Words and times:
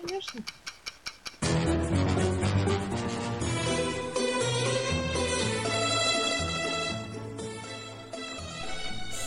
Конечно. 0.00 0.40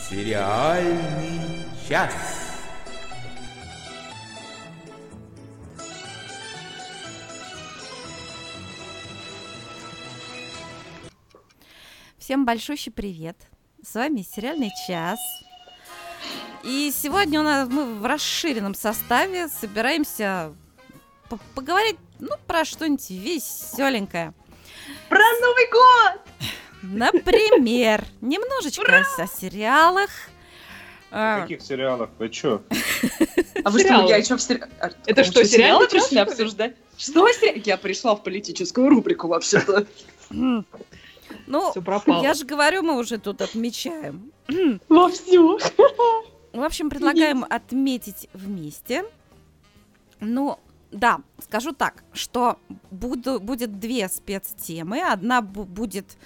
Сериальный 0.08 1.64
час. 1.88 2.12
Всем 12.18 12.46
большущий 12.46 12.92
привет. 12.92 13.36
С 13.82 13.94
вами 13.94 14.22
сериальный 14.22 14.70
час. 14.86 15.18
И 16.62 16.92
сегодня 16.96 17.40
у 17.40 17.42
нас 17.42 17.68
мы 17.68 17.84
в 17.98 18.06
расширенном 18.06 18.74
составе 18.74 19.48
собираемся 19.48 20.52
по- 21.28 21.38
поговорить, 21.54 21.96
ну, 22.20 22.30
про 22.46 22.64
что-нибудь 22.64 23.10
веселенькое. 23.10 24.32
Про 25.08 25.18
Новый 25.40 25.70
год! 25.70 26.20
Например, 26.82 28.04
немножечко 28.20 29.04
о 29.18 29.26
сериалах. 29.26 30.10
В 31.10 31.14
А, 31.14 31.40
каких 31.42 31.60
сериалах? 31.62 32.10
Вы 32.18 32.28
чё? 32.30 32.62
А 33.64 33.70
вы 33.70 33.80
что, 33.80 34.06
я 34.08 34.22
что 34.24 34.36
в 34.36 34.40
сери- 34.42 34.62
а, 34.80 34.90
Это 35.06 35.24
что, 35.24 35.44
сериалы 35.44 35.86
пришли 35.88 36.18
обсуждать? 36.18 36.74
Что? 36.96 37.28
Я 37.64 37.76
пришла 37.76 38.14
в 38.14 38.22
политическую 38.22 38.88
рубрику 38.88 39.28
вообще-то. 39.28 39.86
Ну, 40.30 41.72
я 42.22 42.34
же 42.34 42.44
говорю, 42.44 42.82
мы 42.82 42.96
уже 42.98 43.18
тут 43.18 43.42
отмечаем. 43.42 44.32
Вовсю. 44.88 45.58
В 46.52 46.62
общем, 46.62 46.90
предлагаем 46.90 47.44
отметить 47.48 48.28
вместе. 48.32 49.04
Ну, 50.20 50.58
да, 50.90 51.20
скажу 51.40 51.72
так, 51.72 52.04
что 52.12 52.58
буду, 52.90 53.40
будет 53.40 53.78
две 53.80 54.08
спецтемы. 54.08 55.00
Одна 55.00 55.40
бу- 55.40 55.64
будет 55.64 56.18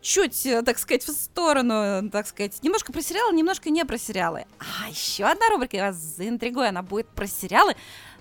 чуть, 0.00 0.44
э, 0.44 0.62
так 0.62 0.78
сказать, 0.78 1.04
в 1.04 1.12
сторону, 1.12 2.10
так 2.10 2.26
сказать, 2.26 2.62
немножко 2.62 2.92
про 2.92 3.00
сериалы, 3.00 3.34
немножко 3.34 3.70
не 3.70 3.84
про 3.84 3.96
сериалы. 3.96 4.46
А 4.58 4.88
еще 4.88 5.24
одна 5.24 5.48
рубрика, 5.48 5.76
я 5.76 5.86
вас 5.86 5.96
заинтригую, 5.96 6.68
она 6.68 6.82
будет 6.82 7.08
про 7.08 7.26
сериалы, 7.26 7.76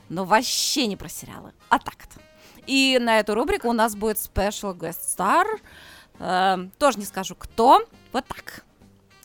но 0.10 0.24
вообще 0.26 0.88
не 0.88 0.96
про 0.96 1.10
сериалы, 1.10 1.52
а 1.70 1.80
так-то. 1.80 2.22
И 2.68 2.98
на 3.02 3.20
эту 3.20 3.36
рубрику 3.36 3.68
у 3.68 3.74
нас 3.74 3.96
будет 3.96 4.18
special 4.18 4.74
guest 4.78 5.00
star. 5.18 5.46
Э, 6.20 6.70
тоже 6.78 7.00
не 7.00 7.06
скажу 7.06 7.36
кто. 7.36 7.86
Вот 8.14 8.26
так. 8.28 8.64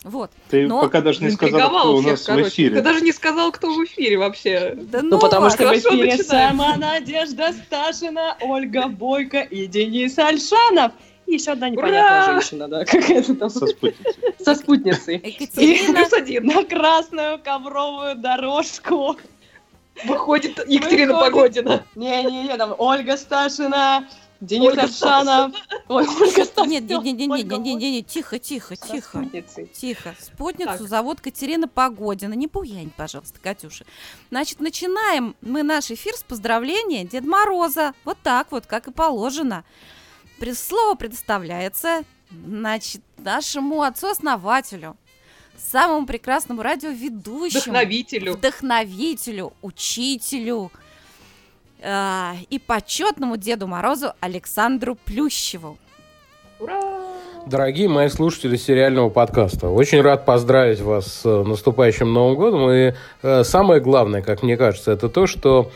Вот. 0.03 0.31
Ты 0.49 0.65
Но 0.67 0.81
пока 0.81 1.01
даже 1.01 1.19
не 1.21 1.27
Заинтриговал 1.29 1.81
кто 1.81 1.95
у 1.95 1.99
всех, 2.01 2.11
нас 2.11 2.21
в 2.21 2.25
короче. 2.25 2.47
эфире. 2.49 2.75
Ты 2.75 2.81
даже 2.81 3.01
не 3.01 3.11
сказал, 3.11 3.51
кто 3.51 3.67
в 3.73 3.83
эфире 3.83 4.17
вообще. 4.17 4.73
Да 4.75 5.01
Ну, 5.01 5.19
потому 5.19 5.43
вас. 5.43 5.53
что 5.55 5.67
в 5.67 5.73
эфире 5.77 6.15
начинаем. 6.17 6.57
сама 6.57 6.77
Надежда 6.77 7.51
Сташина, 7.53 8.37
Ольга 8.41 8.87
Бойко 8.87 9.39
и 9.41 9.67
Денис 9.67 10.17
Альшанов. 10.17 10.93
И 11.25 11.33
еще 11.33 11.51
одна 11.51 11.69
непонятная 11.69 12.23
Ура! 12.23 12.33
женщина, 12.41 12.67
да, 12.69 12.85
какая-то 12.85 13.35
там 13.35 13.49
Со 13.49 13.67
спутницей. 13.67 14.13
со 14.39 14.55
спутницей. 14.55 15.15
Екатерина 15.17 15.93
Плюс 15.99 16.13
один. 16.13 16.45
На 16.47 16.63
красную 16.63 17.39
ковровую 17.39 18.15
дорожку. 18.15 19.17
Выходит 20.05 20.57
Екатерина 20.67 21.13
Выходит. 21.17 21.65
Погодина. 21.65 21.83
Не-не-не, 21.95 22.55
там 22.57 22.73
Ольга 22.77 23.17
Сташина, 23.17 24.07
Денис 24.41 24.69
Ольга 24.69 24.83
Альшанов. 24.83 25.53
Ой, 25.89 26.07
Ольга 26.07 26.45
Сташина. 26.45 26.71
Нет, 26.71 26.83
нет, 26.89 27.03
нет, 27.03 27.17
нет, 27.17 27.29
нет, 27.47 27.59
нет, 27.59 27.79
нет, 27.81 28.07
тихо, 28.07 28.39
тихо, 28.39 28.75
тихо, 28.75 29.19
спутницей. 29.19 29.65
тихо. 29.67 30.15
Спутницу 30.19 30.87
зовут 30.87 31.19
Катерина 31.19 31.67
Погодина. 31.67 32.33
Не 32.33 32.47
буянь, 32.47 32.91
пожалуйста, 32.95 33.39
Катюша. 33.41 33.85
Значит, 34.29 34.61
начинаем 34.61 35.35
мы 35.41 35.63
наш 35.63 35.91
эфир 35.91 36.15
с 36.15 36.23
поздравления 36.23 37.03
Деда 37.03 37.27
Мороза. 37.27 37.93
Вот 38.05 38.17
так 38.23 38.51
вот, 38.51 38.65
как 38.65 38.87
и 38.87 38.91
положено. 38.91 39.65
Слово 40.55 40.95
предоставляется, 40.95 42.03
значит, 42.31 43.01
нашему 43.17 43.81
отцу-основателю, 43.81 44.95
самому 45.57 46.07
прекрасному 46.07 46.61
радиоведущему, 46.61 47.61
Вдохновителю. 47.61 48.33
вдохновителю, 48.35 49.51
учителю 49.61 50.71
э, 51.81 52.33
и 52.49 52.59
почетному 52.59 53.37
Деду 53.37 53.67
Морозу 53.67 54.13
Александру 54.19 54.95
Плющеву. 54.95 55.77
Ура! 56.59 56.99
Дорогие 57.45 57.87
мои 57.87 58.09
слушатели 58.09 58.57
сериального 58.57 59.09
подкаста, 59.09 59.69
очень 59.69 60.01
рад 60.01 60.25
поздравить 60.25 60.81
вас 60.81 61.07
с 61.07 61.25
э, 61.25 61.43
наступающим 61.43 62.11
Новым 62.13 62.35
годом. 62.35 62.69
И 62.69 62.93
э, 63.23 63.43
самое 63.43 63.81
главное, 63.81 64.21
как 64.21 64.43
мне 64.43 64.57
кажется, 64.57 64.91
это 64.91 65.09
то, 65.09 65.25
что 65.25 65.71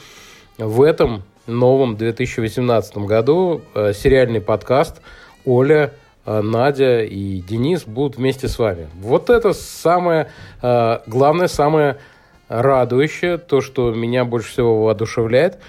в 0.57 0.81
этом 0.83 1.23
новом 1.47 1.95
2018 1.95 2.97
году 2.97 3.61
э, 3.73 3.93
сериальный 3.93 4.41
подкаст 4.41 5.01
Оля, 5.45 5.93
Надя 6.25 7.03
и 7.03 7.41
Денис 7.41 7.83
будут 7.83 8.17
вместе 8.17 8.47
с 8.47 8.57
вами. 8.57 8.87
Вот 8.95 9.29
это 9.29 9.51
самое 9.51 10.29
главное, 10.61 11.49
самое 11.49 11.97
радующее, 12.47 13.37
то, 13.37 13.59
что 13.59 13.91
меня 13.91 14.23
больше 14.23 14.51
всего 14.51 14.85
воодушевляет, 14.85 15.59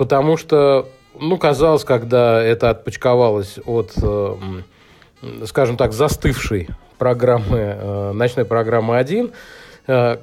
потому 0.00 0.38
что, 0.38 0.88
ну, 1.20 1.36
казалось, 1.36 1.84
когда 1.84 2.42
это 2.42 2.70
отпочковалось 2.70 3.58
от... 3.66 3.92
э, 4.02 4.36
скажем 5.44 5.76
так, 5.76 5.92
застывшей 5.92 6.70
программы, 6.96 7.58
э, 7.58 8.12
ночной 8.12 8.46
программы 8.46 8.96
1, 8.96 9.30
э, 9.88 10.16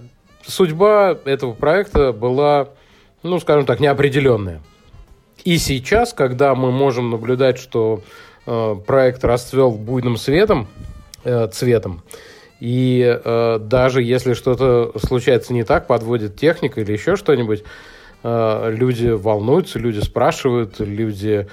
судьба 0.44 1.16
этого 1.26 1.54
проекта 1.54 2.12
была, 2.12 2.70
ну, 3.22 3.40
скажем 3.40 3.68
так, 3.68 3.80
неопределенная. 3.80 4.64
И 5.44 5.60
сейчас, 5.60 6.12
когда 6.12 6.56
мы 6.56 6.72
можем 6.72 7.12
наблюдать, 7.12 7.60
что 7.60 8.02
проект 8.46 9.24
расцвел 9.24 9.70
буйным 9.74 10.18
светом, 10.18 10.68
цветом, 11.52 12.02
и 12.60 13.22
э, 13.24 13.60
даже 13.62 14.02
если 14.02 14.34
что-то 14.34 14.92
случается 15.06 15.54
не 15.54 15.64
так, 15.64 15.86
подводит 15.86 16.36
техника 16.36 16.82
или 16.82 16.94
еще 16.94 17.16
что-нибудь, 17.16 17.64
люди 18.70 19.10
волнуются, 19.10 19.80
люди 19.80 20.00
спрашивают, 20.00 20.80
люди 20.80 21.48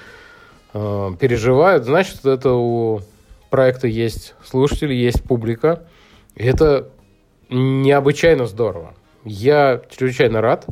э, 0.72 1.10
переживают, 1.20 1.84
значит, 1.84 2.24
это 2.24 2.52
у 2.52 3.00
проекта 3.50 3.86
есть 3.86 4.34
слушатели, 4.44 4.94
есть 4.94 5.22
публика. 5.22 5.84
И 6.34 6.42
это 6.42 6.88
необычайно 7.48 8.46
здорово. 8.46 8.94
Я 9.24 9.82
чрезвычайно 9.90 10.40
рад. 10.40 10.66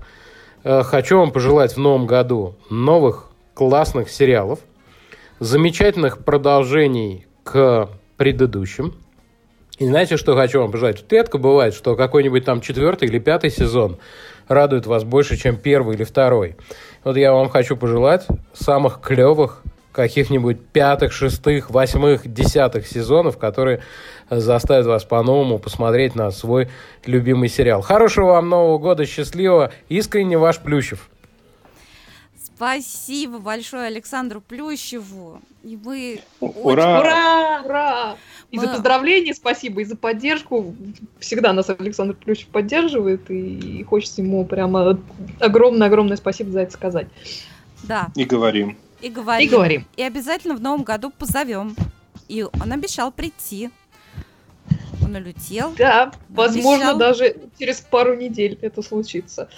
Э, 0.64 0.82
Хочу 0.82 1.18
вам 1.18 1.30
пожелать 1.30 1.74
в 1.74 1.78
новом 1.78 2.06
году 2.06 2.56
новых 2.70 3.30
классных 3.54 4.10
сериалов, 4.10 4.58
замечательных 5.38 6.24
продолжений 6.24 7.26
к 7.44 7.88
предыдущим. 8.16 8.94
И 9.78 9.86
знаете, 9.86 10.16
что 10.16 10.34
хочу 10.34 10.60
вам 10.60 10.72
пожелать? 10.72 11.04
Редко 11.10 11.38
бывает, 11.38 11.74
что 11.74 11.96
какой-нибудь 11.96 12.44
там 12.44 12.60
четвертый 12.60 13.08
или 13.08 13.19
пятый 13.19 13.50
сезон 13.50 13.98
радует 14.48 14.86
вас 14.86 15.04
больше, 15.04 15.36
чем 15.36 15.56
первый 15.56 15.97
или 15.97 16.04
второй. 16.04 16.56
Вот 17.04 17.16
я 17.16 17.32
вам 17.32 17.48
хочу 17.48 17.76
пожелать 17.76 18.26
самых 18.53 19.00
клевых 19.00 19.62
каких-нибудь 19.92 20.64
пятых, 20.66 21.12
шестых, 21.12 21.70
восьмых, 21.70 22.32
десятых 22.32 22.86
сезонов, 22.86 23.38
которые 23.38 23.82
заставят 24.31 24.86
вас 24.86 25.04
по-новому 25.04 25.58
посмотреть 25.58 26.14
на 26.14 26.31
свой 26.31 26.69
любимый 27.04 27.48
сериал. 27.48 27.82
Хорошего 27.82 28.28
вам 28.28 28.48
Нового 28.48 28.78
года, 28.78 29.04
счастливого, 29.04 29.72
искренне 29.88 30.38
ваш 30.38 30.58
Плющев. 30.58 31.08
Спасибо 32.42 33.38
большое 33.38 33.88
Александру 33.88 34.41
Плющеву. 34.41 35.41
И 35.64 35.76
мы 35.82 36.20
Ура! 36.41 37.00
Ура! 37.00 37.62
Ура! 37.64 38.16
И 38.52 38.58
за 38.58 38.68
поздравления 38.68 39.32
спасибо, 39.32 39.80
и 39.80 39.84
за 39.84 39.96
поддержку. 39.96 40.76
Всегда 41.18 41.54
нас 41.54 41.70
Александр 41.70 42.14
Плющев 42.14 42.48
поддерживает, 42.48 43.30
и 43.30 43.82
хочется 43.84 44.20
ему 44.20 44.44
прямо 44.44 45.00
огромное-огромное 45.40 46.18
спасибо 46.18 46.50
за 46.50 46.60
это 46.60 46.72
сказать. 46.72 47.08
да, 47.82 48.08
И 48.14 48.25
говорим. 48.26 48.76
и 49.00 49.08
говорим. 49.08 49.49
И 49.49 49.50
говорим. 49.50 49.87
И 49.96 50.02
обязательно 50.02 50.54
в 50.54 50.60
новом 50.60 50.82
году 50.82 51.10
позовем. 51.10 51.75
И 52.28 52.43
он 52.44 52.72
обещал 52.72 53.10
прийти. 53.10 53.70
Он 55.02 55.16
улетел. 55.16 55.72
Да, 55.78 56.12
возможно, 56.28 56.90
Обещал. 56.90 56.98
даже 56.98 57.37
через 57.58 57.81
пару 57.81 58.14
недель 58.14 58.58
это 58.60 58.82
случится. 58.82 59.48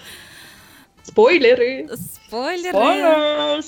Спойлеры! 1.03 1.89
Спойлеры. 2.27 3.61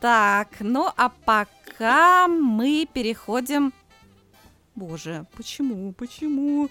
Так, 0.00 0.48
ну 0.60 0.88
а 0.96 1.10
пока 1.24 2.28
мы 2.28 2.86
переходим... 2.92 3.72
Боже, 4.74 5.26
почему, 5.36 5.92
почему? 5.92 6.68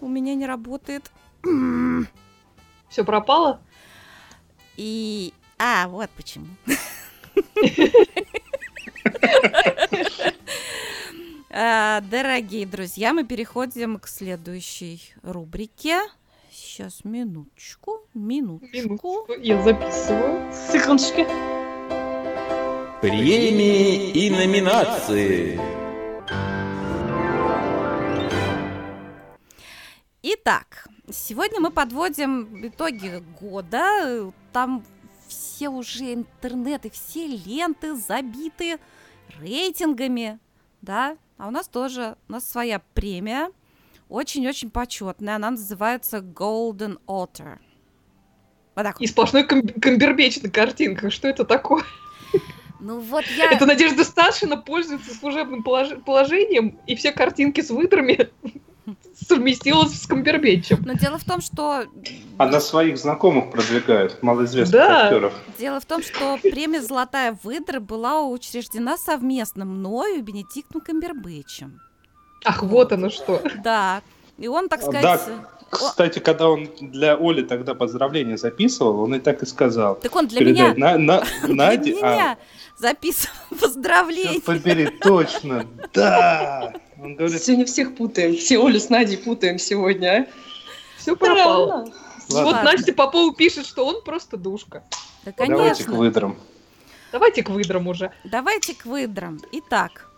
У 0.00 0.08
меня 0.08 0.34
не 0.34 0.46
работает. 0.46 1.10
Все 2.88 3.04
пропало? 3.04 3.60
И... 4.76 5.32
А, 5.58 5.88
вот 5.88 6.10
почему. 6.10 6.46
А, 11.58 12.02
Дорогие 12.02 12.66
друзья, 12.66 13.14
мы 13.14 13.24
переходим 13.24 13.98
к 13.98 14.08
следующей 14.08 15.00
рубрике. 15.22 16.00
Сейчас, 16.52 17.02
минуточку, 17.02 18.06
минуточку. 18.12 18.76
Минутку, 18.76 19.26
я 19.40 19.62
записываю. 19.62 20.52
Секундочку. 20.52 21.24
Премии 23.00 24.10
и 24.10 24.30
номинации. 24.30 25.58
Итак, 30.28 30.88
сегодня 31.08 31.60
мы 31.60 31.70
подводим 31.70 32.66
итоги 32.66 33.22
года. 33.40 34.32
Там 34.52 34.84
все 35.28 35.68
уже 35.68 36.14
интернеты, 36.14 36.90
все 36.90 37.28
ленты 37.28 37.94
забиты 37.94 38.80
рейтингами, 39.38 40.40
да? 40.82 41.16
А 41.38 41.46
у 41.46 41.52
нас 41.52 41.68
тоже, 41.68 42.16
у 42.28 42.32
нас 42.32 42.50
своя 42.50 42.82
премия, 42.92 43.52
очень-очень 44.08 44.70
почетная. 44.70 45.36
Она 45.36 45.52
называется 45.52 46.18
Golden 46.18 46.98
Otter. 47.06 47.60
Вот 48.74 48.82
так. 48.82 49.00
И 49.00 49.06
сплошной 49.06 49.44
ком- 49.44 49.68
камбербеч 49.80 50.42
на 50.42 50.50
картинках. 50.50 51.12
Что 51.12 51.28
это 51.28 51.44
такое? 51.44 51.84
Ну 52.80 52.98
вот 52.98 53.24
я... 53.36 53.52
Это 53.52 53.64
Надежда 53.64 54.02
Сташина 54.02 54.56
пользуется 54.56 55.14
служебным 55.14 55.62
полож- 55.62 56.02
положением, 56.02 56.80
и 56.88 56.96
все 56.96 57.12
картинки 57.12 57.60
с 57.60 57.70
выдрами 57.70 58.28
совместилась 59.18 60.00
с 60.00 60.06
камбербечем. 60.06 60.82
Но 60.84 60.92
дело 60.94 61.18
в 61.18 61.24
том, 61.24 61.40
что 61.40 61.84
Она 62.38 62.60
своих 62.60 62.98
знакомых 62.98 63.50
продвигает, 63.50 64.22
малоизвестных 64.22 64.72
Да. 64.80 65.04
актеров. 65.04 65.32
дело 65.58 65.80
в 65.80 65.86
том, 65.86 66.02
что 66.02 66.38
премия 66.42 66.82
Золотая 66.82 67.38
выдра 67.42 67.80
была 67.80 68.20
учреждена 68.22 68.96
совместно 68.98 69.64
мною 69.64 70.16
и 70.18 70.20
Бенедиктом 70.22 70.80
Камбербэтчем. 70.80 71.80
Ах, 72.44 72.62
вот 72.62 72.92
оно 72.92 73.08
что. 73.10 73.40
Да. 73.64 74.02
И 74.38 74.48
он, 74.48 74.68
так 74.68 74.80
Да, 74.80 75.16
сказать, 75.18 75.20
Кстати, 75.70 76.20
когда 76.20 76.48
он 76.48 76.68
для 76.80 77.16
Оли 77.16 77.42
тогда 77.42 77.74
поздравления 77.74 78.36
записывал, 78.36 79.00
он 79.00 79.14
и 79.16 79.18
так 79.18 79.42
и 79.42 79.46
сказал. 79.46 79.96
так 79.96 80.14
он 80.14 80.28
для 80.28 80.38
Передать 80.40 80.76
меня, 80.76 80.92
на, 80.96 80.98
на, 80.98 81.24
для 81.44 81.54
Наде, 81.54 81.96
а, 82.02 82.12
меня 82.14 82.38
записывал 82.78 83.34
поздравления. 83.60 84.40
побери, 84.40 84.88
точно, 84.88 85.66
да. 85.92 86.74
Он 86.98 87.14
говорит, 87.14 87.42
Сегодня 87.42 87.66
всех 87.66 87.94
путаем. 87.96 88.36
Все 88.36 88.64
Олю 88.64 88.80
с 88.80 88.88
Надей 88.88 89.18
путаем 89.18 89.58
сегодня. 89.58 90.28
Все 90.98 91.14
пропало. 91.16 91.86
Странно. 91.86 91.94
Вот 92.28 92.52
Ладно. 92.54 92.72
Настя 92.72 92.92
Попова 92.92 93.34
пишет, 93.34 93.66
что 93.66 93.86
он 93.86 94.02
просто 94.02 94.36
душка. 94.36 94.82
Да, 95.24 95.32
давайте 95.36 95.54
к 95.54 95.86
конечно. 95.86 95.94
выдрам. 95.94 96.36
Давайте 97.12 97.42
к 97.42 97.50
выдрам 97.50 97.86
уже. 97.86 98.12
Давайте 98.24 98.74
к 98.74 98.84
выдрам. 98.84 99.40
Итак, 99.52 100.10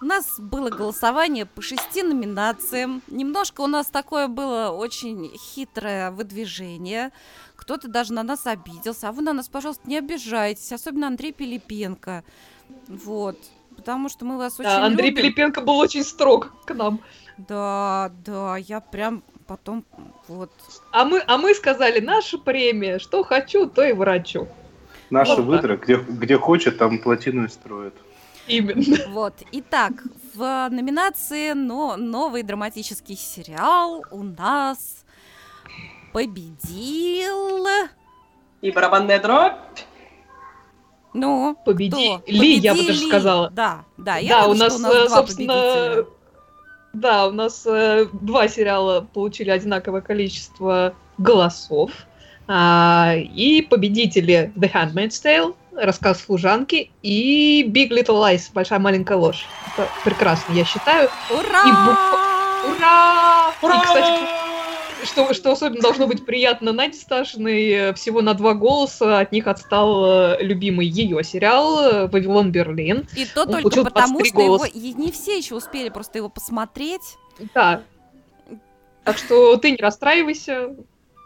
у 0.00 0.04
нас 0.04 0.38
было 0.38 0.70
голосование 0.70 1.44
по 1.44 1.60
шести 1.60 2.02
номинациям. 2.02 3.02
Немножко 3.08 3.62
у 3.62 3.66
нас 3.66 3.88
такое 3.88 4.28
было 4.28 4.70
очень 4.70 5.30
хитрое 5.36 6.10
выдвижение. 6.10 7.10
Кто-то 7.70 7.86
даже 7.86 8.12
на 8.12 8.24
нас 8.24 8.48
обиделся. 8.48 9.10
А 9.10 9.12
вы 9.12 9.22
на 9.22 9.32
нас, 9.32 9.48
пожалуйста, 9.48 9.88
не 9.88 9.96
обижайтесь. 9.96 10.72
Особенно 10.72 11.06
Андрей 11.06 11.30
Пилипенко. 11.30 12.24
Вот. 12.88 13.38
Потому 13.76 14.08
что 14.08 14.24
мы 14.24 14.38
вас 14.38 14.58
очень 14.58 14.68
Да, 14.68 14.84
Андрей 14.86 15.10
любим. 15.10 15.22
Пилипенко 15.22 15.60
был 15.60 15.78
очень 15.78 16.02
строг 16.02 16.52
к 16.64 16.74
нам. 16.74 16.98
Да, 17.38 18.10
да, 18.26 18.56
я 18.56 18.80
прям 18.80 19.22
потом 19.46 19.84
вот. 20.26 20.50
А 20.90 21.04
мы, 21.04 21.22
а 21.24 21.38
мы 21.38 21.54
сказали, 21.54 22.00
наша 22.00 22.38
премия, 22.38 22.98
что 22.98 23.22
хочу, 23.22 23.68
то 23.68 23.84
и 23.84 23.92
врачу. 23.92 24.48
Наша 25.08 25.36
Вот 25.36 25.44
выдра, 25.44 25.76
где, 25.76 25.94
где 25.94 26.38
хочет, 26.38 26.76
там 26.76 26.98
плотину 26.98 27.44
и 27.44 27.48
строит. 27.48 27.94
Именно. 28.48 28.96
Вот. 29.10 29.34
Итак, 29.52 29.92
в 30.34 30.68
номинации 30.72 31.52
но 31.52 31.96
новый 31.96 32.42
драматический 32.42 33.14
сериал 33.14 34.02
у 34.10 34.24
нас 34.24 35.04
победил. 36.12 37.66
И 38.60 38.70
барабанная 38.70 39.20
дробь. 39.20 39.80
Ну, 41.12 41.56
Победили, 41.64 42.18
кто? 42.18 42.32
я 42.32 42.72
бы 42.72 42.78
даже 42.78 42.88
Победили. 42.88 43.08
сказала. 43.08 43.50
Да, 43.50 43.84
да, 43.96 44.18
я 44.18 44.28
да, 44.28 44.38
рада, 44.42 44.50
у 44.50 44.54
нас, 44.54 44.78
что 44.78 44.88
у 44.88 44.92
э, 44.92 44.94
нас 44.94 45.08
два 45.08 45.16
собственно, 45.16 46.04
да, 46.92 47.26
у 47.26 47.32
нас 47.32 47.66
э, 47.66 48.06
два 48.12 48.48
сериала 48.48 49.08
получили 49.12 49.50
одинаковое 49.50 50.02
количество 50.02 50.94
голосов. 51.18 51.90
А, 52.46 53.14
и 53.16 53.62
победители 53.62 54.52
The 54.56 54.72
Handmaid's 54.72 55.22
Tale, 55.22 55.54
Рассказ 55.72 56.22
служанки 56.24 56.90
и 57.02 57.64
Big 57.68 57.90
Little 57.90 58.20
Lies, 58.20 58.50
Большая 58.52 58.78
маленькая 58.80 59.16
ложь. 59.18 59.46
Это 59.72 59.88
прекрасно, 60.04 60.52
я 60.52 60.64
считаю. 60.64 61.08
Ура! 61.30 61.62
Ура! 62.66 63.52
Ура! 63.62 63.76
И, 63.76 63.84
кстати, 63.84 64.39
что, 65.04 65.34
что 65.34 65.52
особенно 65.52 65.80
должно 65.80 66.06
быть 66.06 66.24
приятно 66.24 66.72
Наде 66.72 66.98
Сташиной, 66.98 67.70
э, 67.70 67.94
всего 67.94 68.22
на 68.22 68.34
два 68.34 68.54
голоса 68.54 69.20
от 69.20 69.32
них 69.32 69.46
отстал 69.46 70.34
э, 70.34 70.42
любимый 70.42 70.86
ее 70.86 71.22
сериал 71.24 71.80
э, 71.80 72.06
«Вавилон 72.08 72.52
Берлин». 72.52 73.06
И 73.16 73.26
то 73.26 73.42
Он 73.42 73.62
только 73.62 73.84
потому, 73.84 74.18
23 74.18 74.30
что 74.30 74.40
его 74.40 74.56
голоса. 74.58 74.70
и 74.72 74.92
не 74.94 75.10
все 75.12 75.38
еще 75.38 75.54
успели 75.54 75.88
просто 75.88 76.18
его 76.18 76.28
посмотреть. 76.28 77.16
Да. 77.54 77.82
Так 79.04 79.18
что 79.18 79.56
ты 79.56 79.72
не 79.72 79.78
расстраивайся. 79.78 80.76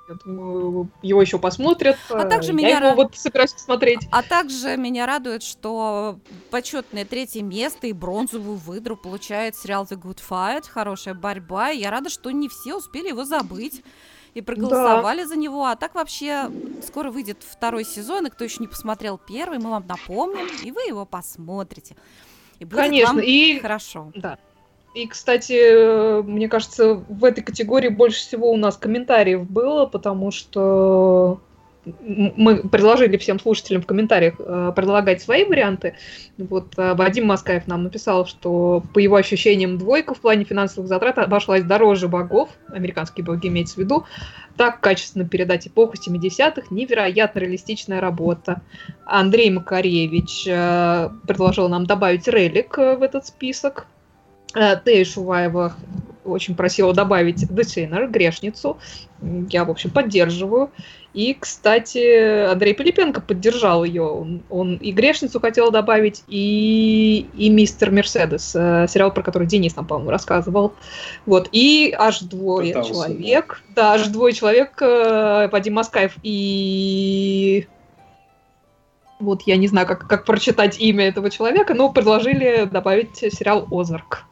Я 0.06 0.16
думаю, 0.16 0.90
его 1.00 1.22
еще 1.22 1.38
посмотрят. 1.38 1.96
А 2.10 2.24
также 2.26 2.48
Я 2.50 2.54
меня 2.54 2.78
его 2.78 2.88
ра- 2.88 2.94
вот 2.94 3.16
собираюсь 3.16 3.54
посмотреть. 3.54 4.06
А 4.10 4.22
также 4.22 4.76
меня 4.76 5.06
радует, 5.06 5.42
что 5.42 6.18
почетное 6.50 7.06
третье 7.06 7.42
место 7.42 7.86
и 7.86 7.92
бронзовую 7.92 8.58
выдру 8.58 8.96
получает 8.96 9.56
сериал 9.56 9.84
The 9.84 9.98
Good 10.00 10.20
Fight, 10.28 10.68
хорошая 10.68 11.14
борьба. 11.14 11.70
И 11.70 11.78
я 11.78 11.90
рада, 11.90 12.10
что 12.10 12.30
не 12.30 12.48
все 12.48 12.74
успели 12.76 13.08
его 13.08 13.24
забыть 13.24 13.82
и 14.34 14.42
проголосовали 14.42 15.24
за 15.24 15.36
него. 15.36 15.64
А 15.64 15.76
так 15.76 15.94
вообще 15.94 16.50
скоро 16.86 17.10
выйдет 17.10 17.38
второй 17.42 17.84
сезон, 17.84 18.26
и 18.26 18.30
кто 18.30 18.44
еще 18.44 18.58
не 18.60 18.66
посмотрел 18.68 19.16
первый, 19.16 19.58
мы 19.58 19.70
вам 19.70 19.86
напомним, 19.86 20.48
и 20.62 20.70
вы 20.70 20.82
его 20.82 21.06
посмотрите. 21.06 21.96
И 22.58 22.64
будет 22.66 22.80
Конечно. 22.80 23.14
вам 23.14 23.22
И 23.24 23.58
хорошо. 23.58 24.12
Да. 24.14 24.38
И, 24.94 25.08
кстати, 25.08 26.22
мне 26.22 26.48
кажется, 26.48 26.94
в 26.94 27.24
этой 27.24 27.42
категории 27.42 27.88
больше 27.88 28.20
всего 28.20 28.50
у 28.52 28.56
нас 28.56 28.76
комментариев 28.76 29.48
было, 29.50 29.86
потому 29.86 30.30
что 30.30 31.40
мы 32.06 32.66
предложили 32.68 33.16
всем 33.16 33.38
слушателям 33.38 33.82
в 33.82 33.86
комментариях 33.86 34.34
э, 34.38 34.72
предлагать 34.74 35.20
свои 35.20 35.44
варианты. 35.44 35.94
Вот 36.38 36.72
э, 36.78 36.94
Вадим 36.94 37.26
Маскаев 37.26 37.66
нам 37.66 37.82
написал, 37.82 38.26
что 38.26 38.82
по 38.94 38.98
его 38.98 39.16
ощущениям 39.16 39.78
двойка 39.78 40.14
в 40.14 40.20
плане 40.20 40.44
финансовых 40.44 40.88
затрат 40.88 41.18
обошлась 41.18 41.62
дороже 41.62 42.08
богов, 42.08 42.48
американские 42.68 43.24
боги 43.24 43.48
имеется 43.48 43.74
в 43.74 43.78
виду, 43.78 44.04
так 44.56 44.80
качественно 44.80 45.28
передать 45.28 45.66
эпоху 45.66 45.94
70-х, 45.94 46.68
невероятно 46.70 47.40
реалистичная 47.40 48.00
работа. 48.00 48.62
Андрей 49.04 49.50
Макаревич 49.50 50.46
э, 50.46 51.10
предложил 51.26 51.68
нам 51.68 51.86
добавить 51.86 52.26
релик 52.28 52.78
э, 52.78 52.96
в 52.96 53.02
этот 53.02 53.26
список. 53.26 53.86
Э, 54.54 54.76
Тея 54.84 55.04
Шуваева 55.04 55.74
очень 56.24 56.54
просила 56.54 56.94
добавить 56.94 57.42
The 57.44 57.62
Sinner, 57.62 58.06
грешницу. 58.08 58.78
Я, 59.50 59.64
в 59.64 59.70
общем, 59.70 59.90
поддерживаю. 59.90 60.70
И, 61.12 61.36
кстати, 61.38 62.46
Андрей 62.50 62.74
Пилипенко 62.74 63.20
поддержал 63.20 63.84
ее. 63.84 64.02
Он, 64.02 64.42
он 64.50 64.76
и 64.76 64.90
грешницу 64.90 65.38
хотел 65.38 65.70
добавить, 65.70 66.24
и, 66.26 67.28
и 67.36 67.50
Мистер 67.50 67.90
Мерседес, 67.90 68.52
э, 68.56 68.86
сериал, 68.88 69.12
про 69.12 69.22
который 69.22 69.46
Денис 69.46 69.76
нам, 69.76 69.86
по-моему, 69.86 70.10
рассказывал. 70.10 70.72
Вот. 71.26 71.48
И 71.52 71.94
аж 71.96 72.20
двое 72.20 72.68
Пытался, 72.74 72.92
человек. 72.92 73.62
Да, 73.74 73.92
аж 73.92 74.06
двое 74.08 74.32
человек, 74.32 74.80
э, 74.80 75.48
Вадим 75.52 75.74
Маскаев 75.74 76.14
и 76.22 77.66
вот 79.20 79.42
я 79.46 79.56
не 79.56 79.68
знаю, 79.68 79.86
как, 79.86 80.06
как 80.06 80.24
прочитать 80.24 80.78
имя 80.80 81.06
этого 81.08 81.30
человека, 81.30 81.72
но 81.74 81.90
предложили 81.92 82.68
добавить 82.70 83.16
сериал 83.16 83.66
«Озарк». 83.70 84.24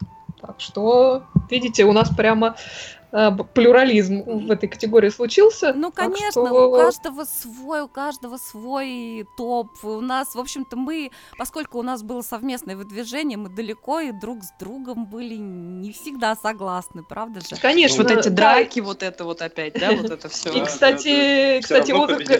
Что, 0.63 1.23
видите, 1.49 1.83
у 1.83 1.91
нас 1.91 2.09
прямо 2.15 2.55
э, 3.11 3.29
плюрализм 3.53 4.23
в 4.23 4.49
этой 4.49 4.67
категории 4.67 5.09
случился. 5.09 5.73
Ну, 5.73 5.91
конечно, 5.91 6.31
что- 6.31 6.69
у 6.69 6.71
каждого 6.75 7.25
свой, 7.25 7.81
у 7.81 7.87
каждого 7.87 8.37
свой 8.37 9.25
топ. 9.37 9.67
У 9.83 10.01
нас, 10.01 10.35
в 10.35 10.39
общем-то, 10.39 10.75
мы, 10.75 11.11
поскольку 11.37 11.79
у 11.79 11.83
нас 11.83 12.01
было 12.01 12.21
совместное 12.21 12.75
выдвижение, 12.75 13.37
мы 13.37 13.49
далеко 13.49 13.99
и 13.99 14.11
друг 14.11 14.43
с 14.43 14.51
другом 14.59 15.05
были 15.05 15.35
не 15.35 15.91
всегда 15.91 16.35
согласны, 16.35 17.03
правда 17.03 17.41
же? 17.41 17.55
Конечно. 17.61 18.03
Вот 18.03 18.11
эти 18.11 18.29
да. 18.29 18.55
драки, 18.55 18.79
вот 18.79 19.03
это 19.03 19.25
вот 19.25 19.41
опять, 19.41 19.73
да, 19.73 19.91
вот 19.91 20.09
это 20.09 20.29
все. 20.29 20.51
И, 20.51 20.63
кстати, 20.63 21.59
кстати, 21.61 21.91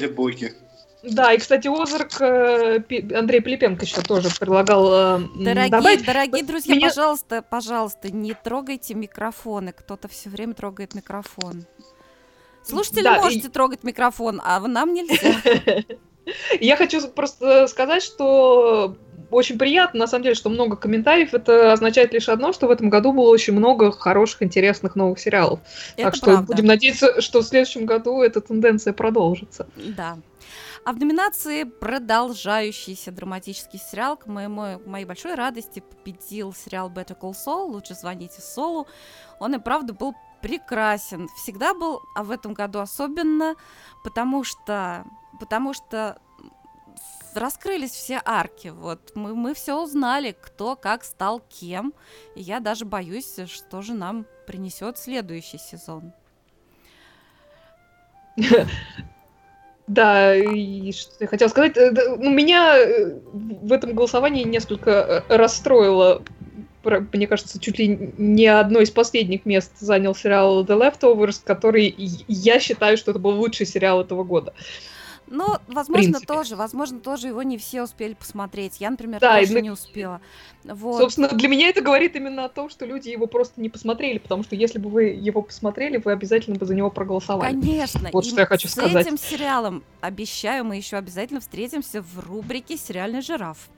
боги. 0.08 0.56
Да, 1.03 1.33
и, 1.33 1.38
кстати, 1.38 1.67
Озарк 1.67 2.22
э, 2.22 2.81
Андрей 3.17 3.41
Пилипенко 3.41 3.83
еще 3.83 4.01
тоже 4.01 4.29
предлагал 4.39 5.19
э, 5.19 5.19
Дорогие, 5.36 5.69
добавить. 5.69 6.05
дорогие 6.05 6.43
друзья, 6.43 6.75
Меня- 6.75 6.88
пожалуйста, 6.88 7.41
пожалуйста, 7.41 8.10
не 8.10 8.33
трогайте 8.33 8.93
микрофоны. 8.93 9.74
Кто-то 9.74 10.07
все 10.07 10.29
время 10.29 10.53
трогает 10.53 10.95
микрофон. 10.95 11.65
Слушатели 12.63 13.03
Да, 13.03 13.17
и- 13.17 13.22
можете 13.22 13.50
трогать 13.50 13.83
микрофон, 13.83 14.41
а 14.43 14.60
нам 14.62 14.93
нельзя. 14.93 15.36
Я 16.62 16.77
хочу 16.77 17.05
просто 17.10 17.67
сказать, 17.67 18.01
что 18.01 18.95
очень 19.29 19.57
приятно, 19.57 20.01
на 20.01 20.07
самом 20.07 20.24
деле, 20.24 20.36
что 20.36 20.50
много 20.50 20.75
комментариев. 20.77 21.33
Это 21.33 21.74
означает 21.74 22.13
лишь 22.13 22.29
одно, 22.29 22.53
что 22.53 22.67
в 22.67 22.72
этом 22.72 22.89
году 22.89 23.12
было 23.12 23.29
очень 23.29 23.53
много 23.53 23.91
хороших, 23.91 24.43
интересных 24.43 24.95
новых 24.95 25.19
сериалов. 25.19 25.60
Это 25.98 26.03
так 26.03 26.15
что 26.15 26.25
правда. 26.27 26.45
будем 26.45 26.65
надеяться, 26.65 27.19
что 27.19 27.41
в 27.41 27.43
следующем 27.43 27.86
году 27.86 28.22
эта 28.22 28.41
тенденция 28.41 28.93
продолжится. 28.93 29.67
Да. 29.75 30.17
А 30.86 30.92
в 30.92 31.00
номинации 31.00 31.63
продолжающийся 31.63 33.12
драматический 33.12 33.80
сериал, 33.80 34.18
к, 34.18 34.28
моему, 34.28 34.80
к 34.80 34.86
моей 34.86 35.06
большой 35.06 35.36
радости, 35.36 35.80
победил 35.80 36.54
сериал 36.54 36.90
Better 36.90 37.18
Call 37.18 37.32
Saul, 37.32 37.72
лучше 37.72 37.96
звоните 37.96 38.42
Солу. 38.42 38.88
Он 39.40 39.56
и 39.56 39.60
правда 39.60 39.94
был 39.94 40.13
прекрасен. 40.42 41.30
Всегда 41.38 41.74
был, 41.74 42.02
а 42.16 42.24
в 42.24 42.32
этом 42.32 42.54
году 42.54 42.80
особенно, 42.80 43.56
потому 44.04 44.44
что, 44.44 45.06
потому 45.40 45.74
что 45.74 46.20
раскрылись 47.34 47.92
все 47.92 48.22
арки. 48.25 48.68
Вот 48.68 49.16
мы, 49.16 49.36
мы 49.36 49.54
все 49.54 49.82
узнали, 49.82 50.36
кто 50.40 50.75
как 50.75 51.06
стал 51.06 51.40
кем. 51.40 51.94
И 52.36 52.42
я 52.42 52.60
даже 52.60 52.84
боюсь, 52.84 53.40
что 53.48 53.82
же 53.82 53.94
нам 53.94 54.25
принесет 54.46 54.98
следующий 54.98 55.60
сезон. 55.60 56.12
Да, 59.88 60.34
и 60.36 60.92
что 60.94 61.16
я 61.20 61.28
хотела 61.28 61.50
сказать, 61.50 61.75
э, 61.75 61.92
ну, 61.92 62.30
меня 62.30 62.78
э, 62.78 63.20
в 63.34 63.72
этом 63.74 63.94
голосовании 63.94 64.46
несколько 64.46 65.25
э, 65.28 65.38
расстроило. 65.38 66.24
Мне 66.84 67.28
кажется, 67.28 67.60
чуть 67.60 67.80
ли 67.80 68.13
не 68.18 68.48
одно 68.48 68.80
из 68.80 68.92
последних 68.92 69.46
мест 69.46 69.80
занял 69.80 70.16
сериал 70.16 70.66
The 70.66 70.78
Leftovers, 70.78 71.42
который 71.44 71.94
я 71.98 72.60
считаю, 72.60 72.98
что 72.98 73.12
это 73.12 73.20
был 73.20 73.32
лучший 73.32 73.66
сериал 73.66 74.02
этого 74.02 74.24
года. 74.24 74.54
Ну, 75.27 75.46
возможно, 75.68 76.20
тоже, 76.20 76.56
возможно, 76.56 77.00
тоже 77.00 77.27
его 77.27 77.44
не 77.44 77.58
все 77.58 77.84
успели 77.84 78.13
посмотреть. 78.13 78.80
Я, 78.80 78.89
например, 78.89 79.20
Да, 79.20 79.39
тоже 79.39 79.53
на- 79.53 79.60
не 79.60 79.72
успела. 79.72 80.22
Вот. 80.63 80.98
Собственно, 81.00 81.27
для 81.30 81.48
меня 81.48 81.70
это 81.70 81.82
говорит 81.82 82.15
именно 82.15 82.46
о 82.46 82.50
том, 82.50 82.70
что 82.70 82.86
люди 82.86 83.10
его 83.10 83.25
просто 83.27 83.60
не 83.62 83.70
посмотрели, 83.70 84.18
потому 84.18 84.44
что 84.44 84.56
если 84.56 84.80
бы 84.80 84.89
вы 84.89 85.06
его 85.06 85.42
посмотрели, 85.42 85.98
вы 85.98 86.12
обязательно 86.12 86.58
бы 86.58 86.65
за 86.65 86.75
него 86.75 86.89
проголосовали. 86.89 87.51
Конечно. 87.51 88.10
Вот 88.13 88.25
и 88.25 88.30
что 88.30 88.42
я 88.42 88.46
хочу 88.46 88.68
с 88.68 88.72
сказать. 88.72 89.06
этим 89.06 89.18
сериалом, 89.18 89.84
обещаю, 90.01 90.65
мы 90.65 90.75
еще 90.77 90.98
обязательно 90.98 91.39
встретимся 91.39 92.01
в 92.01 92.20
рубрике 92.20 92.77
«Сериальный 92.77 93.22
жираф». 93.22 93.70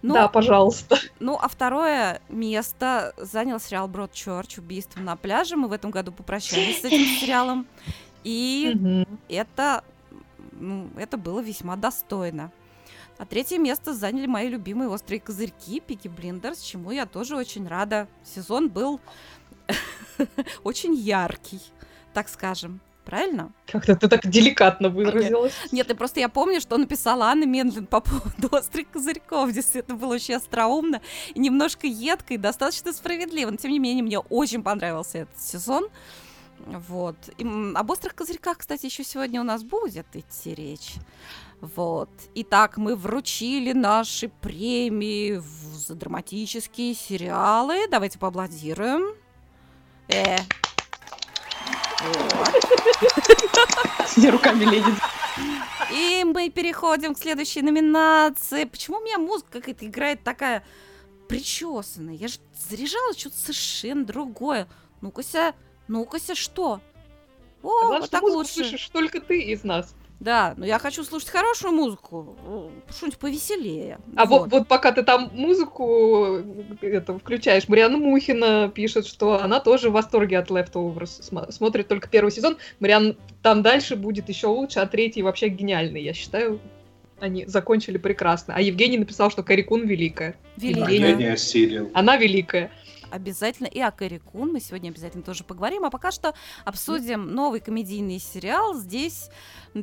Ну, 0.00 0.14
Да, 0.14 0.28
пожалуйста. 0.28 0.96
ну, 1.18 1.36
а 1.40 1.48
второе 1.48 2.20
место 2.28 3.14
занял 3.16 3.58
сериал 3.58 3.88
«Бродчерч. 3.88 4.58
Убийство 4.58 5.00
на 5.00 5.16
пляже». 5.16 5.56
Мы 5.56 5.66
в 5.68 5.72
этом 5.72 5.90
году 5.90 6.12
попрощались 6.12 6.80
с 6.82 6.84
этим 6.84 7.04
сериалом. 7.20 7.66
И 8.22 9.04
это, 9.28 9.82
ну, 10.58 10.90
это 10.96 11.16
было 11.16 11.40
весьма 11.40 11.76
достойно. 11.76 12.52
А 13.18 13.26
третье 13.26 13.58
место 13.58 13.94
заняли 13.94 14.26
мои 14.26 14.48
любимые 14.48 14.88
острые 14.88 15.20
козырьки 15.20 15.80
Пики 15.80 16.08
Блиндерс, 16.08 16.60
чему 16.60 16.92
я 16.92 17.04
тоже 17.04 17.36
очень 17.36 17.66
рада. 17.66 18.06
Сезон 18.24 18.68
был 18.68 19.00
очень 20.64 20.94
яркий, 20.94 21.60
так 22.14 22.28
скажем. 22.28 22.80
Правильно? 23.04 23.52
Как-то 23.66 23.96
ты 23.96 24.06
так 24.06 24.26
деликатно 24.26 24.90
выразилась. 24.90 25.54
Нет, 25.72 25.90
и 25.90 25.94
просто 25.94 26.20
я 26.20 26.28
помню, 26.28 26.60
что 26.60 26.76
написала 26.76 27.28
Анна 27.28 27.44
Мендлин 27.44 27.86
по 27.86 28.00
поводу 28.00 28.48
острых 28.52 28.90
козырьков. 28.90 29.50
Действительно, 29.50 29.96
было 29.96 30.12
очень 30.12 30.34
остроумно 30.34 31.00
и 31.34 31.40
немножко 31.40 31.86
едко, 31.86 32.34
и 32.34 32.36
достаточно 32.36 32.92
справедливо. 32.92 33.50
Но, 33.50 33.56
тем 33.56 33.70
не 33.70 33.78
менее, 33.78 34.04
мне 34.04 34.18
очень 34.18 34.62
понравился 34.62 35.20
этот 35.20 35.40
сезон. 35.40 35.88
Вот. 36.66 37.16
И, 37.38 37.46
об 37.74 37.90
острых 37.90 38.14
козырьках, 38.14 38.58
кстати, 38.58 38.86
еще 38.86 39.04
сегодня 39.04 39.40
у 39.40 39.44
нас 39.44 39.62
будет 39.62 40.06
идти 40.14 40.54
речь. 40.54 40.94
Вот. 41.60 42.10
Итак, 42.34 42.76
мы 42.76 42.94
вручили 42.94 43.72
наши 43.72 44.28
премии 44.28 45.38
в- 45.38 45.44
за 45.44 45.94
драматические 45.94 46.94
сериалы. 46.94 47.88
Давайте 47.88 48.18
поаплодируем. 48.18 49.14
Э. 50.08 50.36
Все 54.06 54.30
руками 54.30 54.64
лезет. 54.64 54.94
И 55.92 56.24
мы 56.24 56.50
переходим 56.50 57.14
к 57.14 57.18
следующей 57.18 57.62
номинации. 57.62 58.64
Почему 58.64 58.98
у 58.98 59.00
меня 59.04 59.18
музыка 59.18 59.52
какая-то 59.60 59.86
играет 59.86 60.22
такая 60.22 60.64
причесанная? 61.28 62.14
Я 62.14 62.28
же 62.28 62.38
заряжала 62.68 63.14
что-то 63.14 63.36
совершенно 63.36 64.04
другое. 64.04 64.68
Ну-ка-ся, 65.00 65.54
ну-ка-ся, 65.88 66.34
что? 66.34 66.80
О, 67.62 67.80
Главное, 67.80 68.00
вот 68.00 68.10
так 68.10 68.22
музыку 68.22 68.38
лучше. 68.38 68.52
слышишь 68.54 68.88
только 68.90 69.20
ты 69.20 69.40
из 69.40 69.64
нас. 69.64 69.94
Да, 70.20 70.54
но 70.56 70.66
я 70.66 70.80
хочу 70.80 71.04
слушать 71.04 71.28
хорошую 71.28 71.72
музыку, 71.72 72.36
что-нибудь 72.90 73.18
повеселее. 73.18 73.98
А 74.16 74.26
вот. 74.26 74.50
Вот, 74.50 74.66
пока 74.66 74.90
ты 74.90 75.04
там 75.04 75.30
музыку 75.32 76.40
э, 76.82 76.86
это, 76.88 77.16
включаешь, 77.16 77.68
Марианна 77.68 77.98
Мухина 77.98 78.68
пишет, 78.74 79.06
что 79.06 79.40
она 79.40 79.60
тоже 79.60 79.90
в 79.90 79.92
восторге 79.92 80.38
от 80.38 80.50
Leftovers. 80.50 81.50
Смотрит 81.52 81.86
только 81.86 82.08
первый 82.08 82.30
сезон. 82.32 82.58
Мариан, 82.80 83.16
там 83.42 83.62
дальше 83.62 83.94
будет 83.94 84.28
еще 84.28 84.48
лучше, 84.48 84.80
а 84.80 84.86
третий 84.86 85.22
вообще 85.22 85.48
гениальный. 85.48 86.02
Я 86.02 86.14
считаю, 86.14 86.58
они 87.20 87.46
закончили 87.46 87.96
прекрасно. 87.96 88.54
А 88.56 88.60
Евгений 88.60 88.98
написал, 88.98 89.30
что 89.30 89.44
Карикун 89.44 89.86
великая. 89.86 90.34
Великая. 90.56 91.34
Осилил. 91.34 91.90
Она 91.94 92.16
великая. 92.16 92.72
Обязательно. 93.10 93.66
И 93.66 93.80
о 93.80 93.90
Кэрри 93.90 94.18
Кун 94.18 94.52
мы 94.52 94.60
сегодня 94.60 94.90
обязательно 94.90 95.22
тоже 95.22 95.44
поговорим. 95.44 95.84
А 95.84 95.90
пока 95.90 96.10
что 96.10 96.34
обсудим 96.64 97.34
новый 97.34 97.60
комедийный 97.60 98.18
сериал. 98.18 98.74
Здесь 98.74 99.30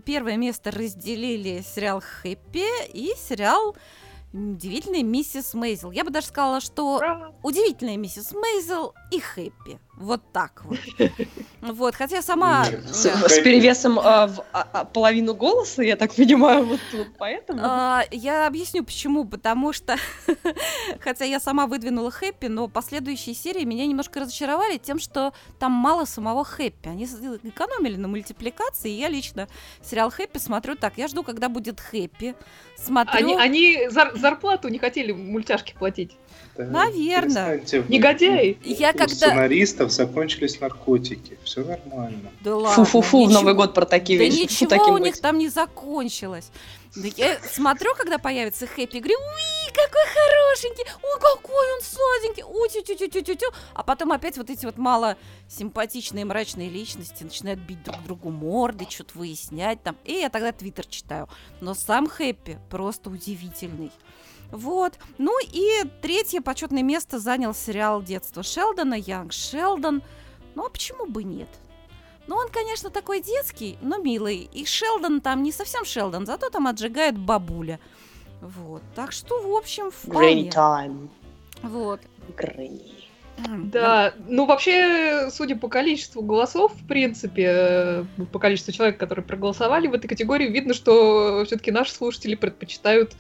первое 0.06 0.38
место 0.38 0.72
разделили 0.72 1.62
сериал 1.62 2.02
«Хэппи» 2.02 2.92
и 2.94 3.14
сериал 3.18 3.76
«Удивительная 4.34 5.04
миссис 5.04 5.54
Мейзел». 5.54 5.92
Я 5.92 6.04
бы 6.04 6.12
даже 6.12 6.28
сказала, 6.28 6.60
что! 6.60 7.02
«Удивительная 7.42 7.98
миссис 7.98 8.34
Мейзел» 8.34 8.94
и 9.12 9.20
«Хэппи». 9.20 9.80
Вот 9.98 10.22
так 10.34 10.64
вот. 10.66 10.80
Вот, 11.62 11.96
хотя 11.96 12.22
сама... 12.22 12.66
С, 12.66 13.06
с 13.06 13.40
перевесом 13.40 13.98
а, 13.98 14.28
в 14.28 14.40
а, 14.54 14.68
а, 14.72 14.86
половину 14.86 15.34
голоса, 15.34 15.82
я 15.82 15.96
так 15.96 16.14
понимаю, 16.14 16.64
вот, 16.64 16.80
вот 16.94 17.08
поэтому. 17.18 17.60
А, 17.64 18.04
я 18.12 18.46
объясню 18.46 18.84
почему. 18.84 19.26
Потому 19.26 19.74
что, 19.74 19.96
хотя 21.00 21.26
я 21.26 21.40
сама 21.40 21.66
выдвинула 21.66 22.12
Хэппи, 22.12 22.48
но 22.48 22.68
последующие 22.68 23.34
серии 23.34 23.64
меня 23.64 23.88
немножко 23.88 24.20
разочаровали 24.20 24.78
тем, 24.78 25.00
что 25.00 25.34
там 25.58 25.72
мало 25.72 26.06
самого 26.06 26.44
Хэппи. 26.44 26.88
Они 26.88 27.08
с- 27.08 27.20
экономили 27.42 27.96
на 27.96 28.08
мультипликации, 28.08 28.92
и 28.92 29.00
я 29.00 29.10
лично 29.10 29.48
сериал 29.82 30.12
Хэппи 30.12 30.38
смотрю 30.38 30.76
так. 30.76 30.98
Я 30.98 31.08
жду, 31.08 31.24
когда 31.24 31.50
будет 31.50 31.80
Хэппи. 31.80 32.36
Смотрю... 32.78 33.18
Они, 33.18 33.36
они 33.36 33.88
зар- 33.88 34.16
зарплату 34.16 34.68
не 34.68 34.78
хотели 34.78 35.12
мультяшки 35.14 35.74
платить. 35.74 36.16
Да, 36.58 36.64
Наверно. 36.66 37.22
перестаньте 37.26 37.82
вы. 37.82 37.94
Негодяи. 37.94 38.58
Я 38.64 38.92
У 38.92 38.98
когда... 38.98 39.08
сценаристов 39.14 39.92
закончились 39.92 40.60
наркотики. 40.62 41.38
Все 41.44 41.64
нормально. 41.64 42.32
Да 42.42 42.56
ладно, 42.56 42.86
Фу-фу-фу, 42.86 43.26
в 43.26 43.30
Новый 43.30 43.54
год 43.54 43.74
про 43.74 43.86
такие 43.86 44.18
Да 44.18 44.26
вещи. 44.26 44.38
Фу, 44.38 44.44
ничего 44.44 44.70
таким 44.70 44.94
у 44.94 44.98
них 44.98 45.14
быть. 45.16 45.22
там 45.22 45.38
не 45.38 45.50
закончилось. 45.50 46.52
Да 46.96 47.10
я 47.18 47.38
смотрю, 47.52 47.94
когда 47.98 48.18
появится 48.18 48.68
Хэппи, 48.68 49.00
говорю, 49.00 49.18
уи, 49.18 49.74
какой 49.74 50.02
хорошенький, 50.14 50.86
ой, 51.04 51.20
какой 51.20 51.74
он 51.74 51.82
сладенький, 51.82 52.44
ой, 52.44 52.70
тю 52.70 52.82
тю 52.84 52.96
тю 52.96 53.08
тю 53.10 53.22
тю 53.22 53.36
тю 53.36 53.48
А 53.74 53.84
потом 53.84 54.14
опять 54.14 54.38
вот 54.38 54.50
эти 54.50 54.66
вот 54.66 54.78
мало 54.78 55.18
симпатичные 55.50 56.24
мрачные 56.24 56.70
личности 56.70 57.24
начинают 57.24 57.60
бить 57.60 57.84
друг 57.84 58.02
другу 58.04 58.30
морды, 58.30 58.86
что-то 58.90 59.18
выяснять 59.20 59.84
там. 59.84 59.98
И 60.06 60.14
я 60.14 60.30
тогда 60.30 60.54
твиттер 60.54 60.86
читаю. 60.86 61.28
Но 61.60 61.74
сам 61.74 62.08
Хэппи 62.08 62.60
просто 62.70 63.10
удивительный. 63.10 63.92
Вот. 64.52 64.94
Ну 65.18 65.34
и 65.44 65.84
третье 66.02 66.42
почетное 66.42 66.84
место 66.84 67.20
занял 67.20 67.54
сериал 67.54 68.02
«Детство 68.02 68.44
Шелдона», 68.44 68.96
«Янг 68.96 69.34
Шелдон». 69.34 70.02
Ну 70.56 70.66
а 70.66 70.70
почему 70.70 71.06
бы 71.06 71.24
нет? 71.24 71.50
Ну, 72.28 72.38
он, 72.38 72.50
конечно, 72.50 72.90
такой 72.90 73.22
детский, 73.22 73.78
но 73.82 73.98
милый. 73.98 74.50
И 74.52 74.66
Шелдон 74.66 75.22
там 75.22 75.44
не 75.44 75.52
совсем 75.52 75.86
Шелдон, 75.86 76.26
зато 76.26 76.50
там 76.50 76.68
отжигает 76.68 77.18
бабуля. 77.18 77.80
Вот. 78.42 78.82
Так 78.96 79.12
что, 79.12 79.42
в 79.42 79.56
общем, 79.56 79.92
вполне. 79.92 80.50
Granny 80.50 80.52
time. 80.52 81.10
Вот. 81.62 82.02
Granny. 82.36 83.06
Да, 83.38 84.14
ну 84.28 84.46
вообще, 84.46 85.30
судя 85.30 85.58
по 85.58 85.68
количеству 85.68 86.22
голосов, 86.22 86.72
в 86.74 86.88
принципе, 86.88 87.46
э, 87.46 88.06
по 88.32 88.40
количеству 88.40 88.72
человек, 88.72 88.98
которые 88.98 89.26
проголосовали 89.26 89.88
в 89.88 89.94
этой 89.94 90.08
категории, 90.08 90.48
видно, 90.48 90.74
что 90.74 91.44
все-таки 91.46 91.72
наши 91.72 91.94
слушатели 91.94 92.36
предпочитают 92.36 93.14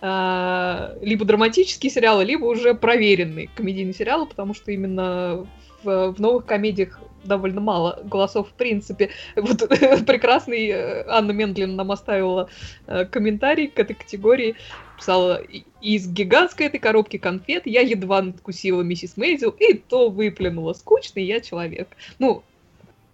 либо 0.00 1.24
драматические 1.24 1.90
сериалы, 1.90 2.24
либо 2.24 2.44
уже 2.44 2.74
проверенные 2.74 3.50
комедийные 3.54 3.94
сериалы, 3.94 4.26
потому 4.26 4.54
что 4.54 4.70
именно 4.70 5.46
в, 5.82 6.12
в 6.12 6.20
новых 6.20 6.46
комедиях 6.46 7.00
довольно 7.24 7.60
мало 7.60 8.00
голосов 8.04 8.48
в 8.48 8.52
принципе. 8.52 9.10
Вот 9.36 9.58
прекрасный 10.06 10.68
э, 10.68 11.04
Анна 11.08 11.32
Мендлин 11.32 11.76
нам 11.76 11.92
оставила 11.92 12.48
э, 12.86 13.04
комментарий 13.04 13.68
к 13.68 13.78
этой 13.78 13.94
категории. 13.94 14.56
Писала, 14.96 15.36
«И- 15.36 15.64
из 15.80 16.08
гигантской 16.08 16.66
этой 16.66 16.78
коробки 16.78 17.18
конфет 17.18 17.66
я 17.66 17.80
едва 17.80 18.22
надкусила 18.22 18.82
миссис 18.82 19.16
Мейзел 19.16 19.50
и 19.50 19.74
то 19.74 20.10
выплюнула. 20.10 20.72
Скучный 20.72 21.24
я 21.24 21.40
человек. 21.40 21.88
Ну, 22.18 22.42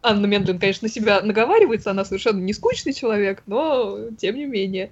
Анна 0.03 0.27
Мендлин, 0.27 0.59
конечно, 0.59 0.89
себя 0.89 1.21
наговаривается, 1.23 1.91
она 1.91 2.05
совершенно 2.05 2.41
не 2.41 2.53
скучный 2.53 2.93
человек, 2.93 3.43
но 3.47 4.11
тем 4.19 4.37
не 4.37 4.45
менее. 4.45 4.91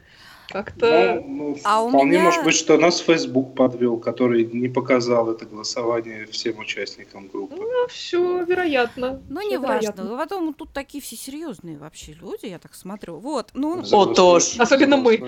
Как-то... 0.53 1.23
Ну, 1.27 1.49
ну, 1.51 1.57
А 1.65 1.83
у 1.83 1.89
вполне 1.89 2.13
меня- 2.13 2.25
может 2.25 2.45
быть, 2.45 2.55
что 2.55 2.77
нас 2.77 3.01
Facebook 3.01 3.55
подвел, 3.55 3.97
который 3.99 4.45
не 4.45 4.69
показал 4.69 5.31
это 5.31 5.47
голосование 5.47 6.27
всем 6.27 6.59
участникам 6.59 7.29
группы. 7.29 7.57
Ну, 7.57 7.87
все 7.89 8.45
вероятно. 8.45 9.21
Ну, 9.29 9.41
всё 9.41 9.51
не 9.51 9.57
важно. 9.59 9.73
вероятно. 9.93 10.17
Потом 10.19 10.55
тут 10.55 10.73
такие 10.73 11.03
все 11.03 11.17
серьезные 11.17 11.79
вообще 11.79 12.13
люди, 12.13 12.47
я 12.47 12.59
так 12.59 12.75
смотрю. 12.75 13.17
Вот, 13.17 13.51
ну, 13.55 13.81
Взрослые, 13.81 14.15
тоже. 14.15 14.47
Особенно 14.63 14.97
мы. 14.99 15.19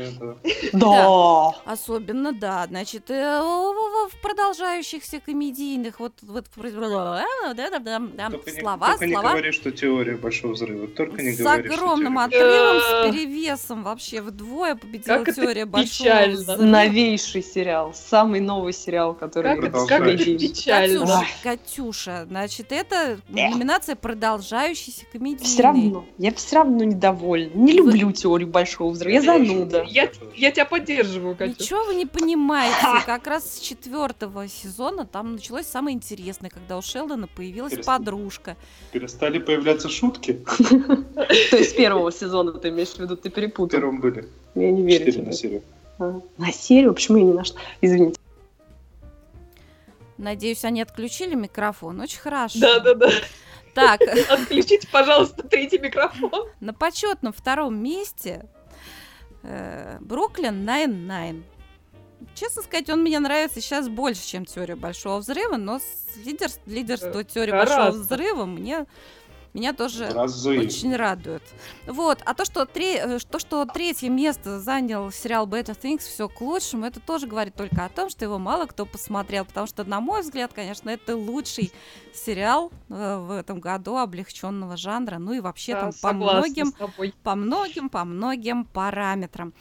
да. 0.73 1.51
Особенно, 1.65 2.33
да, 2.33 2.67
значит, 2.69 3.11
э, 3.11 3.41
в 3.41 4.21
продолжающихся 4.21 5.21
комедийных, 5.21 6.01
вот, 6.01 6.13
вот, 6.23 6.47
слова, 8.61 8.89
только 8.91 9.07
не 9.07 9.13
слова. 9.15 9.29
говори, 9.31 9.53
что 9.53 9.71
теория 9.71 10.17
большого 10.17 10.53
взрыва. 10.53 10.87
Только 10.89 11.23
не 11.23 11.33
С 11.33 11.39
говори, 11.39 11.65
что 11.69 11.75
огромным 11.75 12.19
отрывом, 12.19 12.81
с 12.81 12.91
Да. 12.91 13.11
перевесом 13.11 13.83
вообще 13.83 14.21
вдвое 14.21 14.75
победила 14.77 15.14
Как 15.19 15.29
это 15.29 15.43
теория 15.43 15.65
большого 15.67 16.11
печально. 16.11 16.57
Новейший 16.57 17.43
сериал. 17.43 17.95
Самый 17.95 18.41
новый 18.41 18.73
сериал, 18.73 19.15
который... 19.15 19.55
Как 19.57 19.65
это, 19.65 19.87
как 19.87 20.07
это 20.07 20.25
печально. 20.25 21.01
Катюша. 21.01 21.27
Катюша, 21.43 22.27
значит, 22.29 22.73
это 22.73 23.19
номинация 23.29 23.97
продолжающийся 23.97 25.05
комедийный. 25.13 25.45
Все 25.45 25.63
равно, 25.63 26.05
я 26.19 26.33
все 26.35 26.57
равно 26.57 26.85
недовольна. 26.85 27.51
Не 27.55 27.73
люблю 27.73 28.13
теорию 28.13 28.49
большого 28.49 28.91
взрыва. 28.91 29.15
Я 29.15 29.23
зануда. 29.23 29.85
Я, 29.89 30.11
я 30.35 30.51
тебя 30.51 30.65
поддерживаю, 30.65 31.37
Катя. 31.37 31.55
Ничего 31.59 31.85
вы 31.85 31.95
не 31.95 32.07
понимаете. 32.07 32.77
Как 33.07 33.27
раз 33.27 33.57
с 33.57 33.61
четвертого 33.61 34.49
сезона 34.49 35.07
там 35.07 35.35
началось 35.35 35.67
самое 35.67 35.95
интересное, 35.97 36.51
когда 36.51 36.79
у 36.79 36.83
Шелдона 36.83 37.27
появилась 37.27 37.73
Перестань. 37.73 37.99
подружка. 37.99 38.57
Перестали 38.93 39.39
появляться 39.39 39.89
шутки. 39.89 40.45
То 40.55 41.57
есть 41.57 41.71
с 41.71 41.75
первого 41.75 42.11
сезона 42.13 42.53
ты 42.53 42.69
имеешь 42.69 42.91
в 42.91 42.99
виду, 42.99 43.17
ты 43.17 43.31
перепутал. 43.31 43.81
первом 43.81 44.01
были. 44.01 44.29
Я 44.55 44.71
не 44.71 44.83
верю 44.83 44.99
Четыре 45.07 45.13
тебе. 45.13 45.27
на 45.27 45.33
серию. 45.33 45.63
А, 45.99 46.21
На 46.39 46.53
серию? 46.53 46.95
Почему 46.95 47.19
я 47.19 47.25
не 47.25 47.33
нашла? 47.33 47.61
Извините. 47.81 48.19
Надеюсь, 50.19 50.65
они 50.65 50.81
отключили 50.83 51.35
микрофон. 51.35 52.01
Очень 52.01 52.21
хорошо. 52.21 52.59
Да-да-да. 52.61 53.11
Так, 53.75 54.01
Отключите, 54.31 54.87
пожалуйста, 54.93 55.43
третий 55.43 55.79
микрофон. 55.79 56.49
на 56.61 56.73
почетном 56.73 57.33
втором 57.33 57.77
месте 57.83 58.47
э, 59.43 59.99
Brooklyn 60.01 60.65
Nine-Nine. 60.65 61.43
Честно 62.35 62.63
сказать, 62.63 62.89
он 62.89 63.03
мне 63.03 63.19
нравится 63.19 63.61
сейчас 63.61 63.89
больше, 63.89 64.25
чем 64.27 64.45
теория 64.45 64.77
большого 64.77 65.19
взрыва, 65.19 65.57
но 65.57 65.81
с 65.81 66.17
лидерс- 66.25 66.61
лидерство 66.67 67.21
Э, 67.21 67.25
теории 67.25 67.51
большого 67.51 67.91
взрыва 67.91 68.45
мне, 68.45 68.87
меня 69.55 69.73
тоже 69.73 70.11
разы. 70.11 70.59
очень 70.59 70.95
радует. 70.97 71.43
Вот, 71.87 72.21
а 72.25 72.35
то, 72.35 72.45
что, 72.45 72.67
тре- 72.67 72.99
э, 72.99 73.19
то, 73.21 73.39
что 73.39 73.65
третье 73.65 74.11
место 74.11 74.59
занял 74.59 75.11
сериал 75.13 75.47
Better 75.47 75.79
Things, 75.81 76.01
все 76.01 76.29
к 76.29 76.41
лучшему, 76.41 76.85
это 76.87 76.99
тоже 77.01 77.27
говорит 77.29 77.55
только 77.55 77.85
о 77.85 77.89
том, 77.89 78.11
что 78.11 78.25
его 78.25 78.39
мало 78.39 78.67
кто 78.67 78.85
посмотрел, 78.85 79.45
потому 79.45 79.69
что, 79.69 79.85
на 79.85 80.01
мой 80.01 80.23
взгляд, 80.23 80.53
конечно, 80.53 80.91
это 80.91 81.17
лучший 81.17 81.73
сериал 82.13 82.73
э, 82.89 83.17
в 83.19 83.31
этом 83.31 83.61
году 83.61 83.97
облегченного 83.97 84.77
жанра, 84.77 85.19
ну 85.19 85.33
и 85.33 85.41
вообще 85.41 85.75
Да, 85.75 85.81
там 85.81 85.93
по 86.03 86.13
многим, 86.13 86.73
по 87.23 87.35
многим, 87.37 87.89
по 87.89 88.05
многим 88.05 88.65
параметрам. 88.65 89.55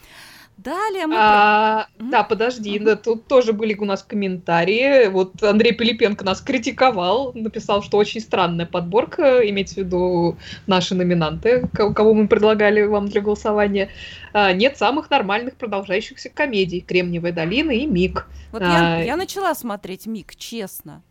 Далее 0.63 1.07
мы... 1.07 1.15
А, 1.17 1.87
Мгм. 1.97 2.09
да, 2.11 2.23
подожди, 2.23 2.79
да, 2.79 2.95
тут 2.95 3.27
тоже 3.27 3.51
были 3.53 3.73
у 3.75 3.85
нас 3.85 4.01
комментарии. 4.03 5.07
Вот 5.07 5.43
Андрей 5.43 5.73
Пилипенко 5.73 6.23
нас 6.23 6.39
критиковал, 6.41 7.33
написал, 7.33 7.83
что 7.83 7.97
очень 7.97 8.21
странная 8.21 8.65
подборка, 8.65 9.47
имеется 9.49 9.75
в 9.75 9.77
виду 9.79 10.37
наши 10.65 10.95
номинанты, 10.95 11.67
ко- 11.73 11.93
кого 11.93 12.13
мы 12.13 12.27
предлагали 12.27 12.83
вам 12.83 13.07
для 13.09 13.19
голосования. 13.21 13.89
А, 14.31 14.53
нет 14.53 14.77
самых 14.77 15.09
нормальных 15.09 15.55
продолжающихся 15.55 16.29
комедий 16.29 16.79
«Кремниевая 16.79 17.33
долина» 17.33 17.71
и 17.71 17.85
«Миг». 17.85 18.27
Вот 18.51 18.61
я, 18.61 18.97
а, 18.99 19.03
я 19.03 19.15
начала 19.17 19.53
смотреть 19.55 20.05
Миг, 20.05 20.35
честно. 20.35 21.01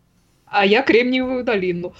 А 0.47 0.65
я 0.65 0.81
«Кремниевую 0.81 1.43
долину». 1.43 1.93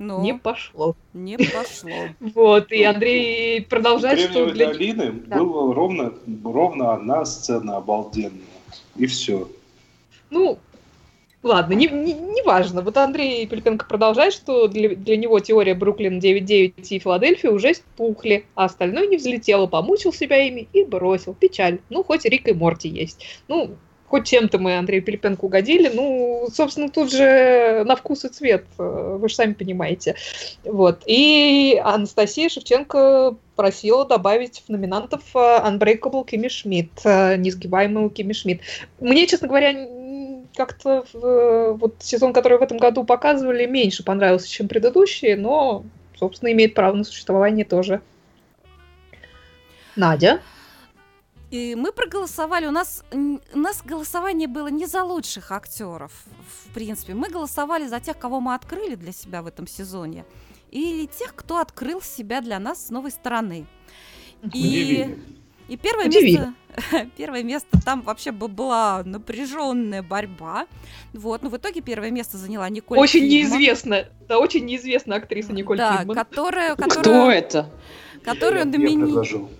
Но 0.00 0.22
Не 0.22 0.32
не, 0.32 0.38
пошло. 0.38 0.96
пошло. 1.12 1.90
Вот, 2.34 2.72
и 2.72 2.82
Андрей 2.84 3.60
продолжает, 3.60 4.30
что 4.30 4.50
для... 4.50 4.68
долины 4.68 5.12
Да. 5.26 5.36
было 5.36 5.74
ровно, 5.74 6.14
ровно 6.42 6.94
одна 6.94 7.26
сцена 7.26 7.76
обалденная. 7.76 8.40
И 8.96 9.04
все. 9.04 9.46
Ну, 10.30 10.58
ладно, 11.42 11.74
не, 11.74 11.86
не, 11.88 12.14
не 12.14 12.42
важно. 12.44 12.80
Вот 12.80 12.96
Андрей 12.96 13.46
Пилипенко 13.46 13.84
продолжает, 13.84 14.32
что 14.32 14.68
для, 14.68 14.96
для 14.96 15.18
него 15.18 15.38
теория 15.38 15.74
Бруклин 15.74 16.18
9.9 16.18 16.72
и 16.88 16.98
Филадельфия 16.98 17.50
уже 17.50 17.74
стухли, 17.74 18.46
а 18.54 18.64
остальное 18.64 19.06
не 19.06 19.18
взлетело, 19.18 19.66
помучил 19.66 20.14
себя 20.14 20.38
ими 20.42 20.66
и 20.72 20.82
бросил. 20.82 21.34
Печаль. 21.34 21.80
Ну, 21.90 22.02
хоть 22.02 22.24
Рик 22.24 22.48
и 22.48 22.54
Морти 22.54 22.88
есть. 22.88 23.26
Ну, 23.48 23.76
хоть 24.10 24.26
чем-то 24.26 24.58
мы 24.58 24.76
Андрею 24.76 25.02
Пилипенко 25.04 25.44
угодили. 25.44 25.88
Ну, 25.94 26.48
собственно, 26.52 26.90
тут 26.90 27.12
же 27.12 27.84
на 27.86 27.94
вкус 27.94 28.24
и 28.24 28.28
цвет, 28.28 28.64
э, 28.76 29.16
вы 29.20 29.28
же 29.28 29.34
сами 29.36 29.52
понимаете. 29.52 30.16
Вот. 30.64 31.02
И 31.06 31.80
Анастасия 31.82 32.48
Шевченко 32.48 33.36
просила 33.54 34.04
добавить 34.04 34.64
в 34.66 34.68
номинантов 34.68 35.22
э, 35.34 35.38
Unbreakable 35.38 36.26
Кимми 36.26 36.48
Шмидт, 36.48 37.00
э, 37.04 37.36
несгибаемую 37.36 38.10
Кимми 38.10 38.32
Шмидт. 38.32 38.62
Мне, 38.98 39.28
честно 39.28 39.46
говоря, 39.46 39.86
как-то 40.56 41.04
в- 41.12 41.74
вот 41.74 41.94
сезон, 42.00 42.32
который 42.32 42.58
в 42.58 42.62
этом 42.62 42.78
году 42.78 43.04
показывали, 43.04 43.64
меньше 43.66 44.02
понравился, 44.02 44.48
чем 44.48 44.66
предыдущие, 44.66 45.36
но, 45.36 45.84
собственно, 46.18 46.50
имеет 46.50 46.74
право 46.74 46.96
на 46.96 47.04
существование 47.04 47.64
тоже. 47.64 48.00
Надя? 49.94 50.40
И 51.50 51.74
мы 51.74 51.90
проголосовали. 51.92 52.66
У 52.66 52.70
нас, 52.70 53.02
у 53.12 53.58
нас 53.58 53.82
голосование 53.84 54.46
было 54.46 54.68
не 54.68 54.86
за 54.86 55.02
лучших 55.02 55.50
актеров, 55.50 56.12
в 56.64 56.72
принципе. 56.74 57.14
Мы 57.14 57.28
голосовали 57.28 57.88
за 57.88 57.98
тех, 58.00 58.18
кого 58.18 58.40
мы 58.40 58.54
открыли 58.54 58.94
для 58.94 59.12
себя 59.12 59.42
в 59.42 59.46
этом 59.46 59.66
сезоне. 59.66 60.24
Или 60.70 61.06
тех, 61.06 61.34
кто 61.34 61.58
открыл 61.58 62.00
себя 62.00 62.40
для 62.40 62.60
нас 62.60 62.86
с 62.86 62.90
новой 62.90 63.10
стороны. 63.10 63.66
И, 64.54 65.16
и 65.68 65.76
первое 65.76 66.06
Удивили. 66.06 66.36
место, 66.76 67.10
первое 67.16 67.42
место 67.42 67.80
там 67.84 68.02
вообще 68.02 68.30
бы 68.30 68.46
была 68.46 69.02
напряженная 69.04 70.02
борьба. 70.04 70.66
Вот, 71.12 71.42
но 71.42 71.48
в 71.50 71.56
итоге 71.56 71.80
первое 71.80 72.12
место 72.12 72.38
заняла 72.38 72.68
Николь 72.68 72.96
очень 72.98 73.22
Кидман. 73.22 73.30
неизвестна, 73.30 74.08
да, 74.28 74.38
очень 74.38 74.64
неизвестная 74.66 75.18
актриса 75.18 75.52
Николь 75.52 75.78
да, 75.78 75.98
Кидман. 75.98 76.14
которая, 76.16 76.74
Кто 76.76 76.88
которая, 76.88 77.38
это? 77.38 77.68
которую, 78.24 78.64
Я- 78.64 78.70
я 78.70 78.78
номини- 78.78 79.02
предложил. 79.02 79.50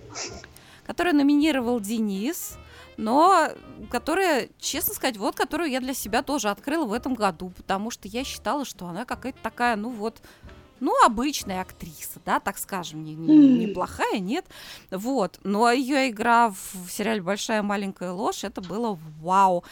Которую 0.91 1.15
номинировал 1.15 1.79
Денис, 1.79 2.57
но 2.97 3.47
которая, 3.89 4.49
честно 4.59 4.93
сказать, 4.93 5.15
вот 5.15 5.37
которую 5.37 5.69
я 5.71 5.79
для 5.79 5.93
себя 5.93 6.21
тоже 6.21 6.49
открыла 6.49 6.83
в 6.83 6.91
этом 6.91 7.13
году, 7.13 7.53
потому 7.55 7.91
что 7.91 8.09
я 8.09 8.25
считала, 8.25 8.65
что 8.65 8.87
она 8.87 9.05
какая-то 9.05 9.39
такая, 9.41 9.77
ну 9.77 9.89
вот, 9.89 10.21
ну, 10.81 10.93
обычная 11.05 11.61
актриса, 11.61 12.19
да, 12.25 12.41
так 12.41 12.57
скажем, 12.57 13.05
не- 13.05 13.15
не- 13.15 13.67
неплохая, 13.67 14.19
нет. 14.19 14.45
Вот. 14.89 15.39
Но 15.43 15.71
ее 15.71 16.09
игра 16.09 16.49
в 16.49 16.89
сериале 16.89 17.21
Большая 17.21 17.61
маленькая 17.61 18.11
ложь 18.11 18.43
это 18.43 18.59
было 18.59 18.99
вау. 19.21 19.63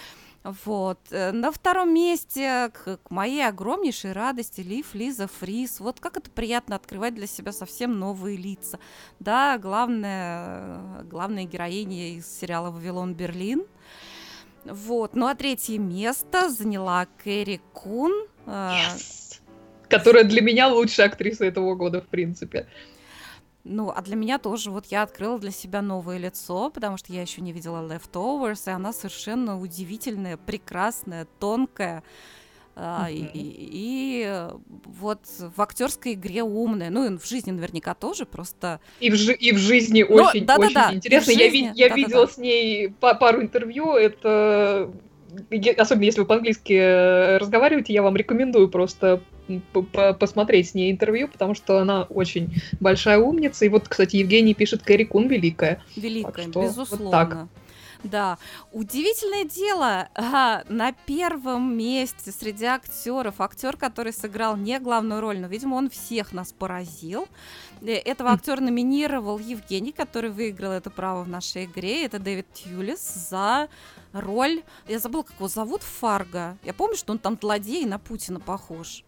Вот. 0.43 0.99
Э, 1.11 1.31
На 1.31 1.51
втором 1.51 1.93
месте, 1.93 2.71
к, 2.73 2.99
моей 3.09 3.45
огромнейшей 3.45 4.13
радости, 4.13 4.61
Лив, 4.61 4.93
Лиза, 4.93 5.27
Фрис. 5.27 5.79
Вот 5.79 5.99
как 5.99 6.17
это 6.17 6.31
приятно 6.31 6.75
открывать 6.75 7.15
для 7.15 7.27
себя 7.27 7.51
совсем 7.51 7.99
новые 7.99 8.37
лица. 8.37 8.79
Да, 9.19 9.57
главная, 9.57 11.03
главная 11.03 11.43
героиня 11.43 12.15
из 12.15 12.25
сериала 12.39 12.71
«Вавилон 12.71 13.13
Берлин». 13.13 13.65
Вот. 14.65 15.15
Ну 15.15 15.27
а 15.27 15.35
третье 15.35 15.77
место 15.77 16.49
заняла 16.49 17.07
Кэрри 17.23 17.61
Кун. 17.73 18.13
э, 18.45 18.49
Yes. 18.51 19.39
Которая 19.89 20.23
для 20.23 20.41
меня 20.41 20.67
лучшая 20.67 21.07
актриса 21.07 21.45
этого 21.45 21.75
года, 21.75 22.01
в 22.01 22.07
принципе. 22.07 22.67
Ну, 23.65 23.91
а 23.93 24.01
для 24.01 24.15
меня 24.15 24.37
тоже, 24.39 24.71
вот 24.71 24.85
я 24.87 25.03
открыла 25.03 25.37
для 25.37 25.51
себя 25.51 25.81
новое 25.81 26.17
лицо, 26.17 26.69
потому 26.69 26.97
что 26.97 27.11
я 27.13 27.21
еще 27.21 27.41
не 27.41 27.51
видела 27.51 27.85
Leftovers, 27.85 28.67
и 28.67 28.71
она 28.71 28.93
совершенно 28.93 29.59
удивительная, 29.59 30.37
прекрасная, 30.37 31.27
тонкая. 31.39 32.03
а, 32.81 33.07
и, 33.11 33.17
и- 33.17 33.69
и, 33.73 34.47
вот 34.85 35.19
в 35.37 35.61
актерской 35.61 36.13
игре 36.13 36.43
умная, 36.43 36.89
ну 36.89 37.03
и 37.13 37.17
в 37.17 37.25
жизни 37.27 37.51
наверняка 37.51 37.93
тоже, 37.93 38.25
просто 38.25 38.79
И 39.01 39.09
в, 39.09 39.15
жи- 39.15 39.33
и 39.33 39.51
в 39.51 39.57
жизни 39.57 40.05
Ну, 40.07 40.15
очень, 40.15 40.45
да-да-да, 40.45 40.85
очень 40.85 40.91
и 40.91 40.93
в 40.93 40.95
интересно. 40.97 41.31
Я, 41.31 41.37
жизни, 41.39 41.57
ви- 41.57 41.71
я 41.75 41.89
да-да-да. 41.89 41.95
видела 41.95 42.25
с 42.27 42.37
ней 42.37 42.89
па- 43.01 43.15
пару 43.15 43.41
интервью. 43.41 43.95
Это 43.95 44.89
особенно 45.77 46.03
если 46.03 46.21
вы 46.21 46.25
по-английски 46.25 46.73
э, 46.73 47.37
разговариваете, 47.37 47.93
я 47.93 48.01
вам 48.01 48.15
рекомендую 48.15 48.69
просто 48.69 49.21
посмотреть 50.19 50.69
с 50.69 50.73
ней 50.75 50.91
интервью, 50.91 51.27
потому 51.27 51.55
что 51.55 51.79
она 51.79 52.03
очень 52.03 52.61
большая 52.79 53.17
умница. 53.17 53.65
И 53.65 53.69
вот, 53.69 53.87
кстати, 53.87 54.17
Евгений 54.17 54.53
пишет, 54.53 54.83
Кэрри 54.83 55.05
Кун 55.05 55.27
великая. 55.27 55.81
великая, 55.95 56.47
что 56.47 56.61
вот 56.61 56.69
безусловно. 56.69 57.11
так. 57.11 57.47
Да, 58.03 58.37
удивительное 58.71 59.43
дело, 59.43 60.07
на 60.69 60.93
первом 61.05 61.77
месте 61.77 62.31
среди 62.31 62.65
актеров 62.65 63.41
актер, 63.41 63.75
который 63.75 64.13
сыграл 64.13 64.55
не 64.55 64.79
главную 64.79 65.19
роль, 65.19 65.39
но, 65.39 65.47
видимо, 65.47 65.75
он 65.75 65.89
всех 65.89 66.31
нас 66.31 66.53
поразил. 66.53 67.27
Э, 67.81 67.95
Этого 67.95 68.31
актера 68.31 68.61
номинировал 68.61 69.37
Евгений, 69.37 69.91
который 69.91 70.29
выиграл 70.29 70.71
это 70.71 70.89
право 70.89 71.23
в 71.23 71.27
нашей 71.27 71.65
игре. 71.65 72.05
Это 72.05 72.19
Дэвид 72.19 72.47
Тьюлис 72.53 73.01
за 73.29 73.67
роль. 74.13 74.63
Я 74.87 74.99
забыла, 74.99 75.23
как 75.23 75.35
его 75.35 75.49
зовут 75.49 75.83
Фарго. 75.83 76.57
Я 76.63 76.73
помню, 76.73 76.95
что 76.95 77.11
он 77.11 77.19
там 77.19 77.37
злодей 77.39 77.85
на 77.85 77.99
Путина 77.99 78.39
похож. 78.39 79.03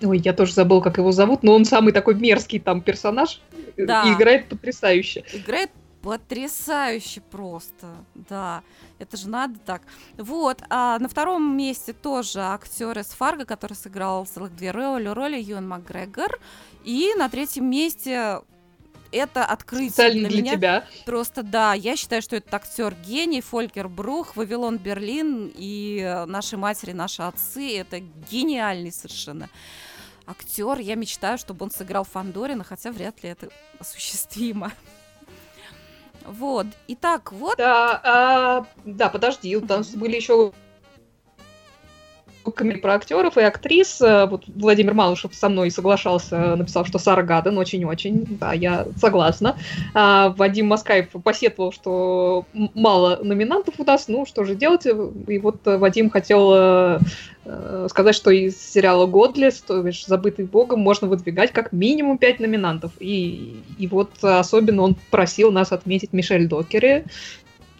Ой, 0.00 0.18
я 0.18 0.32
тоже 0.32 0.52
забыл, 0.52 0.80
как 0.82 0.98
его 0.98 1.12
зовут, 1.12 1.42
но 1.42 1.54
он 1.54 1.64
самый 1.64 1.92
такой 1.92 2.14
мерзкий 2.14 2.58
там 2.58 2.80
персонаж. 2.80 3.40
Да. 3.76 4.04
И 4.04 4.14
играет 4.14 4.48
потрясающе. 4.48 5.24
Играет 5.32 5.70
потрясающе 6.02 7.20
просто, 7.20 8.04
да, 8.14 8.62
это 8.98 9.16
же 9.16 9.28
надо 9.28 9.58
так. 9.60 9.82
Вот, 10.16 10.62
а 10.68 10.98
на 10.98 11.08
втором 11.08 11.56
месте 11.56 11.92
тоже 11.92 12.40
актер 12.40 12.98
из 12.98 13.06
Фарго, 13.06 13.44
который 13.44 13.74
сыграл 13.74 14.26
целых 14.26 14.54
две 14.54 14.72
роли, 14.72 15.08
роли 15.08 15.40
Юэн 15.40 15.66
Макгрегор. 15.66 16.40
И 16.84 17.12
на 17.16 17.28
третьем 17.28 17.70
месте 17.70 18.40
это 19.12 19.44
открытие 19.44 19.90
Специально 19.90 20.28
для 20.28 20.30
для 20.30 20.42
меня. 20.42 20.52
тебя. 20.56 20.84
Просто 21.06 21.42
да, 21.42 21.74
я 21.74 21.96
считаю, 21.96 22.22
что 22.22 22.36
этот 22.36 22.52
актер 22.52 22.94
гений, 23.06 23.40
Фолькер 23.40 23.88
Брух, 23.88 24.36
Вавилон 24.36 24.78
Берлин 24.78 25.52
и 25.54 26.24
наши 26.26 26.56
матери, 26.56 26.92
наши 26.92 27.22
отцы. 27.22 27.76
Это 27.76 28.00
гениальный 28.00 28.90
совершенно 28.90 29.48
актер. 30.26 30.78
Я 30.78 30.94
мечтаю, 30.94 31.38
чтобы 31.38 31.64
он 31.64 31.70
сыграл 31.70 32.04
Фандорина, 32.04 32.64
хотя 32.64 32.90
вряд 32.90 33.22
ли 33.22 33.30
это 33.30 33.50
осуществимо. 33.78 34.72
Вот. 36.26 36.66
Итак, 36.88 37.32
вот. 37.32 37.56
Да, 37.56 38.00
а, 38.04 38.66
да, 38.84 39.08
подожди, 39.08 39.58
там 39.60 39.82
были 39.94 40.16
еще 40.16 40.52
комментарии 42.50 42.82
про 42.82 42.94
актеров 42.94 43.36
и 43.38 43.42
актрис. 43.42 44.00
Э, 44.00 44.26
Вот 44.26 44.44
Владимир 44.46 44.94
Малышев 44.94 45.34
со 45.34 45.48
мной 45.48 45.70
соглашался, 45.70 46.56
написал, 46.56 46.84
что 46.84 46.98
Сара 46.98 47.22
Гаден 47.22 47.56
очень-очень, 47.58 48.38
да, 48.40 48.52
я 48.52 48.86
согласна. 48.96 49.56
А 49.94 50.30
Вадим 50.30 50.66
Маскаев 50.66 51.10
посетовал, 51.22 51.72
что 51.72 52.46
мало 52.52 53.20
номинантов 53.22 53.74
у 53.78 53.84
нас, 53.84 54.08
ну 54.08 54.26
что 54.26 54.44
же 54.44 54.54
делать? 54.54 54.86
И 54.86 55.38
вот 55.38 55.66
э, 55.66 55.76
Вадим 55.76 56.10
хотел 56.10 56.50
э, 56.54 56.98
э, 57.44 57.86
сказать, 57.90 58.14
что 58.14 58.30
из 58.30 58.56
сериала 58.60 59.06
«Годлес», 59.06 59.60
то 59.60 59.82
бишь 59.82 60.06
«Забытый 60.06 60.46
богом», 60.46 60.80
можно 60.80 61.08
выдвигать 61.08 61.52
как 61.52 61.72
минимум 61.72 62.18
пять 62.18 62.40
номинантов. 62.40 62.92
И, 62.98 63.62
и 63.78 63.86
вот 63.86 64.10
особенно 64.22 64.82
он 64.82 64.96
просил 65.10 65.52
нас 65.52 65.72
отметить 65.72 66.12
Мишель 66.12 66.48
Докери, 66.48 67.04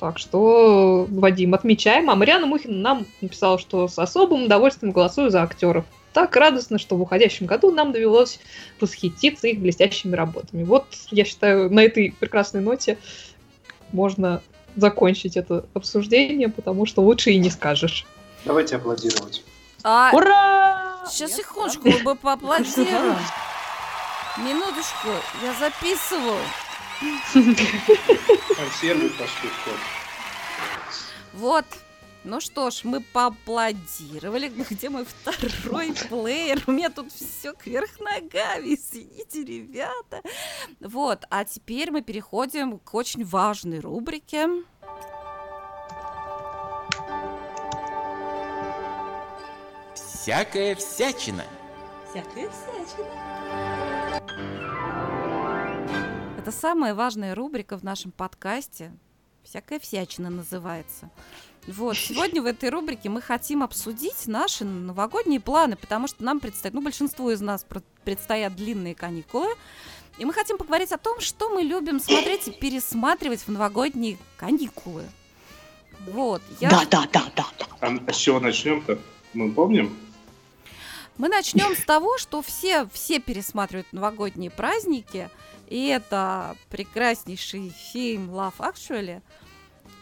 так 0.02 0.18
что, 0.18 1.06
Вадим, 1.08 1.54
отмечаем. 1.54 2.10
А 2.10 2.16
Мариана 2.16 2.44
Мухина 2.48 2.76
нам 2.76 3.06
написала, 3.20 3.56
что 3.56 3.86
с 3.86 3.96
особым 4.00 4.46
удовольствием 4.46 4.92
голосую 4.92 5.30
за 5.30 5.44
актеров. 5.44 5.84
Так 6.12 6.34
радостно, 6.34 6.80
что 6.80 6.96
в 6.96 7.02
уходящем 7.02 7.46
году 7.46 7.70
нам 7.70 7.92
довелось 7.92 8.40
восхититься 8.80 9.46
их 9.46 9.60
блестящими 9.60 10.16
работами. 10.16 10.64
Вот, 10.64 10.86
я 11.12 11.24
считаю, 11.24 11.72
на 11.72 11.84
этой 11.84 12.16
прекрасной 12.18 12.62
ноте 12.62 12.98
можно 13.92 14.42
закончить 14.74 15.36
это 15.36 15.66
обсуждение, 15.72 16.48
потому 16.48 16.84
что 16.84 17.00
лучше 17.00 17.30
и 17.30 17.38
не 17.38 17.50
скажешь. 17.50 18.04
Давайте 18.44 18.74
аплодировать. 18.74 19.44
А, 19.84 20.10
Ура! 20.12 21.04
сейчас, 21.08 21.30
Я 21.30 21.36
секундочку, 21.36 21.88
мы 21.88 22.02
бы 22.02 22.16
поаплодируем. 22.16 23.18
Минуточку, 24.36 25.10
я 25.44 25.54
записываю. 25.60 26.40
Консервы 28.56 29.08
пошли 29.10 29.48
в 29.48 29.64
ход. 29.64 29.78
Вот. 31.34 31.64
Ну 32.24 32.40
что 32.40 32.70
ж, 32.70 32.84
мы 32.84 33.00
поаплодировали. 33.00 34.48
Где 34.70 34.88
мой 34.90 35.04
второй 35.04 35.92
плеер? 36.08 36.62
У 36.66 36.72
меня 36.72 36.88
тут 36.90 37.12
все 37.12 37.52
кверх 37.52 37.98
ногами. 37.98 38.74
Извините, 38.74 39.44
ребята. 39.44 40.22
Вот, 40.80 41.24
а 41.30 41.44
теперь 41.44 41.90
мы 41.90 42.02
переходим 42.02 42.78
к 42.78 42.94
очень 42.94 43.24
важной 43.24 43.80
рубрике. 43.80 44.48
Всякая 49.94 50.76
всячина. 50.76 51.44
Всякая 52.08 52.48
всячина. 52.50 53.32
Это 56.42 56.50
самая 56.50 56.92
важная 56.92 57.36
рубрика 57.36 57.78
в 57.78 57.84
нашем 57.84 58.10
подкасте. 58.10 58.92
Всякая 59.44 59.78
всячина 59.78 60.28
называется. 60.28 61.08
Вот, 61.68 61.96
сегодня 61.96 62.42
в 62.42 62.46
этой 62.46 62.68
рубрике 62.68 63.08
мы 63.10 63.22
хотим 63.22 63.62
обсудить 63.62 64.26
наши 64.26 64.64
новогодние 64.64 65.38
планы, 65.38 65.76
потому 65.76 66.08
что 66.08 66.24
нам 66.24 66.40
предстоит, 66.40 66.74
ну, 66.74 66.82
большинству 66.82 67.30
из 67.30 67.40
нас 67.40 67.64
предстоят 68.02 68.56
длинные 68.56 68.96
каникулы, 68.96 69.46
и 70.18 70.24
мы 70.24 70.32
хотим 70.32 70.58
поговорить 70.58 70.90
о 70.90 70.98
том, 70.98 71.20
что 71.20 71.48
мы 71.48 71.62
любим 71.62 72.00
смотреть 72.00 72.48
и 72.48 72.50
пересматривать 72.50 73.42
в 73.42 73.48
новогодние 73.48 74.18
каникулы. 74.36 75.04
Вот, 76.08 76.42
я... 76.58 76.70
Да, 76.70 76.84
да, 76.90 77.08
да, 77.12 77.22
да, 77.36 77.46
да. 77.56 77.66
А 77.80 78.12
с 78.12 78.16
чего 78.16 78.40
начнем-то? 78.40 78.98
Мы 79.32 79.52
помним? 79.52 79.96
Мы 81.18 81.28
начнем 81.28 81.76
с 81.76 81.84
того, 81.84 82.18
что 82.18 82.42
все, 82.42 82.88
все 82.92 83.20
пересматривают 83.20 83.92
новогодние 83.92 84.50
праздники, 84.50 85.28
и 85.68 85.86
это 85.86 86.56
прекраснейший 86.70 87.70
фильм 87.70 88.30
Love 88.30 88.54
Actually, 88.58 89.20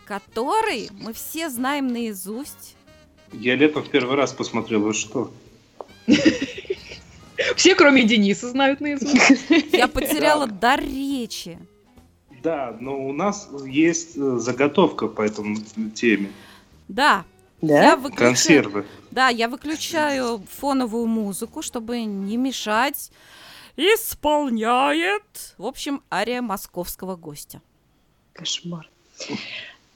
который 0.04 0.88
мы 0.92 1.12
все 1.12 1.50
знаем 1.50 1.88
наизусть. 1.88 2.76
Я 3.32 3.56
летом 3.56 3.82
в 3.84 3.90
первый 3.90 4.16
раз 4.16 4.32
посмотрел, 4.32 4.80
вы 4.80 4.94
что? 4.94 5.32
Все, 7.56 7.74
кроме 7.74 8.04
Дениса, 8.04 8.50
знают 8.50 8.80
наизусть. 8.80 9.16
Я 9.72 9.88
потеряла 9.88 10.46
дар 10.46 10.80
речи. 10.80 11.58
Да, 12.42 12.76
но 12.80 12.98
у 12.98 13.12
нас 13.12 13.48
есть 13.66 14.16
э, 14.16 14.38
заготовка 14.38 15.08
по 15.08 15.22
этому 15.22 15.56
теме. 15.94 16.30
Да, 16.88 17.24
я 17.62 17.82
Да? 17.82 17.96
выключаю, 17.96 18.28
Консервы. 18.30 18.86
да, 19.10 19.28
я 19.28 19.48
выключаю 19.48 20.42
фоновую 20.50 21.06
музыку, 21.06 21.62
чтобы 21.62 22.02
не 22.02 22.36
мешать. 22.36 23.10
Исполняет, 23.76 25.54
в 25.58 25.64
общем, 25.66 26.02
ария 26.12 26.42
московского 26.42 27.16
гостя. 27.16 27.60
Кошмар. 28.32 28.88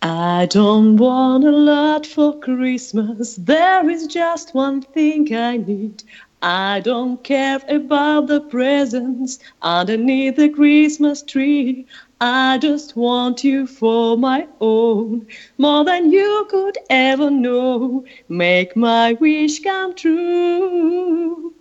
I 0.03 0.47
don't 0.49 0.97
want 0.99 1.45
a 1.45 1.51
lot 1.51 2.05
for 2.07 2.39
Christmas. 2.41 3.37
There 3.39 3.89
is 3.89 4.07
just 4.07 4.55
one 4.55 4.83
thing 4.95 5.33
I 5.35 5.57
need. 5.57 6.03
I 6.43 6.83
don't 6.85 7.23
care 7.25 7.61
about 7.69 8.27
the 8.27 8.41
presents 8.41 9.39
underneath 9.63 10.37
the 10.37 10.51
Christmas 10.51 11.23
tree. 11.23 11.87
I 12.22 12.58
just 12.58 12.96
want 12.98 13.44
you 13.46 13.66
for 13.66 14.18
my 14.18 14.46
own, 14.60 15.26
more 15.58 15.86
than 15.86 16.12
you 16.12 16.46
could 16.50 16.78
ever 16.90 17.30
know. 17.30 18.04
Make 18.28 18.76
my 18.76 19.14
wish 19.14 19.62
come 19.62 19.96
true. 19.96 21.54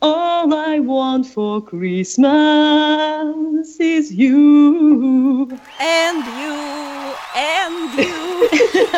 All 0.00 0.54
I 0.54 0.78
want 0.78 1.26
for 1.26 1.60
Christmas 1.60 2.28
is 3.80 4.12
you. 4.12 5.48
And 5.80 6.24
you, 6.24 6.54
and 7.34 7.94
you, 7.98 8.48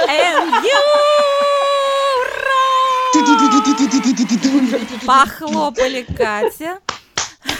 and 0.09 0.65
you. 0.65 0.83
Ура! 2.19 2.69
Похлопали 5.07 6.03
Катя. 6.03 6.81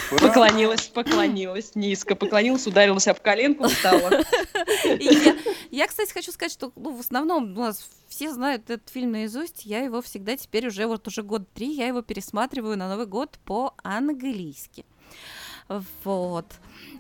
Поклонилась, 0.10 0.88
поклонилась, 0.88 1.76
низко 1.76 2.16
поклонилась, 2.16 2.68
ударилась 2.68 3.08
об 3.08 3.20
коленку, 3.20 3.68
встала. 3.68 4.24
Я, 5.00 5.36
я, 5.72 5.88
кстати, 5.88 6.14
хочу 6.14 6.32
сказать, 6.32 6.52
что 6.52 6.72
ну, 6.76 6.96
в 6.96 7.00
основном 7.00 7.58
у 7.58 7.62
нас 7.62 7.90
все 8.08 8.32
знают 8.32 8.70
этот 8.70 8.90
фильм 8.90 9.12
наизусть. 9.12 9.66
Я 9.66 9.80
его 9.80 10.02
всегда 10.02 10.38
теперь 10.38 10.68
уже 10.68 10.86
вот 10.86 11.08
уже 11.08 11.24
год 11.24 11.52
три, 11.54 11.74
я 11.74 11.88
его 11.88 12.02
пересматриваю 12.02 12.78
на 12.78 12.90
Новый 12.90 13.06
год 13.06 13.40
по-английски. 13.46 14.86
Вот. 16.04 16.46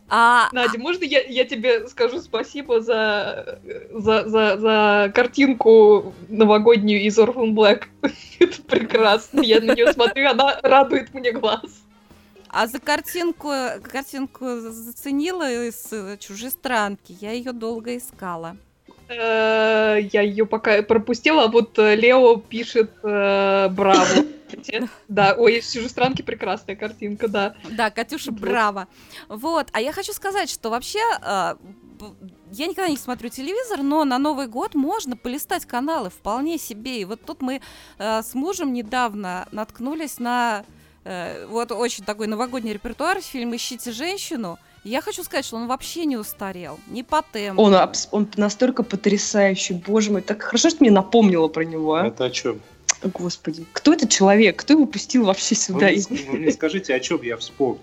А, 0.09 0.49
Надя, 0.51 0.79
можно 0.79 1.03
я, 1.03 1.21
я 1.21 1.45
тебе 1.45 1.87
скажу 1.87 2.19
спасибо 2.19 2.81
за, 2.81 3.59
за, 3.91 4.27
за, 4.27 4.57
за 4.57 5.11
картинку 5.13 6.13
новогоднюю 6.29 7.01
из 7.01 7.17
Orphan 7.17 7.53
Black? 7.53 7.83
Это 8.39 8.61
прекрасно. 8.63 9.41
Я 9.41 9.61
на 9.61 9.73
нее 9.73 9.91
смотрю, 9.93 10.29
она 10.29 10.59
радует 10.61 11.13
мне 11.13 11.31
глаз. 11.31 11.82
А 12.53 12.67
за 12.67 12.79
картинку, 12.79 13.49
картинку 13.81 14.59
заценила 14.59 15.51
из 15.51 15.91
э, 15.91 16.17
чужестранки. 16.19 17.15
Я 17.19 17.31
ее 17.31 17.51
долго 17.51 17.97
искала. 17.97 18.55
Э, 19.09 19.99
Я 20.11 20.21
ее 20.21 20.45
пока 20.45 20.81
пропустила, 20.83 21.45
а 21.45 21.47
вот 21.47 21.77
э, 21.79 21.95
Лео 21.95 22.37
пишет 22.37 22.91
э, 23.03 23.69
браво. 23.69 24.07
Да, 25.07 25.33
ой, 25.35 25.57
из 25.57 25.71
чужестранки 25.73 26.21
прекрасная 26.21 26.75
картинка, 26.75 27.27
да. 27.27 27.55
Да, 27.71 27.89
Катюша, 27.89 28.31
браво. 28.31 28.87
Вот, 29.27 29.69
а 29.71 29.81
я 29.81 29.91
хочу 29.91 30.13
сказать, 30.13 30.47
что 30.47 30.69
вообще 30.69 30.99
я 32.51 32.67
никогда 32.67 32.87
не 32.87 32.97
смотрю 32.97 33.29
телевизор, 33.29 33.81
но 33.81 34.03
на 34.05 34.19
Новый 34.19 34.45
год 34.45 34.75
можно 34.75 35.17
полистать 35.17 35.65
каналы 35.65 36.11
вполне 36.11 36.59
себе. 36.59 37.01
И 37.01 37.05
вот 37.05 37.21
тут 37.25 37.41
мы 37.41 37.61
э, 37.97 38.21
с 38.21 38.35
мужем 38.35 38.73
недавно 38.73 39.47
наткнулись 39.51 40.19
на 40.19 40.63
э, 41.05 41.45
вот 41.47 41.71
очень 41.71 42.03
такой 42.03 42.27
новогодний 42.27 42.73
репертуар, 42.73 43.21
фильм 43.21 43.55
«Ищите 43.55 43.91
женщину». 43.91 44.57
Я 44.83 44.99
хочу 45.01 45.23
сказать, 45.23 45.45
что 45.45 45.55
он 45.55 45.67
вообще 45.67 46.03
не 46.05 46.17
устарел, 46.17 46.77
не 46.87 47.03
по 47.03 47.21
темпу. 47.21 47.61
Он, 47.61 47.73
он 48.11 48.27
настолько 48.35 48.83
потрясающий, 48.83 49.75
боже 49.75 50.11
мой. 50.11 50.21
Так 50.21 50.41
хорошо, 50.41 50.69
что 50.69 50.79
мне 50.81 50.91
напомнила 50.91 51.47
про 51.47 51.63
него, 51.63 51.93
а? 51.93 52.07
Это 52.07 52.25
о 52.25 52.29
чем? 52.29 52.59
Господи, 53.01 53.65
кто 53.71 53.93
этот 53.93 54.09
человек? 54.09 54.57
Кто 54.59 54.73
его 54.73 54.85
пустил 54.85 55.23
вообще 55.25 55.55
Вы 55.55 55.61
сюда? 55.61 55.91
ск- 55.93 56.29
вы 56.31 56.39
мне 56.39 56.51
скажите, 56.51 56.93
о 56.93 56.99
чем 56.99 57.21
я 57.21 57.37
вспомню. 57.37 57.79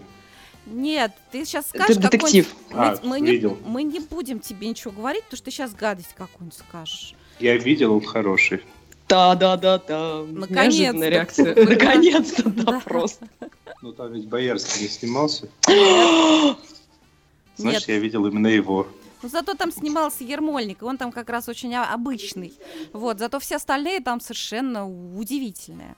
Нет, 0.67 1.13
ты 1.33 1.45
сейчас 1.47 1.67
Это 1.73 1.85
скажешь 1.85 1.97
детектив. 2.03 2.47
какой-нибудь- 2.69 3.01
А, 3.03 3.03
мы, 3.03 3.09
мы 3.09 3.21
не, 3.21 3.31
видел. 3.33 3.59
мы 3.65 3.83
не 3.83 4.01
будем 4.01 4.39
тебе 4.41 4.69
ничего 4.69 4.93
говорить, 4.93 5.25
потому 5.25 5.39
что 5.39 5.45
ты 5.47 5.51
сейчас 5.51 5.75
гадость 5.75 6.11
какую-нибудь 6.15 6.59
скажешь. 6.59 7.15
Я 7.39 7.57
видел, 7.57 7.95
он 7.95 8.03
хороший. 8.03 8.63
Да-да-да-да. 9.11 10.23
Наконец-то. 10.29 11.09
Реакция. 11.09 11.55
Наконец-то, 11.69 12.49
Да. 12.49 12.73
да, 12.73 12.81
просто. 12.81 13.27
Ну 13.83 13.93
там 13.93 14.13
ведь 14.13 14.29
Боярский 14.29 14.83
не 14.83 14.89
снимался. 14.89 15.49
Нет. 15.69 16.57
Значит, 17.57 17.89
я 17.89 17.99
видел 17.99 18.27
именно 18.27 18.47
его. 18.47 18.87
Но 19.23 19.29
зато 19.29 19.55
там 19.55 19.71
снимался 19.71 20.25
Ермольник, 20.25 20.81
и 20.81 20.85
он 20.85 20.97
там 20.97 21.13
как 21.13 21.29
раз 21.29 21.49
очень 21.49 21.75
а- 21.75 21.93
обычный. 21.93 22.55
Вот, 22.95 23.19
зато 23.19 23.39
все 23.39 23.57
остальные 23.57 24.01
там 24.01 24.21
совершенно 24.21 24.89
удивительные. 24.89 25.95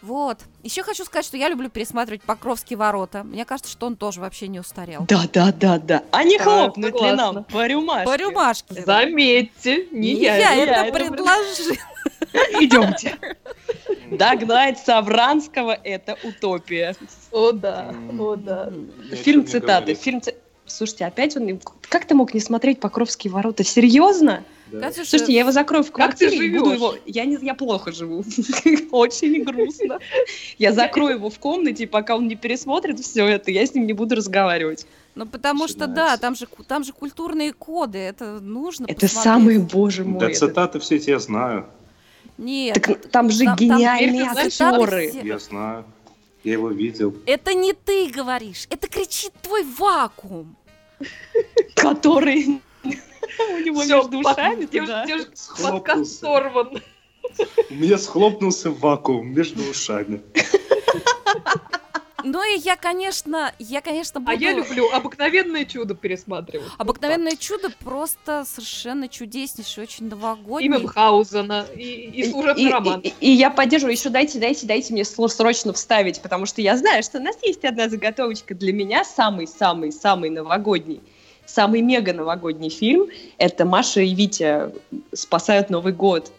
Вот. 0.00 0.38
Еще 0.62 0.82
хочу 0.82 1.04
сказать, 1.04 1.24
что 1.26 1.36
я 1.38 1.48
люблю 1.48 1.68
пересматривать 1.70 2.22
Покровские 2.22 2.76
ворота. 2.78 3.22
Мне 3.24 3.44
кажется, 3.46 3.70
что 3.72 3.86
он 3.86 3.96
тоже 3.96 4.20
вообще 4.20 4.48
не 4.48 4.60
устарел. 4.60 5.04
Да-да-да-да. 5.08 6.04
А 6.10 6.22
не 6.24 6.36
Да, 6.38 6.44
хлопнуть 6.44 6.92
ли 6.94 6.98
согласна. 7.00 7.32
нам 7.32 7.44
по 7.44 7.66
рюмашке? 7.66 8.04
По 8.06 8.16
рюмашке. 8.16 8.82
Заметьте, 8.84 9.86
не, 9.90 10.14
Не 10.14 10.22
я. 10.22 10.36
я, 10.36 10.54
не 10.56 10.62
это 10.62 10.72
я 10.72 10.86
это 10.86 10.98
предложил. 10.98 11.74
Идемте. 12.60 13.16
Догнать 14.10 14.78
Савранского– 14.78 15.78
это 15.84 16.16
утопия. 16.22 16.94
О 17.30 17.52
да, 17.52 17.94
о 18.18 18.36
да. 18.36 18.72
Фильм 19.12 19.46
цитаты. 19.46 19.94
Фильм 19.94 20.20
Слушайте, 20.66 21.04
опять 21.04 21.36
он... 21.36 21.60
Как 21.88 22.06
ты 22.06 22.14
мог 22.14 22.32
не 22.32 22.40
смотреть 22.40 22.80
Покровские 22.80 23.32
ворота? 23.32 23.64
Серьезно? 23.64 24.44
Да. 24.72 24.90
Слушайте, 24.92 25.32
я 25.32 25.40
его 25.40 25.52
закрою 25.52 25.84
в 25.84 25.92
Как 25.92 26.16
ты 26.16 26.26
квартире 26.26 26.46
и 26.46 26.58
буду 26.58 26.70
живешь? 26.70 26.80
его... 26.80 26.94
Я, 27.04 27.24
не... 27.26 27.38
я 27.42 27.54
плохо 27.54 27.92
живу. 27.92 28.24
Очень 28.90 29.44
грустно. 29.44 29.98
Я 30.58 30.72
закрою 30.72 31.16
его 31.16 31.28
в 31.28 31.38
комнате, 31.38 31.84
и 31.84 31.86
пока 31.86 32.16
он 32.16 32.28
не 32.28 32.34
пересмотрит 32.34 32.98
все 32.98 33.26
это, 33.26 33.50
я 33.50 33.66
с 33.66 33.74
ним 33.74 33.86
не 33.86 33.92
буду 33.92 34.14
разговаривать. 34.14 34.86
Ну, 35.14 35.26
потому 35.26 35.68
что, 35.68 35.86
да, 35.86 36.16
там 36.16 36.34
же, 36.34 36.48
там 36.66 36.82
же 36.82 36.92
культурные 36.92 37.52
коды, 37.52 37.98
это 37.98 38.40
нужно 38.40 38.86
Это 38.88 39.06
самые, 39.06 39.60
боже 39.60 40.04
мой. 40.04 40.18
Да 40.18 40.30
цитаты 40.34 40.80
все 40.80 40.96
эти 40.96 41.10
я 41.10 41.18
знаю. 41.18 41.66
Нет, 42.38 42.74
Так 42.82 43.10
там 43.10 43.30
же 43.30 43.44
Там- 43.44 43.56
там 43.56 43.66
гениальные 43.78 44.28
цитаты 44.34 44.74
актеры. 44.82 45.08
все- 45.10 45.20
Я 45.22 45.38
знаю. 45.38 45.84
Я 46.42 46.52
его 46.54 46.68
видел. 46.70 47.14
это 47.26 47.54
не 47.54 47.72
ты 47.72 48.08
говоришь, 48.10 48.66
это 48.70 48.86
кричит 48.88 49.32
твой 49.42 49.64
вакуум. 49.64 50.56
которые 51.76 52.60
у 52.84 53.58
него 53.58 53.80
Всё, 53.82 54.02
между 54.02 54.18
ушами 54.18 54.66
те- 54.66 54.80
туда. 54.80 55.06
подкаст 55.62 56.20
сорван. 56.20 56.80
У 57.70 57.74
меня 57.74 57.98
схлопнулся 57.98 58.70
вакуум 58.70 59.32
между 59.32 59.62
ушами. 59.70 60.20
Ну 62.24 62.42
и 62.42 62.58
я, 62.60 62.76
конечно, 62.76 63.52
я, 63.58 63.82
конечно, 63.82 64.18
буду... 64.18 64.32
А 64.32 64.34
я 64.34 64.52
люблю 64.54 64.88
обыкновенное 64.90 65.66
чудо 65.66 65.94
пересматривать. 65.94 66.66
Обыкновенное 66.78 67.36
чудо 67.36 67.68
просто 67.84 68.44
совершенно 68.46 69.08
чудеснейший, 69.08 69.82
очень 69.84 70.08
новогодний. 70.08 70.66
И 70.66 70.72
Мюнхгаузена, 70.72 71.66
и, 71.76 71.82
и 72.14 72.30
служебный 72.30 72.64
и, 72.64 72.70
роман. 72.72 73.00
и- 73.00 73.12
и 73.20 73.30
я 73.30 73.50
поддерживаю. 73.50 73.94
Еще 73.94 74.08
дайте, 74.08 74.38
дайте, 74.38 74.66
дайте 74.66 74.94
мне 74.94 75.04
срочно 75.04 75.72
вставить, 75.74 76.22
потому 76.22 76.46
что 76.46 76.62
я 76.62 76.76
знаю, 76.78 77.02
что 77.02 77.18
у 77.18 77.22
нас 77.22 77.36
есть 77.42 77.62
одна 77.64 77.88
заготовочка 77.90 78.54
для 78.54 78.72
меня, 78.72 79.04
самый-самый-самый 79.04 80.30
новогодний, 80.30 81.02
самый 81.44 81.82
мега 81.82 82.14
новогодний 82.14 82.70
фильм. 82.70 83.08
Это 83.36 83.66
Маша 83.66 84.00
и 84.00 84.14
Витя 84.14 84.72
спасают 85.12 85.68
Новый 85.68 85.92
год. 85.92 86.32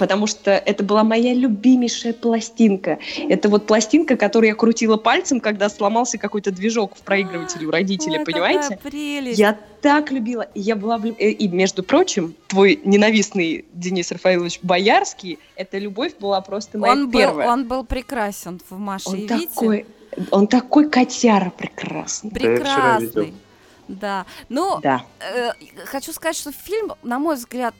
Потому 0.00 0.26
что 0.26 0.52
это 0.52 0.82
была 0.82 1.04
моя 1.04 1.34
любимейшая 1.34 2.14
пластинка. 2.14 2.98
Это 3.28 3.50
вот 3.50 3.66
пластинка, 3.66 4.16
которую 4.16 4.48
я 4.48 4.54
крутила 4.54 4.96
пальцем, 4.96 5.40
когда 5.40 5.68
сломался 5.68 6.16
какой-то 6.16 6.50
движок 6.50 6.96
в 6.96 7.02
проигрывателе 7.02 7.66
у 7.66 7.70
родителей, 7.70 8.18
Ой, 8.20 8.24
понимаете? 8.24 8.62
какая 8.62 8.78
прелесть. 8.78 9.38
Я 9.38 9.58
так 9.82 10.10
любила. 10.10 10.48
Я 10.54 10.74
была 10.74 10.96
влюб- 10.96 11.18
И, 11.18 11.48
между 11.48 11.82
прочим, 11.82 12.34
твой 12.48 12.80
ненавистный 12.82 13.66
Денис 13.74 14.10
Рафаилович 14.10 14.60
Боярский, 14.62 15.38
эта 15.54 15.76
любовь 15.76 16.14
была 16.18 16.40
просто 16.40 16.78
моя 16.78 16.94
он, 16.94 17.10
был, 17.10 17.20
первая. 17.20 17.48
он 17.50 17.68
был 17.68 17.84
прекрасен 17.84 18.58
в 18.70 18.78
Маше 18.78 19.10
Он 19.10 19.16
и 19.16 19.20
Вите. 19.26 19.36
такой, 19.48 19.86
он 20.30 20.46
такой 20.46 20.88
котяра 20.88 21.50
прекрасный. 21.50 22.30
Прекрасный. 22.30 23.34
Да. 23.86 24.24
Ну, 24.48 24.78
Да. 24.82 25.04
э, 25.20 25.50
хочу 25.84 26.12
сказать, 26.14 26.36
что 26.36 26.52
фильм, 26.52 26.92
на 27.02 27.18
мой 27.18 27.34
взгляд, 27.36 27.74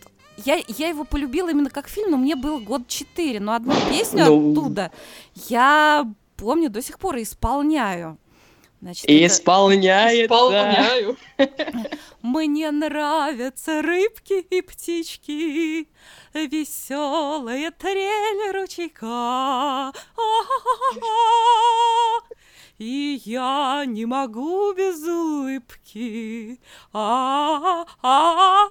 я, 0.45 0.61
я 0.69 0.89
его 0.89 1.05
полюбила 1.05 1.51
именно 1.51 1.71
как 1.71 1.89
фильм, 1.89 2.11
но 2.13 2.17
мне 2.17 2.37
было 2.37 2.59
год 2.59 2.87
четыре, 2.89 3.41
но 3.41 3.55
одну 3.55 3.75
песню 3.91 4.27
Ну. 4.27 4.53
оттуда 4.53 4.91
я 5.49 6.07
помню 6.37 6.71
до 6.71 6.83
сих 6.83 6.99
пор 6.99 7.17
и 7.17 7.23
исполняю. 7.23 8.19
Значит, 8.83 9.05
это- 9.05 9.27
Исполняется. 9.27 10.25
Исполняю. 10.25 11.17
Мне 12.23 12.71
нравятся 12.71 13.83
рыбки 13.83 14.33
и 14.41 14.63
птички, 14.63 15.87
веселая 16.33 17.71
трель 17.73 18.53
ручейка. 18.59 19.07
А-а-а-а. 21.01 22.23
И 22.81 23.21
я 23.27 23.85
не 23.87 24.07
могу 24.07 24.73
без 24.73 25.07
улыбки. 25.07 26.59
А-а-а-а. 26.95 28.71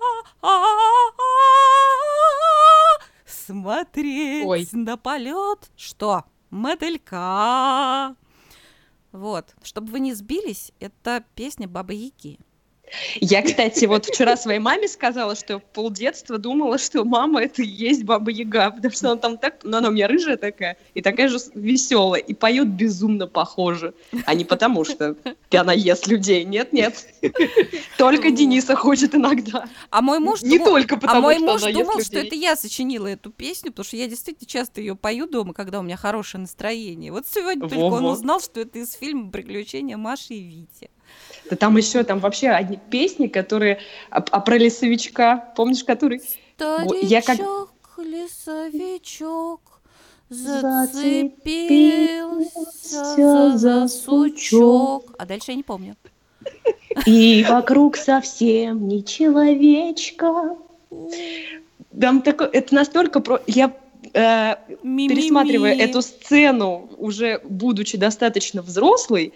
Смотреть 3.23 4.47
Ой. 4.47 4.67
на 4.71 4.97
полет. 4.97 5.69
Что? 5.75 6.23
Мотылька. 6.49 8.15
Вот. 9.11 9.53
Чтобы 9.61 9.91
вы 9.91 9.99
не 9.99 10.15
сбились, 10.15 10.71
это 10.79 11.23
песня 11.35 11.67
Бабы 11.67 11.93
Яги. 11.93 12.39
Я, 13.21 13.41
кстати, 13.41 13.85
вот 13.85 14.05
вчера 14.05 14.35
своей 14.37 14.59
маме 14.59 14.87
сказала, 14.87 15.35
что 15.35 15.53
я 15.53 15.59
полдетства 15.59 16.37
думала, 16.37 16.77
что 16.77 17.03
мама 17.05 17.41
это 17.43 17.61
и 17.61 17.67
есть 17.67 18.03
Баба 18.03 18.31
Яга, 18.31 18.71
потому 18.71 18.93
что 18.93 19.11
она 19.11 19.17
там 19.19 19.37
так, 19.37 19.59
ну 19.63 19.77
она 19.77 19.89
у 19.89 19.91
меня 19.91 20.07
рыжая 20.07 20.37
такая, 20.37 20.77
и 20.93 21.01
такая 21.01 21.29
же 21.29 21.37
веселая, 21.53 22.21
и 22.21 22.33
поет 22.33 22.67
безумно 22.69 23.27
похоже, 23.27 23.93
а 24.25 24.33
не 24.33 24.45
потому 24.45 24.85
что 24.85 25.15
она 25.51 25.73
ест 25.73 26.07
людей, 26.07 26.43
нет-нет. 26.45 27.07
Только 27.97 28.31
Дениса 28.31 28.75
хочет 28.75 29.15
иногда. 29.15 29.67
А 29.89 30.01
мой 30.01 30.19
муж 30.19 30.41
Не 30.41 30.57
думал- 30.57 30.71
только 30.73 30.97
потому, 30.97 31.19
а 31.19 31.21
мой 31.21 31.35
что 31.35 31.45
муж 31.45 31.61
она 31.61 31.69
ест 31.69 31.79
думал, 31.79 32.01
что 32.01 32.15
людей. 32.15 32.27
это 32.27 32.35
я 32.35 32.55
сочинила 32.55 33.07
эту 33.07 33.31
песню, 33.31 33.71
потому 33.71 33.85
что 33.85 33.97
я 33.97 34.07
действительно 34.07 34.47
часто 34.47 34.81
ее 34.81 34.95
пою 34.95 35.27
дома, 35.27 35.53
когда 35.53 35.79
у 35.79 35.83
меня 35.83 35.97
хорошее 35.97 36.41
настроение. 36.41 37.11
Вот 37.11 37.25
сегодня 37.27 37.67
только 37.67 37.75
он 37.83 38.03
Во-во. 38.03 38.11
узнал, 38.13 38.39
что 38.39 38.61
это 38.61 38.79
из 38.79 38.93
фильма 38.93 39.31
«Приключения 39.31 39.97
Маши 39.97 40.33
и 40.33 40.41
Вити». 40.41 40.89
Да 41.49 41.55
там 41.55 41.77
еще, 41.77 42.03
там 42.03 42.19
вообще 42.19 42.49
одни 42.49 42.77
песни, 42.89 43.27
которые, 43.27 43.79
а, 44.09 44.17
а 44.17 44.39
про 44.39 44.57
лесовичка, 44.57 45.51
помнишь, 45.55 45.83
который? 45.83 46.21
я 47.01 47.21
как- 47.21 47.37
Старичок, 47.37 47.71
лесовичок, 47.97 49.61
Зацепился 50.29 51.57
за 53.57 53.87
сучок. 53.87 55.15
А 55.17 55.25
дальше 55.25 55.51
я 55.51 55.55
не 55.55 55.63
помню. 55.63 55.95
И 57.05 57.43
вокруг 57.49 57.97
совсем 57.97 58.87
не 58.87 59.03
человечка. 59.03 60.55
Там 61.99 62.21
такой, 62.21 62.47
это 62.47 62.75
настолько 62.75 63.19
про... 63.21 63.41
Я 63.47 63.75
э, 64.13 64.55
пересматривая 64.83 65.75
эту 65.75 66.03
сцену, 66.03 66.89
уже 66.97 67.41
будучи 67.43 67.97
достаточно 67.97 68.61
взрослой, 68.61 69.33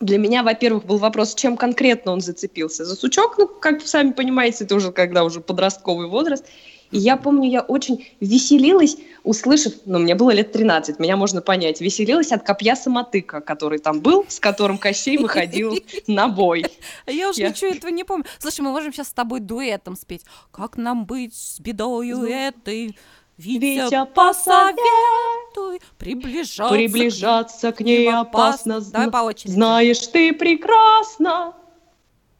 для 0.00 0.18
меня, 0.18 0.42
во-первых, 0.42 0.84
был 0.84 0.98
вопрос, 0.98 1.34
чем 1.34 1.56
конкретно 1.56 2.12
он 2.12 2.20
зацепился. 2.20 2.84
За 2.84 2.96
сучок, 2.96 3.36
ну, 3.38 3.46
как 3.46 3.80
вы 3.80 3.86
сами 3.86 4.12
понимаете, 4.12 4.64
это 4.64 4.74
уже 4.74 4.92
когда 4.92 5.24
уже 5.24 5.40
подростковый 5.40 6.08
возраст. 6.08 6.44
И 6.90 6.98
я 6.98 7.16
помню, 7.16 7.50
я 7.50 7.62
очень 7.62 8.06
веселилась, 8.20 8.96
услышав, 9.24 9.72
ну, 9.84 9.98
мне 9.98 10.14
было 10.14 10.30
лет 10.30 10.52
13, 10.52 11.00
меня 11.00 11.16
можно 11.16 11.40
понять, 11.40 11.80
веселилась 11.80 12.30
от 12.30 12.44
копья 12.44 12.76
самотыка, 12.76 13.40
который 13.40 13.78
там 13.78 14.00
был, 14.00 14.24
с 14.28 14.38
которым 14.38 14.78
Кощей 14.78 15.16
выходил 15.16 15.76
на 16.06 16.28
бой. 16.28 16.64
А 17.06 17.10
я 17.10 17.30
уже 17.30 17.48
ничего 17.48 17.72
этого 17.72 17.90
не 17.90 18.04
помню. 18.04 18.26
Слушай, 18.38 18.60
мы 18.60 18.70
можем 18.70 18.92
сейчас 18.92 19.08
с 19.08 19.12
тобой 19.12 19.40
дуэтом 19.40 19.96
спеть. 19.96 20.22
Как 20.52 20.76
нам 20.76 21.04
быть 21.04 21.34
с 21.34 21.58
бедою 21.58 22.24
этой? 22.26 22.96
Витя, 23.36 23.84
Витя, 23.84 24.06
посоветуй 24.14 25.80
приближаться, 25.98 26.68
Приближаться 26.74 27.72
к 27.72 27.80
ней 27.80 28.08
опасно, 28.12 28.80
Давай 28.80 29.06
зна- 29.06 29.10
по 29.10 29.24
очереди. 29.24 29.52
знаешь 29.52 30.06
ты 30.06 30.32
прекрасно. 30.32 31.54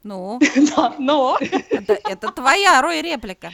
Ну, 0.03 0.39
Да, 0.77 0.95
но 0.99 1.37
это, 1.41 1.95
это 1.95 2.31
твоя, 2.31 2.81
Рой, 2.83 3.01
реплика. 3.03 3.51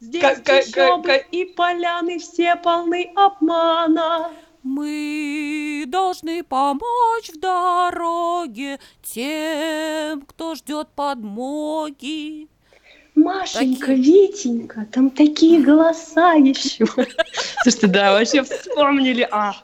здесь 0.00 0.38
чащобы 0.44 1.24
и 1.30 1.44
поляны 1.44 2.18
все 2.18 2.56
полны 2.56 3.12
обмана. 3.14 4.30
Мы 4.64 5.84
должны 5.86 6.42
помочь 6.42 7.30
в 7.32 7.38
дороге 7.38 8.80
тем, 9.02 10.22
кто 10.22 10.54
ждет 10.56 10.88
подмоги. 10.96 12.48
Машенька, 13.24 13.92
Витенька, 13.92 14.86
там 14.92 15.10
такие 15.10 15.60
голоса 15.60 16.34
еще. 16.34 16.86
Слушайте, 17.62 17.86
да, 17.88 18.12
вообще 18.12 18.42
вспомнили. 18.42 19.26
А, 19.30 19.54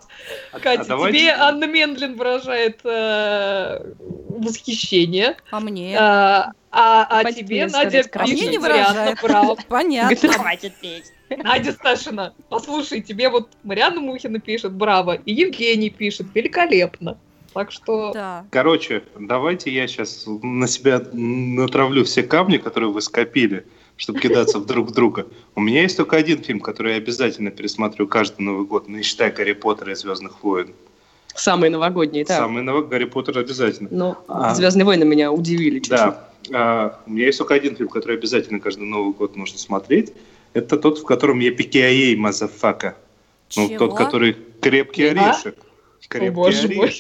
Катя, 0.61 0.83
А 0.83 0.85
давайте- 0.85 1.19
тебе 1.19 1.31
Анна 1.31 1.65
Мендлин 1.65 2.17
выражает 2.17 2.81
э, 2.85 3.93
восхищение, 3.99 5.37
А 5.51 5.61
мне? 5.61 5.97
а, 5.99 6.53
а, 6.71 7.03
а 7.09 7.21
Хватит 7.21 7.39
тебе 7.39 7.67
Надя. 7.67 8.03
А 8.15 8.23
мне 8.23 8.33
не 8.33 8.41
пишет 8.41 8.61
Марианна 8.63 8.93
выражает. 8.93 9.19
Браво. 9.23 9.57
Понятно. 9.69 10.33
хватит 10.33 10.75
петь. 10.81 11.13
Надя 11.31 11.73
Сташина, 11.73 12.35
послушай, 12.49 13.01
тебе 13.01 13.29
вот 13.29 13.49
Марианна 13.63 14.01
Мухина 14.01 14.41
пишет 14.41 14.73
«Браво», 14.73 15.15
и 15.15 15.33
Евгений 15.33 15.91
пишет 15.91 16.27
«Великолепно». 16.35 17.19
Так 17.55 17.71
что 17.73 18.13
Да. 18.13 18.45
Короче, 18.51 19.03
давайте 19.19 19.73
я 19.73 19.87
сейчас 19.87 20.25
на 20.27 20.67
себя 20.67 21.01
натравлю 21.13 22.05
все 22.05 22.23
камни, 22.23 22.59
которые 22.59 22.91
вы 22.91 23.01
скопили, 23.01 23.65
чтобы 23.97 24.19
кидаться 24.19 24.59
в 24.59 24.67
друг 24.67 24.89
в 24.89 24.93
друга. 24.93 25.27
У 25.55 25.61
меня 25.61 25.83
есть 25.83 25.97
только 25.97 26.17
один 26.17 26.43
фильм, 26.43 26.61
который 26.61 26.93
я 26.93 26.99
обязательно 26.99 27.51
пересматриваю 27.51 28.09
каждый 28.09 28.43
Новый 28.43 28.67
год, 28.67 28.89
не 28.89 29.03
считая 29.03 29.31
Гарри 29.33 29.53
Поттера 29.53 29.93
и 29.93 29.95
Звездных 29.95 30.43
войн. 30.43 30.73
Самые 31.35 31.71
новогодние, 31.71 32.25
да. 32.25 32.37
Самый 32.37 32.63
новый 32.63 32.87
Гарри 32.87 33.05
Поттер 33.05 33.39
обязательно. 33.39 33.89
Ну, 33.91 34.17
А. 34.29 34.55
Звездные 34.55 34.85
войны 34.85 35.05
меня 35.05 35.33
удивили 35.33 35.79
чуть-чуть. 35.79 35.91
Да. 35.97 36.29
А, 36.53 37.01
у 37.07 37.11
меня 37.11 37.27
есть 37.27 37.39
только 37.39 37.55
один 37.55 37.77
фильм, 37.77 37.89
который 37.89 38.17
обязательно 38.17 38.61
каждый 38.61 38.85
Новый 38.87 39.15
год 39.15 39.35
нужно 39.37 39.59
смотреть. 39.59 40.13
Это 40.53 40.77
тот, 40.77 40.99
в 40.99 41.05
котором 41.05 41.41
yippee-ki-yay, 41.41 42.15
motherfucker. 42.17 42.97
Ну, 43.57 43.69
Чего? 43.69 43.79
тот, 43.89 43.97
который 43.97 44.37
крепкий 44.61 45.11
Да? 45.11 45.31
орешек. 45.31 45.57
Крепкий 46.09 46.75
мой. 46.77 46.93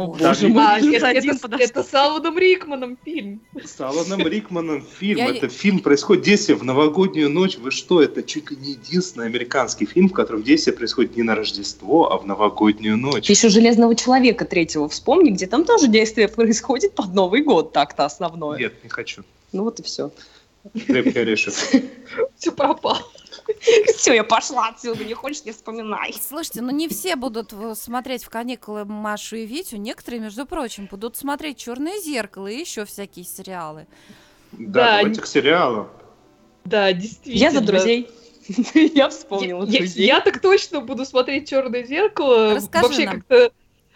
О, 0.00 0.16
Да, 0.18 0.28
боже 0.28 0.48
мой, 0.48 0.62
А, 0.64 0.78
это, 0.78 1.56
это 1.58 1.82
с 1.82 1.92
Аланом 1.92 2.38
Рикманом 2.38 2.96
фильм. 3.04 3.42
С 3.62 3.78
Аланом 3.80 4.26
Рикманом 4.26 4.82
фильм. 4.82 5.18
Я- 5.18 5.28
Это 5.28 5.48
фильм 5.50 5.80
происходит 5.80 6.24
действие 6.24 6.56
в 6.56 6.64
новогоднюю 6.64 7.28
ночь. 7.28 7.58
Вы 7.58 7.70
что? 7.70 8.00
Это 8.02 8.22
чуть 8.22 8.50
ли 8.50 8.56
не 8.56 8.70
единственный 8.72 9.26
американский 9.26 9.84
фильм, 9.84 10.08
в 10.08 10.14
котором 10.14 10.42
действие 10.42 10.74
происходит 10.74 11.16
не 11.16 11.22
на 11.22 11.34
Рождество, 11.34 12.10
а 12.10 12.16
в 12.16 12.26
новогоднюю 12.26 12.96
ночь. 12.96 13.26
Ты 13.26 13.32
еще 13.34 13.50
«Железного 13.50 13.94
человека» 13.94 14.46
третьего 14.46 14.88
вспомни, 14.88 15.30
где 15.32 15.46
там 15.46 15.64
тоже 15.66 15.86
действие 15.88 16.28
происходит 16.28 16.94
под 16.94 17.12
Новый 17.12 17.42
год, 17.42 17.74
так-то 17.74 18.06
основное. 18.06 18.58
Нет, 18.58 18.82
не 18.82 18.88
хочу. 18.88 19.22
Ну 19.52 19.64
вот 19.64 19.80
и 19.80 19.82
все. 19.82 20.10
Крепкий 20.86 21.18
орешек. 21.18 21.52
Все 22.38 22.52
пропало. 22.52 23.00
Все, 23.96 24.14
я 24.14 24.24
пошла 24.24 24.68
отсюда, 24.68 25.04
не 25.04 25.14
хочешь, 25.14 25.44
не 25.44 25.52
вспоминай. 25.52 26.14
Слушайте, 26.20 26.62
ну 26.62 26.70
не 26.70 26.88
все 26.88 27.16
будут 27.16 27.52
смотреть 27.74 28.24
в 28.24 28.30
каникулы 28.30 28.84
Машу 28.84 29.36
и 29.36 29.46
Витю. 29.46 29.76
Некоторые, 29.76 30.20
между 30.20 30.46
прочим, 30.46 30.86
будут 30.90 31.16
смотреть 31.16 31.58
Черное 31.58 31.98
зеркало 32.00 32.46
и 32.46 32.58
еще 32.58 32.84
всякие 32.84 33.24
сериалы. 33.24 33.86
Да, 34.52 34.84
Да, 34.84 34.96
давайте 34.98 35.20
к 35.20 35.26
сериалу. 35.26 35.88
Да, 36.64 36.92
действительно. 36.92 37.38
Я 37.40 37.50
за 37.50 37.60
друзей. 37.60 38.10
Я 38.74 39.08
вспомнила 39.10 39.64
Я, 39.64 39.78
друзей. 39.78 40.06
я 40.06 40.20
так 40.20 40.40
точно 40.40 40.80
буду 40.80 41.04
смотреть 41.04 41.48
Черное 41.48 41.84
зеркало. 41.84 42.54
Расскажи 42.54 42.84
Вообще 42.86 43.04
нам. 43.06 43.14
как-то 43.16 43.52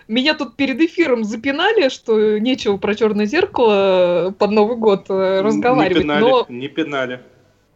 меня 0.06 0.34
тут 0.34 0.54
перед 0.56 0.78
эфиром 0.80 1.24
запинали, 1.24 1.88
что 1.88 2.38
нечего 2.38 2.76
про 2.76 2.94
Черное 2.94 3.26
зеркало 3.26 4.34
под 4.38 4.50
Новый 4.50 4.76
год 4.76 5.06
э, 5.08 5.40
разговаривать. 5.40 5.96
Не 5.96 6.02
пинали, 6.02 6.20
Но 6.20 6.46
не 6.48 6.68
пинали. 6.68 7.20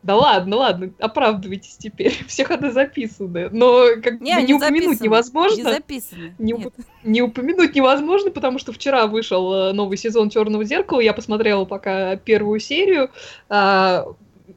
Да 0.03 0.17
ладно, 0.17 0.57
ладно, 0.57 0.91
оправдывайтесь 0.99 1.77
теперь. 1.77 2.15
Все 2.29 2.45
ходы 2.45 2.71
записаны. 2.71 3.49
Но 3.51 3.87
как 4.03 4.21
Не, 4.21 4.37
бы 4.37 4.41
не 4.43 4.47
не 4.49 4.55
упомянуть 4.55 5.01
невозможно. 5.01 5.57
Не 5.57 5.63
записано. 5.65 6.35
Не 6.39 6.53
уп- 6.55 6.73
не 7.03 7.23
упомянуть 7.23 7.75
невозможно, 7.75 8.31
потому 8.31 8.59
что 8.59 8.73
вчера 8.73 9.07
вышел 9.07 9.53
э, 9.53 9.73
новый 9.73 9.97
сезон 9.99 10.31
Черного 10.31 10.65
зеркала. 10.65 11.01
Я 11.01 11.13
посмотрела 11.13 11.65
пока 11.65 12.17
первую 12.17 12.61
серию. 12.61 13.11
А, 13.49 14.07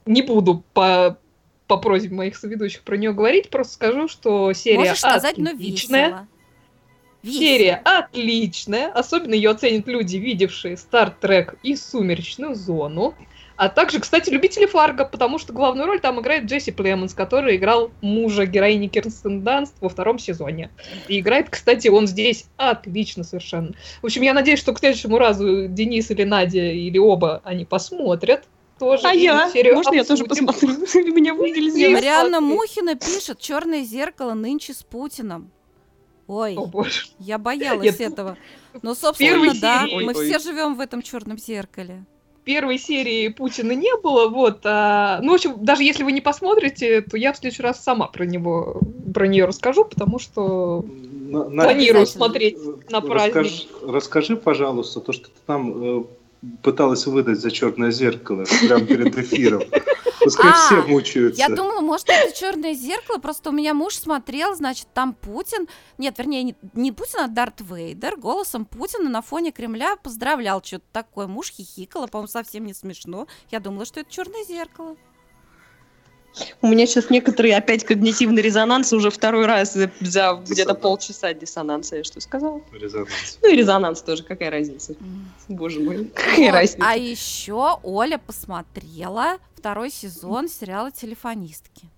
не 0.05 0.21
буду 0.21 0.63
по, 0.73 1.17
по 1.67 1.77
просьбе 1.77 2.15
моих 2.15 2.35
соведущих 2.37 2.83
про 2.83 2.97
нее 2.97 3.13
говорить, 3.13 3.49
просто 3.49 3.73
скажу, 3.73 4.07
что 4.07 4.53
серия 4.53 4.79
Можешь 4.79 4.99
сказать, 4.99 5.37
но 5.37 5.51
отличная. 5.51 6.05
весело. 6.07 6.27
Весело. 7.23 7.39
Серия 7.39 7.81
отличная, 7.85 8.91
особенно 8.91 9.33
ее 9.35 9.51
оценят 9.51 9.87
люди, 9.87 10.17
видевшие 10.17 10.75
Trek 10.75 11.57
и 11.61 11.75
Сумеречную 11.75 12.55
зону. 12.55 13.13
А 13.61 13.69
также, 13.69 13.99
кстати, 13.99 14.31
любители 14.31 14.65
Фарго, 14.65 15.05
потому 15.05 15.37
что 15.37 15.53
главную 15.53 15.85
роль 15.85 15.99
там 15.99 16.19
играет 16.19 16.45
Джесси 16.45 16.71
Племонс, 16.71 17.13
который 17.13 17.57
играл 17.57 17.91
мужа 18.01 18.47
героини 18.47 18.87
Кирстен 18.87 19.43
Данст 19.43 19.75
во 19.81 19.87
втором 19.87 20.17
сезоне. 20.17 20.71
И 21.07 21.19
играет, 21.19 21.51
кстати, 21.51 21.87
он 21.87 22.07
здесь 22.07 22.45
отлично 22.57 23.23
совершенно. 23.23 23.73
В 24.01 24.07
общем, 24.07 24.23
я 24.23 24.33
надеюсь, 24.33 24.57
что 24.57 24.73
к 24.73 24.79
следующему 24.79 25.19
разу 25.19 25.67
Денис 25.67 26.09
или 26.09 26.23
Надя 26.23 26.71
или 26.71 26.97
оба 26.97 27.39
они 27.43 27.65
посмотрят 27.65 28.45
тоже. 28.79 29.07
А 29.07 29.13
я? 29.13 29.47
серию 29.51 29.75
Можно 29.75 29.93
я 29.93 30.05
тоже 30.05 30.23
обсудим. 30.23 30.47
посмотрю? 30.47 31.13
Меня? 31.13 31.33
Нет. 31.33 31.91
Марианна. 31.91 32.41
Мухина 32.41 32.95
пишет 32.95 33.37
Черное 33.37 33.83
зеркало 33.83 34.33
нынче 34.33 34.73
с 34.73 34.81
Путиным. 34.81 35.51
Ой, 36.25 36.55
О, 36.57 36.65
боже. 36.65 37.09
я 37.19 37.37
боялась 37.37 37.99
Нет. 37.99 38.01
этого. 38.01 38.37
Ну, 38.81 38.95
собственно, 38.95 39.29
Первой 39.29 39.59
да, 39.59 39.85
серии- 39.85 40.03
мы 40.03 40.13
Ой, 40.15 40.25
все 40.25 40.39
живем 40.39 40.73
в 40.73 40.79
этом 40.79 41.03
черном 41.03 41.37
зеркале. 41.37 42.05
Первой 42.43 42.77
серии 42.77 43.27
Путина 43.29 43.71
не 43.73 43.95
было, 44.01 44.27
вот. 44.27 44.59
а, 44.63 45.19
ну, 45.21 45.31
в 45.31 45.35
общем, 45.35 45.63
даже 45.63 45.83
если 45.83 46.03
вы 46.03 46.11
не 46.11 46.21
посмотрите, 46.21 47.01
то 47.01 47.17
я 47.17 47.33
в 47.33 47.37
следующий 47.37 47.63
раз 47.63 47.83
сама 47.83 48.07
про 48.07 48.25
него, 48.25 48.81
про 49.13 49.27
нее 49.27 49.45
расскажу, 49.45 49.85
потому 49.85 50.19
что 50.19 50.83
На- 51.29 51.49
на- 51.49 51.63
планирую 51.63 52.01
Обязательно. 52.01 52.05
смотреть 52.05 52.57
на 52.89 53.01
праздник. 53.01 53.35
Расскажи, 53.35 53.63
расскажи, 53.87 54.35
пожалуйста, 54.37 54.99
то, 54.99 55.13
что 55.13 55.25
ты 55.27 55.39
там 55.45 55.99
э, 56.01 56.03
пыталась 56.63 57.05
выдать 57.07 57.39
за 57.39 57.51
черное 57.51 57.91
зеркало 57.91 58.45
прямо 58.67 58.85
перед 58.85 59.17
эфиром. 59.17 59.63
Пускай 60.23 60.51
А, 60.51 60.53
все 60.53 60.81
мучаются. 60.83 61.39
Я 61.41 61.49
думала, 61.49 61.81
может, 61.81 62.09
это 62.09 62.37
черное 62.37 62.73
зеркало, 62.73 63.17
просто 63.17 63.49
у 63.49 63.53
меня 63.53 63.73
муж 63.73 63.95
смотрел, 63.95 64.55
значит, 64.55 64.87
там 64.93 65.13
Путин, 65.13 65.67
нет, 65.97 66.17
вернее, 66.17 66.43
не, 66.43 66.55
не 66.73 66.91
Путин, 66.91 67.21
а 67.21 67.27
Дарт 67.27 67.61
Вейдер, 67.61 68.17
голосом 68.17 68.65
Путина 68.65 69.09
на 69.09 69.21
фоне 69.21 69.51
Кремля 69.51 69.95
поздравлял 69.95 70.63
что-то 70.63 70.85
такое. 70.91 71.27
Муж 71.27 71.51
хихикала, 71.51 72.07
по-моему, 72.07 72.27
совсем 72.27 72.65
не 72.65 72.73
смешно. 72.73 73.27
Я 73.49 73.59
думала, 73.59 73.85
что 73.85 74.01
это 74.01 74.11
черное 74.11 74.43
зеркало. 74.43 74.95
У 76.61 76.67
меня 76.67 76.85
сейчас 76.85 77.09
некоторые 77.09 77.57
опять 77.57 77.83
когнитивный 77.83 78.41
резонанс 78.41 78.93
уже 78.93 79.09
второй 79.11 79.45
раз 79.45 79.73
за, 79.73 79.91
за 79.99 80.41
где-то 80.47 80.75
полчаса 80.75 81.33
диссонанса. 81.33 81.97
Я 81.97 82.03
что 82.03 82.21
сказала? 82.21 82.61
Резонанс. 82.71 83.39
Ну 83.41 83.49
и 83.51 83.55
резонанс 83.55 84.01
тоже, 84.01 84.23
какая 84.23 84.49
разница? 84.49 84.95
Боже 85.47 85.79
мой, 85.79 86.05
какая 86.05 86.47
Вот. 86.47 86.53
разница? 86.53 86.87
А 86.87 86.95
еще 86.95 87.79
Оля 87.83 88.17
посмотрела 88.17 89.37
второй 89.55 89.91
сезон 89.91 90.47
сериала 90.47 90.91
«Телефонистки». 90.91 91.90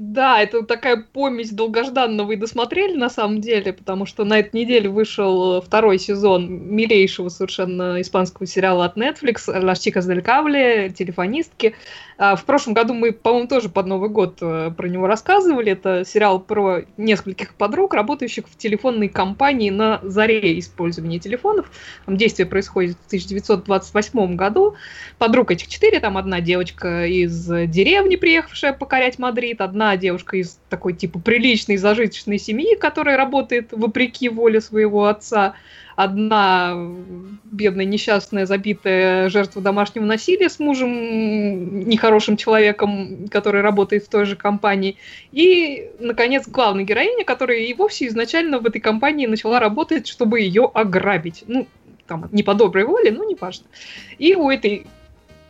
Да, 0.00 0.40
это 0.40 0.62
такая 0.62 1.04
помесь 1.12 1.50
долгожданного 1.50 2.30
и 2.30 2.36
досмотрели 2.36 2.96
на 2.96 3.10
самом 3.10 3.40
деле, 3.40 3.72
потому 3.72 4.06
что 4.06 4.24
на 4.24 4.38
этой 4.38 4.60
неделе 4.60 4.88
вышел 4.88 5.60
второй 5.60 5.98
сезон 5.98 6.48
милейшего 6.48 7.30
совершенно 7.30 8.00
испанского 8.00 8.46
сериала 8.46 8.84
от 8.84 8.96
Netflix 8.96 9.48
«Las 9.48 9.80
chicas 9.80 10.08
del 10.08 10.24
cable», 10.24 10.90
«Телефонистки». 10.90 11.74
А 12.20 12.34
В 12.34 12.44
прошлом 12.44 12.74
году 12.74 12.94
мы, 12.94 13.12
по-моему, 13.12 13.46
тоже 13.46 13.68
под 13.68 13.86
Новый 13.86 14.10
год 14.10 14.38
э, 14.40 14.72
про 14.76 14.88
него 14.88 15.06
рассказывали. 15.06 15.70
Это 15.70 16.04
сериал 16.04 16.40
про 16.40 16.80
нескольких 16.96 17.54
подруг, 17.54 17.94
работающих 17.94 18.48
в 18.48 18.56
телефонной 18.56 19.08
компании 19.08 19.70
на 19.70 20.00
заре 20.02 20.58
использования 20.58 21.20
телефонов. 21.20 21.70
Там 22.06 22.16
действие 22.16 22.46
происходит 22.46 22.96
в 23.04 23.06
1928 23.06 24.34
году. 24.34 24.74
Подруг 25.18 25.52
этих 25.52 25.68
четыре. 25.68 26.00
Там 26.00 26.18
одна 26.18 26.40
девочка 26.40 27.06
из 27.06 27.46
деревни, 27.46 28.16
приехавшая 28.16 28.72
покорять 28.72 29.20
Мадрид, 29.20 29.60
одна 29.60 29.87
девушка 29.96 30.36
из 30.36 30.58
такой 30.68 30.92
типа 30.92 31.18
приличной 31.18 31.76
зажиточной 31.76 32.38
семьи, 32.38 32.76
которая 32.76 33.16
работает 33.16 33.72
вопреки 33.72 34.28
воле 34.28 34.60
своего 34.60 35.06
отца, 35.06 35.54
одна 35.96 36.76
бедная, 37.44 37.84
несчастная, 37.84 38.46
забитая 38.46 39.28
жертва 39.30 39.60
домашнего 39.60 40.04
насилия 40.04 40.48
с 40.48 40.60
мужем, 40.60 41.88
нехорошим 41.88 42.36
человеком, 42.36 43.26
который 43.28 43.62
работает 43.62 44.04
в 44.04 44.08
той 44.08 44.24
же 44.24 44.36
компании. 44.36 44.96
И, 45.32 45.90
наконец, 45.98 46.46
главная 46.46 46.84
героиня, 46.84 47.24
которая 47.24 47.58
и 47.58 47.74
вовсе 47.74 48.06
изначально 48.06 48.60
в 48.60 48.66
этой 48.66 48.80
компании 48.80 49.26
начала 49.26 49.58
работать, 49.58 50.06
чтобы 50.06 50.38
ее 50.38 50.70
ограбить. 50.72 51.42
Ну, 51.48 51.66
там, 52.06 52.28
не 52.30 52.44
по 52.44 52.54
доброй 52.54 52.84
воле, 52.84 53.10
но 53.10 53.24
не 53.24 53.34
важно. 53.34 53.66
И 54.18 54.36
у 54.36 54.50
этой 54.50 54.86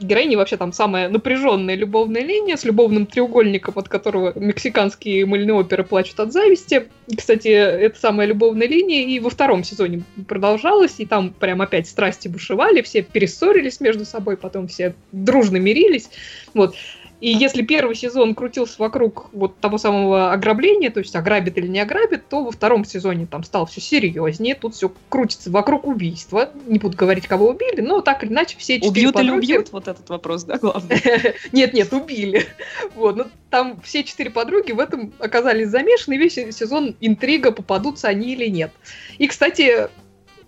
героини 0.00 0.36
вообще 0.36 0.56
там 0.56 0.72
самая 0.72 1.08
напряженная 1.08 1.74
любовная 1.74 2.22
линия 2.22 2.56
с 2.56 2.64
любовным 2.64 3.06
треугольником, 3.06 3.74
от 3.76 3.88
которого 3.88 4.32
мексиканские 4.38 5.26
мыльные 5.26 5.54
оперы 5.54 5.84
плачут 5.84 6.20
от 6.20 6.32
зависти. 6.32 6.88
И, 7.06 7.16
кстати, 7.16 7.48
это 7.48 7.98
самая 7.98 8.26
любовная 8.26 8.68
линия 8.68 9.06
и 9.06 9.18
во 9.20 9.30
втором 9.30 9.64
сезоне 9.64 10.02
продолжалась, 10.26 10.94
и 10.98 11.06
там 11.06 11.30
прям 11.30 11.62
опять 11.62 11.88
страсти 11.88 12.28
бушевали, 12.28 12.82
все 12.82 13.02
перессорились 13.02 13.80
между 13.80 14.04
собой, 14.04 14.36
потом 14.36 14.68
все 14.68 14.94
дружно 15.12 15.56
мирились. 15.56 16.10
Вот. 16.54 16.74
И 17.20 17.30
если 17.30 17.62
первый 17.62 17.96
сезон 17.96 18.34
крутился 18.34 18.76
вокруг 18.78 19.28
вот 19.32 19.58
того 19.58 19.78
самого 19.78 20.32
ограбления, 20.32 20.90
то 20.90 21.00
есть 21.00 21.16
ограбит 21.16 21.58
или 21.58 21.66
не 21.66 21.80
ограбит, 21.80 22.28
то 22.28 22.44
во 22.44 22.50
втором 22.52 22.84
сезоне 22.84 23.26
там 23.26 23.42
стало 23.42 23.66
все 23.66 23.80
серьезнее, 23.80 24.54
тут 24.54 24.74
все 24.74 24.92
крутится 25.08 25.50
вокруг 25.50 25.86
убийства. 25.86 26.50
Не 26.66 26.78
буду 26.78 26.96
говорить, 26.96 27.26
кого 27.26 27.48
убили, 27.48 27.80
но 27.80 28.02
так 28.02 28.22
или 28.22 28.30
иначе 28.30 28.56
все 28.58 28.76
четыре 28.76 28.90
Убьют 28.90 29.16
или 29.16 29.30
подруги... 29.30 29.44
убьют? 29.44 29.72
Вот 29.72 29.88
этот 29.88 30.08
вопрос, 30.08 30.44
да, 30.44 30.58
главный. 30.58 31.02
Нет, 31.52 31.72
нет, 31.72 31.92
убили. 31.92 32.46
Вот, 32.94 33.16
ну 33.16 33.24
там 33.50 33.80
все 33.82 34.04
четыре 34.04 34.30
подруги 34.30 34.72
в 34.72 34.80
этом 34.80 35.12
оказались 35.18 35.68
замешаны, 35.68 36.16
весь 36.16 36.34
сезон 36.34 36.94
интрига, 37.00 37.50
попадутся 37.52 38.08
они 38.08 38.32
или 38.32 38.46
нет. 38.46 38.70
И, 39.18 39.26
кстати, 39.26 39.88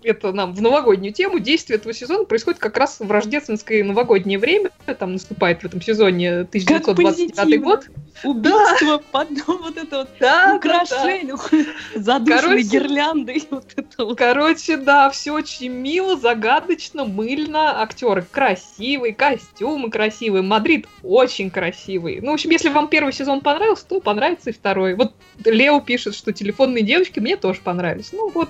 это 0.03 0.31
нам 0.31 0.53
в 0.53 0.61
новогоднюю 0.61 1.13
тему, 1.13 1.39
действие 1.39 1.77
этого 1.77 1.93
сезона 1.93 2.25
происходит 2.25 2.59
как 2.59 2.77
раз 2.77 2.99
в 2.99 3.09
рождественское 3.11 3.83
новогоднее 3.83 4.39
время, 4.39 4.71
там 4.99 5.13
наступает 5.13 5.61
в 5.61 5.65
этом 5.65 5.81
сезоне 5.81 6.41
1929 6.41 7.35
позитивно. 7.35 7.57
год. 7.65 7.85
Убийство, 8.23 9.01
потом 9.11 9.57
вот 9.63 9.77
это 9.77 9.99
вот 9.99 10.09
Да, 10.19 10.45
да, 10.45 10.47
да. 10.49 10.55
украшение, 10.57 11.35
задушенные 11.95 12.41
Короче- 12.41 12.67
гирлянды, 12.67 13.41
вот 13.49 13.65
это 13.75 14.05
вот. 14.05 14.17
Короче, 14.17 14.77
да, 14.77 15.09
все 15.09 15.31
очень 15.31 15.69
мило, 15.71 16.17
загадочно, 16.17 17.05
мыльно. 17.05 17.81
Актеры 17.81 18.25
красивые, 18.29 19.13
костюмы 19.13 19.89
красивые, 19.89 20.41
Мадрид 20.43 20.87
очень 21.03 21.49
красивый. 21.49 22.19
Ну, 22.21 22.31
в 22.31 22.33
общем, 22.35 22.49
если 22.51 22.69
вам 22.69 22.87
первый 22.89 23.13
сезон 23.13 23.41
понравился, 23.41 23.85
то 23.87 23.99
понравится 23.99 24.49
и 24.51 24.53
второй. 24.53 24.93
Вот 24.95 25.13
Лео 25.43 25.79
пишет, 25.79 26.15
что 26.15 26.31
телефонные 26.31 26.83
девочки 26.83 27.19
мне 27.19 27.37
тоже 27.37 27.61
понравились. 27.63 28.09
Ну 28.13 28.29
вот, 28.29 28.49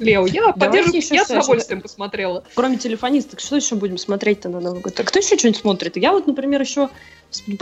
Лео, 0.00 0.26
я 0.26 0.52
поддерживаю, 0.52 1.02
я 1.10 1.24
с 1.24 1.30
удовольствием 1.30 1.80
посмотрела. 1.82 2.42
Кроме 2.54 2.78
телефонисток, 2.78 3.40
что 3.40 3.56
еще 3.56 3.74
будем 3.74 3.98
смотреть-то 3.98 4.48
на 4.48 4.60
Новый 4.60 4.80
год? 4.80 4.98
А 4.98 5.04
кто 5.04 5.18
еще 5.18 5.36
что-нибудь 5.38 5.60
смотрит? 5.60 5.96
Я 5.96 6.12
вот, 6.12 6.26
например, 6.26 6.60
еще... 6.60 6.88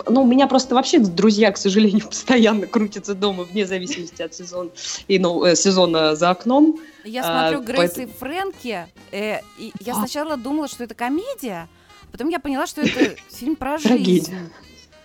Ну, 0.06 0.22
у 0.22 0.26
меня 0.26 0.46
просто 0.46 0.74
вообще 0.74 0.98
друзья, 0.98 1.52
к 1.52 1.58
сожалению, 1.58 2.06
постоянно 2.08 2.66
крутятся 2.66 3.14
дома, 3.14 3.44
вне 3.44 3.66
зависимости 3.66 4.22
от 4.22 4.34
сезона, 4.34 4.70
и, 5.08 5.18
ну, 5.18 5.44
э, 5.44 5.56
сезона 5.56 6.14
за 6.16 6.30
окном. 6.30 6.80
Я 7.04 7.22
А, 7.24 7.50
смотрю 7.50 7.66
Грейс 7.66 7.92
поэтому- 7.94 8.06
и 8.06 8.18
Фрэнки, 8.18 8.86
э, 9.12 9.40
и 9.58 9.72
я 9.80 9.92
А. 9.92 9.96
сначала 9.96 10.36
думала, 10.36 10.68
что 10.68 10.84
это 10.84 10.94
комедия, 10.94 11.68
потом 12.12 12.28
я 12.30 12.38
поняла, 12.38 12.66
что 12.66 12.80
это 12.80 13.14
фильм 13.30 13.56
про 13.56 13.76
жизнь. 13.76 13.88
Трагедия. 13.88 14.50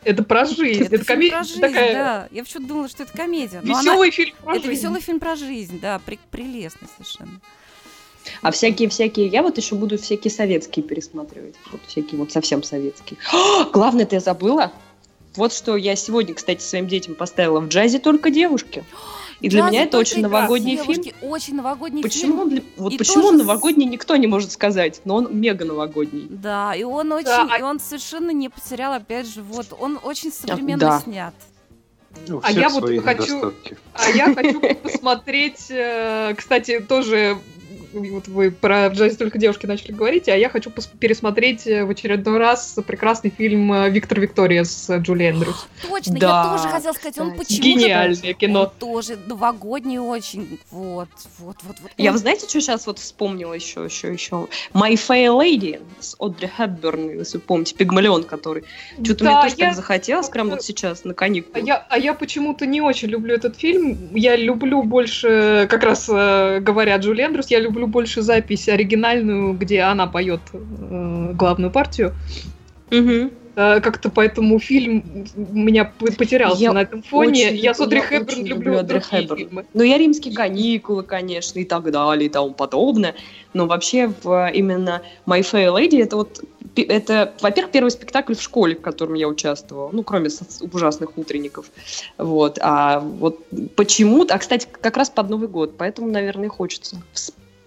Это 0.03 0.23
про 0.23 0.45
жизнь. 0.45 0.83
Это, 0.83 0.95
Это, 0.95 1.03
фильм 1.05 1.19
коме- 1.19 1.29
про 1.31 1.43
жизнь, 1.43 1.61
такая 1.61 1.93
да. 1.93 2.27
Я 2.31 2.43
почему-то 2.43 2.67
думала, 2.67 2.87
что 2.89 3.03
это 3.03 3.13
комедия. 3.13 3.61
но 3.63 3.73
она- 3.73 3.81
веселый 3.81 4.11
фильм 4.11 4.35
про 4.43 4.55
Это 4.55 4.65
жизнь. 4.67 4.79
веселый 4.81 5.01
фильм 5.01 5.19
про 5.19 5.35
жизнь, 5.35 5.79
да, 5.79 5.99
при- 6.05 6.19
прелестный 6.31 6.87
совершенно. 6.97 7.39
А 8.41 8.51
всякие-всякие... 8.51 9.27
Я 9.27 9.41
вот 9.43 9.57
еще 9.57 9.75
буду 9.75 9.97
всякие 9.97 10.31
советские 10.31 10.83
пересматривать. 10.83 11.55
Вот 11.71 11.81
всякие 11.87 12.17
вот 12.19 12.31
совсем 12.31 12.63
советские. 12.63 13.17
О, 13.33 13.65
главное-то 13.65 14.15
я 14.15 14.21
забыла. 14.21 14.71
Вот 15.35 15.51
что 15.51 15.75
я 15.75 15.95
сегодня, 15.95 16.33
кстати, 16.33 16.61
своим 16.61 16.87
детям 16.87 17.15
поставила. 17.15 17.59
В 17.59 17.67
джазе 17.67 17.99
только 17.99 18.29
девушки. 18.29 18.83
И 19.43 19.49
для 19.49 19.63
меня 19.63 19.83
это 19.83 19.97
очень 19.97 20.21
новогодний 20.21 20.77
фильм. 20.77 21.03
Очень 21.21 21.55
новогодний 21.55 22.01
Почему, 22.01 22.31
фильм. 22.31 22.39
он 22.39 22.49
для- 22.49 22.61
вот 22.77 22.93
И 22.93 22.97
почему 22.97 23.15
тоже 23.15 23.27
он 23.27 23.37
новогодний, 23.39 23.85
никто 23.85 24.15
не 24.15 24.25
может 24.25 24.53
сказать, 24.53 25.01
но 25.03 25.15
он 25.15 25.37
мега 25.37 25.65
новогодний. 25.65 26.27
Да, 26.29 26.73
и 26.73 26.83
он 26.83 27.11
очень, 27.11 27.25
Да, 27.25 27.57
и 27.59 27.61
он 27.61 27.81
совершенно 27.81 28.31
не 28.31 28.47
потерял, 28.47 28.93
опять 28.93 29.27
же, 29.27 29.41
вот, 29.41 29.73
он 29.77 29.99
очень 30.01 30.31
современно 30.31 30.79
да. 30.79 31.01
снят. 31.01 31.33
А 32.41 32.51
я 32.53 32.69
вот 32.69 32.89
хочу-. 33.03 33.53
А 33.93 34.09
я 34.11 34.33
хочу 34.33 34.61
посмотреть, 34.83 35.65
э, 35.69 36.33
кстати, 36.37 36.79
тоже 36.79 37.37
вот 37.93 38.27
вы 38.27 38.51
про 38.51 38.89
в 38.89 38.93
джазе 38.93 39.15
только 39.15 39.37
девушки 39.37 39.65
начали 39.65 39.91
говорить, 39.91 40.27
а 40.29 40.35
я 40.37 40.49
хочу 40.49 40.69
пос- 40.69 40.89
пересмотреть 40.99 41.67
э, 41.67 41.85
в 41.85 41.89
очередной 41.89 42.37
раз 42.37 42.77
прекрасный 42.85 43.29
фильм 43.29 43.71
э, 43.73 43.89
Виктор 43.89 44.19
Виктория 44.19 44.63
с 44.63 44.89
Джули 44.97 45.29
Эндрюс. 45.29 45.67
Точно, 45.89 46.17
Да, 46.19 46.43
я 46.51 46.57
тоже 46.57 46.69
хотела 46.73 46.93
сказать, 46.93 47.17
он 47.19 47.31
почему-то... 47.37 47.63
Гениальное 47.63 48.29
Он 48.29 48.33
кино. 48.35 48.73
тоже 48.79 49.17
новогодний 49.27 49.97
очень, 49.99 50.59
вот, 50.71 51.09
вот, 51.39 51.57
вот. 51.63 51.77
вот. 51.81 51.91
Я, 51.97 52.09
Он- 52.09 52.13
вы 52.13 52.19
знаете, 52.19 52.47
что 52.47 52.59
сейчас 52.61 52.87
вот 52.87 52.99
вспомнила 52.99 53.53
еще, 53.53 53.83
еще, 53.85 54.11
еще? 54.11 54.47
My 54.73 54.93
Fair 54.93 55.29
Lady 55.37 55.81
с 55.99 56.15
Одри 56.19 56.47
Хепберн, 56.57 57.19
если 57.19 57.37
вы 57.37 57.43
помните, 57.43 57.75
Пигмалион, 57.75 58.23
который. 58.23 58.63
Что-то 59.03 59.23
мне 59.23 59.33
Да, 59.33 59.41
тоже 59.43 59.55
я- 59.57 59.65
так 59.67 59.75
захотелось, 59.75 60.29
прям 60.29 60.49
вот 60.49 60.63
сейчас, 60.63 61.03
на 61.03 61.11
А 61.11 61.13
каникулах. 61.13 61.65
я, 61.65 61.85
а 61.89 61.97
я 61.97 62.13
почему-то 62.13 62.65
не 62.65 62.81
очень 62.81 63.09
люблю 63.09 63.33
этот 63.35 63.55
фильм. 63.57 64.15
Я 64.15 64.35
люблю 64.35 64.83
больше, 64.83 65.67
как 65.69 65.83
раз 65.83 66.07
э, 66.09 66.59
говоря 66.61 66.97
Джули 66.97 67.23
Эндрюс, 67.23 67.47
я 67.47 67.59
люблю 67.59 67.82
больше 67.87 68.21
запись 68.21 68.67
оригинальную, 68.69 69.53
где 69.53 69.81
она 69.81 70.07
поет 70.07 70.41
э, 70.53 71.31
главную 71.33 71.71
партию. 71.71 72.13
Мгм. 72.91 73.31
Э, 73.55 73.79
Как-то 73.81 74.09
поэтому 74.09 74.57
фильм 74.59 75.03
меня 75.35 75.85
потерялся 75.85 76.61
Я 76.61 76.73
на 76.73 76.81
этом 76.81 77.03
фоне. 77.03 77.47
очень 77.47 77.57
я 77.57 77.73
с 77.73 77.79
люблю- 77.79 78.01
Одри 78.01 78.17
очень 78.19 78.47
люблю 78.47 78.71
люблю 78.73 78.79
Одри 78.79 78.99
фильмы. 78.99 79.65
Ну, 79.73 79.83
я 79.83 79.97
римские 79.97 80.33
каникулы, 80.33 81.03
конечно, 81.03 81.59
и 81.59 81.63
так 81.65 81.91
далее, 81.91 82.25
и 82.27 82.29
тому 82.29 82.53
подобное. 82.53 83.13
Но 83.53 83.67
вообще, 83.67 84.11
в, 84.23 84.51
именно 84.51 85.03
My 85.27 85.41
Fair 85.41 85.71
Lady, 85.71 86.01
это 86.01 86.15
вот, 86.15 86.43
это, 86.75 87.33
во-первых, 87.41 87.71
первый 87.71 87.89
спектакль 87.91 88.33
в 88.33 88.41
школе, 88.41 88.75
в 88.75 88.81
котором 88.81 89.13
я 89.13 89.27
участвовала, 89.27 89.91
ну, 89.93 90.01
кроме 90.01 90.29
ужасных 90.71 91.15
утренников. 91.19 91.67
Вот, 92.17 92.57
а 92.59 92.99
вот 93.01 93.39
почему-то, 93.75 94.33
а, 94.33 94.39
кстати, 94.39 94.67
как 94.81 94.97
раз 94.97 95.11
под 95.11 95.29
Новый 95.29 95.47
год, 95.47 95.77
поэтому, 95.77 96.07
наверное, 96.07 96.49
хочется. 96.49 96.97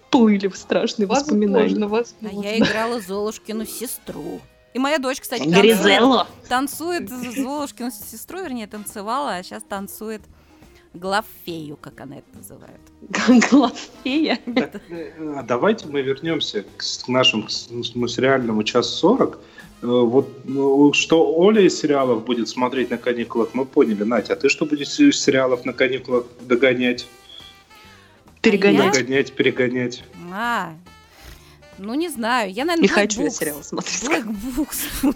Всплыли 0.09 0.49
страшные 0.55 1.07
воспоминания. 1.07 1.85
Возможно, 1.85 1.85
А 1.85 1.89
возможно. 2.23 2.47
я 2.47 2.57
играла 2.59 2.99
Золушкину 3.01 3.65
сестру. 3.65 4.41
И 4.73 4.79
моя 4.79 4.99
дочь, 4.99 5.19
кстати, 5.19 5.43
танцует, 5.43 5.63
Гризелла. 5.77 6.27
танцует 6.47 7.09
Золушкину 7.09 7.91
сестру, 7.91 8.41
вернее, 8.43 8.67
танцевала, 8.67 9.35
а 9.35 9.43
сейчас 9.43 9.63
танцует 9.63 10.21
Глафею, 10.93 11.77
как 11.77 11.99
она 12.01 12.17
это 12.17 12.37
называет. 12.37 12.79
Глафея. 13.51 14.39
А 15.35 15.43
давайте 15.43 15.87
мы 15.87 16.01
вернемся 16.01 16.63
к 16.77 17.07
нашему 17.07 17.43
к 17.43 17.49
сериальному 17.49 18.63
час 18.63 18.89
сорок. 18.89 19.39
Э, 19.81 19.85
Вот 19.87 20.27
ну, 20.45 20.91
что 20.93 21.35
Оля 21.35 21.61
из 21.61 21.77
сериалов 21.79 22.23
будет 22.25 22.47
смотреть 22.49 22.89
на 22.89 22.97
каникулах, 22.97 23.49
мы 23.53 23.65
поняли. 23.65 24.03
Натя, 24.03 24.33
а 24.33 24.35
ты 24.35 24.49
что 24.49 24.65
будешь 24.65 24.99
из 24.99 25.21
сериалов 25.21 25.65
на 25.65 25.73
каникулах 25.73 26.25
догонять? 26.41 27.05
Перегонять. 28.51 28.93
Догонять, 28.93 29.33
перегонять. 29.33 30.03
А, 30.33 30.73
ну 31.77 31.93
не 31.93 32.09
знаю, 32.09 32.51
я, 32.51 32.65
наверное, 32.65 32.83
Не 32.83 32.87
хочу 32.87 33.21
я 33.21 33.29
сериал 33.29 33.61
смотреть. 33.63 34.03
Black 34.03 34.25
Books. 34.25 35.13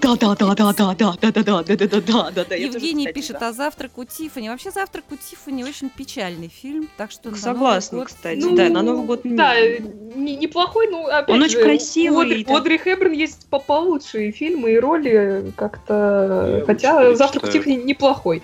Да, 0.00 0.16
да, 0.16 0.34
да, 0.34 0.54
да, 0.54 0.54
да, 0.54 0.72
да, 0.72 0.94
да, 0.94 1.16
да, 1.20 1.30
да, 1.30 1.42
да, 1.42 1.62
да, 1.62 1.76
да, 1.76 2.00
да, 2.00 2.30
да, 2.30 2.44
да. 2.44 2.54
я 2.54 2.66
тоже, 2.66 2.78
Евгений 2.86 3.12
пишет 3.12 3.42
о 3.42 3.52
«Завтрак 3.52 3.98
у 3.98 4.04
Тиффани». 4.04 4.48
Вообще 4.48 4.70
«Завтрак 4.70 5.04
у 5.10 5.16
Тиффани» 5.16 5.62
очень 5.64 5.90
печальный 5.90 6.48
фильм, 6.48 6.88
так 6.96 7.10
что 7.10 7.34
Согласна, 7.36 8.04
кстати. 8.04 8.38
Ну, 8.40 8.56
да, 8.56 8.68
на 8.70 8.82
Новый 8.82 9.04
год 9.04 9.20
Да, 9.24 9.54
не- 9.60 9.80
не- 10.14 10.36
неплохой, 10.36 10.88
ну, 10.90 11.06
опять 11.06 11.28
Он 11.28 11.40
же, 11.40 11.44
очень 11.58 11.60
красивый, 11.60 12.46
У 12.48 12.54
Одри, 12.54 12.78
Хепберн 12.78 13.12
есть 13.12 13.46
по 13.48 13.58
получше 13.58 14.30
фильмы 14.30 14.72
и 14.72 14.78
роли 14.78 15.52
как-то... 15.56 16.64
Хотя 16.66 17.14
«Завтрак 17.14 17.44
у. 17.44 17.48
Тиффани» 17.48 17.76
неплохой. 17.76 18.42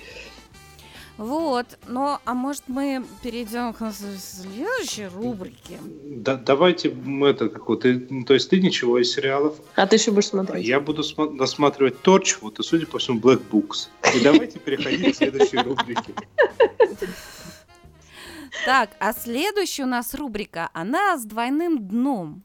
Вот, 1.19 1.79
ну, 1.89 2.19
а 2.27 2.35
может 2.35 2.65
мы 2.67 3.03
перейдем 3.23 3.73
к 3.73 3.91
следующей 3.91 5.07
рубрике? 5.07 5.79
Да, 6.05 6.35
давайте 6.37 6.91
мы 6.91 7.29
это 7.29 7.49
как 7.49 7.67
вот, 7.69 7.85
ну, 7.85 8.25
то 8.25 8.35
есть 8.35 8.51
ты 8.51 8.61
ничего 8.61 8.99
из 8.99 9.13
сериалов, 9.15 9.55
А 9.77 9.87
ты 9.87 9.97
еще 9.97 10.11
будешь 10.11 10.27
а 10.27 10.29
смотреть? 10.31 10.67
я 10.67 10.79
буду 10.79 11.01
смо- 11.03 11.35
досматривать 11.35 12.03
Торч, 12.03 12.37
вот 12.43 12.59
и 12.59 12.63
судя 12.63 12.87
по 12.87 12.99
всему 12.99 13.19
Black 13.19 13.41
Books. 13.51 13.89
И 14.15 14.21
давайте 14.21 14.59
переходить 14.59 15.15
к 15.15 15.17
следующей 15.17 15.57
рубрике. 15.57 16.15
Так, 18.67 18.91
а 18.99 19.13
следующая 19.15 19.85
у 19.85 19.87
нас 19.87 20.13
рубрика, 20.15 20.69
она 20.75 21.17
с 21.17 21.25
двойным 21.25 21.89
дном. 21.89 22.43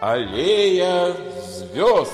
Аллея 0.00 1.14
звезд. 1.46 2.12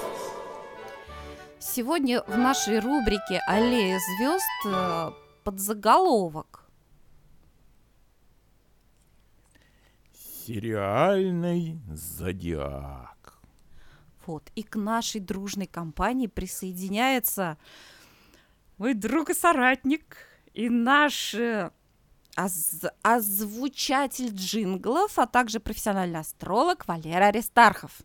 Сегодня 1.75 2.23
в 2.23 2.39
нашей 2.39 2.79
рубрике 2.79 3.41
«Аллея 3.49 3.99
звезд» 3.99 4.45
э, 4.65 5.11
подзаголовок. 5.43 6.67
Сериальный 10.47 11.81
зодиак. 11.93 13.41
Вот, 14.25 14.53
и 14.55 14.63
к 14.63 14.77
нашей 14.77 15.21
дружной 15.21 15.67
компании 15.67 16.29
присоединяется 16.29 17.59
мой 18.79 18.95
друг 18.95 19.31
и 19.31 19.35
соратник, 19.35 20.17
и 20.53 20.69
наш 20.69 21.35
э, 21.35 21.73
оз- 22.37 22.85
озвучатель 23.03 24.33
джинглов, 24.33 25.19
а 25.19 25.27
также 25.27 25.59
профессиональный 25.59 26.21
астролог 26.21 26.87
Валера 26.87 27.25
Аристархов. 27.25 28.03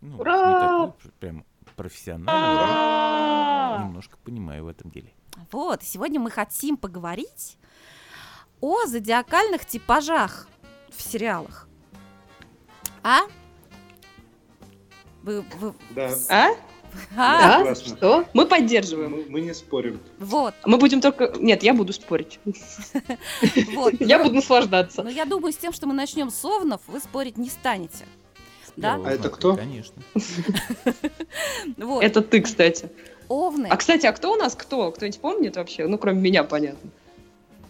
Ну, 0.00 0.18
Ура! 0.18 0.32
не 0.36 0.86
такой 0.86 0.92
пр- 1.00 1.12
прям 1.20 1.44
профессиональный, 1.82 3.78
но 3.78 3.84
немножко 3.86 4.16
понимаю 4.22 4.64
в 4.64 4.68
этом 4.68 4.90
деле. 4.92 5.12
Вот, 5.50 5.82
сегодня 5.82 6.20
мы 6.20 6.30
хотим 6.30 6.76
поговорить 6.76 7.56
о 8.60 8.86
зодиакальных 8.86 9.66
типажах 9.66 10.46
в 10.96 11.02
сериалах. 11.02 11.66
А? 13.02 13.22
Вы, 15.24 15.44
вы- 15.58 15.74
Да, 15.90 16.10
А? 16.28 16.50
а? 17.16 17.64
Да? 17.64 17.74
Что? 17.74 18.24
Мы 18.32 18.46
поддерживаем. 18.46 19.10
мы, 19.10 19.24
мы 19.28 19.40
не 19.40 19.52
спорим. 19.54 20.00
Вот, 20.20 20.54
Мы 20.64 20.78
будем 20.78 21.00
только... 21.00 21.32
Нет, 21.40 21.64
я 21.64 21.74
буду 21.74 21.92
спорить. 21.92 22.38
вот. 23.74 23.94
Я 24.00 24.18
Ну, 24.18 24.24
буду 24.24 24.36
наслаждаться. 24.36 25.02
Но 25.02 25.10
я 25.10 25.24
думаю, 25.24 25.52
с 25.52 25.56
тем, 25.56 25.72
что 25.72 25.86
мы 25.88 25.94
начнем 25.94 26.30
с 26.30 26.44
овнов, 26.44 26.82
вы 26.86 27.00
спорить 27.00 27.38
не 27.38 27.48
станете. 27.50 28.04
Да? 28.76 29.00
А 29.04 29.10
это 29.10 29.28
кто? 29.28 29.56
Конечно. 29.56 30.02
Это 32.00 32.22
ты, 32.22 32.40
кстати. 32.40 32.88
Овны. 33.28 33.66
А, 33.70 33.76
кстати, 33.76 34.06
а 34.06 34.12
кто 34.12 34.32
у 34.32 34.36
нас 34.36 34.54
кто? 34.54 34.90
Кто-нибудь 34.90 35.20
помнит 35.20 35.56
вообще? 35.56 35.86
Ну, 35.86 35.98
кроме 35.98 36.20
меня, 36.20 36.44
понятно. 36.44 36.90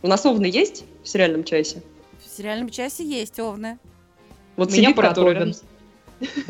У 0.03 0.09
нас 0.09 0.24
овны 0.26 0.46
есть 0.46 0.84
в 1.03 1.09
сериальном 1.09 1.44
часе? 1.44 1.82
В 2.24 2.36
сериальном 2.36 2.70
часе 2.70 3.05
есть 3.05 3.38
овны. 3.38 3.78
Вот 4.57 4.70
Меня 4.72 4.90
с- 5.53 5.62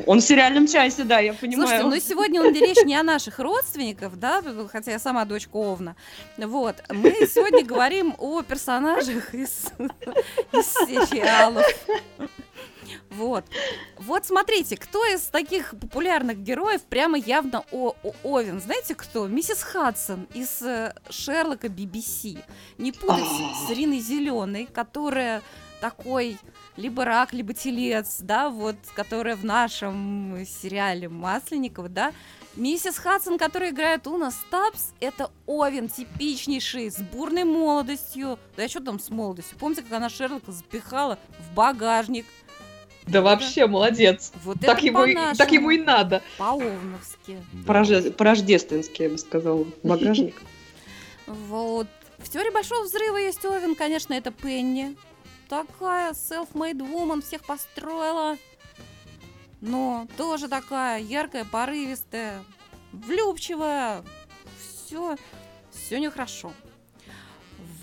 Он 0.06 0.20
в 0.20 0.22
сериальном 0.22 0.66
часе, 0.66 1.04
да, 1.04 1.20
я 1.20 1.32
понимаю. 1.34 1.68
Слушайте, 1.68 1.86
ну 1.88 2.00
сегодня 2.00 2.40
он 2.42 2.52
речь 2.54 2.84
не 2.84 2.94
о 2.94 3.02
наших 3.02 3.38
родственников, 3.38 4.18
да, 4.18 4.42
хотя 4.70 4.92
я 4.92 4.98
сама 4.98 5.24
дочка 5.24 5.56
Овна. 5.56 5.96
Вот, 6.36 6.76
мы 6.90 7.10
сегодня 7.26 7.64
говорим 7.64 8.14
о 8.18 8.42
персонажах 8.42 9.34
из, 9.34 9.66
из 10.52 10.72
сериалов. 10.72 11.66
Вот. 13.12 13.44
Вот 13.98 14.24
смотрите, 14.24 14.76
кто 14.76 15.04
из 15.06 15.22
таких 15.22 15.70
популярных 15.78 16.38
героев 16.38 16.82
прямо 16.82 17.18
явно 17.18 17.64
о, 17.70 17.94
о- 18.02 18.14
Овен? 18.22 18.60
Знаете 18.60 18.94
кто? 18.94 19.26
Миссис 19.26 19.62
Хадсон 19.62 20.26
из 20.34 20.62
э, 20.62 20.94
Шерлока 21.10 21.66
BBC. 21.68 22.42
Не 22.78 22.92
путать 22.92 23.24
с 23.66 23.70
Ириной 23.70 24.00
Зеленой, 24.00 24.66
которая 24.72 25.42
такой 25.80 26.38
либо 26.76 27.04
рак, 27.04 27.32
либо 27.32 27.52
телец, 27.54 28.18
да, 28.20 28.48
вот, 28.48 28.76
которая 28.94 29.36
в 29.36 29.44
нашем 29.44 30.44
сериале 30.46 31.08
Масленникова, 31.08 31.88
да. 31.88 32.12
Миссис 32.54 32.98
Хадсон, 32.98 33.38
которая 33.38 33.70
играет 33.70 34.06
Уна 34.06 34.30
Стабс, 34.30 34.92
это 35.00 35.30
Овен 35.46 35.88
типичнейший, 35.88 36.90
с 36.90 36.98
бурной 36.98 37.44
молодостью. 37.44 38.38
Да 38.56 38.68
что 38.68 38.80
там 38.80 39.00
с 39.00 39.08
молодостью? 39.08 39.56
Помните, 39.58 39.82
как 39.82 39.92
она 39.92 40.10
Шерлока 40.10 40.52
запихала 40.52 41.18
в 41.38 41.54
багажник? 41.54 42.26
Да 43.06 43.20
вообще 43.20 43.66
молодец. 43.66 44.32
Вот 44.44 44.60
Так 44.60 44.78
это 44.78 44.86
ему, 44.86 45.04
и, 45.04 45.14
так 45.36 45.50
ему 45.52 45.70
и 45.70 45.78
надо. 45.78 46.22
по-овновски. 46.38 47.42
Порождественский, 48.16 49.04
я 49.06 49.10
бы 49.10 49.18
сказала. 49.18 49.66
Багажник. 49.82 50.40
Вот. 51.26 51.86
В 52.18 52.28
теории 52.28 52.50
Большого 52.50 52.84
Взрыва 52.84 53.16
есть 53.16 53.44
Овен, 53.44 53.74
конечно, 53.74 54.12
это 54.14 54.30
Пенни. 54.30 54.96
Такая 55.48 56.12
self-made 56.12 56.78
woman, 56.78 57.22
всех 57.22 57.42
построила. 57.44 58.36
Но 59.60 60.06
тоже 60.16 60.48
такая 60.48 61.00
яркая, 61.00 61.44
порывистая, 61.44 62.42
влюбчивая. 62.92 64.02
Все, 64.58 65.16
все 65.70 66.00
нехорошо. 66.00 66.52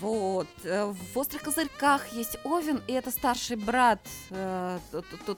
Вот. 0.00 0.46
э, 0.64 0.92
В 1.12 1.18
«Острых 1.18 1.42
козырьках» 1.42 2.08
есть 2.12 2.38
Овен, 2.44 2.80
и 2.86 2.92
это 2.92 3.10
старший 3.10 3.56
брат 3.56 4.00
э, 4.30 4.78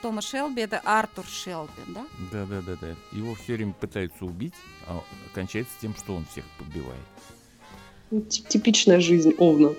Тома 0.01 0.23
Шелби, 0.23 0.63
это 0.63 0.81
Артур 0.85 1.25
Шелби, 1.27 1.73
да? 1.89 2.05
Да, 2.31 2.45
да, 2.47 2.61
да, 2.63 2.77
да. 2.81 2.95
Его 3.13 3.35
все 3.35 3.55
время 3.55 3.73
пытаются 3.73 4.25
убить, 4.25 4.55
а 4.87 5.03
кончается 5.35 5.73
тем, 5.81 5.95
что 5.97 6.15
он 6.15 6.25
всех 6.31 6.45
побивает. 6.59 7.01
Ну, 8.11 8.21
тип- 8.23 8.47
Типичная 8.49 9.01
жизнь 9.01 9.35
овна. 9.39 9.71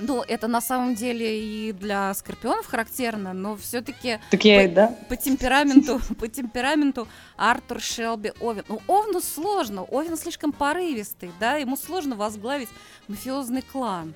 Ну, 0.00 0.22
это 0.22 0.46
на 0.46 0.60
самом 0.60 0.94
деле 0.94 1.40
и 1.42 1.72
для 1.72 2.14
скорпионов 2.14 2.66
характерно, 2.66 3.32
но 3.32 3.56
все-таки 3.56 4.20
Так 4.30 4.44
я 4.44 4.62
и, 4.62 4.68
да? 4.68 4.94
по 5.08 5.16
темпераменту, 5.16 6.00
по 6.20 6.28
темпераменту 6.28 7.08
Артур 7.36 7.80
Шелби 7.80 8.32
Овен. 8.40 8.64
Ну, 8.68 8.80
Овну 8.86 9.20
сложно, 9.20 9.82
Овен 9.82 10.16
слишком 10.16 10.52
порывистый, 10.52 11.32
да, 11.40 11.56
ему 11.56 11.76
сложно 11.76 12.14
возглавить 12.14 12.68
мафиозный 13.08 13.62
клан, 13.62 14.14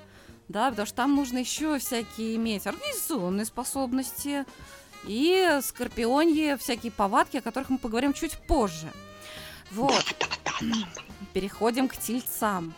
да, 0.53 0.71
потому 0.71 0.87
что 0.87 0.97
там 0.97 1.17
нужно 1.17 1.39
еще 1.39 1.79
всякие 1.79 2.37
иметь 2.37 2.67
организационные 2.67 3.47
способности 3.47 4.45
и 5.05 5.59
скорпионьи 5.63 6.57
всякие 6.57 6.93
повадки, 6.93 7.39
о 7.39 7.43
которых 7.43 7.71
мы 7.71 7.79
поговорим 7.79 8.13
чуть 8.13 8.37
позже. 8.47 8.93
Вот. 9.73 10.05
Переходим 11.33 11.89
к 11.89 11.97
тельцам. 11.97 12.75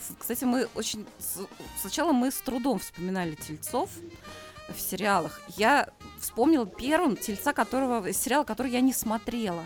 Кс- 0.00 0.16
Кстати, 0.18 0.44
мы 0.44 0.68
очень... 0.74 1.06
Сначала 1.80 2.12
мы 2.12 2.30
с 2.30 2.38
трудом 2.38 2.78
вспоминали 2.78 3.34
тельцов 3.34 3.90
в 4.74 4.80
сериалах. 4.80 5.40
Я 5.56 5.90
вспомнила 6.18 6.66
первым 6.66 7.16
тельца, 7.16 7.52
которого... 7.52 8.08
из 8.08 8.16
сериала, 8.16 8.44
который 8.44 8.72
я 8.72 8.80
не 8.80 8.92
смотрела. 8.94 9.64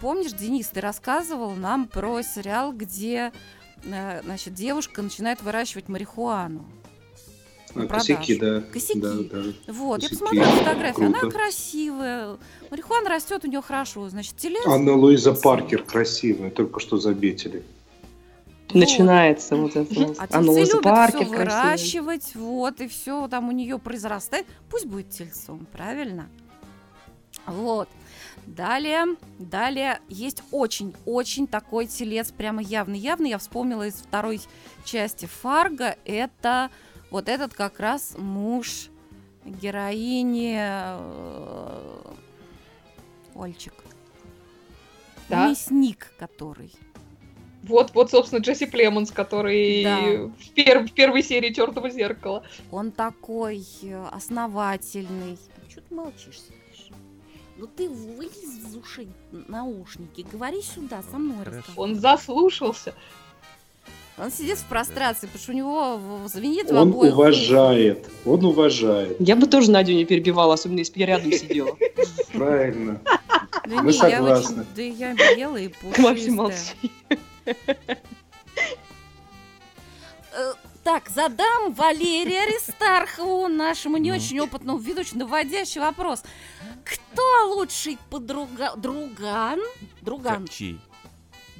Помнишь, 0.00 0.32
Денис, 0.32 0.68
ты 0.68 0.80
рассказывал 0.80 1.52
нам 1.54 1.86
про 1.86 2.22
сериал, 2.22 2.72
где 2.72 3.32
значит, 3.82 4.54
девушка 4.54 5.02
начинает 5.02 5.42
выращивать 5.42 5.88
марихуану. 5.88 6.64
А, 7.74 7.86
косяки, 7.86 8.36
да. 8.36 8.60
Косяки. 8.72 9.00
Да, 9.00 9.14
да. 9.14 9.42
Вот, 9.72 10.02
я 10.02 10.08
Косяки. 10.08 10.14
посмотрела 10.24 10.50
фотографию, 10.52 11.06
она 11.06 11.18
Круто. 11.20 11.36
красивая. 11.36 12.36
Марихуана 12.70 13.10
растет 13.10 13.44
у 13.44 13.48
нее 13.48 13.60
хорошо, 13.60 14.08
значит, 14.08 14.36
телец. 14.36 14.66
Анна 14.66 14.94
Луиза 14.94 15.34
Паркер 15.34 15.82
красивая, 15.82 16.50
только 16.50 16.80
что 16.80 16.96
заметили. 16.98 17.62
Вот. 18.68 18.74
Начинается 18.74 19.56
вот 19.56 19.76
это. 19.76 19.94
вот. 19.94 20.16
А 20.18 20.26
Анна 20.30 20.50
Луиза 20.50 20.78
Паркер 20.80 21.24
все 21.24 21.28
красивая. 21.28 21.44
выращивать, 21.44 22.34
вот, 22.34 22.80
и 22.80 22.88
все 22.88 23.28
там 23.28 23.48
у 23.48 23.52
нее 23.52 23.78
произрастает. 23.78 24.46
Пусть 24.70 24.86
будет 24.86 25.10
тельцом, 25.10 25.66
правильно? 25.72 26.28
Вот. 27.46 27.88
Далее, 28.56 29.04
далее 29.38 30.00
есть 30.08 30.42
очень-очень 30.50 31.46
такой 31.46 31.86
телец, 31.86 32.32
прямо 32.32 32.62
явный-явный. 32.62 33.30
Я 33.30 33.38
вспомнила 33.38 33.86
из 33.86 33.94
второй 33.94 34.40
части 34.84 35.26
Фарго. 35.26 35.96
Это 36.04 36.70
вот 37.10 37.28
этот 37.28 37.52
как 37.54 37.78
раз 37.78 38.14
муж 38.16 38.88
героини 39.44 40.56
э, 40.58 42.00
Ольчик. 43.34 43.74
Да. 45.28 45.48
Мясник 45.48 46.12
который. 46.18 46.72
Вот, 47.64 47.92
вот, 47.94 48.10
собственно, 48.10 48.40
Джесси 48.40 48.66
Племонс, 48.66 49.10
который 49.10 49.82
Да. 49.84 49.98
в, 50.00 50.54
пер- 50.54 50.86
в 50.86 50.92
первой 50.92 51.22
серии 51.22 51.52
Чертова 51.52 51.90
зеркала. 51.90 52.44
Он 52.70 52.92
такой 52.92 53.62
э, 53.82 54.06
основательный. 54.10 55.38
Что 55.68 55.80
ты 55.82 55.94
молчишь, 55.94 56.40
сидишь? 56.40 56.57
Ну 57.58 57.66
ты 57.66 57.88
вылез 57.88 58.36
из 58.36 58.76
ушей 58.76 59.08
наушники, 59.32 60.24
говори 60.30 60.62
сюда, 60.62 61.02
со 61.10 61.18
мной 61.18 61.44
Хорошо. 61.44 61.62
Он 61.76 61.96
заслушался. 61.96 62.94
Он 64.16 64.30
сидит 64.32 64.58
в 64.58 64.64
прострации, 64.66 65.26
потому 65.26 65.42
что 65.42 65.52
у 65.52 65.54
него 65.54 65.96
в- 65.96 66.28
звенит 66.28 66.70
в 66.70 66.74
Он 66.74 66.88
обоих. 66.88 67.12
уважает, 67.14 68.08
он 68.24 68.44
уважает. 68.44 69.16
Я 69.20 69.36
бы 69.36 69.46
тоже 69.46 69.70
Надю 69.70 69.92
не 69.92 70.04
перебивала, 70.04 70.54
особенно 70.54 70.78
если 70.78 70.94
бы 70.94 71.00
я 71.00 71.06
рядом 71.06 71.32
сидела. 71.32 71.76
Правильно. 72.32 73.00
Да 73.66 73.82
Мы 73.82 73.92
согласны. 73.92 74.64
да 74.74 74.82
я 74.82 75.14
белая 75.36 75.64
и 75.64 75.72
Вообще 76.00 76.30
пушистая. 76.32 77.56
Так, 80.88 81.10
задам 81.10 81.74
Валерию 81.74 82.44
Аристархову, 82.44 83.48
нашему 83.48 83.98
не 83.98 84.10
Ну. 84.10 84.16
очень 84.16 84.40
опытному 84.40 84.78
ведущему, 84.78 85.20
наводящий 85.20 85.82
вопрос. 85.82 86.22
Кто 86.82 87.54
лучший 87.54 87.98
подруга... 88.08 88.74
друган? 88.74 89.60
Друган. 90.00 90.46
Как 90.46 90.50
чей? 90.50 90.80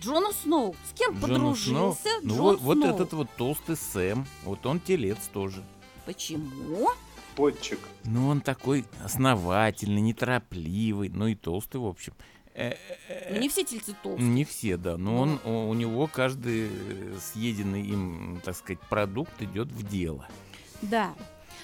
Джона 0.01 0.33
Сноу. 0.33 0.75
С 0.89 0.99
кем 0.99 1.13
Джона 1.13 1.27
Сноу? 1.27 1.29
подружился 1.29 2.09
Ну 2.23 2.35
Джон 2.35 2.39
вот, 2.39 2.61
вот 2.61 2.79
Сноу? 2.79 2.95
этот 2.95 3.13
вот 3.13 3.29
толстый 3.37 3.77
Сэм, 3.77 4.27
вот 4.45 4.65
он 4.65 4.81
телец 4.81 5.19
тоже. 5.31 5.63
Почему? 6.07 6.89
Подчик. 7.37 7.81
Ну 8.05 8.29
он 8.29 8.41
такой 8.41 8.87
основательный, 9.05 10.01
неторопливый, 10.01 11.11
ну 11.11 11.27
и 11.27 11.35
толстый, 11.35 11.77
в 11.77 11.87
общем. 11.87 12.15
Ну, 13.31 13.39
не 13.39 13.49
все 13.49 13.65
тельцы 13.65 13.95
толстые. 14.03 14.29
Не 14.29 14.45
все, 14.45 14.77
да, 14.77 14.97
но 14.97 15.17
он, 15.21 15.41
у 15.45 15.73
него 15.75 16.09
каждый 16.13 16.69
э, 16.69 17.17
съеденный 17.21 17.83
им, 17.83 18.41
так 18.45 18.57
сказать, 18.57 18.81
продукт 18.89 19.41
идет 19.41 19.69
в 19.69 19.87
дело. 19.89 20.27
Да. 20.83 21.15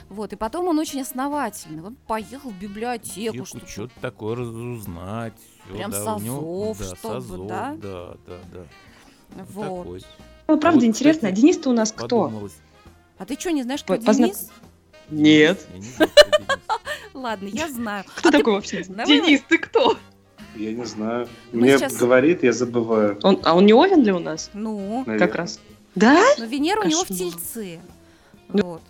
Вот, 0.08 0.32
и 0.32 0.36
потом 0.36 0.66
он 0.68 0.78
очень 0.78 1.00
основательный. 1.00 1.82
Он 1.82 1.96
поехал 2.06 2.50
в 2.50 2.58
библиотеку, 2.58 3.44
чтобы... 3.44 3.66
что-то 3.66 3.92
такое 4.00 4.36
разузнать. 4.36 5.34
всё, 5.64 5.74
Прям 5.74 5.90
да, 5.90 6.14
у 6.16 6.20
него- 6.20 6.74
созов, 6.74 6.78
да, 6.90 6.96
чтобы, 6.96 7.20
созов, 7.20 7.46
да? 7.46 7.74
Да, 7.80 8.16
да, 8.26 8.38
да. 8.52 8.64
Вот. 9.52 9.78
Такой. 9.84 10.02
Ну, 10.46 10.60
правда, 10.60 10.80
Вот, 10.80 10.86
интересно, 10.86 11.28
а 11.28 11.32
Денис-то 11.32 11.70
у 11.70 11.72
нас 11.72 11.90
кто? 11.92 12.24
Подумалось. 12.24 12.56
А 13.18 13.24
ты 13.24 13.38
что, 13.38 13.50
не 13.52 13.62
знаешь, 13.62 13.82
кто 13.82 13.94
По- 13.96 14.00
позна- 14.02 14.26
Денис? 14.26 14.50
Нет. 15.10 15.66
Я 15.72 15.78
не 15.78 15.84
знаю, 15.84 16.10
кто 16.14 16.30
Денис. 16.38 16.58
Ладно, 17.14 17.46
я 17.48 17.68
знаю. 17.70 18.04
Кто 18.16 18.28
А 18.28 18.32
ты- 18.32 18.38
такой 18.38 18.52
вообще? 18.54 18.84
Давай, 18.88 19.06
Денис, 19.06 19.40
ты 19.48 19.58
кто? 19.58 19.96
Я 20.56 20.72
не 20.72 20.84
знаю. 20.84 21.28
Мы 21.52 21.60
Мне 21.62 21.78
сейчас- 21.78 21.96
говорит, 21.96 22.42
я 22.42 22.52
забываю. 22.52 23.18
Он, 23.22 23.40
а 23.42 23.56
он 23.56 23.66
не 23.66 23.72
Овен 23.74 24.02
для 24.02 24.14
у 24.14 24.18
нас? 24.20 24.50
Ну, 24.54 24.98
наверное. 25.06 25.18
Как 25.18 25.34
раз. 25.36 25.60
Да? 25.94 26.20
но 26.38 26.44
Венера 26.44 26.80
у 26.80 26.86
него 26.88 27.04
в 27.04 27.08
Кошмар. 27.08 27.18
тельце. 27.32 27.80
Ну, 28.48 28.62
Вот. 28.64 28.82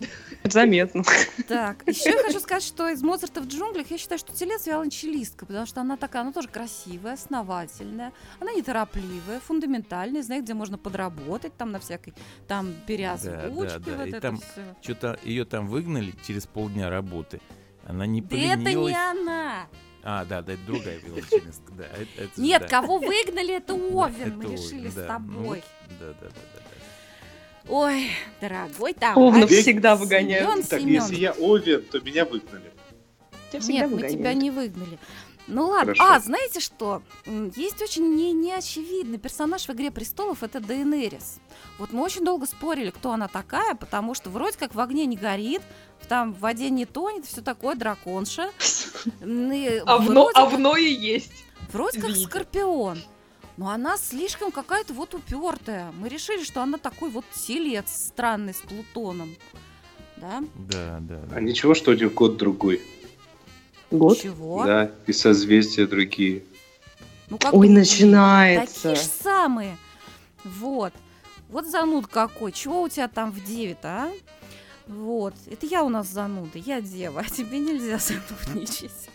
Заметно. 0.43 1.03
Так, 1.47 1.77
еще 1.87 2.11
я 2.11 2.17
хочу 2.23 2.39
сказать, 2.39 2.61
что 2.63 2.87
из 2.89 3.01
Моцарта 3.01 3.41
в 3.41 3.47
джунглях 3.47 3.89
я 3.89 3.97
считаю, 3.97 4.19
что 4.19 4.31
телец 4.33 4.67
виолончелистка, 4.67 5.45
потому 5.45 5.65
что 5.65 5.81
она 5.81 5.97
такая, 5.97 6.21
она 6.23 6.33
тоже 6.33 6.49
красивая, 6.49 7.13
основательная, 7.13 8.11
она 8.39 8.51
неторопливая, 8.51 9.39
фундаментальная, 9.39 10.21
знает, 10.23 10.43
где 10.43 10.53
можно 10.53 10.77
подработать, 10.77 11.55
там 11.57 11.71
на 11.71 11.79
всякой, 11.79 12.13
там 12.47 12.73
переозвучке, 12.85 13.79
Да, 13.79 13.79
да, 13.79 13.91
да, 13.91 13.97
вот 13.97 14.05
и 14.05 14.09
это 14.09 14.21
там 14.21 14.37
всё. 14.37 14.61
Что-то 14.81 15.19
ее 15.23 15.45
там 15.45 15.67
выгнали 15.67 16.13
через 16.27 16.45
полдня 16.45 16.89
работы. 16.89 17.39
Она 17.87 18.05
не 18.05 18.21
Да 18.21 18.35
это 18.37 18.57
поленилась. 18.63 18.93
не 18.93 18.99
она! 19.21 19.67
А, 20.07 20.23
да, 20.23 20.41
да, 20.43 20.53
это 20.53 20.61
другая 20.67 20.99
виолончелистка. 20.99 21.71
Да, 21.75 21.83
это- 21.85 22.23
это 22.23 22.35
же 22.35 22.41
Нет, 22.41 22.61
да. 22.61 22.67
кого 22.67 22.99
выгнали, 22.99 23.55
это 23.55 23.73
Да, 23.75 23.83
Овен, 23.83 24.37
мы 24.37 24.43
это 24.43 24.53
решили 24.53 24.79
Овен, 24.81 24.91
с 24.91 24.93
да. 24.93 25.01
Ну 25.01 25.07
тобой. 25.33 25.47
вот, 25.47 25.97
Да, 25.99 26.05
да, 26.07 26.13
да, 26.21 26.27
да, 26.29 26.59
да. 26.59 27.73
Ой, 27.73 28.11
дорогой 28.39 28.91
Овнов 29.15 29.33
товарищ. 29.49 29.61
всегда 29.63 29.95
выгоняют. 29.95 30.47
Семён 30.47 30.63
Так, 30.63 30.79
Семёнович. 30.81 31.01
если 31.01 31.15
я 31.15 31.31
Овен, 31.33 31.81
то 31.85 31.99
меня 32.01 32.25
выгнали. 32.25 32.71
Тебя 33.51 33.61
Нет, 33.67 33.83
мы 33.89 33.95
выгоняют. 33.95 34.19
тебя 34.19 34.33
не 34.35 34.51
выгнали. 34.51 34.99
Ну 35.47 35.67
ладно. 35.67 35.93
Хорошо. 35.93 36.03
А, 36.03 36.19
знаете 36.19 36.59
что? 36.59 37.03
Есть 37.55 37.81
очень 37.81 38.15
не, 38.15 38.33
неочевидный 38.33 39.17
персонаж 39.17 39.67
в 39.67 39.69
«Игре 39.69 39.91
престолов»— 39.91 40.41
это 40.43 40.59
Дейенерис. 40.59 41.39
Вот 41.77 41.91
мы 41.93 42.01
очень 42.01 42.25
долго 42.25 42.45
спорили, 42.45 42.89
кто 42.89 43.11
она 43.11 43.27
такая, 43.27 43.75
потому 43.75 44.15
что 44.15 44.29
вроде 44.29 44.57
как 44.57 44.73
в 44.73 44.79
огне 44.79 45.05
не 45.05 45.17
горит, 45.17 45.61
там 46.07 46.33
в 46.33 46.39
воде 46.39 46.69
не 46.69 46.85
тонет, 46.85 47.25
все 47.25 47.41
такое, 47.41 47.75
драконша. 47.75 48.51
А 49.85 49.97
в, 49.97 50.59
Ное 50.59 50.79
есть. 50.79 51.45
Вроде 51.71 52.01
как 52.01 52.15
скорпион. 52.15 52.99
Но 53.57 53.69
она 53.69 53.97
слишком 53.97 54.51
какая-то 54.51 54.93
вот 54.93 55.13
упертая. 55.13 55.91
Мы 55.97 56.09
решили, 56.09 56.43
что 56.43 56.61
она 56.61 56.77
такой 56.77 57.09
вот 57.09 57.25
телец 57.33 57.85
странный 57.89 58.53
с 58.53 58.57
Плутоном. 58.57 59.35
Да? 60.17 60.43
Да, 60.55 60.97
да, 61.01 61.21
да. 61.29 61.35
А 61.35 61.41
ничего, 61.41 61.73
что 61.73 61.91
у 61.91 61.93
них 61.93 62.13
год 62.13 62.37
другой. 62.37 62.81
Год? 63.91 64.19
Чего? 64.19 64.63
Да, 64.65 64.91
и 65.05 65.13
созвездия 65.13 65.87
другие. 65.87 66.43
Ну, 67.29 67.37
как 67.37 67.53
Ой, 67.53 67.69
начинается. 67.69 68.89
Такие 68.89 68.95
же 68.95 69.09
самые. 69.23 69.77
Вот. 70.43 70.93
Вот 71.49 71.67
зануд 71.67 72.07
какой. 72.07 72.51
Чего 72.51 72.83
у 72.83 72.89
тебя 72.89 73.07
там 73.07 73.31
в 73.31 73.43
деве-то, 73.43 73.87
а? 73.87 74.11
Вот. 74.87 75.33
Это 75.47 75.65
я 75.65 75.83
у 75.83 75.89
нас 75.89 76.07
зануда, 76.07 76.59
я 76.59 76.81
дева, 76.81 77.21
а 77.25 77.29
тебе 77.29 77.59
нельзя 77.59 77.97
занудничать. 77.97 79.09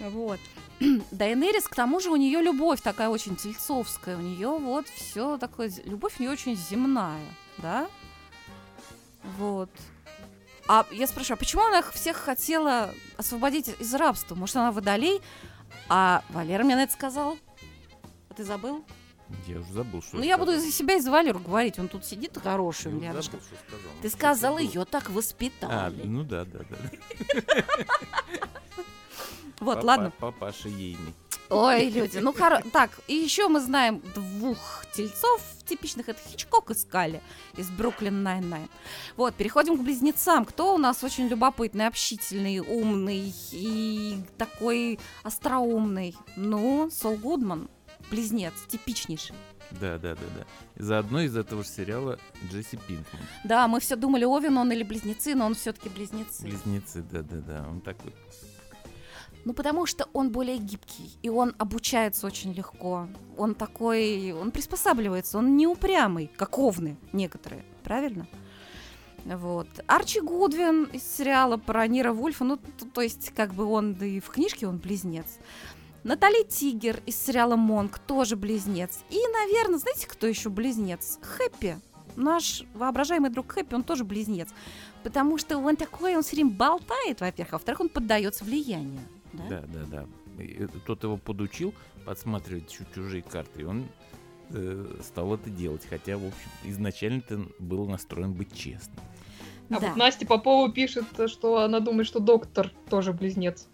Вот. 0.00 0.40
Дайнерис, 1.10 1.64
к 1.64 1.74
тому 1.74 2.00
же, 2.00 2.10
у 2.10 2.16
нее 2.16 2.40
любовь 2.40 2.80
такая 2.80 3.08
очень 3.08 3.36
тельцовская. 3.36 4.16
У 4.16 4.20
нее 4.20 4.48
вот 4.48 4.86
все 4.88 5.36
такое... 5.38 5.70
Любовь 5.84 6.14
у 6.18 6.22
нее 6.22 6.32
очень 6.32 6.56
земная, 6.56 7.24
да? 7.58 7.88
Вот. 9.38 9.70
А 10.66 10.86
я 10.90 11.06
спрашиваю, 11.06 11.34
а 11.36 11.38
почему 11.38 11.62
она 11.66 11.80
их 11.80 11.92
всех 11.92 12.16
хотела 12.16 12.94
освободить 13.16 13.68
из 13.78 13.94
рабства? 13.94 14.34
Может, 14.34 14.56
она 14.56 14.72
водолей? 14.72 15.20
А 15.88 16.22
Валера 16.30 16.64
мне 16.64 16.74
на 16.76 16.84
это 16.84 16.92
сказал. 16.92 17.38
А 18.30 18.34
ты 18.34 18.44
забыл? 18.44 18.84
Я 19.46 19.58
уже 19.60 19.72
забыл, 19.72 20.02
что 20.02 20.16
Ну, 20.16 20.22
я 20.22 20.38
буду 20.38 20.52
за 20.58 20.70
себя 20.70 20.96
и 20.96 21.00
за 21.00 21.10
Валеру 21.10 21.38
говорить. 21.38 21.78
Он 21.78 21.88
тут 21.88 22.04
сидит 22.04 22.38
хороший 22.42 22.92
Я 23.00 23.12
забыл, 23.12 23.22
что 23.22 23.38
сказал. 23.66 23.90
Ты 24.00 24.08
Ну, 24.08 24.10
сказал, 24.10 24.58
ее 24.58 24.84
так 24.84 25.08
А, 25.08 25.12
воспитали. 25.12 26.02
ну 26.04 26.22
да, 26.24 26.44
да, 26.44 26.60
да. 26.70 27.44
вот, 29.64 29.76
Папа- 29.76 29.86
ладно. 29.86 30.12
Папаша 30.18 30.68
ейный. 30.68 31.14
Ой, 31.50 31.90
люди, 31.90 32.18
ну 32.18 32.32
хоро... 32.32 32.62
Так, 32.72 32.90
и 33.06 33.14
еще 33.14 33.48
мы 33.48 33.60
знаем 33.60 34.02
двух 34.14 34.58
тельцов 34.94 35.42
типичных. 35.66 36.08
Это 36.08 36.18
Хичкок 36.26 36.70
и 36.70 36.74
Скали 36.74 37.20
из 37.56 37.70
Brooklyn 37.70 38.22
Nine-Nine. 38.22 38.68
Вот, 39.16 39.34
переходим 39.34 39.76
к 39.76 39.82
близнецам. 39.82 40.46
Кто 40.46 40.74
у 40.74 40.78
нас 40.78 41.04
очень 41.04 41.28
любопытный, 41.28 41.86
общительный, 41.86 42.60
умный 42.60 43.34
и 43.52 44.18
такой 44.38 44.98
остроумный? 45.22 46.16
Ну, 46.36 46.88
Сол 46.90 47.16
Гудман, 47.16 47.68
близнец, 48.10 48.54
типичнейший. 48.66 49.36
Да, 49.70 49.98
да, 49.98 50.14
да, 50.14 50.26
да. 50.36 50.46
Заодно 50.76 51.20
из 51.20 51.36
этого 51.36 51.62
же 51.62 51.68
сериала 51.68 52.18
Джесси 52.50 52.76
Пинкман. 52.76 53.22
Да, 53.44 53.68
мы 53.68 53.80
все 53.80 53.96
думали, 53.96 54.24
Овен 54.24 54.56
он 54.56 54.72
или 54.72 54.82
близнецы, 54.82 55.34
но 55.34 55.46
он 55.46 55.54
все-таки 55.54 55.88
близнецы. 55.88 56.42
Близнецы, 56.42 57.02
да, 57.02 57.22
да, 57.22 57.36
да. 57.36 57.66
Он 57.68 57.80
такой. 57.80 58.14
Ну, 59.44 59.52
потому 59.52 59.84
что 59.84 60.08
он 60.14 60.30
более 60.30 60.56
гибкий, 60.56 61.18
и 61.22 61.28
он 61.28 61.54
обучается 61.58 62.26
очень 62.26 62.52
легко. 62.54 63.08
Он 63.36 63.54
такой, 63.54 64.32
он 64.32 64.50
приспосабливается, 64.50 65.36
он 65.38 65.56
не 65.56 65.66
упрямый, 65.66 66.30
как 66.36 66.58
овны 66.58 66.96
некоторые, 67.12 67.64
правильно? 67.82 68.26
Вот. 69.24 69.68
Арчи 69.86 70.20
Гудвин 70.20 70.84
из 70.84 71.02
сериала 71.02 71.56
про 71.56 71.86
Нира 71.86 72.12
Вульфа, 72.12 72.44
ну, 72.44 72.56
т- 72.56 72.86
то 72.92 73.00
есть, 73.00 73.30
как 73.34 73.54
бы 73.54 73.64
он 73.64 73.94
да 73.94 74.04
и 74.06 74.20
в 74.20 74.28
книжке 74.28 74.66
он 74.66 74.78
близнец. 74.78 75.38
Натали 76.04 76.42
Тигер 76.44 77.02
из 77.06 77.16
сериала 77.18 77.56
Монк 77.56 77.98
тоже 77.98 78.36
близнец. 78.36 79.00
И, 79.08 79.18
наверное, 79.32 79.78
знаете, 79.78 80.06
кто 80.06 80.26
еще 80.26 80.50
близнец? 80.50 81.18
Хэппи. 81.22 81.78
Наш 82.16 82.64
воображаемый 82.74 83.30
друг 83.30 83.52
Хэппи, 83.52 83.74
он 83.74 83.82
тоже 83.82 84.04
близнец. 84.04 84.50
Потому 85.02 85.38
что 85.38 85.56
он 85.56 85.76
такой, 85.76 86.16
он 86.16 86.22
все 86.22 86.36
время 86.36 86.50
болтает, 86.50 87.20
во-первых, 87.20 87.54
а 87.54 87.56
во-вторых, 87.56 87.80
он 87.80 87.88
поддается 87.88 88.44
влиянию. 88.44 89.00
Да? 89.34 89.44
Да, 89.48 89.64
да, 89.66 89.80
да. 90.38 90.42
И, 90.42 90.56
э, 90.64 90.68
Тот 90.86 91.02
его 91.04 91.16
подучил 91.16 91.74
подсматривать 92.04 92.68
чу- 92.70 92.84
чужие 92.94 93.22
карты, 93.22 93.62
и 93.62 93.64
он 93.64 93.86
э, 94.50 94.86
стал 95.02 95.34
это 95.34 95.48
делать. 95.50 95.82
Хотя, 95.88 96.16
в 96.18 96.26
общем, 96.26 96.50
изначально-то 96.64 97.46
был 97.58 97.86
настроен 97.88 98.32
быть 98.34 98.54
честным. 98.56 98.98
А 99.70 99.80
Да. 99.80 99.88
вот 99.88 99.96
Настя 99.96 100.26
Попова 100.26 100.70
пишет, 100.70 101.06
что 101.28 101.62
она 101.62 101.80
думает, 101.80 102.06
что 102.06 102.20
доктор 102.20 102.70
тоже 102.90 103.12
близнец. 103.14 103.66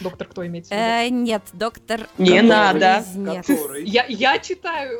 Доктор 0.00 0.26
кто 0.26 0.44
имеется 0.46 0.74
в 0.74 0.76
виду? 0.76 0.84
Э, 0.84 1.08
нет, 1.08 1.42
доктор. 1.52 2.08
Не 2.18 2.42
надо. 2.42 3.04
близнец. 3.06 3.46
Который? 3.46 3.84
Я, 3.86 4.04
я 4.06 4.38
читаю 4.40 4.98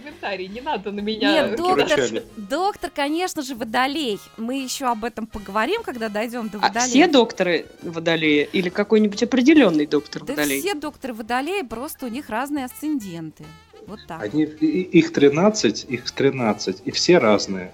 комментарии, 0.00 0.46
не 0.46 0.60
надо 0.60 0.92
на 0.92 1.00
меня. 1.00 1.32
Нет, 1.48 1.56
доктор, 1.56 2.00
доктор, 2.36 2.90
конечно 2.94 3.42
же, 3.42 3.54
водолей. 3.54 4.18
Мы 4.36 4.58
еще 4.62 4.86
об 4.86 5.04
этом 5.04 5.26
поговорим, 5.26 5.82
когда 5.82 6.08
дойдем 6.08 6.48
до 6.48 6.58
А 6.58 6.62
водолея. 6.62 6.88
все 6.88 7.06
докторы 7.08 7.66
водолея 7.82 8.44
или 8.44 8.68
какой-нибудь 8.68 9.22
определенный 9.22 9.86
доктор 9.86 10.22
Да 10.24 10.34
водолей? 10.34 10.60
все 10.60 10.74
докторы 10.74 11.14
водолея, 11.14 11.64
просто 11.64 12.06
у 12.06 12.08
них 12.08 12.28
разные 12.28 12.64
асценденты. 12.66 13.44
Вот 13.86 14.00
так. 14.08 14.22
Они, 14.22 14.42
их 14.42 15.12
13, 15.12 15.84
их 15.88 16.10
13, 16.10 16.82
и 16.84 16.90
все 16.90 17.18
разные. 17.18 17.72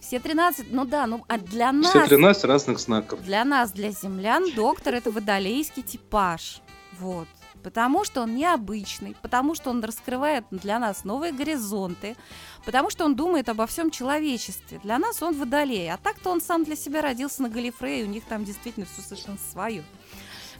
Все 0.00 0.18
13, 0.20 0.66
ну 0.72 0.84
да, 0.84 1.06
ну 1.06 1.24
а 1.28 1.38
для 1.38 1.70
нас, 1.70 1.90
Все 1.90 2.06
13 2.06 2.44
разных 2.44 2.78
знаков. 2.80 3.22
для 3.22 3.44
нас, 3.44 3.72
для 3.72 3.90
землян, 3.90 4.44
доктор 4.54 4.94
это 4.94 5.10
водолейский 5.10 5.82
типаж. 5.82 6.60
Вот. 6.98 7.28
Потому 7.62 8.04
что 8.04 8.22
он 8.22 8.34
необычный, 8.34 9.16
потому 9.22 9.54
что 9.54 9.70
он 9.70 9.82
раскрывает 9.82 10.44
для 10.50 10.78
нас 10.78 11.04
новые 11.04 11.32
горизонты, 11.32 12.16
потому 12.64 12.90
что 12.90 13.04
он 13.04 13.14
думает 13.14 13.48
обо 13.48 13.66
всем 13.66 13.90
человечестве. 13.90 14.80
Для 14.82 14.98
нас 14.98 15.22
он 15.22 15.34
водолей, 15.34 15.90
а 15.90 15.96
так-то 15.96 16.30
он 16.30 16.40
сам 16.40 16.64
для 16.64 16.76
себя 16.76 17.02
родился 17.02 17.42
на 17.42 17.48
Галифрее, 17.48 18.04
у 18.04 18.08
них 18.08 18.24
там 18.24 18.44
действительно 18.44 18.86
все 18.86 19.02
совершенно 19.02 19.38
свое. 19.52 19.82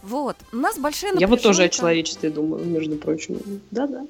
Вот. 0.03 0.37
У 0.53 0.57
нас 0.57 0.79
большая 0.79 1.15
Я 1.19 1.27
вот 1.27 1.43
тоже 1.43 1.65
о 1.65 1.69
человечестве 1.69 2.31
думаю, 2.31 2.65
между 2.65 2.97
прочим. 2.97 3.41
Да-да. 3.71 4.07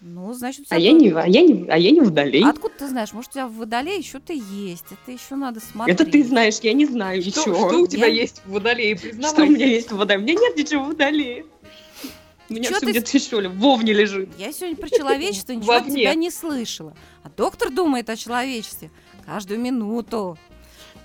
Ну, 0.00 0.32
значит, 0.32 0.66
А 0.68 0.78
я 0.78 0.92
не, 0.92 1.10
а 1.10 1.26
я 1.26 1.42
не, 1.42 1.66
а 1.68 1.76
я 1.76 1.90
не 1.90 2.00
водолей. 2.00 2.44
Откуда 2.48 2.72
ты 2.78 2.88
знаешь? 2.88 3.12
Может, 3.12 3.30
у 3.30 3.34
тебя 3.34 3.48
в 3.48 3.54
водолее 3.56 3.96
еще-то 3.96 4.32
есть. 4.32 4.84
Это 4.92 5.10
еще 5.10 5.34
надо 5.34 5.58
смотреть. 5.58 6.00
Это 6.00 6.08
ты 6.08 6.22
знаешь, 6.22 6.58
я 6.62 6.72
не 6.72 6.86
знаю 6.86 7.20
Что, 7.20 7.40
ничего. 7.40 7.68
что 7.68 7.78
у 7.80 7.86
тебя 7.88 8.06
Я- 8.06 8.22
есть 8.22 8.42
в 8.44 8.52
водолее, 8.52 8.96
Что 8.96 9.42
у 9.42 9.46
меня 9.46 9.66
есть 9.66 9.90
в 9.90 9.96
водолее? 9.96 10.22
У 10.22 10.28
меня 10.28 10.40
нет 10.40 10.56
ничего 10.56 10.84
в 10.84 10.88
водолее. 10.88 11.44
У 12.50 12.54
меня 12.54 12.70
все 12.70 12.80
ты- 12.80 12.90
где-то 12.90 13.16
еще 13.16 13.40
ли, 13.40 13.48
в 13.48 13.58
Вовне 13.58 13.92
лежит. 13.92 14.30
Я 14.38 14.52
сегодня 14.52 14.76
про 14.76 14.88
человечество 14.88 15.52
ничего 15.54 15.74
от 15.74 15.86
тебя 15.86 16.14
не 16.14 16.30
слышала. 16.30 16.94
А 17.22 17.28
доктор 17.30 17.70
думает 17.70 18.08
о 18.10 18.16
человечестве 18.16 18.90
каждую 19.26 19.60
минуту. 19.60 20.38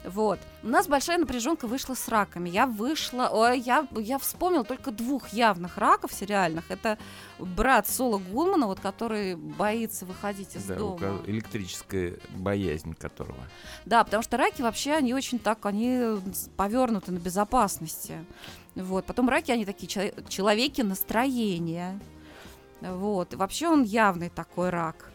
Вот. 0.05 0.37
У 0.63 0.67
нас 0.67 0.87
большая 0.87 1.17
напряженка 1.17 1.65
вышла 1.65 1.93
с 1.93 2.09
раками. 2.09 2.49
Я 2.49 2.67
вышла... 2.67 3.29
Ой, 3.31 3.57
я, 3.61 3.87
я 3.95 4.19
вспомнила 4.19 4.65
только 4.65 4.91
двух 4.91 5.29
явных 5.29 5.77
раков 5.77 6.11
сериальных. 6.11 6.65
Это 6.69 6.97
брат 7.39 7.87
Соло 7.87 8.17
Гулмана, 8.17 8.67
вот, 8.67 8.81
который 8.81 9.35
боится 9.37 10.05
выходить 10.05 10.57
из 10.57 10.63
Да, 10.65 10.75
дома. 10.75 11.21
электрическая 11.25 12.17
боязнь 12.35 12.95
которого. 12.95 13.39
Да, 13.85 14.03
потому 14.03 14.23
что 14.23 14.35
раки 14.35 14.61
вообще, 14.61 14.91
они 14.91 15.13
очень 15.13 15.39
так, 15.39 15.65
они 15.65 16.17
повернуты 16.57 17.13
на 17.13 17.19
безопасности. 17.19 18.25
Вот. 18.75 19.05
Потом 19.05 19.29
раки, 19.29 19.51
они 19.51 19.65
такие 19.65 19.87
чело- 19.87 20.13
человеки 20.29 20.81
настроения. 20.81 21.99
Вот. 22.81 23.33
И 23.33 23.35
вообще 23.35 23.67
он 23.69 23.83
явный 23.83 24.29
такой 24.29 24.69
рак. 24.69 25.09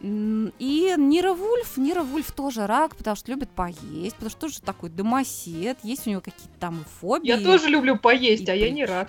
И 0.00 0.94
Нира 0.98 1.32
Вульф, 1.32 1.76
Нира 1.76 2.02
Вульф 2.02 2.32
тоже 2.32 2.66
рак, 2.66 2.96
потому 2.96 3.14
что 3.16 3.30
любит 3.30 3.50
поесть, 3.50 4.14
потому 4.16 4.30
что 4.30 4.40
тоже 4.40 4.60
такой 4.60 4.90
домосед, 4.90 5.78
есть 5.84 6.06
у 6.06 6.10
него 6.10 6.20
какие-то 6.20 6.58
там 6.58 6.80
и 6.80 6.84
фобии. 7.00 7.28
Я 7.28 7.38
тоже 7.38 7.68
люблю 7.68 7.96
поесть, 7.96 8.48
И 8.48 8.50
а 8.50 8.54
я 8.54 8.66
при- 8.66 8.72
не 8.72 8.84
рак. 8.84 9.08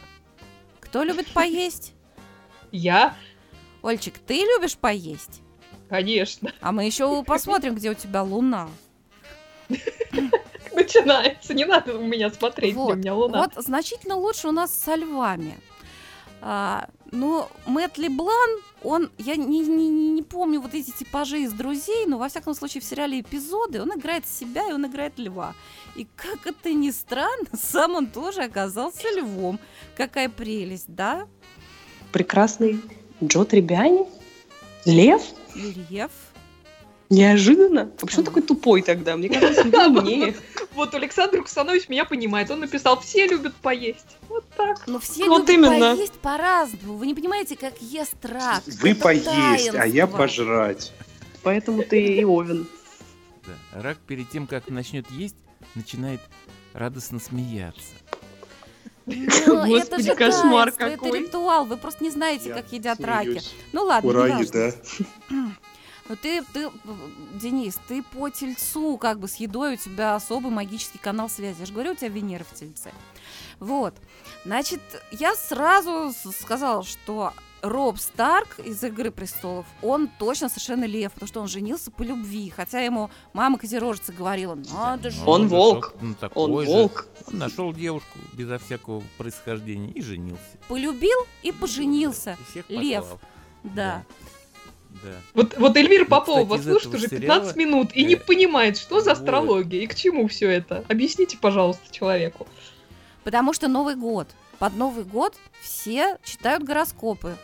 Кто 0.82 1.02
любит 1.04 1.28
поесть? 1.34 1.94
Я, 2.72 3.16
Ольчик, 3.82 4.20
ты 4.20 4.36
любишь 4.42 4.78
поесть? 4.78 5.42
конечно. 5.90 6.52
А 6.62 6.72
мы 6.72 6.86
еще 6.86 7.24
посмотрим, 7.28 7.74
где 7.76 7.90
у 7.90 7.96
тебя 7.96 8.22
луна. 8.22 8.70
Начинается. 10.76 11.54
Не 11.54 11.66
надо 11.66 11.98
у 11.98 12.02
меня 12.02 12.30
смотреть, 12.30 12.76
Вот, 12.76 12.86
где 12.86 12.94
у 12.94 12.98
меня 12.98 13.14
луна. 13.16 13.40
Вот 13.40 13.64
значительно 13.64 14.16
лучше 14.16 14.48
у 14.48 14.52
нас 14.52 14.76
со 14.76 14.96
львами. 14.96 15.58
А, 16.42 16.90
ну, 17.12 17.48
Мэтт 17.66 17.98
Леблан, 17.98 18.60
он, 18.82 19.12
я 19.18 19.38
не, 19.38 19.60
не, 19.60 19.88
не, 19.88 20.10
не 20.12 20.22
помню 20.24 20.60
вот 20.60 20.74
эти 20.74 20.92
типажи 20.92 21.44
из 21.44 21.54
«Друзей», 21.54 22.06
но 22.06 22.18
во 22.18 22.28
всяком 22.28 22.54
случае 22.54 22.82
в 22.82 22.84
сериале 22.84 23.22
«Эпизоды» 23.22 23.82
он 23.82 23.98
играет 23.98 24.28
себя 24.28 24.70
и 24.70 24.74
он 24.74 24.86
играет 24.86 25.18
льва. 25.18 25.54
И 25.96 26.06
как 26.18 26.46
это 26.46 26.74
ни 26.74 26.92
странно, 26.92 27.48
сам 27.54 27.96
он 27.96 28.08
тоже 28.08 28.42
оказался 28.44 29.10
львом. 29.16 29.60
Какая 29.96 30.28
прелесть, 30.28 30.86
да? 30.94 31.28
Прекрасный 32.12 32.82
Джо 33.24 33.46
Требиани? 33.46 34.06
Лев? 34.86 35.22
Лев. 35.90 36.12
Неожиданно. 37.14 37.82
А 37.82 37.86
почему 38.06 38.22
Ага. 38.22 38.32
такой 38.32 38.42
тупой 38.42 38.82
тогда? 38.82 39.16
Мне 39.16 39.30
кажется, 39.30 39.62
он 39.62 39.98
умнее. 39.98 40.36
Вот 40.74 40.96
Александр 40.96 41.44
Кусанович 41.44 41.88
меня 41.88 42.04
понимает. 42.04 42.50
Он 42.50 42.60
написал, 42.62 43.00
все 43.00 43.28
любят 43.28 43.54
поесть. 43.56 44.18
Вот 44.28 44.44
так. 44.58 44.88
Но 44.88 44.98
все 45.00 45.26
Вот 45.30 45.48
любят 45.48 45.70
именно. 45.70 45.96
поесть 45.96 46.14
по-разному. 46.14 46.98
Вы 46.98 47.06
не 47.06 47.14
понимаете, 47.14 47.56
как 47.56 47.80
ест 47.80 48.16
рак. 48.24 48.64
Вы 48.66 48.90
Это 48.90 49.02
поесть, 49.04 49.28
а 49.28 49.86
я 49.86 50.08
таинство. 50.08 50.18
пожрать. 50.18 50.92
Поэтому 51.44 51.84
ты 51.84 52.02
и 52.04 52.24
Овен. 52.26 52.66
Да. 53.46 53.82
Рак 53.84 53.98
перед 54.00 54.32
тем, 54.32 54.48
как 54.48 54.68
начнет 54.70 55.06
есть, 55.12 55.36
начинает 55.76 56.22
радостно 56.74 57.20
смеяться. 57.20 57.82
Ну, 59.06 59.14
это 59.46 59.66
Господи, 59.68 60.04
же 60.04 60.16
кошмар 60.16 60.72
таинство, 60.72 60.86
это 60.86 61.04
какой. 61.04 61.20
ритуал. 61.20 61.66
Вы 61.66 61.78
просто 61.78 62.04
не 62.04 62.10
знаете, 62.10 62.50
Я 62.50 62.56
как 62.56 62.72
едят 62.72 63.00
раки. 63.02 63.26
смеюсь. 63.28 63.54
Ну 63.74 63.84
ладно, 63.84 64.10
Ура, 64.10 64.28
еда. 64.40 64.72
Ну 66.10 66.16
ты, 66.18 66.44
ты, 66.54 66.70
Денис, 67.36 67.80
ты 67.88 68.04
по 68.04 68.30
тельцу, 68.30 68.98
как 68.98 69.20
бы 69.20 69.28
с 69.28 69.36
едой 69.36 69.76
у 69.76 69.78
тебя 69.78 70.16
особый 70.16 70.52
магический 70.52 70.98
канал 70.98 71.30
связи. 71.30 71.60
Я 71.62 71.66
же 71.66 71.74
говорю, 71.74 71.92
у 71.92 71.96
тебя 71.96 72.10
Венера 72.10 72.44
в 72.44 72.54
тельце. 72.54 72.92
Вот. 73.60 73.96
Значит, 74.44 74.82
я 75.12 75.34
сразу 75.36 76.14
сказала, 76.38 76.84
что 76.84 77.32
Роб 77.62 77.98
Старк 78.00 78.60
из 78.60 78.84
«Игры 78.84 79.10
престолов», 79.12 79.66
он 79.82 80.10
точно 80.20 80.50
совершенно 80.50 80.84
лев, 80.84 81.14
потому 81.14 81.28
что 81.30 81.40
он 81.40 81.48
женился 81.48 81.90
по 81.92 82.04
любви. 82.04 82.50
Хотя 82.50 82.82
ему 82.82 83.10
мама 83.32 83.58
Козерожица 83.58 84.12
говорила, 84.12 84.56
надо 84.56 85.10
же. 85.10 85.22
Ну, 85.22 85.32
Он 85.32 85.44
нашел- 85.44 85.58
волк. 85.58 85.94
ну, 86.02 86.08
Он 86.10 86.16
такой 86.16 86.66
же. 86.66 86.72
волк. 86.72 87.08
Он 87.28 87.38
нашел 87.38 87.72
девушку 87.72 88.20
безо 88.34 88.60
всякого 88.60 89.02
происхождения 89.18 89.92
и 89.92 90.02
женился. 90.02 90.44
Полюбил 90.68 91.18
и 91.44 91.54
поженился. 91.54 92.38
И 92.48 92.52
всех 92.52 92.70
Лев. 92.70 93.00
послал. 93.04 93.20
Да. 93.64 94.04
Да. 95.02 95.10
Вот, 95.34 95.58
вот 95.58 95.76
Эльвира 95.76 96.06
Попова 96.06 96.44
вас 96.44 96.64
слушает 96.64 96.96
уже 96.96 97.08
сериала, 97.08 97.40
15 97.40 97.56
минут 97.56 97.90
и 97.94 98.04
не 98.04 98.16
э, 98.16 98.18
понимает, 98.18 98.78
что 98.78 99.02
за 99.02 99.14
астрология 99.14 99.82
и 99.82 99.88
к 99.88 99.96
чему 99.96 100.28
все 100.28 100.50
это. 100.50 100.84
Объясните, 100.88 101.38
пожалуйста, 101.38 101.92
человеку. 101.92 102.48
Потому 103.24 103.54
что 103.54 103.68
Новый 103.68 103.96
год. 103.96 104.28
Под 104.60 104.76
Новый 104.76 105.04
год 105.04 105.36
все 105.62 106.18
читают 106.24 106.64
гороскопы. 106.64 107.36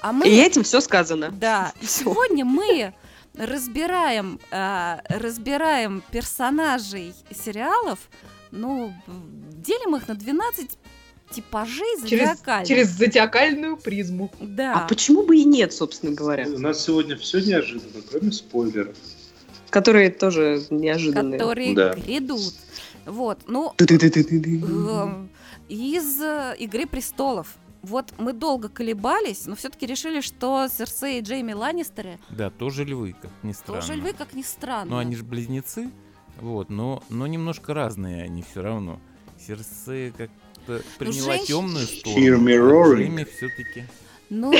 А 0.00 0.12
мы... 0.12 0.26
И 0.26 0.36
этим 0.36 0.62
все 0.62 0.80
сказано. 0.80 1.30
Да, 1.30 1.72
сегодня 1.82 2.44
мы 2.44 2.94
разбираем, 3.34 4.40
а, 4.50 5.02
разбираем 5.08 6.02
персонажей 6.10 7.14
сериалов, 7.30 7.98
ну, 8.50 8.92
делим 9.06 9.96
их 9.96 10.08
на 10.08 10.14
12 10.14 10.78
типажей 11.30 11.84
Через, 12.06 12.28
зодиакальных. 12.30 12.68
через 12.68 12.88
зодиакальную 12.90 13.76
призму. 13.76 14.30
Да. 14.40 14.74
А 14.84 14.88
почему 14.88 15.22
бы 15.22 15.36
и 15.36 15.44
нет, 15.44 15.72
собственно 15.72 16.12
говоря? 16.12 16.46
У 16.48 16.58
нас 16.58 16.84
сегодня 16.84 17.16
все 17.16 17.40
неожиданно, 17.40 18.02
кроме 18.10 18.32
спойлеров. 18.32 18.96
Которые 19.70 20.10
тоже 20.10 20.62
неожиданные. 20.70 21.38
которые 21.38 21.74
Да. 21.74 21.94
грядут. 21.94 22.54
Вот, 23.06 23.40
ну, 23.46 23.72
эм, 23.78 25.30
из 25.68 26.20
э, 26.20 26.54
«Игры 26.58 26.86
престолов». 26.86 27.56
Вот 27.82 28.12
мы 28.18 28.34
долго 28.34 28.68
колебались, 28.68 29.46
но 29.46 29.56
все-таки 29.56 29.86
решили, 29.86 30.20
что 30.20 30.68
Серсей 30.68 31.18
и 31.20 31.22
Джейми 31.22 31.54
Ланнистеры 31.54 32.18
Да, 32.28 32.50
тоже 32.50 32.84
львы, 32.84 33.14
как 33.20 33.30
ни 33.42 33.52
странно. 33.52 33.80
тоже 33.80 33.94
львы, 33.94 34.12
как 34.12 34.34
ни 34.34 34.42
странно. 34.42 34.90
Ну, 34.90 34.98
они 34.98 35.16
же 35.16 35.24
близнецы, 35.24 35.90
вот, 36.38 36.68
но, 36.68 37.02
но 37.08 37.26
немножко 37.26 37.72
разные 37.72 38.24
они 38.24 38.42
все 38.42 38.60
равно. 38.60 39.00
Серсея 39.38 40.12
как-то 40.78 40.98
приняла 40.98 41.34
женщ- 41.34 41.46
темную 41.46 41.86
сторону. 41.86 42.26
Hear 42.26 42.38
me 42.38 42.54
а 42.54 42.58
roaring. 42.58 43.28
Все-таки... 43.36 43.84
Ну, 44.28 44.52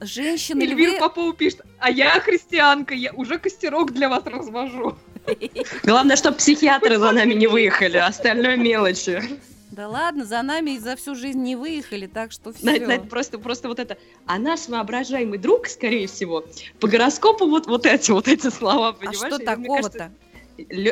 женщины 0.00 0.62
Эльвира 0.62 0.90
львы... 0.90 0.98
Попова 0.98 1.32
пишет, 1.32 1.62
а 1.78 1.90
я 1.90 2.18
христианка, 2.20 2.94
я 2.94 3.12
уже 3.12 3.38
костерок 3.38 3.92
для 3.92 4.08
вас 4.08 4.24
развожу. 4.26 4.96
Главное, 5.84 6.16
чтобы 6.16 6.36
психиатры 6.38 6.98
за 6.98 7.12
нами 7.12 7.34
не 7.34 7.46
выехали, 7.46 7.96
а 7.98 8.06
остальное 8.06 8.56
мелочи. 8.56 9.22
Да 9.70 9.88
ладно, 9.88 10.24
за 10.24 10.42
нами 10.42 10.78
за 10.78 10.96
всю 10.96 11.14
жизнь 11.14 11.40
не 11.40 11.54
выехали, 11.54 12.06
так 12.06 12.32
что 12.32 12.52
все. 12.52 12.62
Знаете, 12.62 12.86
знаете, 12.86 13.06
просто, 13.06 13.38
просто 13.38 13.68
вот 13.68 13.78
это. 13.78 13.98
А 14.26 14.38
наш 14.38 14.68
воображаемый 14.68 15.38
друг, 15.38 15.68
скорее 15.68 16.08
всего, 16.08 16.44
по 16.80 16.88
гороскопу 16.88 17.46
вот, 17.46 17.66
вот 17.66 17.86
эти 17.86 18.10
вот 18.10 18.26
эти 18.26 18.50
слова, 18.50 18.88
А 18.88 18.92
понимаешь? 18.94 19.18
что 19.18 19.28
И 19.28 19.30
мне 19.56 19.68
кажется, 19.68 19.98
такого-то? 19.98 20.12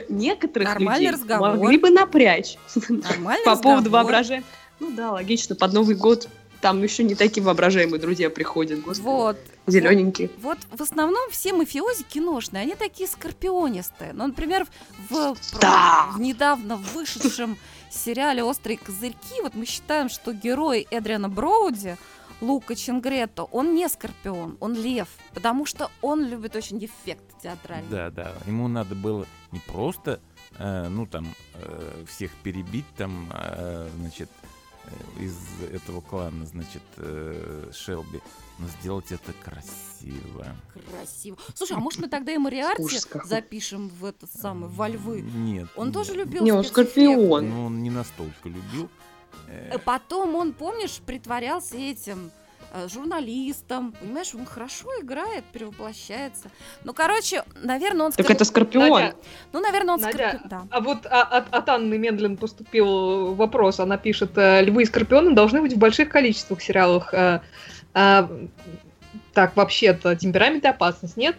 Некоторых 0.08 0.68
Нормальный 0.68 1.06
людей 1.06 1.10
разговор. 1.12 1.56
могли 1.56 1.78
бы 1.78 1.90
напрячь 1.90 2.56
Нормальный 2.88 3.44
по 3.44 3.56
поводу 3.56 3.84
разговор. 3.86 3.90
воображаемого. 4.04 4.48
Ну 4.80 4.90
да, 4.92 5.12
логично, 5.12 5.54
под 5.56 5.72
Новый 5.72 5.96
год 5.96 6.28
там 6.60 6.82
еще 6.82 7.04
не 7.04 7.14
такие 7.14 7.42
воображаемые 7.44 8.00
друзья 8.00 8.30
приходят, 8.30 8.80
господи. 8.80 9.04
Вот. 9.06 9.36
Зелененькие. 9.66 10.30
Вот 10.42 10.58
в 10.72 10.82
основном 10.82 11.30
все 11.30 11.52
мафиози 11.52 12.02
киношные, 12.04 12.62
они 12.62 12.74
такие 12.74 13.08
скорпионистые. 13.08 14.12
Ну, 14.12 14.26
например, 14.26 14.66
в, 15.10 15.36
Да. 15.60 16.06
в 16.14 16.20
недавно 16.20 16.76
вышедшем 16.76 17.56
сериале 17.90 18.42
«Острые 18.42 18.78
козырьки» 18.78 19.40
вот 19.42 19.54
мы 19.54 19.66
считаем, 19.66 20.08
что 20.08 20.32
герой 20.32 20.86
Эдриана 20.90 21.28
Броуди, 21.28 21.96
Лука 22.41 22.74
Чингретто, 22.76 23.45
он 23.45 23.74
не 23.74 23.89
скорпион, 23.89 24.57
он 24.61 24.74
лев, 24.74 25.09
потому 25.34 25.66
что 25.66 25.91
он 26.03 26.24
любит 26.24 26.55
очень 26.57 26.84
эффект 26.84 27.24
театральный. 27.43 27.91
Да, 27.91 28.11
да. 28.11 28.32
Ему 28.47 28.68
надо 28.68 28.95
было 28.95 29.26
не 29.51 29.61
просто, 29.61 30.20
э, 30.59 30.89
ну 30.89 31.07
там, 31.07 31.34
э, 31.55 32.05
всех 32.07 32.30
перебить, 32.43 32.86
там, 32.97 33.28
э, 33.32 33.89
значит, 33.99 34.30
из 35.18 35.36
этого 35.72 36.01
клана, 36.01 36.47
значит, 36.47 36.82
э, 36.97 37.70
Шелби, 37.74 38.20
но 38.59 38.66
сделать 38.80 39.12
это 39.12 39.32
красиво. 39.45 40.47
Красиво. 40.91 41.36
Слушай, 41.55 41.76
а 41.76 41.80
может 41.80 42.01
мы 42.01 42.09
тогда 42.09 42.32
и 42.32 42.39
Мариарти 42.39 42.99
какой. 43.09 43.28
запишем 43.28 43.89
в 43.89 44.05
этот 44.05 44.32
самый, 44.32 44.68
во 44.68 44.89
львы? 44.89 45.20
Нет. 45.20 45.68
Он 45.76 45.93
тоже 45.93 46.12
нет. 46.12 46.26
любил 46.26 46.45
Не, 46.45 46.53
он 46.53 46.64
скорпион. 46.64 47.49
Ну, 47.49 47.66
он 47.66 47.82
не 47.82 47.91
настолько 47.91 48.49
любил. 48.49 48.89
Э, 49.47 49.78
Потом 49.84 50.34
он, 50.34 50.53
помнишь, 50.53 51.01
притворялся 51.05 51.76
этим 51.76 52.30
э, 52.72 52.89
журналистом. 52.89 53.93
Понимаешь, 53.93 54.34
он 54.34 54.45
хорошо 54.45 54.89
играет, 55.01 55.45
перевоплощается. 55.53 56.51
Ну, 56.84 56.93
короче, 56.93 57.45
наверное, 57.62 58.07
он... 58.07 58.12
Так 58.12 58.26
скор- 58.26 58.36
это 58.36 58.45
скорпион. 58.45 58.91
Надя, 58.91 59.14
Ну, 59.53 59.61
наверное, 59.61 59.95
он 59.95 60.01
Надя, 60.01 60.16
скорпион. 60.18 60.49
Да. 60.49 60.62
А 60.70 60.80
вот 60.80 61.07
а- 61.07 61.22
от, 61.22 61.55
от 61.55 61.68
Анны 61.68 61.99
Медлен 61.99 62.36
поступил 62.36 63.34
вопрос. 63.34 63.80
Она 63.80 63.97
пишет, 63.97 64.36
э, 64.36 64.62
львы 64.62 64.82
и 64.82 64.86
скорпионы 64.86 65.34
должны 65.34 65.61
быть 65.62 65.72
в 65.72 65.78
больших 65.78 66.09
количествах 66.11 66.59
в 66.61 66.62
сериалах. 66.64 67.12
Э, 67.14 67.41
а, 67.95 68.28
так, 69.32 69.57
вообще-то, 69.57 70.14
темперамент 70.16 70.64
и 70.64 70.68
опасность 70.68 71.16
нет. 71.16 71.36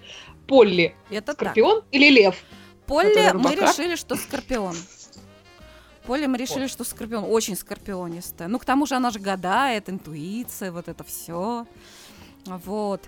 Полли, 0.47 0.95
Это 1.12 1.28
так. 1.28 1.36
скорпион 1.36 1.84
или 1.91 2.10
лев? 2.10 2.36
Это 2.88 3.38
мы 3.38 3.54
решили, 3.54 3.95
что 3.95 4.16
скорпион. 4.16 4.76
Поле 6.06 6.28
мы 6.28 6.38
решили, 6.38 6.68
что 6.68 6.84
скорпион 6.84 7.24
очень 7.26 7.56
скорпионистая. 7.56 8.47
Ну, 8.47 8.60
к 8.60 8.66
тому 8.66 8.86
же 8.86 8.95
она 8.95 9.12
же 9.12 9.20
гадает, 9.20 9.89
интуиция, 9.89 10.72
вот 10.72 10.88
это 10.88 11.04
все. 11.04 11.66
Вот. 12.45 13.02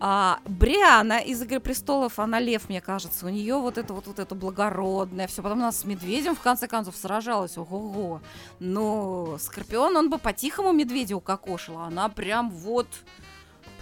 А 0.00 0.38
Бриана 0.44 1.18
из 1.18 1.42
Игры 1.42 1.58
престолов, 1.58 2.18
она 2.20 2.38
лев, 2.38 2.68
мне 2.68 2.80
кажется. 2.80 3.26
У 3.26 3.28
нее 3.30 3.56
вот 3.56 3.78
это 3.78 3.92
вот, 3.92 4.06
вот 4.06 4.18
это 4.20 4.34
благородное 4.36 5.26
все. 5.26 5.42
Потом 5.42 5.58
она 5.58 5.72
с 5.72 5.84
медведем 5.84 6.36
в 6.36 6.40
конце 6.40 6.68
концов 6.68 6.96
сражалась. 6.96 7.58
Ого-го. 7.58 8.20
Но 8.60 9.36
Скорпион, 9.40 9.96
он 9.96 10.08
бы 10.08 10.18
по-тихому 10.18 10.72
медведя 10.72 11.16
укокошил. 11.16 11.78
а 11.78 11.86
Она 11.88 12.08
прям 12.08 12.50
вот, 12.50 12.86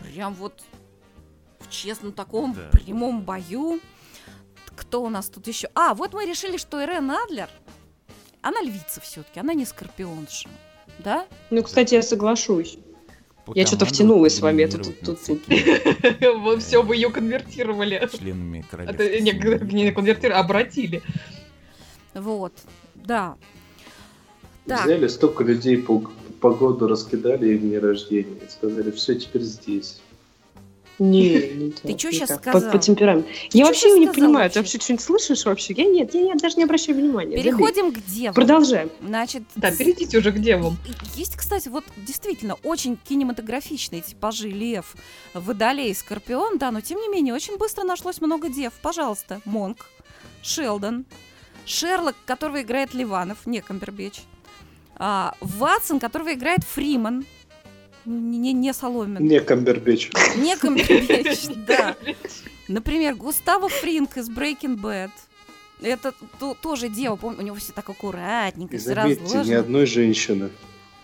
прям 0.02 0.32
вот 0.34 0.62
в 1.60 1.68
честном 1.70 2.12
таком 2.12 2.54
Да. 2.54 2.68
прямом 2.72 3.20
бою. 3.22 3.80
Кто 4.74 5.02
у 5.02 5.08
нас 5.10 5.28
тут 5.28 5.46
еще? 5.48 5.68
А, 5.74 5.94
вот 5.94 6.14
мы 6.14 6.24
решили, 6.24 6.56
что 6.56 6.82
Ирен 6.82 7.10
Адлер, 7.10 7.48
она 8.42 8.60
львица 8.62 9.00
все-таки, 9.00 9.40
она 9.40 9.54
не 9.54 9.64
скорпионша. 9.64 10.48
Да? 10.98 11.26
Ну, 11.50 11.62
кстати, 11.62 11.94
я 11.94 12.02
соглашусь. 12.02 12.78
Я 13.54 13.64
что-то 13.66 13.86
втянулась 13.86 14.36
с 14.36 14.40
вами. 14.40 14.62
Это 14.62 14.78
тут, 14.78 15.00
тут, 15.00 15.24
тут. 15.24 15.42
Вот 16.42 16.62
все, 16.62 16.82
вы 16.82 16.96
ее 16.96 17.10
конвертировали. 17.10 18.08
членами 18.12 18.58
Это 18.58 18.70
королевской 18.70 19.20
не, 19.20 19.92
конвертировали, 19.92 20.40
обратили. 20.40 21.02
Вот, 22.14 22.52
да. 22.94 23.36
Взяли 24.66 25.06
столько 25.06 25.44
людей 25.44 25.78
по 25.78 26.02
по 26.40 26.50
году 26.54 26.86
раскидали 26.86 27.54
им 27.54 27.60
дни 27.60 27.78
рождения 27.78 28.38
и 28.46 28.50
сказали, 28.50 28.90
все, 28.90 29.14
теперь 29.14 29.42
здесь. 29.42 30.00
Не, 30.98 31.30
не 31.50 31.70
Ты 31.72 31.92
так, 31.92 32.04
не 32.04 32.12
щас 32.12 32.28
так. 32.28 32.42
По- 32.42 32.50
сказал? 32.50 32.72
По, 32.72 32.78
темпераменту. 32.78 33.28
Ты 33.50 33.58
Я 33.58 33.66
вообще 33.66 33.90
не 33.98 34.06
понимаю, 34.06 34.50
ты 34.50 34.58
вообще? 34.58 34.76
вообще 34.76 34.78
что-нибудь 34.84 35.04
слышишь 35.04 35.44
вообще? 35.44 35.74
Я 35.74 35.84
нет, 35.84 36.14
я, 36.14 36.20
я 36.22 36.34
даже 36.34 36.56
не 36.56 36.64
обращаю 36.64 36.96
внимания. 36.98 37.36
забей. 37.36 37.44
переходим 37.44 37.92
к 37.92 38.02
девам. 38.06 38.34
Продолжаем. 38.34 38.90
Значит, 39.02 39.42
Да, 39.56 39.70
перейдите 39.70 40.18
уже 40.18 40.32
к 40.32 40.38
девам. 40.38 40.78
Есть, 41.14 41.36
кстати, 41.36 41.68
вот 41.68 41.84
действительно 41.96 42.54
очень 42.62 42.96
кинематографичные 42.96 44.00
типажи 44.00 44.48
Лев, 44.48 44.94
Водолей, 45.34 45.94
Скорпион, 45.94 46.58
да, 46.58 46.70
но 46.70 46.80
тем 46.80 46.98
не 47.00 47.08
менее 47.08 47.34
очень 47.34 47.58
быстро 47.58 47.84
нашлось 47.84 48.20
много 48.22 48.48
дев. 48.48 48.72
Пожалуйста, 48.80 49.40
Монк, 49.44 49.86
Шелдон, 50.42 51.04
Шерлок, 51.66 52.16
которого 52.24 52.62
играет 52.62 52.94
Ливанов, 52.94 53.44
не 53.44 53.60
Камбербеч, 53.60 54.22
а, 54.94 55.34
Ватсон, 55.40 56.00
которого 56.00 56.32
играет 56.32 56.64
Фриман, 56.64 57.26
не, 58.06 58.38
не, 58.38 58.52
не 58.52 58.72
Соломин, 58.72 59.22
Не 59.24 59.40
Камбербеч. 59.40 60.10
не 60.36 60.56
Камбербеч, 60.56 61.46
да. 61.66 61.96
Например, 62.68 63.14
Густаво 63.14 63.68
Фринк 63.68 64.16
из 64.16 64.28
Breaking 64.30 64.76
Bad. 64.76 65.10
Это 65.82 66.14
то- 66.38 66.54
тоже 66.54 66.88
дева, 66.88 67.16
помню, 67.16 67.40
у 67.40 67.42
него 67.42 67.56
все 67.56 67.72
так 67.72 67.88
аккуратненько, 67.88 68.76
все 68.78 68.94
заметьте, 68.94 69.20
ни 69.22 69.26
разложено. 69.26 69.58
одной 69.60 69.86
женщины. 69.86 70.50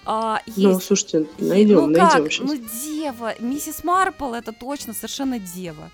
А, 0.05 0.41
Ну, 0.57 0.71
есть 0.73 0.87
слушайте, 0.87 1.27
Е- 1.39 1.49
найдем, 1.49 1.75
ну 1.77 1.87
найдем 1.89 2.09
как? 2.25 2.33
сейчас. 2.33 2.47
Ну 2.47 2.57
дева, 2.57 3.35
миссис 3.39 3.85
Марпл 3.85 4.33
это 4.33 4.53
точно 4.53 4.95
совершенно 4.95 5.39
дева. 5.39 5.91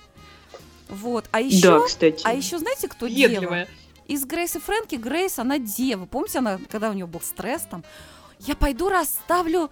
Вот, 0.88 1.26
а 1.32 1.40
еще, 1.40 1.78
Да, 1.80 1.80
кстати. 1.80 2.22
а 2.24 2.32
еще 2.32 2.59
знаете, 2.59 2.88
кто 2.88 3.06
дева? 3.09 3.28
Въедливая. 3.30 3.68
Из 4.06 4.24
Грейс 4.24 4.56
и 4.56 4.61
Фрэнки 4.61 4.94
Грейс, 4.94 5.38
она 5.38 5.59
дева. 5.59 6.06
Помните, 6.06 6.38
она, 6.38 6.59
когда 6.70 6.88
у 6.88 6.94
нее 6.94 7.06
был 7.06 7.20
стресс 7.20 7.62
там, 7.70 7.84
я 8.38 8.54
пойду 8.54 8.88
расставлю 8.88 9.70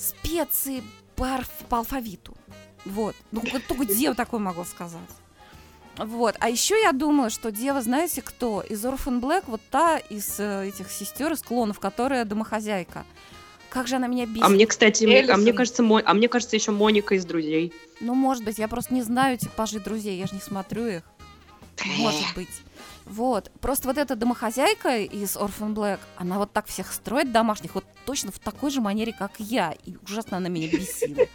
специи 0.00 0.82
по, 1.16 1.40
по 1.68 1.78
алфавиту. 1.78 2.34
Вот. 2.84 3.14
Ну, 3.30 3.42
вот 3.52 3.62
только 3.66 3.84
дева 3.84 4.14
такое 4.14 4.40
могла 4.40 4.64
сказать. 4.64 5.00
Вот. 5.96 6.36
А 6.40 6.48
еще 6.48 6.80
я 6.80 6.92
думаю, 6.92 7.30
что 7.30 7.50
дева, 7.50 7.82
знаете 7.82 8.22
кто? 8.22 8.62
Из 8.62 8.82
Orphan 8.84 9.20
Black, 9.20 9.44
вот 9.48 9.60
та 9.70 9.98
из 9.98 10.40
э, 10.40 10.68
этих 10.68 10.90
сестер, 10.90 11.32
из 11.32 11.42
клонов, 11.42 11.78
которая 11.78 12.24
домохозяйка. 12.24 13.04
Как 13.68 13.86
же 13.86 13.96
она 13.96 14.06
меня 14.06 14.24
бесит. 14.26 14.42
А 14.44 14.48
мне, 14.48 14.66
кстати, 14.66 15.04
мне- 15.04 15.16
а 15.18 15.22
Эллисон. 15.22 15.42
мне 15.42 15.52
кажется, 15.52 15.82
Мо- 15.82 16.02
а 16.04 16.14
мне 16.14 16.28
кажется, 16.28 16.56
еще 16.56 16.70
Моника 16.70 17.14
из 17.14 17.24
друзей. 17.26 17.72
Ну, 18.00 18.14
может 18.14 18.44
быть, 18.44 18.58
я 18.58 18.66
просто 18.66 18.94
не 18.94 19.02
знаю 19.02 19.36
типажи 19.36 19.78
друзей, 19.78 20.18
я 20.18 20.26
же 20.26 20.34
не 20.34 20.40
смотрю 20.40 20.86
их. 20.86 21.02
Может 21.98 22.34
быть. 22.34 22.48
Вот. 23.10 23.50
Просто 23.60 23.88
вот 23.88 23.98
эта 23.98 24.14
домохозяйка 24.14 24.98
из 24.98 25.36
Orphan 25.36 25.74
Black, 25.74 25.98
она 26.16 26.38
вот 26.38 26.52
так 26.52 26.66
всех 26.66 26.92
строит 26.92 27.32
домашних, 27.32 27.74
вот 27.74 27.84
точно 28.06 28.30
в 28.30 28.38
такой 28.38 28.70
же 28.70 28.80
манере, 28.80 29.12
как 29.12 29.32
я. 29.38 29.74
И 29.84 29.96
ужасно 30.04 30.36
она 30.36 30.48
меня 30.48 30.68
бесила. 30.68 31.26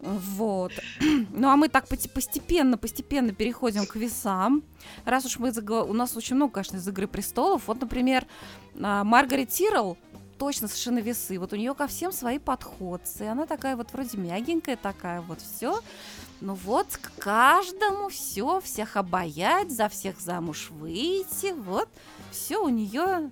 Вот. 0.00 0.72
Ну, 1.30 1.48
а 1.50 1.56
мы 1.56 1.68
так 1.68 1.86
постепенно, 1.88 2.78
постепенно 2.78 3.32
переходим 3.32 3.84
к 3.84 3.96
весам. 3.96 4.62
Раз 5.04 5.26
уж 5.26 5.38
мы 5.38 5.48
заго- 5.50 5.82
У 5.84 5.92
нас 5.92 6.16
очень 6.16 6.36
много, 6.36 6.52
конечно, 6.54 6.76
из 6.76 6.88
«Игры 6.88 7.08
престолов». 7.08 7.62
Вот, 7.66 7.80
например, 7.80 8.24
а, 8.80 9.02
Маргарет 9.04 9.50
Тирл 9.50 9.98
точно 10.38 10.68
совершенно 10.68 10.98
весы. 10.98 11.38
Вот 11.38 11.52
у 11.52 11.56
нее 11.56 11.74
ко 11.74 11.86
всем 11.86 12.12
свои 12.12 12.38
подходцы. 12.38 13.22
Она 13.22 13.46
такая 13.46 13.76
вот 13.76 13.92
вроде 13.92 14.18
мягенькая 14.18 14.76
такая, 14.76 15.20
вот 15.20 15.40
все. 15.40 15.80
Ну 16.40 16.54
вот, 16.54 16.86
к 16.96 17.12
каждому 17.18 18.08
все, 18.08 18.60
всех 18.60 18.96
обаять, 18.96 19.70
за 19.70 19.88
всех 19.88 20.20
замуж 20.20 20.68
выйти, 20.70 21.52
вот, 21.52 21.88
все 22.30 22.62
у 22.62 22.68
нее, 22.68 23.30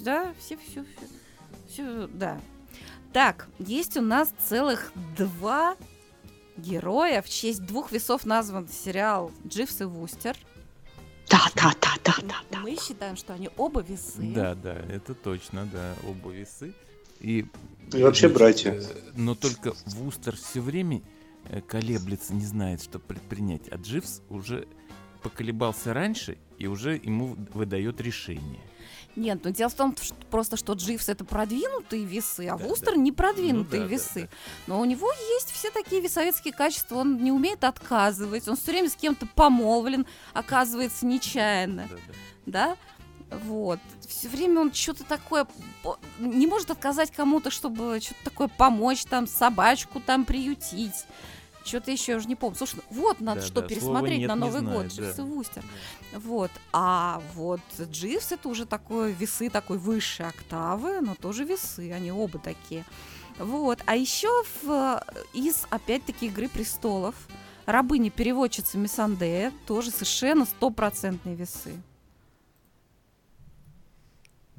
да, 0.00 0.34
все, 0.38 0.56
все, 0.56 0.84
все, 0.84 1.06
все, 1.68 2.06
да. 2.08 2.40
Так, 3.12 3.48
есть 3.58 3.96
у 3.96 4.02
нас 4.02 4.32
целых 4.46 4.92
два 5.16 5.76
героя. 6.56 7.22
В 7.22 7.28
честь 7.28 7.64
двух 7.64 7.92
весов 7.92 8.26
назван 8.26 8.68
сериал 8.68 9.30
Дживс 9.46 9.80
и 9.80 9.84
Вустер. 9.84 10.36
Да, 11.28 11.40
да, 11.56 11.72
да, 11.80 11.94
да, 12.04 12.14
да, 12.22 12.36
да. 12.50 12.58
Мы 12.60 12.76
считаем, 12.76 13.16
что 13.16 13.34
они 13.34 13.50
оба 13.56 13.80
весы. 13.82 14.20
Да, 14.34 14.54
да, 14.54 14.74
это 14.74 15.14
точно, 15.14 15.66
да, 15.72 15.94
оба 16.06 16.30
весы. 16.30 16.72
И, 17.20 17.46
И 17.92 18.02
вообще 18.02 18.28
братья. 18.28 18.72
э, 18.72 18.82
Но 19.16 19.34
только 19.34 19.72
Вустер 19.86 20.36
все 20.36 20.60
время 20.60 21.02
э, 21.48 21.60
колеблется, 21.62 22.34
не 22.34 22.44
знает, 22.44 22.82
что 22.82 22.98
предпринять. 22.98 23.62
А 23.72 23.76
Дживс 23.76 24.22
уже 24.28 24.68
поколебался 25.22 25.92
раньше 25.94 26.36
и 26.58 26.66
уже 26.66 26.94
ему 26.96 27.36
выдает 27.54 28.00
решение. 28.00 28.60
Нет, 29.16 29.40
но 29.44 29.50
дело 29.50 29.70
в 29.70 29.74
том, 29.74 29.96
что 30.00 30.14
просто 30.30 30.56
что 30.56 30.74
Дживс 30.74 31.08
это 31.08 31.24
продвинутые 31.24 32.04
весы, 32.04 32.46
а 32.48 32.56
Да, 32.58 32.66
Вустер 32.66 32.94
да. 32.94 33.00
не 33.00 33.12
продвинутые 33.12 33.82
Ну 33.82 33.86
да, 33.86 33.88
да, 33.88 33.94
весы. 33.94 34.22
да. 34.22 34.28
Но 34.66 34.80
у 34.80 34.84
него 34.84 35.10
есть 35.34 35.50
все 35.50 35.70
такие 35.70 36.02
весовецкие 36.02 36.52
качества. 36.52 36.96
Он 36.96 37.22
не 37.22 37.32
умеет 37.32 37.64
отказывать, 37.64 38.46
он 38.46 38.56
все 38.56 38.72
время 38.72 38.90
с 38.90 38.94
кем-то 38.94 39.26
помолвлен, 39.26 40.06
оказывается 40.34 41.06
нечаянно, 41.06 41.88
Да, 41.90 41.96
да. 41.96 42.76
да? 43.30 43.36
Вот. 43.44 43.80
Все 44.06 44.28
время 44.28 44.60
он 44.60 44.72
что-то 44.72 45.02
такое 45.04 45.48
не 46.20 46.46
может 46.46 46.70
отказать 46.70 47.10
кому-то, 47.10 47.50
чтобы 47.50 47.98
что-то 48.00 48.22
такое 48.24 48.48
помочь, 48.48 49.04
там, 49.04 49.26
собачку 49.26 49.98
там 50.00 50.24
приютить. 50.24 51.06
Что-то 51.66 51.90
еще, 51.90 52.12
я 52.12 52.18
уже 52.18 52.28
не 52.28 52.36
помню. 52.36 52.56
Слушай, 52.56 52.76
ну 52.76 53.02
вот 53.02 53.20
надо 53.20 53.40
Да, 53.40 53.46
что 53.46 53.60
да, 53.60 53.66
пересмотреть 53.66 54.20
«нет» 54.20 54.28
на 54.28 54.36
Новый 54.36 54.60
знает, 54.60 54.76
год. 54.76 54.96
да. 54.96 55.02
Дживс 55.02 55.18
и 55.18 55.22
Вустер. 55.22 55.64
Вот. 56.14 56.50
А 56.72 57.20
вот 57.34 57.60
Дживс 57.78 58.30
это 58.32 58.48
уже 58.48 58.66
такое 58.66 59.10
весы 59.10 59.50
такой 59.50 59.78
высшей 59.78 60.26
октавы, 60.26 61.00
но 61.00 61.14
тоже 61.16 61.44
весы, 61.44 61.90
они 61.92 62.12
оба 62.12 62.38
такие. 62.38 62.84
Вот. 63.38 63.80
А 63.86 63.96
еще 63.96 64.28
в, 64.62 65.02
из, 65.34 65.66
опять-таки, 65.70 66.26
Игры 66.26 66.48
престолов 66.48 67.14
рабыня 67.66 68.10
переводчица 68.10 68.78
Миссандея 68.78 69.52
тоже 69.66 69.90
совершенно 69.90 70.44
стопроцентные 70.44 71.34
весы. 71.34 71.74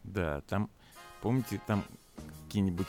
Да, 0.04 0.42
там, 0.42 0.70
помните, 1.22 1.62
там 1.66 1.84
какие-нибудь 2.46 2.88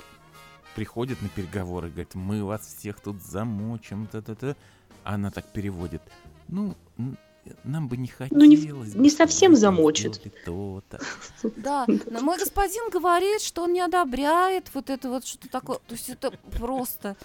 приходят 0.79 1.21
на 1.23 1.29
переговоры, 1.29 1.89
говорят, 1.91 2.15
мы 2.15 2.45
вас 2.45 2.61
всех 2.79 3.01
тут 3.01 3.21
замочим, 3.23 4.07
та-та-та. 4.07 4.55
А 5.05 5.15
она 5.15 5.31
так 5.31 5.45
переводит. 5.53 6.03
Ну, 6.49 6.75
нам 7.65 7.89
бы 7.89 7.97
не 7.97 8.07
хотелось. 8.07 8.31
Ну, 8.43 8.45
не- 8.45 8.57
бы, 8.57 8.87
не 9.03 9.11
совсем 9.11 9.57
замочит. 9.57 10.21
Да, 11.57 11.85
но 12.11 12.21
мой 12.21 12.39
господин 12.39 12.91
говорит, 12.91 13.41
что 13.41 13.65
он 13.65 13.73
не 13.73 13.81
одобряет 13.81 14.71
вот 14.75 14.91
это 14.91 15.09
вот 15.09 15.27
что-то 15.27 15.49
такое. 15.49 15.79
То 15.79 15.95
есть 15.95 16.11
это 16.11 16.31
просто... 16.59 17.17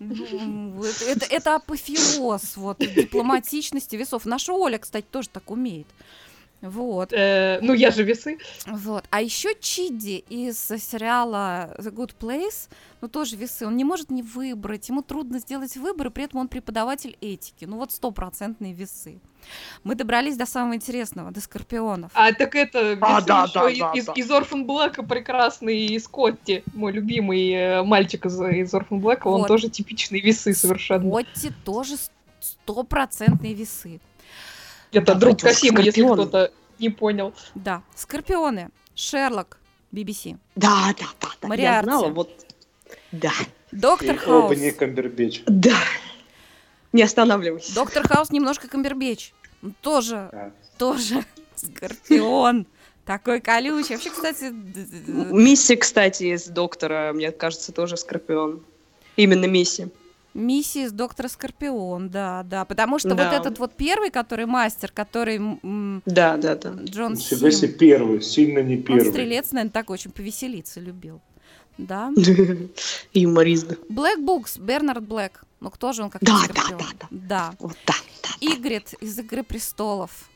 ну, 0.00 0.82
Это, 0.82 1.04
это, 1.04 1.26
это 1.26 1.54
апофеоз 1.56 2.56
вот 2.56 2.78
дипломатичности 2.78 3.94
весов. 3.96 4.26
Наша 4.26 4.52
Оля, 4.52 4.78
кстати, 4.78 5.06
тоже 5.10 5.28
так 5.28 5.50
умеет. 5.50 5.86
Вот. 6.62 7.12
Э, 7.12 7.58
ну, 7.60 7.74
я 7.74 7.90
же 7.90 8.02
весы. 8.02 8.38
Вот. 8.66 9.04
А 9.10 9.20
еще 9.20 9.54
Чиди 9.60 10.24
из 10.28 10.58
сериала 10.58 11.74
The 11.78 11.92
Good 11.92 12.14
Place, 12.18 12.68
ну 13.00 13.08
тоже 13.08 13.36
весы, 13.36 13.66
он 13.66 13.76
не 13.76 13.84
может 13.84 14.10
не 14.10 14.22
выбрать, 14.22 14.88
ему 14.88 15.02
трудно 15.02 15.38
сделать 15.38 15.76
выбор, 15.76 16.08
и 16.08 16.10
при 16.10 16.24
этом 16.24 16.40
он 16.40 16.48
преподаватель 16.48 17.16
этики. 17.20 17.66
Ну 17.66 17.76
вот 17.76 17.92
стопроцентные 17.92 18.72
весы. 18.72 19.20
Мы 19.84 19.94
добрались 19.94 20.36
до 20.36 20.46
самого 20.46 20.74
интересного, 20.74 21.30
до 21.30 21.40
скорпионов. 21.40 22.10
А 22.14 22.32
так 22.32 22.54
это 22.56 22.98
А, 23.00 23.20
да, 23.20 23.46
да, 23.46 23.70
из, 23.70 23.78
да, 23.78 23.92
из, 23.92 24.04
да. 24.06 24.12
из 24.14 24.30
Orphan 24.30 24.64
Black 24.66 25.06
прекрасный 25.06 26.00
Скотти, 26.00 26.64
мой 26.74 26.92
любимый 26.92 27.50
э, 27.50 27.82
мальчик 27.82 28.26
из, 28.26 28.40
из 28.40 28.74
Orphan 28.74 29.00
Black, 29.00 29.20
он 29.24 29.40
Вот. 29.42 29.48
тоже 29.48 29.68
типичный 29.68 30.20
весы 30.20 30.52
совершенно. 30.54 31.08
Скотти 31.10 31.52
тоже 31.64 31.96
стопроцентные 32.40 33.54
весы. 33.54 34.00
Это 34.96 35.12
Да, 35.14 35.20
друг 35.20 35.40
Касима, 35.40 35.80
если 35.82 36.02
кто-то 36.02 36.52
не 36.78 36.88
понял. 36.88 37.34
Да, 37.54 37.82
скорпионы. 37.94 38.70
Шерлок, 38.94 39.58
BBC. 39.92 40.38
Да, 40.54 40.94
да, 40.98 41.06
да, 41.20 41.28
да. 41.28 41.28
Я 41.42 41.48
Мариарти. 41.48 41.84
знала, 41.84 42.08
вот. 42.08 42.30
Да, 43.12 43.32
Доктор 43.72 44.14
И 44.14 44.18
Хаус. 44.18 44.44
оба 44.44 44.56
не 44.56 44.70
Камбербеч. 44.70 45.42
да. 45.46 45.76
Не 46.92 47.02
останавливайся. 47.02 47.74
Доктор 47.74 48.08
Хаус 48.08 48.30
немножко 48.30 48.68
Камбербеч. 48.68 49.34
Тоже, 49.82 50.28
Да. 50.32 50.52
тоже 50.78 51.24
скорпион. 51.56 52.66
Такой 53.04 53.40
колючий. 53.40 53.94
Вообще, 53.96 54.10
кстати, 54.10 54.44
Мисси, 54.50 55.76
кстати, 55.76 56.34
из 56.34 56.46
доктора, 56.46 57.12
мне 57.12 57.30
кажется, 57.32 57.70
тоже 57.72 57.96
Скорпион. 57.96 58.62
Именно 59.16 59.44
Мисси. 59.46 59.88
Миссия 60.36 60.84
из 60.84 60.92
доктора 60.92 61.28
Скорпион, 61.28 62.10
да, 62.10 62.42
да. 62.44 62.64
Потому 62.64 62.98
что 62.98 63.14
Да. 63.14 63.24
вот 63.30 63.40
этот 63.40 63.58
вот 63.58 63.74
первый, 63.74 64.10
который 64.10 64.46
мастер, 64.46 64.90
который 64.92 65.38
Да, 66.06 66.36
да, 66.36 66.54
да. 66.54 66.70
Джон 66.84 67.16
себе 67.16 67.50
Сим, 67.52 67.72
первый, 67.72 68.22
сильно 68.22 68.60
не 68.60 68.76
он 68.76 68.82
первый. 68.82 69.10
стрелец, 69.10 69.52
наверное, 69.52 69.72
так 69.72 69.90
очень 69.90 70.10
повеселиться 70.10 70.80
любил. 70.80 71.20
Да. 71.78 72.10
Юморист. 73.12 73.72
Black 73.90 74.18
Books, 74.24 74.60
Бернард 74.60 75.02
Блэк. 75.06 75.42
Ну 75.60 75.70
кто 75.70 75.92
же 75.92 76.02
он 76.02 76.10
как 76.10 76.22
Да, 76.22 76.32
да, 76.32 76.44
Скорпион? 76.54 76.78
да, 76.78 76.86
да. 77.00 77.08
Да. 77.10 77.54
Вот 77.58 77.76
да, 77.86 77.94
да. 78.22 78.28
Игрит 78.40 78.94
из 79.00 79.18
Игры 79.18 79.42
престолов. 79.42 80.28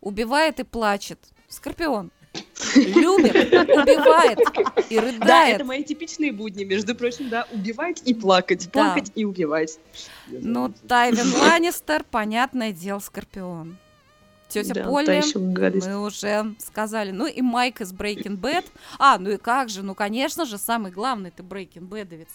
Убивает 0.00 0.60
и 0.60 0.64
плачет. 0.64 1.18
Скорпион. 1.48 2.10
Любит, 2.76 3.34
убивает 3.34 4.38
и 4.90 4.96
Да, 4.96 5.02
рыдает. 5.02 5.56
это 5.56 5.64
мои 5.64 5.82
типичные 5.82 6.32
будни, 6.32 6.64
между 6.64 6.94
прочим, 6.94 7.28
да, 7.28 7.46
убивать 7.52 8.02
и 8.04 8.14
плакать, 8.14 8.68
Да. 8.72 8.94
плакать 8.94 9.12
и 9.14 9.24
убивать. 9.24 9.78
Ну, 10.28 10.72
Тайвин 10.88 11.32
Ланнистер, 11.40 12.04
понятное 12.04 12.72
дело, 12.72 12.98
Скорпион. 13.00 13.76
Тетя 14.48 14.74
Да, 14.74 14.84
Полли, 14.84 15.22
мы 15.88 16.00
уже 16.00 16.54
сказали. 16.58 17.10
Ну 17.10 17.26
и 17.26 17.40
Майк 17.42 17.80
из 17.80 17.92
Breaking 17.92 18.38
Bad. 18.38 18.64
А, 18.98 19.18
ну 19.18 19.30
и 19.30 19.36
как 19.36 19.68
же, 19.68 19.82
ну 19.82 19.94
конечно 19.94 20.44
же, 20.44 20.58
самый 20.58 20.92
главный 20.92 21.30
ты 21.32 21.42
Breaking 21.42 21.86
Бэдовец. 21.86 22.28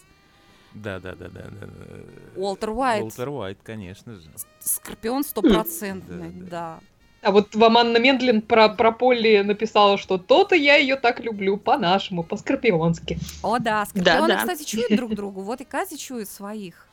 Да, 0.74 1.00
да, 1.00 1.16
да, 1.16 1.30
да, 1.30 1.42
да. 1.42 1.68
да. 1.68 1.98
Уолтер 2.36 2.72
Уайт. 2.72 3.04
Уолтер 3.04 3.30
Уайт, 3.30 3.58
конечно 3.64 4.16
же. 4.16 4.30
Скорпион 4.60 5.24
стопроцентный, 5.24 6.30
Да, 6.32 6.50
да. 6.50 6.80
А 7.22 7.32
вот 7.32 7.54
вам 7.54 7.78
Анна 7.78 7.98
Мендлин 7.98 8.42
про, 8.42 8.70
про 8.70 8.92
Полли 8.92 9.42
написала, 9.42 9.98
что 9.98 10.18
то-то 10.18 10.56
я 10.56 10.76
ее 10.76 10.96
так 10.96 11.20
люблю, 11.20 11.58
по-нашему, 11.58 12.24
по-скорпионски. 12.24 13.20
О, 13.44 13.60
да, 13.60 13.86
скорпионы, 13.86 14.28
Да-да. 14.28 14.38
кстати, 14.40 14.64
чуют 14.64 14.96
друг 14.96 15.16
другу. 15.16 15.42
Вот 15.42 15.60
и 15.60 15.66
Катя 15.66 15.98
чует 15.98 16.30
своих. 16.30 16.88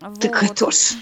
Так 0.00 0.42
Вот. 0.42 0.50
это 0.50 0.70
ж. 0.72 0.94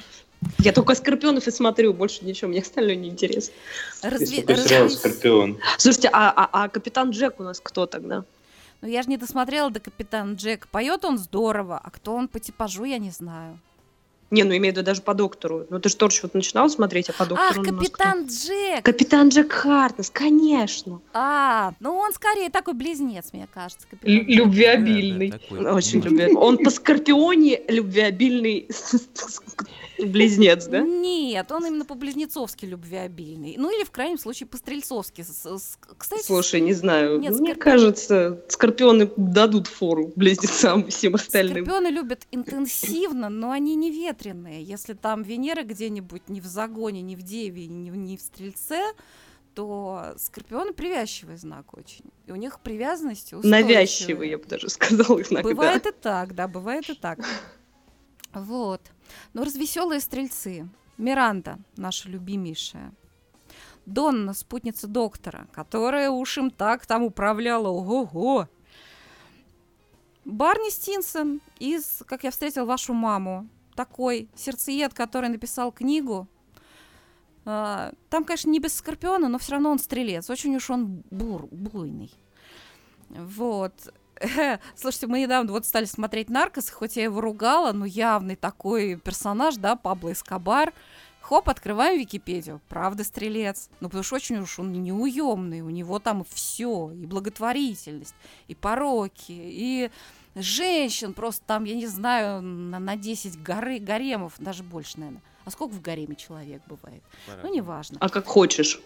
Я 0.59 0.73
только 0.73 0.95
Скорпионов 0.95 1.49
и 1.49 1.51
смотрю, 1.51 1.95
больше 1.95 2.25
ничего, 2.25 2.51
мне 2.51 2.61
остальное 2.61 2.95
не 2.95 3.09
интересно. 3.09 3.55
Разве- 4.03 4.27
сериал 4.45 4.85
разве- 4.85 4.91
«Скорпион». 4.91 5.59
Слушайте, 5.79 6.11
а, 6.13 6.31
а, 6.31 6.49
а 6.65 6.69
Капитан 6.69 7.11
Джек 7.11 7.41
у 7.41 7.43
нас 7.43 7.59
кто 7.59 7.87
тогда? 7.87 8.23
Ну, 8.83 8.89
я 8.89 9.03
же 9.03 9.09
не 9.09 9.17
досмотрела 9.17 9.71
до 9.71 9.81
Капитан 9.81 10.35
Джек. 10.35 10.69
Поет 10.69 11.07
он 11.07 11.17
здорово, 11.17 11.81
а 11.83 11.91
кто 11.91 12.15
он 12.15 12.29
по 12.29 12.39
типажу, 12.39 12.85
я 12.85 12.99
не 12.99 13.11
знаю. 13.11 13.59
Не, 14.31 14.43
ну 14.43 14.57
имею 14.57 14.75
в 14.75 14.77
виду 14.77 14.85
даже 14.85 15.03
по 15.03 15.15
доктору. 15.15 15.67
Ну 15.71 15.79
ты 15.79 15.89
же 15.89 15.97
тоже 15.97 16.21
вот 16.23 16.35
начинал 16.35 16.69
смотреть, 16.69 17.09
а 17.11 17.13
по 17.13 17.27
доктору 17.27 17.41
Ах, 17.49 17.59
у 17.59 17.63
нас 17.63 17.69
кто? 17.69 17.77
Капитан 17.79 18.27
Джек! 18.27 18.85
Капитан 18.85 19.29
Джек 19.29 19.53
Хартнес, 19.53 20.11
конечно. 20.11 21.01
А, 21.13 21.73
ну 21.81 21.95
он 21.97 22.13
скорее 22.13 22.51
такой 22.51 22.75
близнец, 22.75 23.27
мне 23.33 23.47
кажется. 23.53 23.87
Капитан. 23.89 24.11
Любвеобильный. 24.27 25.31
Да, 25.31 25.39
да, 25.39 25.43
такой. 25.45 25.73
Очень 25.73 26.01
любви. 26.01 26.35
Он 26.35 26.59
по 26.59 26.71
Скорпионе 26.71 27.63
любвеобильный 27.69 28.69
близнец, 29.99 30.67
да? 30.67 30.81
Нет, 30.81 31.51
он 31.53 31.67
именно 31.67 31.85
по-близнецовски 31.85 32.65
любвеобильный. 32.65 33.55
Ну 33.59 33.71
или 33.71 33.85
в 33.85 33.91
крайнем 33.91 34.19
случае 34.19 34.47
по-стрельцовски. 34.47 35.25
Кстати, 35.97 36.23
Слушай, 36.23 36.61
не 36.61 36.73
знаю. 36.73 37.19
Нет, 37.19 37.33
Мне 37.39 37.53
Скорпион- 37.53 37.59
кажется, 37.59 38.41
Скорпионы 38.49 39.11
дадут 39.17 39.67
фору 39.69 40.13
близнецам 40.17 40.89
всем 40.89 41.15
остальным. 41.15 41.65
Скорпионы 41.65 41.89
любят 41.89 42.27
интенсивно, 42.31 43.29
но 43.29 43.51
они 43.51 43.75
не 43.75 43.91
ветреные. 44.17 44.63
Если 44.63 44.95
там 44.95 45.23
Венера 45.23 45.63
где-нибудь 45.63 46.29
не 46.29 46.41
в 46.41 46.47
загоне, 46.47 47.03
не 47.03 47.17
в 47.17 47.23
Деве, 47.23 47.67
не 47.67 47.91
в, 47.91 47.97
не 47.97 48.17
в 48.17 48.21
Стрельце, 48.21 48.81
то 49.55 50.15
Скорпионы 50.19 50.73
привязчивый 50.73 51.37
знак 51.37 51.75
очень. 51.75 52.05
И 52.27 52.33
у 52.33 52.37
них 52.37 52.61
привязанность 52.61 53.33
устойчивая. 53.33 53.63
Навязчивые, 53.63 54.31
я 54.33 54.39
бы 54.39 54.45
даже 54.45 54.69
сказала 54.69 55.21
иногда. 55.21 55.43
Бывает 55.43 55.87
и 55.87 55.93
так, 55.93 56.35
да, 56.35 56.49
бывает 56.49 56.89
и 56.91 56.95
так. 56.95 57.19
Вот. 58.33 58.83
Но 59.33 59.45
развеселые 59.45 60.01
стрельцы. 60.01 60.69
Миранда, 60.99 61.59
наша 61.77 62.09
любимейшая. 62.09 62.93
Донна, 63.87 64.35
спутница 64.35 64.89
доктора, 64.89 65.47
которая 65.53 66.11
уж 66.11 66.39
им 66.39 66.51
так 66.51 66.87
там 66.87 67.03
управляла, 67.03 67.69
ого-го. 67.69 68.49
Барни 70.25 70.71
Стинсон 70.71 71.41
из 71.61 72.03
«Как 72.07 72.25
я 72.25 72.31
встретил 72.31 72.67
вашу 72.67 72.95
маму». 72.95 73.49
Такой 73.77 74.29
сердцеед, 74.35 74.95
который 74.95 75.29
написал 75.29 75.71
книгу. 75.71 76.27
А, 77.45 77.93
Там, 78.11 78.25
конечно, 78.25 78.51
не 78.51 78.59
без 78.59 78.75
Скорпиона, 78.75 79.29
но 79.29 79.39
все 79.39 79.53
равно 79.53 79.71
он 79.71 79.79
стрелец. 79.79 80.29
Очень 80.31 80.57
уж 80.57 80.71
он 80.71 81.05
бур, 81.11 81.47
буйный. 81.51 82.11
Вот. 83.11 83.73
Слушайте, 84.75 85.07
мы 85.07 85.21
недавно 85.21 85.53
вот 85.53 85.67
стали 85.67 85.85
смотреть 85.85 86.31
«Наркос», 86.31 86.71
хоть 86.71 86.97
я 86.97 87.05
его 87.05 87.21
ругала, 87.21 87.73
но 87.73 87.85
явный 87.85 88.35
такой 88.35 88.97
персонаж, 88.97 89.57
да, 89.57 89.77
Пабло 89.77 90.13
Эскобар. 90.13 90.73
Хоп, 91.21 91.49
открываем 91.49 91.99
Википедию. 91.99 92.61
Правда, 92.69 93.03
стрелец. 93.03 93.69
Ну, 93.81 93.89
потому 93.89 94.05
что 94.05 94.15
очень 94.15 94.39
уж 94.39 94.61
он 94.61 94.73
неуемный. 94.73 95.61
У 95.61 95.71
него 95.71 95.99
там 95.99 96.25
все. 96.25 96.93
И 96.93 97.05
благотворительность, 97.05 98.15
и 98.47 98.55
пороки, 98.55 99.33
и 99.33 99.91
женщин 100.37 101.13
просто 101.13 101.43
там, 101.47 101.65
я 101.65 101.75
не 101.75 101.87
знаю, 101.87 102.43
на, 102.43 102.79
на 102.79 102.97
10 102.97 103.43
горы, 103.43 103.79
гаремов, 103.79 104.35
даже 104.39 104.63
больше, 104.63 104.99
наверное. 104.99 105.23
А 105.45 105.51
сколько 105.51 105.73
в 105.75 105.81
гареме 105.81 106.17
человек 106.17 106.61
бывает? 106.67 107.03
Ну, 107.43 107.53
неважно. 107.55 107.99
А 108.01 108.09
как 108.09 108.27
хочешь. 108.27 108.81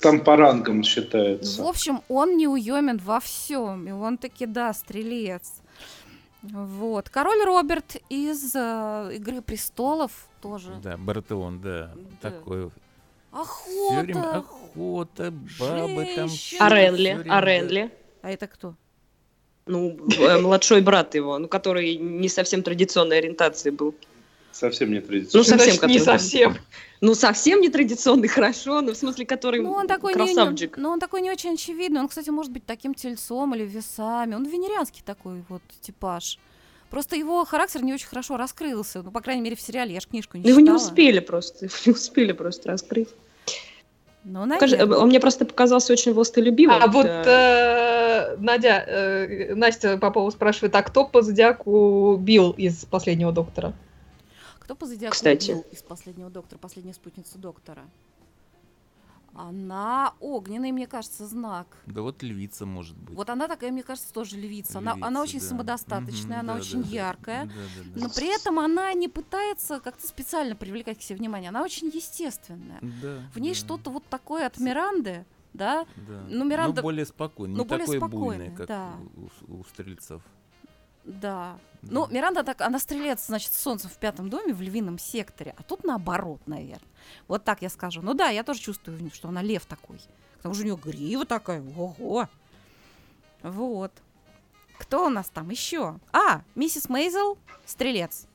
Там 0.00 0.20
по 0.20 0.36
рангам 0.36 0.82
В 0.82 0.86
считается. 0.86 1.62
общем, 1.68 2.02
он 2.08 2.36
неуемен 2.36 2.98
во 2.98 3.18
всем. 3.20 3.88
И 3.88 3.90
он 3.90 4.18
таки, 4.18 4.46
да, 4.46 4.72
стрелец. 4.72 5.54
Вот. 6.42 7.08
Король 7.10 7.42
Роберт 7.44 7.96
из 8.08 8.54
э, 8.54 9.10
Игры 9.16 9.42
престолов 9.42 10.28
тоже. 10.40 10.78
Да, 10.82 10.96
Бартеон, 10.96 11.60
да. 11.60 11.90
Да. 12.22 12.30
Такой. 12.30 12.70
Все 12.70 13.40
Охота! 13.40 14.02
время 14.04 14.30
охота, 14.38 15.32
бабы 15.58 16.08
там. 16.16 16.28
Женщины. 16.28 16.60
А 16.60 16.66
всё 16.68 16.76
Ренли? 16.76 17.12
время, 17.14 17.22
А 17.32 17.40
да. 17.40 17.40
Ренли? 17.40 17.92
А 18.22 18.30
это 18.30 18.46
кто? 18.46 18.74
Ну, 19.68 19.96
э, 20.18 20.38
младший 20.38 20.80
брат 20.80 21.14
его, 21.14 21.38
ну, 21.38 21.46
который 21.48 21.96
не 21.96 22.28
совсем 22.28 22.62
традиционной 22.62 23.18
ориентации 23.18 23.70
был. 23.70 23.94
Совсем 24.50 24.90
не 24.90 25.00
Ну, 25.00 25.06
традиционно. 25.06 25.44
совсем 25.44 25.58
Значит, 25.74 25.82
не 25.82 25.98
который- 25.98 26.18
совсем. 26.18 26.56
Ну, 27.00 27.14
совсем 27.14 27.60
не 27.60 27.68
традиционный, 27.68 28.28
хорошо, 28.38 28.80
но 28.80 28.92
в 28.92 28.96
смысле, 28.96 29.24
который 29.26 29.60
Ну, 29.60 29.70
он 29.72 29.86
такой 29.86 30.12
не, 30.14 30.16
красавчик. 30.18 30.76
ну, 30.78 30.88
он 30.90 30.98
такой 30.98 31.20
не 31.20 31.30
очень 31.30 31.54
очевидный. 31.54 32.00
Он, 32.00 32.08
кстати, 32.08 32.30
может 32.30 32.50
быть 32.50 32.64
таким 32.66 32.94
тельцом 32.94 33.54
или 33.54 33.64
весами. 33.64 34.34
Он 34.34 34.44
венерианский 34.44 35.02
такой 35.04 35.44
вот 35.48 35.62
типаж. 35.80 36.38
Просто 36.90 37.14
его 37.16 37.44
характер 37.44 37.82
не 37.84 37.92
очень 37.92 38.08
хорошо 38.08 38.36
раскрылся. 38.38 39.02
Ну, 39.02 39.10
по 39.10 39.20
крайней 39.20 39.42
мере, 39.42 39.54
в 39.54 39.60
сериале. 39.60 39.92
Я 39.94 40.00
же 40.00 40.08
книжку 40.08 40.38
не 40.38 40.42
Ну, 40.44 40.48
Его 40.48 40.60
не 40.60 40.66
читала. 40.66 40.78
успели 40.78 41.18
просто, 41.20 41.64
его 41.66 41.74
не 41.86 41.92
успели 41.92 42.32
просто 42.32 42.68
раскрыть. 42.70 43.08
Ну, 44.28 44.42
он 44.42 45.08
мне 45.08 45.20
просто 45.20 45.46
показался 45.46 45.92
очень 45.92 46.12
властолюбивым. 46.12 46.82
А 46.82 46.86
вот 46.86 47.06
э, 47.06 48.36
Надя, 48.38 48.84
э, 48.86 49.54
Настя 49.54 49.96
Попова 49.96 50.28
спрашивает, 50.30 50.74
а 50.76 50.82
кто 50.82 51.06
по 51.06 51.22
зодиаку 51.22 52.16
бил 52.20 52.50
из 52.50 52.84
последнего 52.84 53.32
доктора? 53.32 53.72
Кто 54.58 54.74
по 54.74 54.84
зодиаку 54.84 55.14
Кстати. 55.14 55.52
убил 55.52 55.64
из 55.72 55.82
последнего 55.82 56.28
доктора, 56.28 56.58
последняя 56.58 56.92
спутница 56.92 57.38
доктора? 57.38 57.84
Она 59.38 60.14
огненный, 60.18 60.72
мне 60.72 60.88
кажется, 60.88 61.24
знак. 61.24 61.68
Да 61.86 62.02
вот 62.02 62.24
львица 62.24 62.66
может 62.66 62.96
быть. 62.98 63.14
Вот 63.14 63.30
она 63.30 63.46
такая, 63.46 63.70
мне 63.70 63.84
кажется, 63.84 64.12
тоже 64.12 64.36
львица. 64.36 64.78
Она, 64.78 64.94
она 64.94 65.08
Львица, 65.08 65.22
очень 65.22 65.38
да. 65.40 65.46
самодостаточная, 65.46 66.38
Мгм, 66.38 66.50
она 66.50 66.54
да, 66.54 66.58
очень 66.60 66.82
да, 66.82 66.88
яркая. 66.88 67.44
Да, 67.44 67.52
да, 67.52 67.90
да. 67.94 68.00
Но 68.00 68.08
при 68.10 68.34
этом 68.34 68.58
она 68.58 68.92
не 68.94 69.06
пытается 69.06 69.78
как-то 69.78 70.08
специально 70.08 70.56
привлекать 70.56 70.98
к 70.98 71.02
себе 71.02 71.20
внимание. 71.20 71.50
Она 71.50 71.62
очень 71.62 71.86
естественная. 71.86 72.80
Да, 73.00 73.20
В 73.32 73.38
ней 73.38 73.52
да, 73.52 73.58
что-то 73.60 73.90
вот 73.90 74.04
такое 74.06 74.44
от 74.44 74.58
Миранды, 74.58 75.24
да? 75.52 75.86
да. 76.08 76.26
ну, 76.28 76.44
Миранда- 76.44 76.76
Но 76.76 76.82
более 76.82 77.06
спокойный, 77.06 77.54
ну, 77.54 77.62
не 77.62 77.68
более 77.68 77.86
такой 77.86 77.98
спокойный, 77.98 78.48
буйный, 78.48 78.56
как 78.56 78.66
да. 78.66 78.90
у, 79.46 79.60
у 79.60 79.64
стрельцов. 79.64 80.22
Да. 81.08 81.58
Ну, 81.82 82.06
Миранда 82.08 82.44
так, 82.44 82.60
она 82.60 82.78
стрелец, 82.78 83.26
значит, 83.26 83.52
солнцем 83.52 83.88
в 83.88 83.96
пятом 83.96 84.28
доме, 84.28 84.52
в 84.52 84.60
львином 84.60 84.98
секторе, 84.98 85.54
а 85.56 85.62
тут 85.62 85.84
наоборот, 85.84 86.40
наверное. 86.46 86.88
Вот 87.28 87.44
так 87.44 87.62
я 87.62 87.70
скажу. 87.70 88.02
Ну 88.02 88.14
да, 88.14 88.28
я 88.28 88.44
тоже 88.44 88.60
чувствую, 88.60 89.10
что 89.14 89.28
она 89.28 89.42
лев 89.42 89.64
такой. 89.64 89.98
К 90.38 90.42
тому 90.42 90.54
же 90.54 90.62
у 90.62 90.64
нее 90.64 90.76
грива 90.76 91.24
такая, 91.24 91.62
ого. 91.62 92.28
Вот. 93.42 93.92
Кто 94.78 95.06
у 95.06 95.08
нас 95.08 95.28
там 95.30 95.50
еще? 95.50 95.98
А, 96.12 96.42
миссис 96.54 96.88
Мейзел, 96.88 97.38
стрелец. 97.64 98.27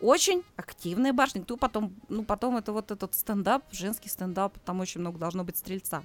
Очень 0.00 0.42
активная 0.56 1.12
барышня. 1.12 1.42
Кто 1.42 1.56
потом, 1.56 1.94
ну, 2.08 2.24
потом 2.24 2.56
это 2.56 2.72
вот 2.72 2.90
этот 2.90 3.14
стендап, 3.14 3.64
женский 3.72 4.08
стендап, 4.08 4.58
там 4.58 4.80
очень 4.80 5.00
много 5.00 5.18
должно 5.18 5.44
быть 5.44 5.56
стрельца. 5.56 6.02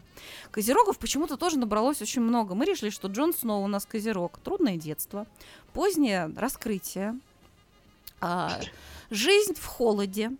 Козерогов 0.51 0.97
почему-то 0.99 1.35
тоже 1.37 1.57
набралось 1.59 2.01
очень 2.01 2.21
много. 2.21 2.55
Мы 2.55 2.65
решили, 2.65 2.91
что 2.91 3.07
Джон 3.09 3.33
Сноу 3.33 3.63
у 3.63 3.67
нас 3.67 3.85
козерог. 3.85 4.37
Трудное 4.39 4.77
детство, 4.77 5.25
позднее 5.73 6.31
раскрытие, 6.37 7.19
а, 8.21 8.61
жизнь 9.09 9.55
в 9.55 9.65
холоде, 9.65 10.31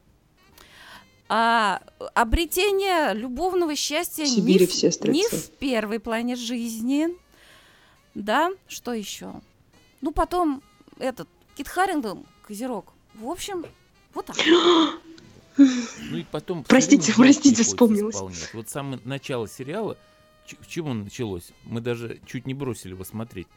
а, 1.28 1.82
обретение 2.14 3.14
любовного 3.14 3.76
счастья 3.76 4.24
В 4.26 4.28
Сибири 4.30 4.60
не, 4.62 4.66
в- 4.68 4.70
все 4.72 4.88
не 4.88 4.91
стрельцы. 4.91 5.36
в 5.38 5.50
первой 5.58 6.00
плане 6.00 6.36
жизни. 6.36 7.10
Да, 8.16 8.52
что 8.68 8.93
еще? 8.93 9.34
Ну, 10.02 10.12
потом 10.12 10.64
этот 10.97 11.28
Кит 11.58 11.68
Харингтон, 11.68 12.26
козерог. 12.47 12.93
В 13.20 13.28
общем, 13.28 13.65
вот 14.13 14.26
так. 14.26 14.38
Ну 15.57 16.17
и 16.17 16.24
потом... 16.32 16.63
Простите, 16.63 17.13
простите, 17.13 17.63
вспомнилось. 17.63 18.15
исполнять. 18.15 18.53
Вот 18.53 18.70
самое 18.70 18.99
начало 19.03 19.47
сериала 19.47 19.97
в 20.55 20.67
чем 20.67 20.88
он 20.88 21.03
началось? 21.03 21.51
Мы 21.63 21.82
даже 21.82 22.20
чуть 22.26 22.47
не 22.47 22.53
бросили 22.53 22.91
его 22.93 23.03
смотреть. 23.03 23.47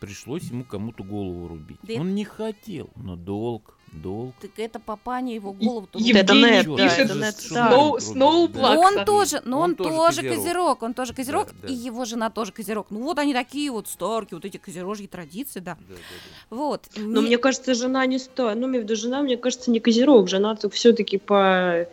Пришлось 0.00 0.44
ему 0.44 0.64
кому-то 0.64 1.02
голову 1.02 1.48
рубить. 1.48 1.78
Да 1.82 1.94
Он 1.94 2.14
не 2.14 2.24
хотел, 2.24 2.88
но 2.96 3.16
долг, 3.16 3.76
долг. 3.92 4.34
Так 4.40 4.50
это 4.56 4.78
папаня 4.80 5.34
его 5.34 5.52
голову 5.52 5.88
Е- 5.94 6.12
Это 6.18 6.34
Евгений 6.34 6.56
нет, 6.56 6.66
да, 6.66 6.76
пишет 6.76 6.98
это 6.98 7.14
нет, 7.14 7.36
да. 7.50 8.00
Сноу. 8.00 8.48
Он 8.54 9.04
тоже, 9.04 9.42
но 9.44 9.58
Он 9.58 9.70
он, 9.70 9.74
тоже 9.76 9.90
тоже 9.90 10.16
козерог. 10.22 10.36
козерог, 10.36 10.82
он 10.82 10.94
тоже 10.94 11.14
козерог, 11.14 11.46
Да, 11.48 11.54
да. 11.62 11.68
и 11.68 11.74
его 11.74 12.04
жена 12.04 12.30
тоже 12.30 12.52
козерог. 12.52 12.86
Ну 12.90 13.00
вот 13.02 13.18
они 13.18 13.32
такие 13.32 13.70
вот 13.70 13.88
старки, 13.88 14.34
вот 14.34 14.44
эти 14.44 14.56
козерожьи 14.56 15.06
традиции, 15.06 15.60
да. 15.60 15.76
Да, 15.88 15.94
да, 15.94 16.00
да. 16.50 16.56
Вот. 16.56 16.86
Но 16.96 17.20
Не- 17.20 17.26
мне 17.28 17.38
кажется, 17.38 17.74
жена 17.74 18.04
не 18.06 18.18
стоит. 18.18 18.56
Ну, 18.58 18.66
имею 18.68 18.82
в 18.82 18.84
виду, 18.84 18.96
жена, 18.96 19.22
мне 19.22 19.36
кажется, 19.36 19.70
не 19.70 19.80
козерог. 19.80 20.28
Жена 20.28 20.56
все-таки 20.70 21.18
по, 21.18 21.86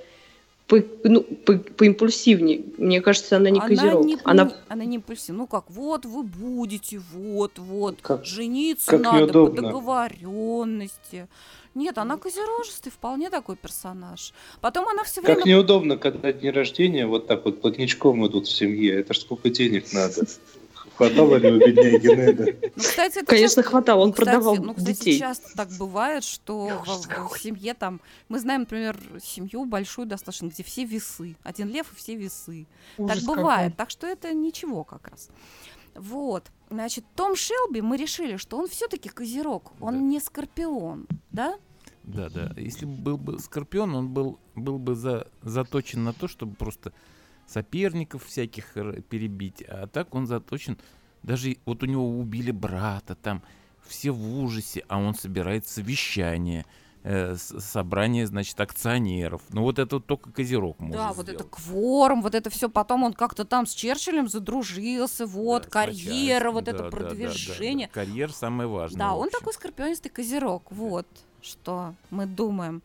по, 0.68 0.84
ну, 1.04 1.22
по, 1.22 1.58
поимпульсивнее. 1.58 2.64
Мне 2.78 3.02
кажется, 3.02 3.38
она 3.38 3.50
не 3.52 3.60
козерог. 3.60 4.06
не, 4.06 4.18
Она 4.24 4.52
она 4.68 4.86
не 4.86 4.96
импульсивна. 4.96 5.40
Ну 5.40 5.48
как, 5.48 5.70
вот 5.70 6.06
вы 6.06 6.24
будете, 6.24 7.00
вот, 7.14 7.60
вот. 7.60 8.00
Как- 8.02 8.26
Жениться 8.26 8.92
как 8.92 9.02
надо 9.02 9.34
по 9.34 9.50
договоренности. 9.50 11.28
Нет, 11.76 11.98
она 11.98 12.18
козерожистый, 12.18 12.92
вполне 12.92 13.30
такой 13.30 13.58
персонаж. 13.58 14.34
Потом 14.62 14.88
она 14.88 15.04
все 15.04 15.22
время... 15.22 15.36
Как 15.36 15.46
неудобно, 15.46 15.98
когда 15.98 16.32
дни 16.32 16.50
рождения 16.50 17.06
вот 17.06 17.28
так 17.28 17.44
вот 17.44 17.62
плотничком 17.62 18.26
идут 18.26 18.48
в 18.48 18.52
семье. 18.52 19.00
Это 19.02 19.14
ж 19.14 19.20
сколько 19.20 19.50
денег 19.50 19.92
надо. 19.92 20.24
Хватало 20.96 21.36
ли 21.36 21.52
у 21.52 21.58
бедняги 21.60 22.08
Неда? 22.08 22.46
Ну, 22.76 22.82
кстати, 22.84 23.18
это 23.20 23.26
Конечно, 23.26 23.62
часто- 23.62 23.64
хватало, 23.64 24.02
он 24.04 24.12
кстати, 24.14 24.26
продавал 24.26 24.56
ну, 24.58 24.74
кстати, 24.74 24.98
детей. 24.98 25.20
часто 25.20 25.50
так 25.56 25.70
бывает, 25.78 26.24
что 26.24 26.68
в, 26.86 27.02
в 27.04 27.08
какой. 27.08 27.40
семье 27.40 27.74
там... 27.74 28.00
Мы 28.30 28.40
знаем, 28.40 28.62
например, 28.62 28.98
семью 29.22 29.66
большую 29.66 30.08
достаточно, 30.08 30.48
где 30.48 30.64
все 30.64 30.86
весы. 30.86 31.36
Один 31.44 31.70
лев 31.70 31.92
и 31.92 31.96
все 31.96 32.16
весы. 32.16 32.66
Ужас 32.98 33.18
так 33.18 33.26
какой. 33.26 33.38
бывает. 33.38 33.76
Так 33.78 33.90
что 33.90 34.08
это 34.08 34.34
ничего 34.34 34.84
как 34.84 35.08
раз. 35.10 35.30
Вот. 35.96 36.46
Значит, 36.70 37.06
Том 37.16 37.36
Шелби, 37.36 37.82
мы 37.82 37.98
решили, 37.98 38.38
что 38.38 38.58
он 38.58 38.68
все-таки 38.68 39.10
козерог, 39.10 39.72
он 39.80 39.94
Да. 39.96 40.00
не 40.00 40.20
скорпион, 40.20 41.08
да? 41.32 41.56
Да, 42.04 42.30
да. 42.30 42.54
Если 42.58 42.86
бы 42.86 42.94
был 42.94 43.18
бы 43.18 43.40
Скорпион, 43.40 43.96
он 43.96 44.10
был, 44.10 44.38
был 44.56 44.78
бы 44.78 44.94
за, 44.96 45.28
заточен 45.42 46.04
на 46.04 46.14
то, 46.14 46.28
чтобы 46.28 46.54
просто 46.56 46.94
соперников 47.48 48.26
всяких 48.26 48.74
перебить. 49.10 49.64
А 49.68 49.88
так 49.88 50.14
он 50.16 50.28
заточен... 50.28 50.78
Даже 51.24 51.58
вот 51.66 51.82
у 51.82 51.88
него 51.88 52.08
убили 52.20 52.52
брата, 52.52 53.16
там 53.16 53.42
все 53.88 54.12
в 54.12 54.40
ужасе, 54.40 54.84
а 54.88 55.00
он 55.00 55.16
собирает 55.16 55.68
совещание, 55.68 56.66
э, 57.04 57.36
собрание, 57.36 58.28
значит, 58.28 58.60
акционеров. 58.60 59.42
Ну 59.50 59.64
вот 59.64 59.80
это 59.80 59.96
вот 59.96 60.06
только 60.06 60.32
Козерог 60.32 60.80
может 60.80 60.98
да, 60.98 61.14
вот 61.14 61.30
это 61.30 61.40
сделать. 61.40 61.52
кворум, 61.52 62.22
вот 62.22 62.36
это 62.36 62.50
все. 62.50 62.70
Потом 62.70 63.04
он 63.04 63.14
как-то 63.14 63.46
там 63.46 63.66
с 63.66 63.74
Черчиллем 63.74 64.28
задружился, 64.28 65.26
вот, 65.26 65.64
Да, 65.64 65.70
карьера, 65.70 66.52
вот 66.52 66.66
да, 66.66 66.72
это 66.72 66.84
да, 66.84 66.90
да, 66.90 66.92
да, 66.92 67.04
да. 67.04 67.08
продвижение. 67.10 67.88
Карьера 67.88 68.32
самое 68.32 68.70
важное. 68.70 69.00
Да, 69.00 69.16
он 69.16 69.30
такой 69.30 69.54
скорпионистый 69.54 70.12
козерог. 70.12 70.72
Вот 70.72 71.08
что 71.42 71.94
мы 72.10 72.26
думаем. 72.26 72.82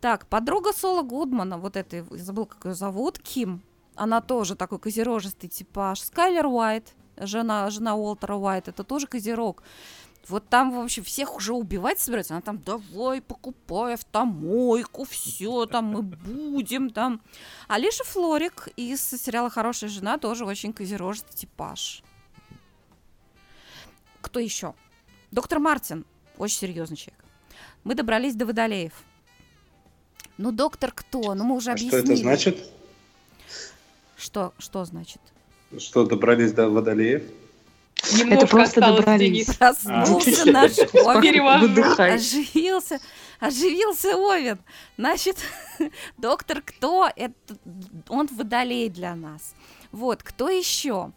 Так, 0.00 0.26
подруга 0.26 0.72
Сола 0.72 1.02
Гудмана, 1.02 1.56
вот 1.56 1.76
этой, 1.76 2.04
я 2.10 2.24
забыл, 2.24 2.44
как 2.44 2.64
ее 2.66 2.74
зовут, 2.74 3.18
Ким, 3.18 3.62
она 4.02 4.20
тоже 4.20 4.56
такой 4.56 4.80
козерожистый 4.80 5.48
типаж. 5.48 6.00
Скайлер 6.00 6.46
Уайт, 6.46 6.92
жена, 7.16 7.70
жена 7.70 7.94
Уолтера 7.94 8.34
Уайт, 8.34 8.66
это 8.66 8.82
тоже 8.82 9.06
козерог. 9.06 9.62
Вот 10.28 10.48
там, 10.48 10.72
в 10.72 10.80
общем, 10.80 11.04
всех 11.04 11.36
уже 11.36 11.52
убивать 11.52 12.00
собирается. 12.00 12.34
Она 12.34 12.40
там, 12.42 12.58
давай, 12.58 13.20
покупай 13.20 13.94
автомойку, 13.94 15.04
все, 15.04 15.66
там 15.66 15.84
мы 15.86 16.02
будем 16.02 16.90
там. 16.90 17.20
Алиша 17.68 18.02
Флорик 18.04 18.68
из 18.76 19.00
сериала 19.08 19.50
«Хорошая 19.50 19.88
жена» 19.88 20.18
тоже 20.18 20.44
очень 20.44 20.72
козерожистый 20.72 21.36
типаж. 21.36 22.02
Кто 24.20 24.40
еще? 24.40 24.74
Доктор 25.30 25.60
Мартин, 25.60 26.04
очень 26.38 26.58
серьезный 26.58 26.96
человек. 26.96 27.24
Мы 27.84 27.94
добрались 27.94 28.34
до 28.34 28.46
Водолеев. 28.46 28.94
Ну, 30.38 30.50
доктор 30.50 30.90
кто? 30.92 31.34
Ну, 31.34 31.44
мы 31.44 31.56
уже 31.56 31.70
А 31.72 31.76
что 31.76 31.86
объяснили. 31.88 32.14
это 32.14 32.22
значит? 32.22 32.72
Что, 34.22 34.54
что 34.58 34.84
значит? 34.84 35.20
Что 35.78 36.04
добрались 36.06 36.52
до 36.52 36.70
Водолеев? 36.70 37.24
Немножко 38.16 38.46
просто 38.46 38.80
осталось, 38.80 39.00
добрались. 39.00 39.28
Денис. 39.32 39.56
Проснулся 39.56 40.42
А. 40.42 40.52
наш 40.52 40.72
Овен. 40.94 41.82
Оживился, 41.98 43.00
оживился 43.40 44.16
Овен. 44.16 44.58
Значит, 44.96 45.38
доктор 46.18 46.62
кто? 46.62 47.10
Это 47.16 47.34
он 48.08 48.28
водолей 48.30 48.88
для 48.90 49.16
нас. 49.16 49.54
Вот, 49.90 50.22
кто 50.22 50.48
еще? 50.48 51.10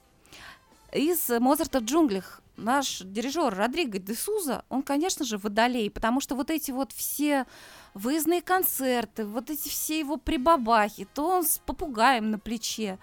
Из 0.91 1.29
Моцарта 1.29 1.81
в 1.81 1.83
джунглях 1.83 2.41
наш 2.57 3.01
дирижер 3.01 3.53
Родриго 3.53 3.99
де 3.99 4.15
Суза, 4.15 4.63
он, 4.69 4.83
конечно 4.83 5.25
же, 5.25 5.37
водолей, 5.37 5.89
потому 5.89 6.21
что 6.21 6.35
вот 6.35 6.49
эти 6.49 6.71
вот 6.71 6.91
все 6.91 7.45
выездные 7.93 8.41
концерты, 8.41 9.25
вот 9.25 9.49
эти 9.49 9.69
все 9.69 9.99
его 9.99 10.17
прибабахи, 10.17 11.07
то 11.13 11.27
он 11.27 11.43
с 11.43 11.59
попугаем 11.65 12.31
на 12.31 12.39
плече, 12.39 12.99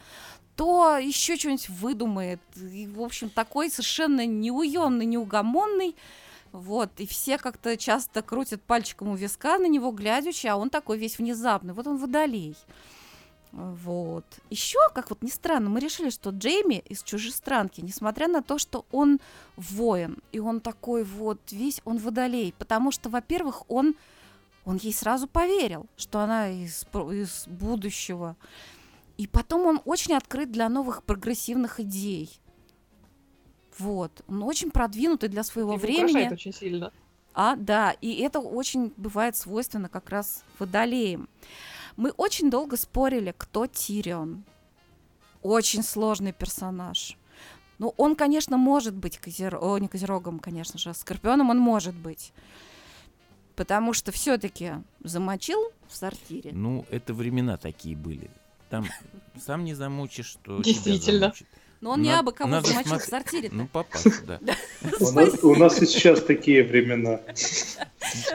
то 0.57 0.97
еще 0.97 1.37
что-нибудь 1.37 1.69
выдумает. 1.69 2.41
И, 2.57 2.87
в 2.87 3.01
общем, 3.01 3.31
такой 3.31 3.71
совершенно 3.71 4.27
неуемный, 4.27 5.07
неугомонный. 5.07 5.97
Вот, 6.53 6.91
и 6.99 7.07
все 7.07 7.39
как-то 7.39 7.79
часто 7.79 8.21
крутят 8.21 8.63
пальчиком 8.63 9.09
у 9.09 9.15
виска 9.15 9.57
на 9.57 9.67
него, 9.67 9.91
глядячи, 9.91 10.47
а 10.47 10.57
он 10.57 10.69
такой 10.69 10.99
весь 10.99 11.19
внезапный. 11.19 11.73
Вот 11.73 11.87
он 11.87 11.97
водолей. 11.97 12.55
Вот. 13.53 14.25
Еще, 14.49 14.79
как 14.95 15.11
вот 15.11 15.23
ни 15.23 15.29
странно, 15.29 15.69
мы 15.69 15.79
решили, 15.81 16.09
что 16.09 16.31
Джейми 16.31 16.83
из 16.89 17.03
чужестранки, 17.03 17.83
несмотря 17.83 18.27
на 18.27 18.43
то, 18.43 18.57
что 18.59 18.87
он 18.91 19.21
воин, 19.57 20.19
и 20.33 20.39
он 20.39 20.61
такой 20.61 21.05
вот 21.05 21.39
весь, 21.51 21.83
он 21.85 21.99
водолей, 21.99 22.55
потому 22.59 22.91
что, 22.91 23.11
во-первых, 23.11 23.71
он, 23.71 23.95
он 24.65 24.77
ей 24.77 24.95
сразу 24.95 25.29
поверил, 25.29 25.87
что 25.97 26.21
она 26.21 26.49
из, 26.49 26.87
из 27.13 27.47
будущего. 27.47 28.37
И 29.19 29.27
потом 29.27 29.67
он 29.67 29.83
очень 29.85 30.15
открыт 30.15 30.51
для 30.51 30.71
новых 30.71 31.03
прогрессивных 31.03 31.79
идей. 31.79 32.31
Вот. 33.79 34.23
Он 34.29 34.43
очень 34.45 34.71
продвинутый 34.71 35.29
для 35.29 35.43
своего 35.43 35.75
Его 35.75 35.81
времени. 35.83 36.33
очень 36.33 36.55
сильно. 36.55 36.91
А, 37.35 37.57
да, 37.57 37.93
и 38.01 38.15
это 38.21 38.41
очень 38.41 38.93
бывает 38.97 39.37
свойственно 39.37 39.89
как 39.89 40.11
раз 40.11 40.43
водолеям. 40.59 41.29
Мы 41.97 42.11
очень 42.11 42.51
долго 42.51 42.77
спорили, 42.77 43.35
кто 43.37 43.67
Тирион. 43.67 44.45
Очень 45.43 45.83
сложный 45.83 46.33
персонаж. 46.33 47.17
Ну, 47.79 47.95
он, 47.97 48.15
конечно, 48.15 48.57
может 48.57 48.95
быть 48.95 49.19
козер... 49.19 49.59
О, 49.61 49.77
не 49.79 49.89
козерогом, 49.89 50.39
конечно 50.39 50.79
же, 50.79 50.91
а 50.91 50.95
скорпионом 50.95 51.51
он 51.51 51.59
может 51.59 51.95
быть. 51.95 52.33
Потому 53.57 53.93
что 53.93 54.13
все-таки 54.13 54.75
замочил 55.03 55.73
в 55.89 55.97
сортире. 55.97 56.53
Ну, 56.53 56.87
это 56.91 57.13
времена 57.13 57.57
такие 57.57 57.97
были. 57.97 58.31
Там 58.71 58.87
сам 59.39 59.65
не 59.65 59.75
замучишь, 59.75 60.27
что 60.27 60.63
тебя 60.63 60.73
Действительно. 60.73 61.21
замучит. 61.21 61.49
Но 61.83 61.91
он 61.91 62.03
не 62.03 62.17
абы 62.17 62.31
кого 62.33 62.61
замочил 62.61 62.99
в 62.99 63.03
сортире. 63.03 63.51
Ну, 63.53 63.67
попасть, 63.67 64.25
да. 64.27 64.39
У 65.43 65.57
нас, 65.57 65.77
сейчас 65.77 66.23
такие 66.23 66.63
времена. 66.63 67.21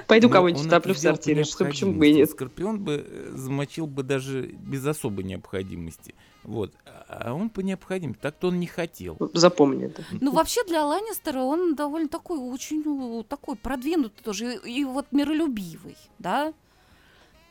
Пойду 0.06 0.28
Ну, 0.28 0.34
кого-нибудь 0.34 0.66
это 0.66 0.94
в 0.94 0.98
сортире, 0.98 1.46
что 1.46 1.64
почему 1.64 1.94
бы 1.94 2.10
и 2.10 2.14
нет. 2.14 2.30
Скорпион 2.30 2.84
бы 2.84 3.06
э, 3.08 3.32
замочил 3.36 3.88
бы 3.88 4.04
даже 4.04 4.48
без 4.48 4.86
особой 4.86 5.24
необходимости. 5.24 6.14
Вот. 6.44 6.74
А 7.08 7.34
он 7.34 7.50
по 7.50 7.62
необходимости. 7.62 8.20
Так-то 8.22 8.50
он 8.50 8.60
не 8.60 8.68
хотел. 8.68 9.18
Запомни 9.34 9.86
это. 9.86 10.04
Ну, 10.12 10.34
вообще 10.34 10.66
для 10.66 10.86
Ланнистера 10.86 11.40
он 11.40 11.76
довольно 11.76 12.10
такой, 12.10 12.40
очень 12.40 12.84
ну, 12.84 13.24
такой 13.24 13.56
продвинутый 13.56 14.24
тоже, 14.24 14.60
и, 14.66 14.82
и 14.82 14.84
вот 14.84 15.06
миролюбивый, 15.12 15.96
да? 16.20 16.54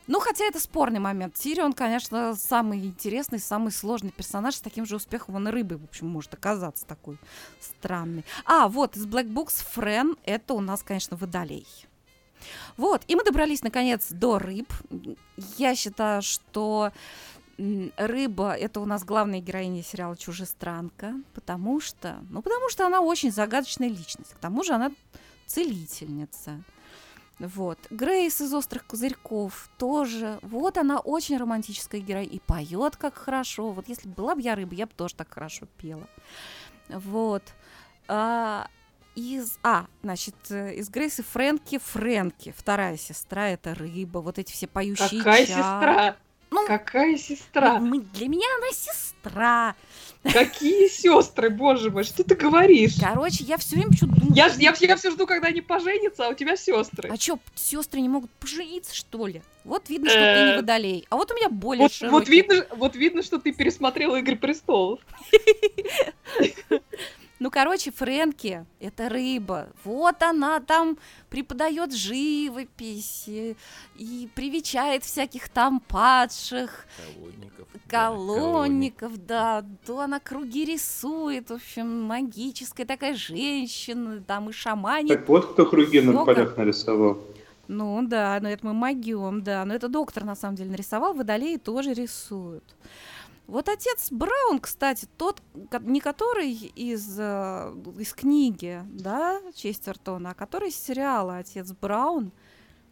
Ну, 0.07 0.19
хотя 0.19 0.45
это 0.45 0.59
спорный 0.59 0.99
момент. 0.99 1.35
Тирион, 1.35 1.73
конечно, 1.73 2.33
самый 2.35 2.79
интересный, 2.79 3.39
самый 3.39 3.71
сложный 3.71 4.11
персонаж. 4.11 4.55
С 4.55 4.61
таким 4.61 4.85
же 4.85 4.95
успехом 4.95 5.35
он 5.35 5.47
и 5.47 5.51
рыбой, 5.51 5.77
в 5.77 5.83
общем, 5.83 6.07
может 6.07 6.33
оказаться 6.33 6.85
такой 6.85 7.17
странный. 7.59 8.23
А, 8.45 8.69
вот, 8.69 8.95
из 8.95 9.05
Black 9.05 9.27
Books 9.27 9.63
Френ, 9.73 10.15
это 10.23 10.53
у 10.53 10.61
нас, 10.61 10.81
конечно, 10.81 11.17
водолей. 11.17 11.67
Вот, 12.77 13.03
и 13.07 13.15
мы 13.15 13.23
добрались, 13.23 13.63
наконец, 13.63 14.07
до 14.09 14.39
рыб. 14.39 14.71
Я 15.57 15.75
считаю, 15.75 16.21
что 16.21 16.91
рыба— 17.57 18.53
это 18.57 18.79
у 18.79 18.85
нас 18.85 19.03
главная 19.03 19.41
героиня 19.41 19.83
сериала 19.83 20.15
«Чужестранка», 20.15 21.15
потому 21.33 21.79
что, 21.79 22.19
ну, 22.29 22.41
потому 22.41 22.69
что 22.69 22.85
она 22.85 23.01
очень 23.01 23.31
загадочная 23.31 23.89
личность. 23.89 24.33
К 24.33 24.37
тому 24.37 24.63
же 24.63 24.73
она 24.73 24.91
целительница. 25.47 26.61
Вот. 27.39 27.77
Грейс 27.91 28.41
из 28.41 28.53
«Острых 28.53 28.85
козырьков» 28.87 29.69
тоже. 29.77 30.39
Вот 30.41 30.77
она 30.77 30.99
очень 30.99 31.37
романтическая 31.37 32.01
героиня. 32.01 32.29
И 32.31 32.39
поет 32.39 32.95
как 32.97 33.15
хорошо. 33.15 33.71
Вот 33.71 33.87
если 33.87 34.07
бы 34.07 34.15
была 34.15 34.35
бы 34.35 34.41
я 34.41 34.55
рыба, 34.55 34.73
я 34.73 34.87
бы 34.87 34.93
тоже 34.95 35.13
так 35.15 35.31
хорошо 35.33 35.67
пела. 35.77 36.07
Вот. 36.89 37.43
А, 38.07 38.67
из, 39.15 39.59
а, 39.63 39.85
значит, 40.03 40.35
э, 40.49 40.75
из 40.75 40.89
Грейс 40.89 41.19
и 41.19 41.23
Фрэнки 41.23 41.77
Фрэнки. 41.77 42.53
Вторая 42.57 42.97
сестра— 42.97 43.49
это 43.51 43.75
рыба. 43.75 44.19
Вот 44.19 44.39
эти 44.39 44.51
все 44.51 44.65
поющие 44.67 45.19
Какая 45.19 45.45
ча- 45.45 45.53
сестра? 45.53 46.15
Ну, 46.49 46.65
Какая 46.65 47.17
сестра? 47.17 47.79
мы- 47.79 47.99
для 47.99 48.27
меня 48.27 48.45
она 48.57 48.71
сестра. 48.71 49.75
Какие 50.23 50.87
сестры, 50.87 51.49
боже 51.49 51.91
мой, 51.91 52.03
что 52.03 52.23
ты 52.23 52.35
говоришь? 52.35 52.95
Короче, 52.99 53.43
я 53.43 53.57
все 53.57 53.75
время 53.75 53.93
что-то 53.93 54.13
думаю. 54.13 54.33
Я, 54.35 54.47
я, 54.57 54.73
я 54.79 54.95
все 54.95 55.11
жду, 55.11 55.25
когда 55.27 55.47
они 55.49 55.61
поженятся, 55.61 56.27
а 56.27 56.29
у 56.29 56.33
тебя 56.33 56.55
сестры. 56.57 57.09
А 57.11 57.17
чё, 57.17 57.39
сестры 57.55 58.01
не 58.01 58.09
могут 58.09 58.31
пожениться, 58.31 58.93
что 58.95 59.27
ли? 59.27 59.41
Вот 59.63 59.89
видно, 59.89 60.09
что 60.09 60.19
ты 60.19 60.43
не 60.45 60.51
Э, 60.53 60.55
водолей. 60.57 61.05
А 61.09 61.15
вот 61.17 61.31
у 61.31 61.35
меня 61.35 61.49
более 61.49 61.83
Вот, 61.83 61.91
широкий. 61.93 62.11
вот, 62.13 62.29
видно, 62.29 62.65
вот 62.71 62.95
видно, 62.95 63.23
что 63.23 63.37
ты 63.39 63.51
пересмотрела 63.53 64.15
«Игры 64.17 64.35
престолов». 64.37 64.99
Ну, 67.39 67.51
короче, 67.51 67.91
Фрэнки— 67.91 68.65
это 68.79 69.09
рыба. 69.09 69.69
Вот 69.83 70.21
она 70.23 70.59
там 70.59 70.97
преподает 71.29 71.93
живопись 71.93 73.25
и 73.27 74.29
привечает 74.33 75.03
всяких 75.03 75.49
там 75.49 75.79
падших, 75.79 76.87
Колонников. 76.97 77.67
да, 77.73 77.79
колонников, 77.87 79.25
да. 79.25 79.65
То 79.85 79.99
она 79.99 80.19
круги 80.19 80.65
рисует, 80.65 81.49
в 81.49 81.53
общем, 81.53 82.03
магическая 82.03 82.87
такая 82.87 83.13
женщина, 83.15 84.21
там 84.25 84.49
и 84.49 84.53
шаманит. 84.53 85.19
Так 85.19 85.29
вот 85.29 85.53
кто 85.53 85.65
круги 85.67 86.01
на 86.01 86.25
полях 86.25 86.57
нарисовал. 86.57 87.19
Ну 87.67 88.01
да, 88.07 88.39
но 88.41 88.49
это 88.49 88.65
мы 88.65 88.73
могем, 88.73 89.43
да. 89.43 89.63
Но 89.65 89.75
это 89.75 89.89
доктор 89.89 90.23
на 90.23 90.35
самом 90.35 90.55
деле 90.55 90.71
нарисовал, 90.71 91.13
водолеи 91.13 91.57
тоже 91.57 91.93
рисуют. 91.93 92.63
Вот 93.47 93.69
отец 93.69 94.11
Браун, 94.11 94.59
кстати, 94.59 95.07
тот, 95.17 95.41
не 95.81 96.01
который 96.01 96.51
из, 96.51 97.17
э, 97.17 97.73
из 97.97 98.13
книги, 98.13 98.83
да, 98.91 99.41
Честертона, 99.55 100.31
а 100.31 100.33
который 100.33 100.69
из 100.69 100.75
сериала 100.75 101.37
«Отец 101.37 101.71
Браун», 101.71 102.33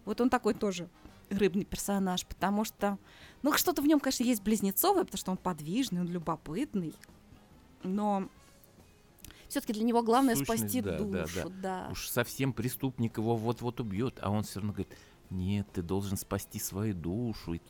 вот 0.05 0.21
он 0.21 0.29
такой 0.29 0.53
тоже 0.53 0.87
рыбный 1.29 1.65
персонаж, 1.65 2.25
потому 2.25 2.63
что, 2.63 2.97
ну, 3.43 3.51
что-то 3.53 3.81
в 3.81 3.85
нем, 3.85 3.99
конечно, 3.99 4.23
есть 4.23 4.43
близнецовое, 4.43 5.03
потому 5.03 5.17
что 5.17 5.31
он 5.31 5.37
подвижный, 5.37 5.99
он 6.01 6.07
любопытный, 6.07 6.93
но 7.83 8.29
все-таки 9.49 9.73
для 9.73 9.83
него 9.83 10.03
главное 10.03 10.35
Сущность, 10.35 10.61
спасти 10.61 10.81
да, 10.81 10.99
да, 10.99 11.23
душу, 11.23 11.51
да. 11.61 11.87
Уж 11.91 12.07
совсем 12.07 12.53
преступник 12.53 13.17
его 13.17 13.35
вот-вот 13.35 13.81
убьет, 13.81 14.19
а 14.21 14.29
он 14.29 14.43
все 14.43 14.59
равно 14.59 14.71
говорит, 14.71 14.93
нет, 15.29 15.67
ты 15.73 15.81
должен 15.81 16.17
спасти 16.17 16.59
свою 16.59 16.93
душу, 16.93 17.55
и, 17.55 17.61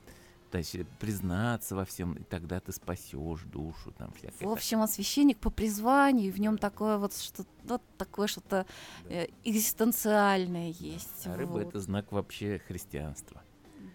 то 0.56 0.60
есть, 0.60 0.78
признаться 1.00 1.76
во 1.76 1.84
всем, 1.84 2.14
и 2.14 2.24
тогда 2.24 2.62
ты 2.62 2.72
спасешь 2.72 3.42
душу, 3.44 3.92
там 3.98 4.14
всякое. 4.14 4.48
В 4.48 4.54
общем, 4.54 4.80
он 4.80 4.88
священник 4.88 5.38
по 5.38 5.50
призванию, 5.50 6.30
и 6.30 6.32
в 6.32 6.40
нем 6.40 6.58
такое 6.58 6.98
вот 6.98 7.14
что 7.14 7.44
вот 7.66 7.82
такое 7.98 8.28
что-то 8.28 8.66
э, 9.10 9.28
экзистенциальное 9.44 10.74
есть. 10.80 11.26
А 11.28 11.36
рыба 11.36 11.52
вот, 11.52 11.68
это 11.68 11.82
знак 11.82 12.10
вообще 12.14 12.62
христианства. 12.70 13.42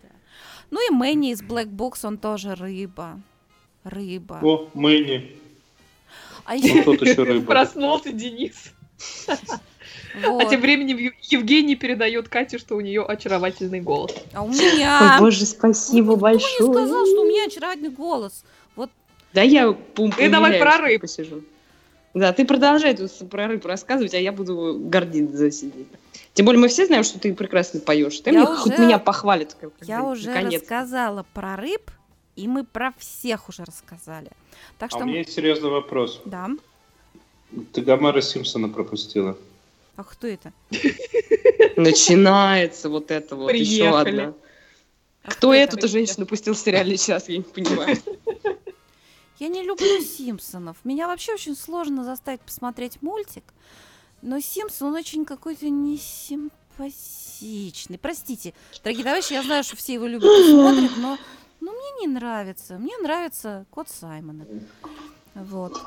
да. 0.02 0.10
Ну 0.70 0.86
и 0.86 0.94
Мэнни 0.94 1.30
из 1.30 1.42
Black 1.42 1.70
Box, 1.70 2.04
он 2.06 2.18
тоже 2.18 2.54
рыба. 2.54 3.18
Рыба. 3.84 4.40
О, 4.42 4.68
Мэнни. 4.74 5.40
А 6.44 6.56
Вот 6.84 7.00
еще 7.00 7.12
еще 7.12 7.22
рыба. 7.22 7.46
Проснулся 7.46 8.12
Денис. 8.12 8.74
А 10.14 10.44
тем 10.44 10.60
временем 10.60 10.96
Ев- 10.96 11.14
Евгений 11.22 11.76
передает 11.76 12.28
Кате, 12.28 12.58
что 12.58 12.74
у 12.76 12.80
нее 12.80 13.02
очаровательный 13.04 13.80
голос. 13.80 14.12
А 14.32 14.42
у 14.42 14.48
Ой, 14.48 14.54
меня... 14.54 15.16
боже, 15.20 15.46
спасибо 15.46 16.12
Вот 16.12 16.14
никто 16.16 16.20
большое. 16.22 16.72
сказал, 16.72 17.06
что 17.06 17.22
у 17.22 17.28
меня 17.28 17.44
очаровательный 17.46 17.90
голос. 17.90 18.44
Вот 18.76 18.90
Да 19.32 19.42
я 19.42 19.72
пум 19.72 20.10
Ты 20.12 20.28
давай 20.28 20.58
про 20.58 20.78
рыб. 20.78 21.00
посижу. 21.02 21.42
Да, 22.12 22.32
ты 22.32 22.44
продолжай 22.44 22.96
тут 22.96 23.12
про 23.30 23.46
рыб 23.46 23.64
рассказывать, 23.66 24.14
а 24.14 24.18
я 24.18 24.32
буду 24.32 24.76
гордиться 24.80 25.48
сидеть. 25.52 25.86
Тем 26.34 26.46
более 26.46 26.60
мы 26.60 26.66
все 26.68 26.86
знаем, 26.86 27.04
что 27.04 27.20
ты 27.20 27.32
прекрасно 27.32 27.78
поешь. 27.80 28.18
Ты 28.20 28.30
Я 28.32 28.38
мне 28.40 28.46
хоть 28.46 28.72
уже- 28.72 28.82
меня 28.82 28.98
похвалит. 28.98 29.54
как- 29.60 29.70
я 29.82 30.02
уже 30.02 30.26
наконец. 30.28 30.60
рассказала 30.62 31.24
про 31.34 31.54
рыб, 31.56 31.88
и 32.34 32.48
мы 32.48 32.64
про 32.64 32.92
всех 32.98 33.48
уже 33.48 33.64
рассказали. 33.64 34.30
Так 34.78 34.88
А 34.92 34.96
что... 34.96 35.04
у 35.04 35.06
меня 35.06 35.18
есть 35.18 35.32
серьезный 35.32 35.70
вопрос. 35.70 36.20
Да. 36.24 36.48
Ты 37.72 37.80
Гомера 37.82 38.20
Симпсона 38.20 38.68
пропустила. 38.68 39.36
А 40.00 40.04
кто 40.04 40.26
это? 40.26 40.52
Начинается 41.76 42.88
вот 42.88 43.10
это 43.10 43.36
вот 43.36 43.52
еще 43.52 43.98
одна. 43.98 44.32
А 45.22 45.30
Кто 45.30 45.52
эту-то 45.52 45.88
женщину 45.88 46.24
пустил 46.24 46.54
в 46.54 46.58
сериальный 46.58 46.96
час, 46.96 47.28
я 47.28 47.36
не 47.36 47.42
понимаю. 47.42 47.98
Я 49.38 49.48
не 49.48 49.62
люблю 49.62 50.00
Симпсонов. 50.00 50.78
Меня 50.84 51.06
вообще 51.06 51.34
очень 51.34 51.54
сложно 51.54 52.02
заставить 52.02 52.40
посмотреть 52.40 53.02
мультик. 53.02 53.44
Но 54.22 54.40
Симпсон, 54.40 54.88
он 54.88 54.94
очень 54.94 55.26
какой-то 55.26 55.68
несимпатичный. 55.68 57.98
Простите, 57.98 58.54
дорогие 58.82 59.04
товарищи, 59.04 59.34
я 59.34 59.42
знаю, 59.42 59.62
что 59.64 59.76
все 59.76 59.92
его 59.92 60.06
любят 60.06 60.30
и 60.30 60.50
смотрят, 60.50 60.92
но, 60.96 61.18
но 61.60 61.72
мне 61.72 61.90
не 62.00 62.06
нравится. 62.06 62.78
Мне 62.78 62.96
нравится 63.02 63.66
кот 63.70 63.90
Саймона. 63.90 64.46
Вот. 65.34 65.78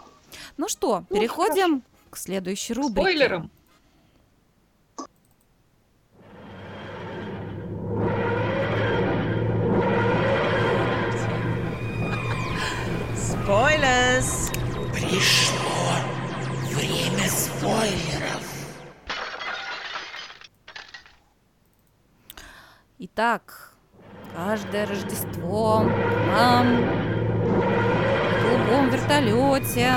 Ну 0.58 0.70
что, 0.70 1.04
Ну, 1.10 1.18
переходим 1.18 1.82
к 2.12 2.18
следующей 2.18 2.74
рубрике. 2.74 3.02
Спойлером. 3.02 3.50
Spoilers! 13.44 14.52
Итак, 23.00 23.74
каждое 24.36 24.86
Рождество 24.86 25.82
к 25.82 26.28
нам 26.32 26.78
в 26.78 28.44
голубом 28.44 28.90
вертолете. 28.90 29.92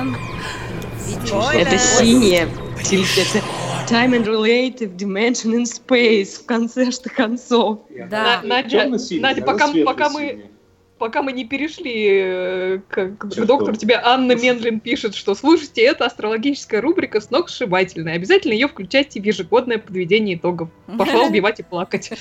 Это 1.55 1.79
синее. 1.79 2.49
Это 2.79 3.45
Time 3.89 4.17
and 4.19 4.25
Relative 4.27 4.97
Dimension 4.97 5.55
in 5.55 5.63
Space 5.63 6.43
в 6.43 6.47
конце 6.47 6.91
что 6.91 7.09
концов. 7.11 7.81
Да. 8.11 8.41
На- 8.43 8.49
Надя, 8.49 8.91
Надя, 9.21 9.43
пока, 9.43 9.73
пока 9.85 10.11
мы 10.11 10.51
пока 10.99 11.23
мы 11.23 11.33
не 11.33 11.45
перешли 11.45 12.09
э, 12.09 12.79
к, 12.89 13.17
к 13.17 13.47
доктору, 13.47 13.77
тебе 13.77 14.01
Анна 14.03 14.33
Мендлин 14.33 14.81
пишет, 14.81 15.15
что 15.15 15.35
слушайте, 15.35 15.83
это 15.83 16.07
астрологическая 16.07 16.81
рубрика 16.81 17.21
сногсшибательная. 17.21 18.15
Обязательно 18.15 18.53
ее 18.53 18.69
включайте 18.69 19.21
в 19.21 19.25
ежегодное 19.25 19.79
подведение 19.79 20.37
итогов. 20.37 20.71
Пошла 20.99 21.25
убивать 21.25 21.61
и 21.61 21.63
плакать. 21.63 22.13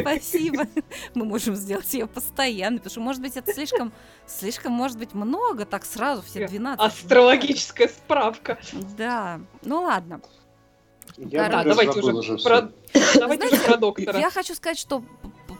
Спасибо. 0.00 0.66
Мы 1.14 1.24
можем 1.24 1.54
сделать 1.54 1.92
ее 1.94 2.06
постоянно, 2.06 2.78
потому 2.78 2.90
что, 2.90 3.00
может 3.00 3.22
быть, 3.22 3.36
это 3.36 3.52
слишком, 3.52 3.92
слишком, 4.26 4.72
может 4.72 4.98
быть, 4.98 5.14
много, 5.14 5.64
так 5.64 5.84
сразу 5.84 6.22
все 6.22 6.46
12. 6.46 6.80
Астрологическая 6.80 7.88
справка. 7.88 8.58
Да. 8.96 9.40
Ну 9.62 9.82
ладно. 9.82 10.20
Я 11.16 11.48
Да, 11.48 11.60
уже 11.60 11.68
давайте 11.68 12.00
уже 12.00 12.38
про, 12.38 12.70
давайте 13.14 13.46
уже 13.48 13.56
про 13.64 13.76
доктора. 13.76 14.18
Я 14.18 14.30
хочу 14.30 14.54
сказать, 14.54 14.78
что 14.78 15.02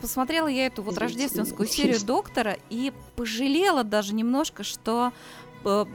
посмотрела 0.03 0.49
я 0.49 0.67
эту 0.67 0.83
вот 0.83 0.99
рождественскую 0.99 1.67
серию 1.67 2.01
Доктора 2.05 2.59
и 2.69 2.93
пожалела 3.17 3.85
даже 3.85 4.15
немножко, 4.15 4.65
что 4.65 5.13
э, 5.65 5.87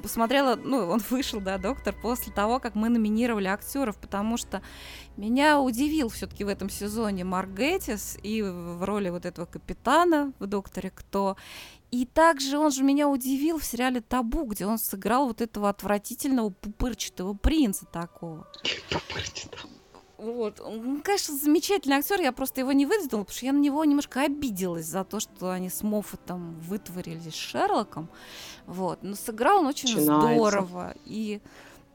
посмотрела, 0.00 0.54
ну, 0.54 0.88
он 0.88 1.02
вышел, 1.10 1.40
да, 1.40 1.58
Доктор, 1.58 1.94
после 2.00 2.32
того, 2.32 2.60
как 2.60 2.76
мы 2.76 2.88
номинировали 2.88 3.48
актеров, 3.48 3.96
потому 3.98 4.36
что 4.36 4.62
меня 5.16 5.60
удивил 5.60 6.08
все-таки 6.08 6.44
в 6.44 6.48
этом 6.48 6.70
сезоне 6.70 7.24
Марк 7.24 7.50
Геттис 7.50 8.16
и 8.22 8.42
в 8.42 8.84
роли 8.84 9.10
вот 9.10 9.26
этого 9.26 9.46
капитана 9.46 10.32
в 10.38 10.46
Докторе 10.46 10.90
Кто. 10.90 11.36
И 11.90 12.06
также 12.06 12.58
он 12.58 12.70
же 12.70 12.84
меня 12.84 13.08
удивил 13.08 13.58
в 13.58 13.64
сериале 13.64 14.00
Табу, 14.00 14.44
где 14.44 14.66
он 14.66 14.78
сыграл 14.78 15.26
вот 15.26 15.40
этого 15.40 15.68
отвратительного 15.68 16.50
пупырчатого 16.50 17.34
принца 17.34 17.86
такого. 17.86 18.46
Вот. 20.18 20.60
Он, 20.60 21.02
конечно, 21.02 21.36
замечательный 21.36 21.96
актер, 21.96 22.20
я 22.20 22.32
просто 22.32 22.60
его 22.60 22.72
не 22.72 22.86
выдвинула, 22.86 23.24
потому 23.24 23.36
что 23.36 23.46
я 23.46 23.52
на 23.52 23.58
него 23.58 23.84
немножко 23.84 24.22
обиделась 24.22 24.86
за 24.86 25.04
то, 25.04 25.20
что 25.20 25.50
они 25.50 25.68
с 25.68 25.82
Моффатом 25.82 26.58
вытворили 26.60 27.28
с 27.30 27.34
Шерлоком. 27.34 28.08
Вот. 28.66 29.02
Но 29.02 29.14
сыграл 29.14 29.60
он 29.60 29.66
очень 29.66 29.94
Начинается. 29.94 30.34
здорово. 30.34 30.94
И, 31.04 31.40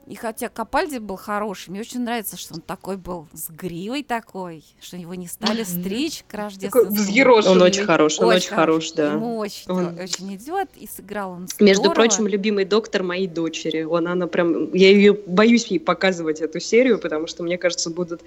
и 0.07 0.15
хотя 0.15 0.49
Капальди 0.49 0.97
был 0.97 1.15
хороший, 1.15 1.69
мне 1.69 1.79
очень 1.81 2.01
нравится, 2.01 2.35
что 2.35 2.55
он 2.55 2.61
такой 2.61 2.97
был 2.97 3.27
с 3.33 3.49
гривой 3.49 4.03
такой, 4.03 4.63
что 4.81 4.97
его 4.97 5.13
не 5.15 5.27
стали 5.27 5.63
стричь 5.63 6.23
к 6.27 6.33
рождественскому. 6.33 6.95
взъерошенный. 6.95 7.55
Он 7.55 7.61
очень 7.61 7.83
хорош, 7.83 8.19
он 8.19 8.25
очень 8.27 8.49
хорош, 8.49 8.91
да. 8.91 9.13
Ему 9.13 9.37
очень, 9.37 9.71
Он- 9.71 9.99
очень 9.99 10.35
идет, 10.35 10.69
и 10.75 10.87
сыграл 10.87 11.31
он 11.31 11.47
Между 11.59 11.83
здорово. 11.83 11.95
прочим, 11.95 12.27
любимый 12.27 12.65
доктор 12.65 13.03
моей 13.03 13.27
дочери. 13.27 13.83
Он, 13.83 14.07
она 14.07 14.27
прям, 14.27 14.73
я 14.73 14.89
ее 14.89 15.13
боюсь 15.13 15.67
ей 15.67 15.79
показывать 15.79 16.41
эту 16.41 16.59
серию, 16.59 16.99
потому 16.99 17.27
что 17.27 17.43
мне 17.43 17.57
кажется, 17.57 17.89
будут 17.89 18.21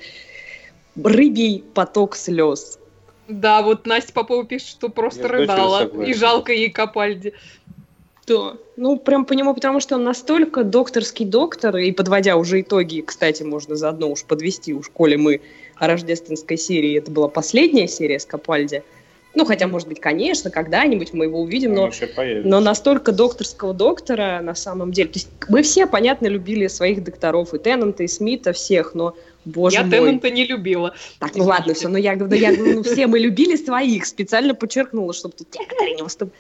рыбий 1.02 1.64
поток 1.74 2.16
слез. 2.16 2.78
Да, 3.26 3.62
вот 3.62 3.86
Настя 3.86 4.12
Попова 4.12 4.44
пишет, 4.44 4.68
что 4.68 4.88
просто 4.90 5.22
Я 5.22 5.28
рыдала. 5.28 5.86
И 6.04 6.12
жалко 6.14 6.52
ей 6.52 6.70
Капальди. 6.70 7.32
Да. 8.26 8.56
Ну, 8.76 8.96
прям 8.98 9.24
по 9.24 9.34
нему, 9.34 9.54
потому 9.54 9.80
что 9.80 9.96
он 9.96 10.04
настолько 10.04 10.64
докторский 10.64 11.26
доктор, 11.26 11.76
и 11.76 11.92
подводя 11.92 12.36
уже 12.36 12.62
итоги, 12.62 13.00
кстати, 13.00 13.42
можно 13.42 13.76
заодно 13.76 14.10
уж 14.10 14.24
подвести, 14.24 14.72
уж 14.72 14.88
коли 14.88 15.16
мы 15.16 15.40
о 15.76 15.86
рождественской 15.86 16.56
серии, 16.56 16.96
это 16.96 17.10
была 17.10 17.28
последняя 17.28 17.88
серия 17.88 18.18
с 18.18 18.24
Капальди, 18.24 18.82
Ну, 19.34 19.44
хотя, 19.44 19.66
может 19.66 19.88
быть, 19.88 20.00
конечно, 20.00 20.50
когда-нибудь 20.50 21.12
мы 21.12 21.24
его 21.24 21.40
увидим, 21.40 21.74
но 21.74 21.90
но 22.44 22.60
настолько 22.60 23.10
докторского 23.10 23.74
доктора 23.74 24.40
на 24.42 24.54
самом 24.54 24.92
деле. 24.92 25.08
То 25.08 25.18
есть 25.18 25.28
мы 25.48 25.62
все, 25.62 25.86
понятно, 25.86 26.28
любили 26.28 26.68
своих 26.68 27.02
докторов, 27.02 27.52
и 27.52 27.58
Теннанта, 27.58 28.04
и 28.04 28.06
Смита, 28.08 28.52
всех, 28.52 28.94
но, 28.94 29.16
боже 29.44 29.76
Я 29.76 29.82
мой. 29.82 29.90
Теннанта 29.90 30.30
не 30.30 30.46
любила. 30.46 30.94
Так, 31.18 31.34
ну 31.34 31.44
ладно, 31.44 31.74
все, 31.74 31.88
но 31.88 31.98
я 31.98 32.14
говорю, 32.14 32.40
я 32.40 32.54
говорю, 32.54 32.74
ну 32.76 32.82
все 32.84 33.08
мы 33.08 33.18
любили 33.18 33.56
своих, 33.56 34.06
специально 34.06 34.54
подчеркнула, 34.54 35.12
чтобы 35.12 35.34
тут 35.36 35.48
некоторые 35.58 35.96
не 35.96 36.02
выступали. 36.02 36.32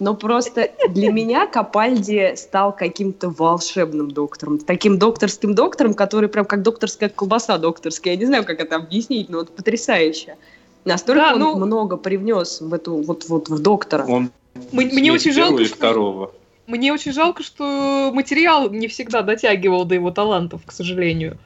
Но 0.00 0.14
просто 0.14 0.70
для 0.88 1.12
меня 1.12 1.46
Капальди 1.46 2.34
стал 2.36 2.74
каким-то 2.74 3.30
волшебным 3.30 4.10
доктором. 4.10 4.58
Таким 4.58 4.98
докторским 4.98 5.54
доктором, 5.54 5.94
который 5.94 6.28
прям 6.28 6.44
как 6.44 6.62
докторская 6.62 7.08
колбаса 7.08 7.58
докторская. 7.58 8.14
Я 8.14 8.18
не 8.18 8.26
знаю, 8.26 8.44
как 8.44 8.60
это 8.60 8.76
объяснить, 8.76 9.28
но 9.28 9.38
вот 9.38 9.54
потрясающе. 9.54 10.36
Настолько 10.84 11.22
Да, 11.22 11.34
он 11.34 11.40
ну- 11.40 11.56
много 11.56 11.96
привнес 11.96 12.60
в 12.60 12.74
эту 12.74 12.96
вот 12.96 13.28
вот 13.28 13.48
в 13.48 13.60
доктора. 13.60 14.04
Он 14.06 14.30
Мне, 14.72 14.86
мне 14.92 15.12
очень 15.12 15.32
жалко, 15.32 15.64
что... 15.64 15.76
второго. 15.76 16.32
Мне 16.66 16.92
очень 16.92 17.12
жалко, 17.12 17.42
что 17.42 18.10
материал 18.12 18.70
не 18.70 18.88
всегда 18.88 19.22
дотягивал 19.22 19.84
до 19.84 19.94
его 19.94 20.10
талантов, 20.10 20.62
к 20.64 20.72
сожалению. 20.72 21.38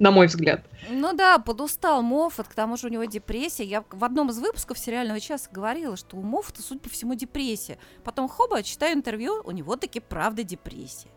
На 0.00 0.10
мой 0.10 0.28
взгляд. 0.28 0.62
Ну 0.88 1.12
да, 1.12 1.38
подустал 1.38 2.00
Моффат, 2.00 2.48
к 2.48 2.54
тому 2.54 2.78
же 2.78 2.86
у 2.86 2.90
него 2.90 3.04
депрессия. 3.04 3.64
Я 3.64 3.84
в 3.90 4.02
одном 4.02 4.30
из 4.30 4.38
выпусков 4.38 4.78
сериального 4.78 5.20
часа 5.20 5.50
говорила, 5.52 5.94
что 5.96 6.16
у 6.16 6.22
Моффата, 6.22 6.62
судя 6.62 6.80
по 6.80 6.88
всему, 6.88 7.14
депрессия. 7.14 7.76
Потом 8.02 8.26
хоба, 8.26 8.62
читаю 8.62 8.94
интервью, 8.96 9.42
у 9.44 9.50
него 9.50 9.76
таки 9.76 10.00
правда 10.00 10.42
депрессия. 10.42 11.10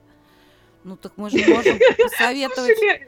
Ну 0.84 0.98
так 0.98 1.14
мы 1.16 1.30
же 1.30 1.38
можем 1.48 1.80
посоветовать. 1.98 2.78
Ле- 2.82 3.08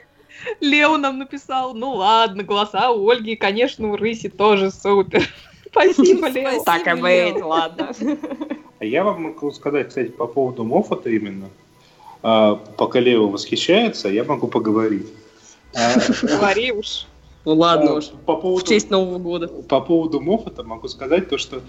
Лео 0.62 0.96
нам 0.96 1.20
написал, 1.20 1.74
ну 1.74 1.92
ладно, 1.96 2.44
голоса 2.44 2.92
у 2.92 3.10
Ольги, 3.10 3.36
конечно, 3.36 3.92
у 3.92 3.98
Рыси 3.98 4.30
тоже 4.30 4.72
супер. 4.72 5.28
Спасибо, 5.72 6.30
Лео. 6.30 6.64
Так 6.64 6.88
и 6.88 6.94
быть, 7.02 7.44
ладно. 7.44 7.92
А 8.80 8.86
я 8.86 9.04
вам 9.04 9.24
могу 9.24 9.52
сказать, 9.52 9.90
кстати, 9.90 10.08
по 10.10 10.26
поводу 10.26 10.64
Моффата 10.64 11.10
именно. 11.10 11.50
А, 12.24 12.56
пока 12.56 13.02
Лео 13.02 13.28
восхищается, 13.28 14.08
я 14.08 14.24
могу 14.24 14.48
поговорить. 14.48 15.08
А, 15.76 15.96
Говори 16.22 16.72
уж. 16.72 17.06
Ну 17.46 17.54
ладно 17.54 17.92
а, 17.92 17.94
уж. 17.96 18.06
По 18.26 18.36
В 18.36 18.64
честь 18.64 18.90
Нового 18.90 19.20
года. 19.20 19.48
по 19.48 19.82
поводу 19.82 20.20
Моффата 20.20 20.64
могу 20.64 20.88
сказать 20.88 21.30
то, 21.30 21.38
что 21.38 21.62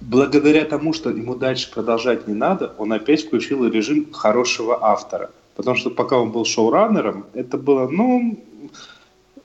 благодаря 0.00 0.64
тому, 0.64 0.92
что 0.92 1.10
ему 1.10 1.34
дальше 1.34 1.70
продолжать 1.70 2.26
не 2.26 2.34
надо, 2.34 2.72
он 2.78 2.92
опять 2.92 3.24
включил 3.24 3.66
режим 3.66 4.12
хорошего 4.12 4.78
автора. 4.82 5.30
Потому 5.56 5.76
что 5.76 5.90
пока 5.90 6.18
он 6.18 6.32
был 6.32 6.44
шоураннером, 6.44 7.26
это 7.32 7.56
было, 7.58 7.88
ну, 7.88 8.36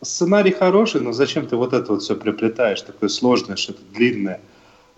сценарий 0.01 0.51
хороший, 0.51 1.01
но 1.01 1.13
зачем 1.13 1.45
ты 1.45 1.55
вот 1.55 1.73
это 1.73 1.91
вот 1.91 2.01
все 2.01 2.15
приплетаешь, 2.15 2.81
такое 2.81 3.09
сложное, 3.09 3.57
что-то 3.57 3.81
длинное. 3.93 4.41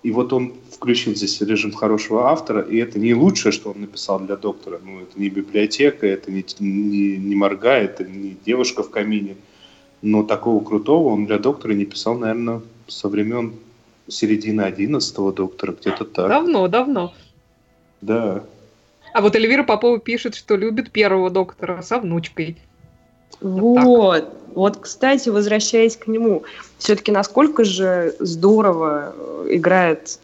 И 0.03 0.11
вот 0.11 0.34
он 0.34 0.53
включил 0.72 1.14
здесь 1.14 1.40
режим 1.41 1.72
хорошего 1.72 2.30
автора, 2.30 2.61
и 2.61 2.78
это 2.78 2.98
не 2.98 3.14
лучшее, 3.14 3.52
что 3.52 3.69
он 3.72 3.82
написал 3.82 4.19
для 4.19 4.36
доктора. 4.36 4.80
Ну, 4.84 5.02
это 5.02 5.19
не 5.19 5.30
библиотека, 5.30 6.07
это 6.07 6.32
не, 6.32 6.44
не, 6.60 7.18
не 7.18 7.36
морга, 7.36 7.73
это 7.73 8.03
не 8.03 8.36
девушка 8.45 8.82
в 8.82 8.90
камине. 8.90 9.36
Но 10.02 10.23
такого 10.23 10.64
крутого 10.64 11.10
он 11.10 11.28
для 11.28 11.38
доктора 11.38 11.73
не 11.73 11.86
писал, 11.86 12.18
наверное, 12.18 12.61
со 12.88 13.10
времен 13.10 13.53
середины 14.07 14.61
11 14.61 15.15
доктора, 15.36 15.76
где-то 15.80 16.06
так. 16.06 16.28
Давно, 16.28 16.68
давно. 16.68 17.14
Да. 18.02 18.44
А 19.14 19.22
вот 19.22 19.36
Эльвира 19.36 19.64
Попова 19.64 19.99
пишет, 19.99 20.36
что 20.36 20.56
любит 20.56 20.91
первого 20.91 21.30
доктора 21.30 21.84
со 21.84 21.99
внучкой. 21.99 22.57
Вот. 23.40 24.28
Вот, 24.53 24.78
кстати, 24.78 25.30
возвращаясь 25.30 25.95
к 25.95 26.08
нему, 26.08 26.44
все-таки 26.78 27.10
насколько 27.12 27.64
же 27.64 28.16
здорово 28.20 29.14
э, 29.18 29.48
играет 29.52 30.20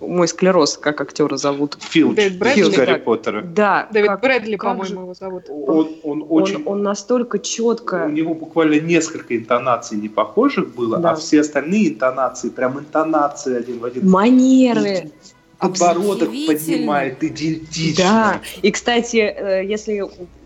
мой 0.00 0.26
склероз, 0.26 0.76
как 0.76 1.00
актера 1.00 1.36
зовут. 1.36 1.76
Филч 1.80 2.16
Дэвид 2.16 2.38
Брэдли? 2.38 2.74
Гарри 2.74 2.86
Так. 2.94 3.04
Поттера. 3.04 3.42
Да, 3.42 3.88
Дэвид 3.92 4.08
как- 4.08 4.20
Брэдли, 4.20 4.56
как 4.56 4.70
по-моему, 4.70 4.84
же 4.84 4.94
его 4.94 5.14
зовут. 5.14 5.44
Он, 5.48 5.90
он 6.02 6.26
очень... 6.28 6.56
он, 6.56 6.62
он 6.66 6.82
настолько 6.82 7.36
У 7.36 7.38
четко. 7.38 8.06
него 8.10 8.34
буквально 8.34 8.80
несколько 8.80 9.36
интонаций 9.36 9.96
не 9.96 10.08
похожих 10.08 10.74
было, 10.74 10.98
Да. 10.98 11.12
а 11.12 11.14
все 11.14 11.40
остальные 11.42 11.90
интонации, 11.90 12.48
прям 12.48 12.80
интонации 12.80 13.56
один 13.56 13.78
в 13.78 13.84
один. 13.84 14.10
Манеры. 14.10 15.12
Подбородок 15.58 16.30
поднимает 16.48 17.22
идентично. 17.22 18.02
Да. 18.04 18.40
И, 18.62 18.72
кстати, 18.72 19.18
э, 19.18 19.64
если 19.64 20.02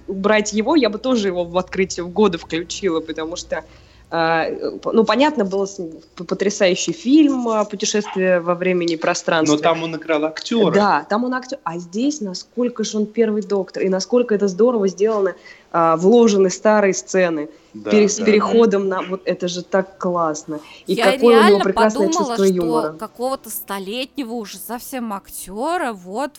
убрать 0.08 0.52
его, 0.52 0.76
я 0.76 0.88
бы 0.90 0.98
тоже 0.98 1.28
его 1.28 1.44
в 1.44 1.56
открытие 1.58 2.04
в 2.04 2.10
годы 2.10 2.38
включила, 2.38 3.00
потому 3.00 3.36
что 3.36 3.64
э, 4.10 4.78
ну, 4.84 5.04
понятно, 5.04 5.44
был 5.44 5.68
потрясающий 6.16 6.92
фильм 6.92 7.48
э, 7.48 7.64
«Путешествие 7.64 8.40
во 8.40 8.54
времени 8.54 8.94
и 8.94 8.96
пространстве». 8.96 9.56
Но 9.56 9.62
там 9.62 9.82
он 9.82 9.96
играл 9.96 10.24
актера. 10.24 10.70
Да, 10.72 11.06
там 11.08 11.24
он 11.24 11.34
актер. 11.34 11.58
А 11.64 11.78
здесь 11.78 12.20
насколько 12.20 12.84
же 12.84 12.98
он 12.98 13.06
первый 13.06 13.42
доктор, 13.42 13.82
и 13.82 13.88
насколько 13.88 14.34
это 14.34 14.48
здорово 14.48 14.88
сделано, 14.88 15.34
а, 15.72 15.96
вложены 15.96 16.48
старые 16.48 16.94
сцены 16.94 17.50
Да, 17.74 17.90
пере- 17.90 18.08
с 18.08 18.16
да. 18.16 18.24
переходом 18.24 18.88
на 18.88 19.02
вот 19.02 19.20
это 19.26 19.46
же 19.48 19.62
так 19.62 19.98
классно. 19.98 20.60
И 20.86 20.94
Я 20.94 21.12
какое 21.12 21.38
у 21.44 21.48
него 21.48 21.58
прекрасное 21.60 22.06
подумала, 22.06 22.28
чувство 22.28 22.46
что 22.46 22.54
юмора. 22.54 22.92
какого-то 22.92 23.50
столетнего 23.50 24.32
уже 24.34 24.56
совсем 24.56 25.12
актера, 25.12 25.92
вот, 25.92 26.30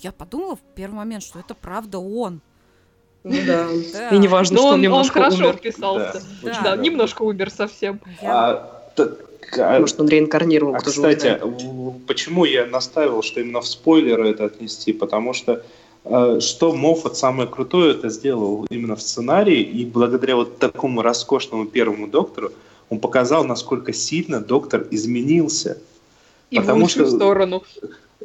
я 0.00 0.12
подумала 0.12 0.54
в 0.56 0.60
первый 0.76 0.96
момент, 0.96 1.24
что 1.24 1.40
это 1.40 1.54
правда 1.54 1.98
он. 1.98 2.40
Ну 3.24 3.36
да. 3.46 3.68
Да. 3.92 4.08
И 4.10 4.18
неважно, 4.18 4.54
Но 4.54 4.60
что 4.60 4.66
он 4.68 4.74
он, 4.74 4.74
он 4.74 4.80
немножко 4.82 5.12
хорошо 5.20 5.36
умер. 5.44 5.56
вписался. 5.56 6.22
Да, 6.42 6.60
Да, 6.62 6.76
немножко 6.76 7.22
умер 7.22 7.50
совсем. 7.50 8.00
А, 8.22 8.82
а, 9.58 9.80
Может, 9.80 10.00
он 10.00 10.08
реинкарнировал, 10.08 10.74
а, 10.74 10.78
кстати, 10.78 11.38
в- 11.42 11.98
почему 12.06 12.44
я 12.44 12.66
настаивал, 12.66 13.22
что 13.22 13.40
именно 13.40 13.60
в 13.60 13.66
спойлеры 13.66 14.30
это 14.30 14.44
отнести? 14.46 14.92
Потому 14.92 15.32
что 15.34 15.62
э, 16.04 16.40
что 16.40 16.72
Моффат 16.74 17.16
самое 17.16 17.48
крутое 17.48 17.92
это 17.92 18.08
сделал 18.08 18.66
именно 18.70 18.94
в 18.96 19.02
сценарии, 19.02 19.60
и 19.60 19.84
благодаря 19.84 20.36
вот 20.36 20.58
такому 20.58 21.02
роскошному 21.02 21.66
первому 21.66 22.06
доктору 22.06 22.52
он 22.88 22.98
показал, 23.00 23.44
насколько 23.44 23.92
сильно 23.92 24.40
доктор 24.40 24.86
изменился. 24.90 25.78
И 26.50 26.58
в 26.58 26.62
Потому 26.62 26.82
лучшую 26.84 27.06
что- 27.08 27.16
сторону. 27.16 27.62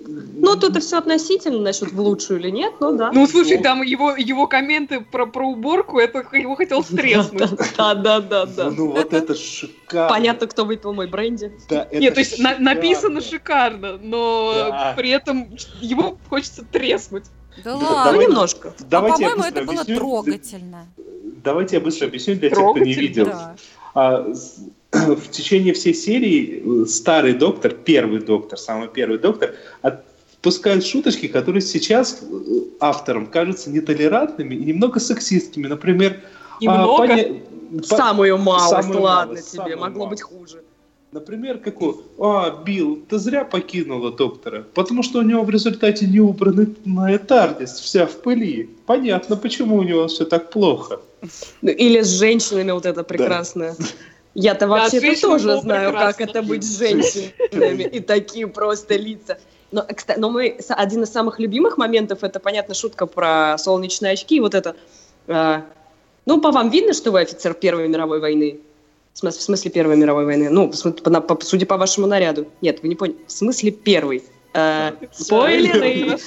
Ну, 0.05 0.55
тут 0.57 0.75
и 0.75 0.79
все 0.81 0.97
относительно, 0.97 1.59
насчет 1.59 1.91
в 1.91 1.99
лучшую 1.99 2.39
или 2.39 2.49
нет, 2.49 2.73
но 2.79 2.91
да. 2.91 3.11
Ну, 3.13 3.25
слушай, 3.27 3.57
Ну. 3.57 3.63
там 3.63 3.81
его, 3.81 4.11
его 4.11 4.47
комменты 4.47 4.99
про, 4.99 5.25
про 5.25 5.47
уборку, 5.47 5.97
это 5.99 6.25
его 6.33 6.55
хотел 6.55 6.83
стреснуть. 6.83 7.49
Да, 7.77 7.95
да, 7.95 8.19
да, 8.19 8.45
да. 8.45 8.69
Ну 8.69 8.91
вот 8.91 9.13
это 9.13 9.33
шикарно. 9.35 10.09
Понятно, 10.09 10.47
кто 10.47 10.65
выпил 10.65 10.93
мой 10.93 11.07
бренди. 11.07 11.51
Да, 11.69 11.83
это 11.89 11.99
Нет, 11.99 12.13
то 12.15 12.19
есть 12.19 12.37
написано 12.59 13.21
шикарно, 13.21 13.97
но 13.97 14.93
при 14.97 15.09
этом 15.09 15.55
его 15.79 16.17
хочется 16.29 16.65
треснуть. 16.69 17.25
Да 17.63 17.77
Ну, 17.77 17.85
ладно. 17.85 18.11
давай- 18.11 18.25
немножко. 18.27 18.73
А 18.79 18.83
Давайте 18.89 19.23
я 19.23 19.29
по-моему, 19.29 19.55
это 19.55 19.63
было 19.65 19.85
трогательно. 19.85 20.87
Давайте 21.43 21.75
я 21.77 21.81
быстро 21.81 22.07
объясню 22.07 22.35
для 22.35 22.49
тех, 22.49 22.57
кто 22.57 22.77
не 22.79 22.93
видел. 22.93 23.29
А, 23.93 24.25
в 25.17 25.29
течение 25.31 25.73
всей 25.73 25.93
серии 25.93 26.83
э, 26.83 26.85
старый 26.85 27.33
доктор, 27.33 27.73
первый 27.73 28.19
доктор, 28.19 28.59
самый 28.59 28.87
первый 28.87 29.17
доктор, 29.17 29.55
отпускает 29.81 30.85
шуточки, 30.85 31.27
которые 31.27 31.61
сейчас 31.61 32.21
э, 32.21 32.25
авторам 32.79 33.25
кажутся 33.27 33.69
нетолерантными 33.71 34.53
и 34.55 34.63
немного 34.65 34.99
сексистскими. 34.99 35.67
Например, 35.67 36.21
а, 36.21 36.63
Немного. 36.63 37.03
поня- 37.03 37.41
по- 37.89 37.95
Самую 37.95 38.37
малость, 38.37 38.69
самую 38.69 39.01
ладно 39.01 39.33
малость, 39.33 39.51
тебе, 39.51 39.75
могло 39.75 40.05
быть 40.07 40.21
малость. 40.21 40.23
хуже. 40.23 40.63
Например, 41.11 41.57
какой? 41.59 41.95
А, 42.19 42.63
Билл, 42.65 42.99
ты 43.07 43.19
зря 43.19 43.45
покинула 43.45 44.11
доктора, 44.11 44.65
потому 44.73 45.03
что 45.03 45.19
у 45.19 45.21
него 45.21 45.43
в 45.43 45.49
результате 45.49 46.07
не 46.07 46.19
убранная 46.19 47.19
тардис, 47.19 47.71
вся 47.79 48.05
в 48.05 48.15
пыли. 48.21 48.69
Понятно, 48.87 49.35
почему 49.37 49.77
у 49.77 49.83
него 49.83 50.07
все 50.07 50.25
так 50.25 50.49
плохо. 50.49 50.99
Ну, 51.61 51.69
Или 51.69 52.01
с 52.01 52.19
женщинами 52.19 52.71
вот 52.71 52.85
это 52.85 53.03
прекрасное. 53.03 53.75
Да, 53.77 53.85
вообще 54.67 54.99
с 54.99 55.01
женщинами 55.01 55.31
тоже 55.31 55.61
знаю, 55.61 55.91
как 55.93 56.15
прекрасно. 56.17 56.23
это 56.39 56.47
быть 56.47 56.63
с 56.63 56.77
женщинами. 56.79 57.83
И 57.83 57.99
такие 57.99 58.47
просто 58.47 58.95
лица. 58.95 59.37
Но, 59.71 59.83
кстати, 59.83 60.19
но 60.19 60.29
мой 60.29 60.57
с- 60.59 60.73
один 60.73 61.03
из 61.03 61.09
самых 61.11 61.39
любимых 61.39 61.77
моментов, 61.77 62.23
это, 62.23 62.39
понятно, 62.39 62.73
шутка 62.73 63.05
про 63.05 63.57
солнечные 63.57 64.13
очки. 64.13 64.39
Вот 64.39 64.53
это. 64.55 64.75
а, 65.27 65.63
ну, 66.25 66.39
по 66.41 66.51
вам 66.51 66.69
видно, 66.69 66.93
что 66.93 67.11
вы 67.11 67.21
офицер 67.21 67.53
Первой 67.53 67.87
мировой 67.87 68.19
войны? 68.19 68.59
В 69.13 69.19
смысле, 69.19 69.39
в 69.39 69.43
смысле 69.43 69.71
Первой 69.71 69.95
мировой 69.97 70.25
войны? 70.25 70.49
Ну, 70.49 70.69
в 70.71 70.75
смысле, 70.75 71.01
по- 71.03 71.21
по- 71.35 71.45
судя 71.45 71.65
по 71.65 71.77
вашему 71.77 72.07
наряду. 72.07 72.47
Нет, 72.61 72.81
вы 72.81 72.87
не 72.89 72.95
поняли. 72.95 73.17
В 73.27 73.31
смысле 73.31 73.71
Первой. 73.71 74.23
А, 74.55 74.93
спойлеры! 75.11 76.17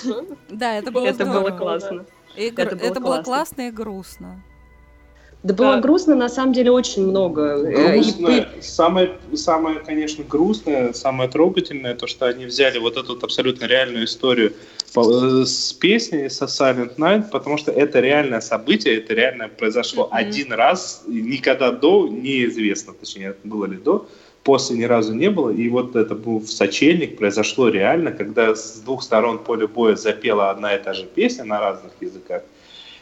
Да, 0.50 0.74
это 0.74 0.90
было 0.90 1.06
Это 1.06 1.24
было 1.26 1.50
классно. 1.50 2.04
Это 2.36 3.00
было 3.00 3.22
классно 3.22 3.68
и 3.68 3.70
грустно. 3.70 4.42
Да 5.46 5.54
было 5.54 5.74
Да. 5.76 5.80
грустно, 5.80 6.16
на 6.16 6.28
самом 6.28 6.52
деле, 6.52 6.72
очень 6.72 7.06
много. 7.06 7.42
Э, 7.42 7.96
и- 7.96 8.00
Грустное. 8.00 8.48
Самое, 8.60 9.10
самое, 9.34 9.78
конечно, 9.78 10.24
грустное, 10.24 10.92
самое 10.92 11.30
трогательное, 11.30 11.94
то, 11.94 12.08
что 12.08 12.26
они 12.26 12.46
взяли 12.46 12.78
вот 12.78 12.96
эту 12.96 13.14
вот 13.14 13.22
абсолютно 13.22 13.66
реальную 13.66 14.06
историю 14.06 14.52
э, 14.96 15.44
с 15.44 15.72
песней, 15.74 16.30
со 16.30 16.46
Silent 16.46 16.96
Night, 16.96 17.30
потому 17.30 17.58
что 17.58 17.70
это 17.70 18.00
реальное 18.00 18.40
событие, 18.40 18.96
это 18.96 19.14
реально 19.14 19.48
произошло 19.48 20.06
Мгм. 20.06 20.16
один 20.16 20.52
раз, 20.52 21.04
и 21.06 21.20
никогда 21.22 21.70
до 21.70 22.08
неизвестно, 22.08 22.92
точнее, 22.92 23.34
было 23.44 23.66
ли 23.66 23.76
до, 23.76 24.08
после 24.42 24.76
ни 24.76 24.84
разу 24.84 25.14
не 25.14 25.30
было. 25.30 25.50
И 25.50 25.68
вот 25.68 25.94
это 25.94 26.14
был 26.16 26.40
в 26.40 26.48
сочельник, 26.50 27.18
произошло 27.18 27.68
реально, 27.68 28.10
когда 28.10 28.54
с 28.56 28.80
двух 28.84 29.02
сторон 29.04 29.38
поля 29.38 29.68
боя 29.68 29.94
запела 29.94 30.50
одна 30.50 30.74
и 30.74 30.82
та 30.82 30.92
же 30.92 31.04
песня 31.04 31.44
на 31.44 31.60
разных 31.60 31.92
языках. 32.00 32.42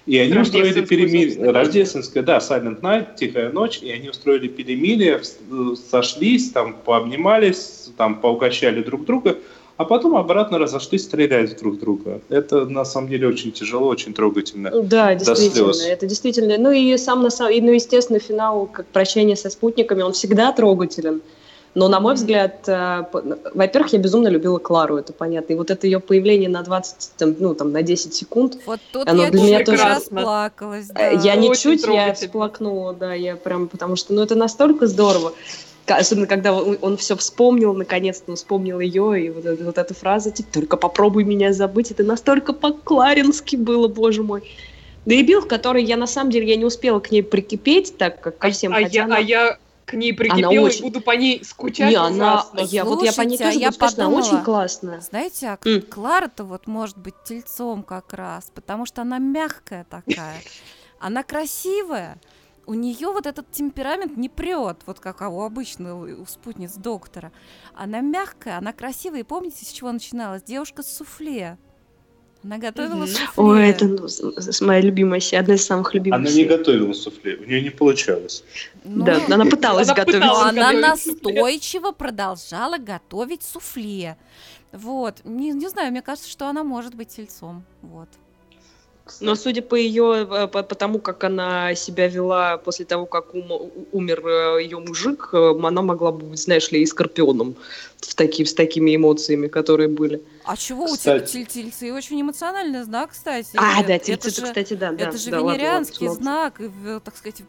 И 0.06 0.18
они 0.18 0.36
устроили 0.38 0.84
перемирие. 0.84 1.50
Рождественская, 1.50 2.22
да, 2.22 2.38
Silent 2.38 2.80
Night, 2.80 3.16
Тихая 3.16 3.50
ночь, 3.50 3.78
и 3.80 3.90
они 3.90 4.10
устроили 4.10 4.48
перемирие, 4.48 5.20
вс- 5.20 5.76
сошлись, 5.90 6.50
там 6.50 6.74
пообнимались, 6.74 7.88
там 7.96 8.20
поукачали 8.20 8.82
друг 8.82 9.06
друга, 9.06 9.38
а 9.76 9.84
потом 9.84 10.16
обратно 10.16 10.58
разошлись, 10.58 11.04
стреляют 11.04 11.56
друг 11.58 11.78
друга. 11.78 12.20
Это 12.28 12.66
на 12.66 12.84
самом 12.84 13.08
деле 13.08 13.28
очень 13.28 13.50
тяжело, 13.50 13.88
очень 13.88 14.12
трогательно. 14.12 14.70
Да, 14.82 15.14
действительно, 15.14 15.72
слез. 15.72 15.86
это 15.88 16.06
действительно. 16.06 16.58
Ну 16.58 16.70
и 16.70 16.96
сам 16.96 17.22
на 17.22 17.30
самом, 17.30 17.52
ну 17.64 17.72
естественно 17.72 18.18
финал, 18.18 18.66
как 18.66 18.86
прощание 18.86 19.36
со 19.36 19.50
спутниками, 19.50 20.02
он 20.02 20.12
всегда 20.12 20.52
трогателен. 20.52 21.22
Но 21.74 21.88
на 21.88 21.98
мой 21.98 22.14
взгляд, 22.14 22.68
э, 22.68 23.04
во-первых, 23.54 23.92
я 23.92 23.98
безумно 23.98 24.28
любила 24.28 24.58
Клару, 24.58 24.96
это 24.96 25.12
понятно. 25.12 25.54
И 25.54 25.56
вот 25.56 25.70
это 25.72 25.86
ее 25.88 25.98
появление 25.98 26.48
на 26.48 26.62
20, 26.62 27.12
там, 27.16 27.34
ну 27.40 27.54
там 27.54 27.72
на 27.72 27.82
10 27.82 28.14
секунд, 28.14 28.58
Вот 28.66 28.80
тут 28.92 29.08
Оно 29.08 29.24
я 29.24 29.30
для 29.30 29.42
меня 29.42 29.64
тоже- 29.64 29.84
расплакалась. 29.84 30.86
да. 30.86 31.00
Э, 31.12 31.18
Я 31.22 31.34
Очень 31.34 31.50
ничуть, 31.50 31.86
я 31.86 32.14
всплакнула, 32.14 32.94
да, 32.94 33.12
я 33.14 33.34
прям, 33.34 33.66
потому 33.68 33.96
что, 33.96 34.14
ну, 34.14 34.22
это 34.22 34.36
настолько 34.36 34.86
здорово. 34.86 35.32
Особенно, 35.86 36.26
когда 36.26 36.54
он, 36.54 36.96
все 36.96 37.14
вспомнил, 37.16 37.74
наконец-то 37.74 38.30
он 38.30 38.36
вспомнил 38.36 38.80
ее, 38.80 39.26
и 39.26 39.30
вот, 39.30 39.44
эта- 39.44 39.64
вот 39.64 39.76
эта 39.76 39.92
фраза, 39.94 40.30
типа, 40.30 40.48
только 40.52 40.76
попробуй 40.76 41.24
меня 41.24 41.52
забыть, 41.52 41.90
это 41.90 42.04
настолько 42.04 42.52
по-кларински 42.54 43.56
было, 43.56 43.88
боже 43.88 44.22
мой. 44.22 44.42
Да 45.04 45.14
и 45.14 45.22
Билл, 45.22 45.42
в 45.42 45.46
которой 45.48 45.84
я, 45.84 45.96
на 45.98 46.06
самом 46.06 46.30
деле, 46.30 46.46
я 46.48 46.56
не 46.56 46.64
успела 46.64 47.00
к 47.00 47.10
ней 47.10 47.22
прикипеть, 47.22 47.98
так 47.98 48.20
как 48.20 48.38
ко 48.38 48.50
всем, 48.50 48.72
а, 48.72 48.76
хотя 48.76 48.88
я, 49.00 49.04
она- 49.04 49.16
а 49.16 49.20
я 49.20 49.58
к 49.84 49.94
ней 49.94 50.12
прикипела 50.12 50.50
и 50.52 50.58
очень- 50.58 50.82
буду 50.82 51.00
по 51.00 51.12
ней 51.12 51.44
скучать 51.44 51.90
Не, 51.90 51.96
она, 51.96 52.46
я, 52.56 52.84
вот 52.84 53.02
я 53.02 53.12
по 53.12 53.20
ней 53.22 53.36
Слушайте, 53.36 53.44
а 53.44 53.48
тоже 53.48 53.58
я 53.58 53.68
буду 53.68 53.74
скучать, 53.76 53.98
она 53.98 54.06
подумала, 54.06 54.18
очень 54.20 54.44
классная. 54.44 55.00
Знаете, 55.00 55.48
а 55.48 55.58
М. 55.64 55.82
Клара-то 55.82 56.44
вот 56.44 56.66
может 56.66 56.98
быть 56.98 57.14
тельцом 57.24 57.82
как 57.82 58.12
раз, 58.12 58.50
потому 58.54 58.86
что 58.86 59.02
она 59.02 59.18
мягкая 59.18 59.84
такая. 59.84 60.40
Она 61.00 61.22
красивая. 61.22 62.18
У 62.66 62.72
нее 62.72 63.08
вот 63.12 63.26
этот 63.26 63.50
темперамент 63.50 64.16
не 64.16 64.30
прет, 64.30 64.78
вот 64.86 65.00
как 65.00 65.20
у 65.20 65.42
обычного 65.42 66.22
у 66.22 66.24
спутниц 66.24 66.74
доктора. 66.76 67.30
Она 67.74 68.00
мягкая, 68.00 68.56
она 68.56 68.72
красивая. 68.72 69.20
И 69.20 69.22
помните, 69.24 69.66
с 69.66 69.68
чего 69.68 69.92
начиналась? 69.92 70.42
Девушка 70.42 70.82
с 70.82 70.96
суфле. 70.96 71.58
Она 72.44 72.58
готовила 72.58 72.94
Мгм. 72.96 73.06
суфле. 73.06 73.28
Ой, 73.36 73.68
это 73.70 73.86
ну, 73.86 74.06
моя 74.66 74.80
любимая 74.82 75.20
одна 75.38 75.54
из 75.54 75.64
самых 75.64 75.94
любимых 75.94 76.20
Она 76.20 76.30
не 76.30 76.44
готовила 76.44 76.92
суфле, 76.92 77.36
у 77.36 77.44
нее 77.44 77.62
не 77.62 77.70
получалось. 77.70 78.44
Ну, 78.84 79.04
Да, 79.04 79.18
она 79.30 79.46
пыталась 79.46 79.88
Она 79.88 79.96
готовить. 79.96 80.20
Но 80.20 80.28
пыталась 80.28 80.50
она 80.50 80.72
готовить 80.72 81.00
суфле. 81.02 81.32
настойчиво 81.32 81.92
продолжала 81.92 82.76
готовить 82.76 83.42
суфле. 83.42 84.18
Вот. 84.72 85.22
Не, 85.24 85.52
не 85.52 85.68
знаю, 85.68 85.90
мне 85.90 86.02
кажется, 86.02 86.28
что 86.28 86.46
она 86.46 86.64
может 86.64 86.94
быть 86.94 87.08
тельцом. 87.08 87.64
Вот. 87.80 88.08
Но 89.20 89.34
судя 89.34 89.60
по 89.60 89.74
ее, 89.74 90.26
э, 90.30 90.46
по, 90.48 90.62
по 90.62 90.74
тому, 90.74 90.98
как 90.98 91.24
она 91.24 91.74
себя 91.74 92.08
вела 92.08 92.56
после 92.56 92.86
того, 92.86 93.04
как 93.04 93.34
ум- 93.34 93.70
умер 93.92 94.26
ее 94.58 94.78
мужик, 94.78 95.28
э, 95.34 95.54
она 95.62 95.82
могла 95.82 96.10
бы 96.10 96.24
быть, 96.26 96.40
знаешь 96.40 96.70
ли, 96.72 96.80
и 96.82 96.86
скорпионом 96.86 97.54
в 98.00 98.14
таки, 98.14 98.44
с 98.46 98.54
такими 98.54 98.96
эмоциями, 98.96 99.48
которые 99.48 99.88
были. 99.90 100.22
А 100.44 100.56
чего 100.56 100.84
у 100.84 100.96
тебя 100.96 101.18
Кстати. 101.20 101.32
тель- 101.44 101.46
тельцы? 101.46 101.92
Очень 101.92 102.22
эмоциональный 102.22 102.82
знак, 102.84 103.10
кстати. 103.10 103.50
А, 103.56 103.80
Это- 103.80 103.88
да, 103.88 103.94
это 103.96 104.04
тельцы, 104.06 104.30
же- 104.30 104.42
кстати, 104.42 104.72
да, 104.74 104.92
да. 104.92 105.08
Это 105.08 105.18
же 105.18 105.30
да, 105.30 105.36
ладно, 105.36 105.46
ладно, 105.48 105.58
венерианский 105.58 106.06
смолчу. 106.06 106.22
знак, 106.22 106.60
и, 106.60 106.70
так 107.04 107.16
сказать, 107.16 107.42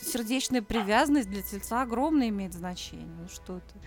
сердечная 0.00 0.62
привязанность 0.62 1.28
для 1.28 1.42
тельца 1.42 1.82
огромное 1.82 2.28
имеет 2.28 2.52
значение. 2.54 3.06
Ну 3.20 3.28
что 3.28 3.54
ты. 3.54 3.78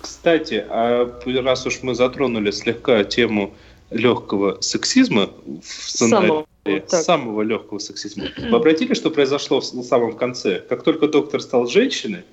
Кстати, 0.00 0.64
а 0.68 1.06
раз 1.42 1.64
уж 1.66 1.82
мы 1.82 1.94
затронули 1.94 2.50
слегка 2.50 3.04
тему 3.04 3.54
легкого 3.90 4.60
сексизма 4.60 5.30
в 5.46 5.64
сценарии, 5.64 6.26
Самого, 6.28 6.46
так. 6.64 7.02
самого 7.02 7.42
легкого 7.42 7.78
сексизма, 7.78 8.24
вы 8.38 8.56
обратили, 8.56 8.94
что 8.94 9.10
произошло 9.10 9.60
в 9.60 9.82
самом 9.82 10.16
конце? 10.16 10.60
Как 10.60 10.82
только 10.82 11.08
доктор 11.08 11.40
стал 11.40 11.66
женщиной, 11.66 12.24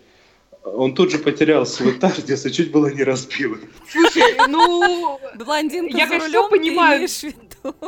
он 0.64 0.94
тут 0.94 1.12
же 1.12 1.18
потерял 1.18 1.66
свой 1.66 1.94
тардис 1.94 2.46
и 2.46 2.52
чуть 2.52 2.72
было 2.72 2.88
не 2.88 3.04
разбил. 3.04 3.58
Слушай, 3.90 4.48
ну, 4.48 5.20
Блондинка 5.36 5.98
Я, 5.98 6.06
за 6.06 6.12
конечно, 6.20 6.28
рулем, 6.28 6.50
понимаю. 6.50 7.08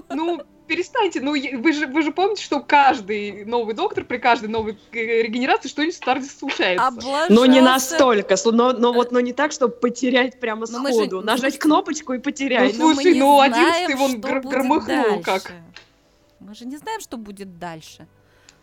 ну, 0.10 0.42
перестаньте. 0.68 1.22
Ну, 1.22 1.32
вы 1.32 1.74
же, 1.74 1.88
вы 1.88 2.02
же 2.02 2.12
помните, 2.12 2.44
что 2.44 2.60
каждый 2.60 3.46
новый 3.46 3.74
доктор 3.76 4.04
при 4.04 4.18
каждой 4.18 4.50
новой 4.50 4.78
регенерации 4.92 5.68
что-нибудь 5.70 5.96
с 5.96 6.00
Тардис 6.00 6.38
случается. 6.38 6.90
Но 7.30 7.46
не 7.46 7.60
Облажался. 7.60 7.62
настолько, 7.98 8.36
но, 8.52 8.74
но 8.74 8.94
вот 8.94 9.12
но 9.12 9.20
не 9.20 9.34
так, 9.34 9.52
чтобы 9.52 9.74
потерять 9.76 10.40
прямо 10.40 10.66
же- 10.66 10.74
сходу. 10.74 11.18
ну, 11.22 11.22
Нажать 11.28 11.58
кнопочку 11.60 12.14
и 12.14 12.20
потерять. 12.20 12.78
Ну, 12.78 12.94
слушай, 12.94 13.14
ну, 13.16 13.42
11-й 13.42 13.96
вон 13.96 14.20
гр- 14.20 14.42
громыхнул 14.42 15.04
дальше. 15.04 15.22
как. 15.24 15.52
Мы 16.40 16.56
же 16.56 16.66
не 16.66 16.78
знаем, 16.78 17.00
что 17.02 17.18
будет 17.18 17.58
дальше. 17.60 18.08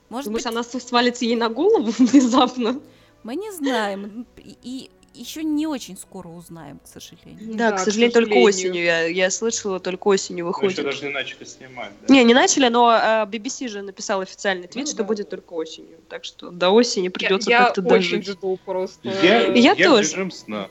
Может 0.09 0.27
Думаешь, 0.27 0.45
быть, 0.45 0.53
она 0.53 0.63
свалится 0.65 1.25
ей 1.25 1.37
на 1.37 1.49
голову 1.49 1.91
внезапно? 1.99 2.81
мы 3.23 3.37
не 3.37 3.51
знаем. 3.53 4.27
И, 4.39 4.91
еще 5.15 5.43
не 5.43 5.66
очень 5.66 5.97
скоро 5.99 6.28
узнаем, 6.28 6.78
к 6.78 6.87
сожалению. 6.87 7.55
Да, 7.57 7.70
Да, 7.70 7.77
к 7.77 7.81
к 7.81 7.85
сожалению, 7.85 8.12
только 8.12 8.28
сожалению. 8.31 8.49
осенью. 8.49 8.85
Я, 8.85 9.05
я 9.07 9.31
слышала, 9.31 9.81
только 9.81 10.07
осенью 10.09 10.45
Мы 10.45 10.51
выходит. 10.51 10.73
еще 10.78 10.82
даже 10.82 11.05
не 11.05 11.12
начали 11.12 11.45
снимать. 11.45 11.91
да? 12.07 12.15
Не, 12.15 12.23
не 12.24 12.35
начали, 12.35 12.69
но 12.69 12.93
э, 12.93 13.27
BBC 13.27 13.69
же 13.69 13.82
написал 13.82 14.20
официальный 14.20 14.69
твит, 14.69 14.85
Ну 14.85 14.87
что 14.89 14.99
да. 14.99 15.05
будет 15.05 15.28
только 15.28 15.53
осенью. 15.55 15.99
Так 16.09 16.24
что 16.24 16.51
до 16.51 16.70
осени 16.70 17.05
Я, 17.07 17.11
придется 17.11 17.51
я 17.51 17.65
как-то 17.65 17.82
дожить. 17.82 18.27
жду 18.27 18.59
просто. 18.65 19.09
Я, 19.23 19.47
Я 19.53 19.74
в 19.74 19.78
тоже. 19.78 20.11
режим 20.11 20.31
сна. 20.31 20.69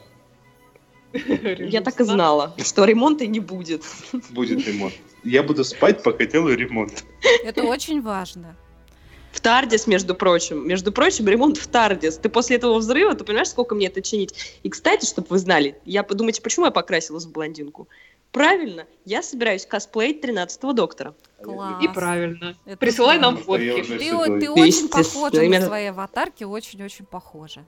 Я 1.14 1.82
так 1.82 2.00
и 2.00 2.04
знала, 2.04 2.56
что 2.64 2.86
ремонта 2.86 3.26
не 3.26 3.40
будет. 3.40 3.84
Будет 4.30 4.66
ремонт. 4.68 4.94
Я 5.24 5.44
буду 5.44 5.64
спать, 5.64 6.02
пока 6.04 6.26
делаю 6.26 6.56
ремонт. 6.58 7.04
Это 7.44 7.64
очень 7.64 8.02
важно. 8.02 8.56
В 9.32 9.42
Тардис, 9.42 9.88
между 9.88 10.16
прочим. 10.16 10.68
Между 10.68 10.92
прочим, 10.92 11.28
ремонт 11.28 11.58
в 11.58 11.68
Тардис. 11.68 12.18
Ты 12.18 12.30
после 12.30 12.58
этого 12.58 12.80
взрыва, 12.80 13.14
ты 13.16 13.24
понимаешь, 13.24 13.50
сколько 13.50 13.76
мне 13.76 13.88
это 13.88 14.02
чинить? 14.02 14.34
И, 14.64 14.70
кстати, 14.70 15.06
чтобы 15.06 15.28
вы 15.30 15.38
знали, 15.38 15.78
я 15.86 16.04
подумайте, 16.04 16.42
почему 16.42 16.66
я 16.66 16.72
покрасилась 16.72 17.26
в 17.26 17.32
блондинку? 17.32 17.88
Правильно, 18.32 18.86
я 19.06 19.24
собираюсь 19.24 19.66
косплеить 19.66 20.24
13-го 20.24 20.74
доктора. 20.74 21.16
Класс. 21.42 21.84
И 21.84 21.88
правильно. 21.88 22.56
Это 22.66 22.78
Присылай 22.78 23.18
нам 23.18 23.38
фотки. 23.38 23.82
Ты, 23.82 24.40
ты 24.40 24.50
очень 24.52 24.88
похожа 24.88 25.42
на 25.42 25.62
своей 25.62 25.90
аватарке, 25.90 26.46
очень-очень 26.46 27.06
похожа. 27.06 27.66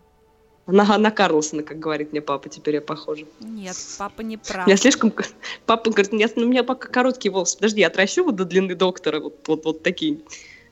На, 0.68 0.98
на 1.00 1.10
Карлсона, 1.10 1.64
как 1.64 1.80
говорит 1.80 2.12
мне 2.12 2.22
папа, 2.22 2.48
теперь 2.48 2.76
я 2.76 2.82
похожа. 2.82 3.26
Нет, 3.40 3.76
папа 3.98 4.22
не 4.22 4.38
прав. 4.38 4.68
Я 4.68 4.78
слишком... 4.78 5.12
Папа 5.66 5.90
говорит, 5.90 6.14
«Нет, 6.14 6.34
ну, 6.36 6.44
у 6.44 6.50
меня 6.50 6.64
пока 6.64 6.88
короткие 6.88 7.32
волосы. 7.32 7.58
Подожди, 7.58 7.82
я 7.82 7.88
отращу 7.88 8.24
вот 8.24 8.36
до 8.36 8.46
длины 8.46 8.76
доктора, 8.76 9.20
вот, 9.20 9.48
вот, 9.48 9.66
вот 9.66 9.84
такие. 9.84 10.20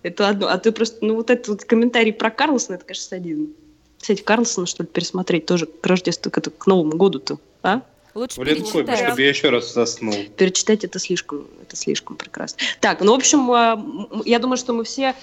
Это 0.01 0.29
одно. 0.29 0.47
А 0.47 0.57
ты 0.57 0.71
просто, 0.71 1.03
ну 1.05 1.15
вот 1.15 1.29
этот 1.29 1.47
вот 1.47 1.63
комментарий 1.65 2.13
про 2.13 2.31
Карлсона, 2.31 2.75
это, 2.75 2.85
конечно, 2.85 3.05
садизм. 3.05 3.53
Кстати, 3.99 4.21
Карлсона, 4.21 4.65
что 4.65 4.83
ли, 4.83 4.87
пересмотреть 4.87 5.45
тоже 5.45 5.65
к 5.65 5.85
Рождеству, 5.85 6.31
к, 6.31 6.39
к 6.41 6.67
Новому 6.67 6.95
году-то, 6.95 7.37
а? 7.63 7.81
Лучше 8.15 8.39
Блин, 8.41 8.63
Хобби, 8.63 8.85
перечитай. 8.85 9.05
чтобы 9.05 9.21
я 9.21 9.29
еще 9.29 9.49
раз 9.49 9.73
заснул. 9.73 10.15
Перечитать 10.35 10.83
это 10.83 10.99
слишком, 10.99 11.47
это 11.61 11.75
слишком 11.75 12.15
прекрасно. 12.15 12.57
Так, 12.79 13.01
ну, 13.01 13.11
в 13.11 13.15
общем, 13.15 13.51
а, 13.51 13.81
я 14.25 14.39
думаю, 14.39 14.57
что 14.57 14.73
мы 14.73 14.83
все 14.83 15.15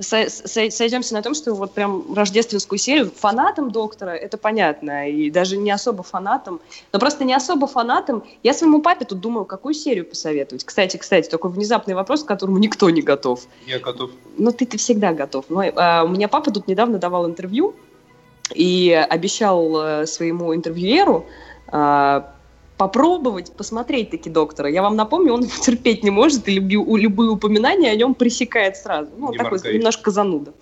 сойдемся 0.00 1.14
на 1.14 1.22
том, 1.22 1.34
что 1.34 1.54
вот 1.54 1.72
прям 1.72 2.14
рождественскую 2.14 2.78
серию 2.78 3.10
фанатам 3.14 3.70
доктора, 3.70 4.10
это 4.10 4.38
понятно, 4.38 5.08
и 5.08 5.30
даже 5.30 5.56
не 5.56 5.70
особо 5.70 6.02
фанатам, 6.02 6.60
но 6.92 6.98
просто 6.98 7.24
не 7.24 7.34
особо 7.34 7.66
фанатам. 7.66 8.24
Я 8.42 8.54
своему 8.54 8.82
папе 8.82 9.04
тут 9.04 9.20
думаю, 9.20 9.44
какую 9.44 9.74
серию 9.74 10.04
посоветовать. 10.04 10.64
Кстати, 10.64 10.96
кстати, 10.96 11.28
такой 11.28 11.50
внезапный 11.50 11.94
вопрос, 11.94 12.24
к 12.24 12.26
которому 12.26 12.58
никто 12.58 12.90
не 12.90 13.02
готов. 13.02 13.46
Я 13.66 13.78
готов. 13.78 14.10
Ну, 14.38 14.52
ты-то 14.52 14.78
всегда 14.78 15.12
готов. 15.12 15.46
Но, 15.48 15.62
а, 15.76 16.04
у 16.04 16.08
меня 16.08 16.28
папа 16.28 16.50
тут 16.50 16.68
недавно 16.68 16.98
давал 16.98 17.26
интервью 17.26 17.74
и 18.54 18.92
обещал 18.92 19.80
э, 19.80 20.06
своему 20.06 20.54
интервьюеру 20.54 21.26
а, 21.68 22.31
попробовать 22.82 23.52
посмотреть 23.52 24.10
таки 24.10 24.28
доктора. 24.30 24.68
Я 24.68 24.82
вам 24.82 24.96
напомню, 24.96 25.34
он 25.34 25.42
его 25.42 25.52
терпеть 25.62 26.02
не 26.02 26.10
может, 26.10 26.48
и 26.48 26.52
люби- 26.58 26.76
у- 26.76 26.96
любые 26.96 27.30
упоминания 27.30 27.90
о 27.92 27.96
нем 27.96 28.14
пресекает 28.14 28.76
сразу. 28.76 29.10
Ну, 29.16 29.26
он 29.26 29.32
Не 29.32 29.38
такой 29.38 29.58
моргай. 29.58 29.74
немножко 29.74 30.10
зануда. 30.10 30.52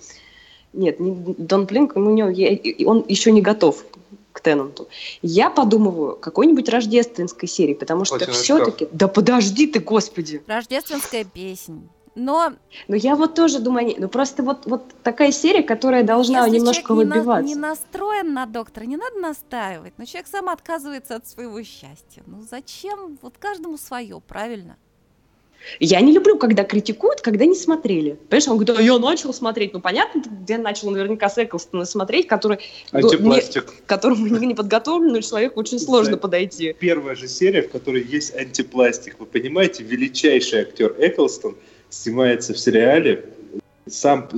Нет, 0.75 1.01
не- 1.01 1.35
Дон 1.39 1.65
Блинк, 1.65 1.97
у 1.97 2.01
него, 2.01 2.29
и 2.29 2.85
он 2.85 3.05
еще 3.09 3.33
не 3.33 3.41
готов 3.41 3.85
к 4.33 4.41
Теннанту. 4.41 4.89
Я 5.23 5.49
подумываю 5.51 6.17
какой-нибудь 6.17 6.69
рождественской 6.69 7.49
серии, 7.49 7.75
потому 7.75 8.05
что 8.05 8.19
все-таки... 8.33 8.87
Да 8.93 9.09
подожди 9.09 9.67
ты, 9.67 9.81
господи! 9.81 10.43
Рождественская 10.47 11.25
песня. 11.25 11.81
Но 12.17 12.53
Ну 12.89 12.97
я 12.97 13.15
вот 13.15 13.35
тоже 13.35 13.61
думаю, 13.61 13.95
ну 13.99 14.09
просто 14.09 14.43
вот, 14.43 14.67
вот 14.67 14.83
такая 15.03 15.31
серия, 15.33 15.63
которая 15.63 16.03
должна 16.03 16.45
если 16.47 16.59
немножко 16.59 16.89
человек 16.89 17.09
не, 17.09 17.19
выбиваться. 17.19 17.47
не 17.47 17.55
настроен 17.55 18.33
на 18.35 18.47
доктора, 18.47 18.85
не 18.85 18.97
надо 18.97 19.19
настаивать. 19.21 19.93
Но 19.97 20.05
человек 20.05 20.27
сам 20.27 20.49
отказывается 20.49 21.17
от 21.17 21.27
своего 21.29 21.63
счастья. 21.63 22.23
Ну 22.27 22.43
зачем? 22.49 23.19
Вот 23.23 23.35
каждому 23.39 23.79
свое, 23.79 24.21
правильно? 24.27 24.77
Я 25.79 26.01
не 26.01 26.13
люблю, 26.13 26.39
когда 26.39 26.65
критикуют, 26.65 27.21
когда 27.21 27.45
не 27.45 27.55
смотрели. 27.55 28.13
Понимаешь, 28.31 28.49
он 28.49 28.57
говорит, 28.57 28.79
а 28.79 28.83
я 28.83 28.99
начал 28.99 29.35
смотреть. 29.35 29.75
Ну, 29.75 29.81
понятно, 29.81 30.23
где 30.27 30.57
начал 30.57 30.91
наверняка 30.91 31.29
с 31.29 31.37
Эклстона 31.37 31.85
смотреть, 31.85 32.27
который, 32.27 32.61
Антипластик. 32.93 33.67
не- 33.71 33.77
к 33.83 33.85
которому 33.87 34.27
не- 34.27 34.47
неподготовленному 34.47 35.21
человеку 35.21 35.61
очень 35.61 35.79
сложно 35.79 36.17
подойти. 36.17 36.75
Первая 36.81 37.15
же 37.15 37.29
серия, 37.29 37.61
в 37.61 37.71
которой 37.71 38.03
есть 38.03 38.35
антипластик. 38.35 39.17
Вы 39.21 39.27
понимаете, 39.27 39.83
величайший 39.85 40.61
актер 40.63 40.95
Эклстон 40.99 41.57
снимается 41.91 42.55
в 42.55 42.59
сериале, 42.59 43.25
сам 43.89 44.29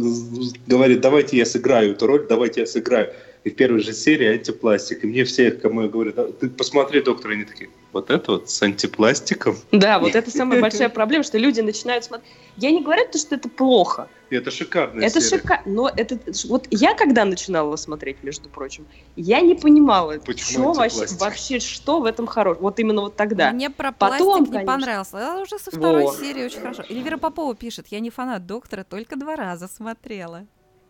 говорит, 0.67 1.01
давайте 1.01 1.37
я 1.37 1.47
сыграю 1.47 1.93
эту 1.93 2.07
роль, 2.07 2.27
давайте 2.29 2.61
я 2.61 2.67
сыграю. 2.67 3.13
И 3.45 3.51
в 3.51 3.57
первой 3.57 3.81
же 3.81 3.93
серии 3.93 4.29
антипластик. 4.29 5.03
И 5.03 5.07
мне 5.07 5.25
все, 5.25 5.51
кому 5.51 5.83
я 5.83 5.89
говорю, 5.89 6.13
«Да, 6.13 6.29
ты 6.29 6.49
посмотри, 6.49 7.03
доктор, 7.03 7.33
они 7.33 7.45
такие, 7.45 7.71
вот 7.93 8.11
это 8.11 8.33
вот 8.33 8.51
с 8.51 8.63
антипластиком? 8.63 9.57
Да, 9.73 9.99
вот 9.99 10.15
это 10.15 10.31
самая 10.31 10.61
большая 10.61 10.89
проблема, 10.89 11.25
что 11.25 11.39
люди 11.39 11.61
начинают 11.61 12.05
смотреть. 12.05 12.31
Я 12.57 12.71
не 12.71 12.83
говорю, 12.83 13.03
то, 13.11 13.19
что 13.19 13.35
это 13.35 13.49
плохо. 13.49 14.09
И 14.31 14.37
это 14.37 14.51
шикарная 14.53 15.05
Это 15.07 15.21
серия. 15.21 15.43
шикарно. 15.43 15.73
Но 15.73 15.91
это 15.95 16.19
вот 16.49 16.69
я 16.71 16.95
когда 16.95 17.25
начинала 17.25 17.75
смотреть, 17.77 18.23
между 18.23 18.49
прочим, 18.49 18.87
я 19.17 19.41
не 19.41 19.55
понимала, 19.55 20.19
Почему 20.25 20.73
что 20.73 20.81
вообще, 20.81 21.07
вообще, 21.19 21.59
что 21.59 22.01
в 22.01 22.05
этом 22.05 22.27
хорошего. 22.27 22.63
Вот 22.63 22.79
именно 22.79 23.01
вот 23.03 23.17
тогда. 23.17 23.51
Мне 23.51 23.71
про 23.71 23.91
Потом, 23.91 24.19
пластик 24.19 24.47
не 24.47 24.53
конечно. 24.53 24.73
понравился. 24.73 25.17
А 25.19 25.41
уже 25.43 25.59
со 25.59 25.71
второй 25.71 26.05
Во. 26.05 26.13
серии 26.15 26.45
очень 26.45 26.61
хорошо. 26.61 26.85
Эльвира 26.89 27.17
Попова 27.19 27.55
пишет, 27.57 27.89
я 27.89 27.99
не 27.99 28.11
фанат 28.11 28.47
доктора, 28.47 28.85
только 28.85 29.17
два 29.17 29.35
раза 29.35 29.67
смотрела. 29.67 30.47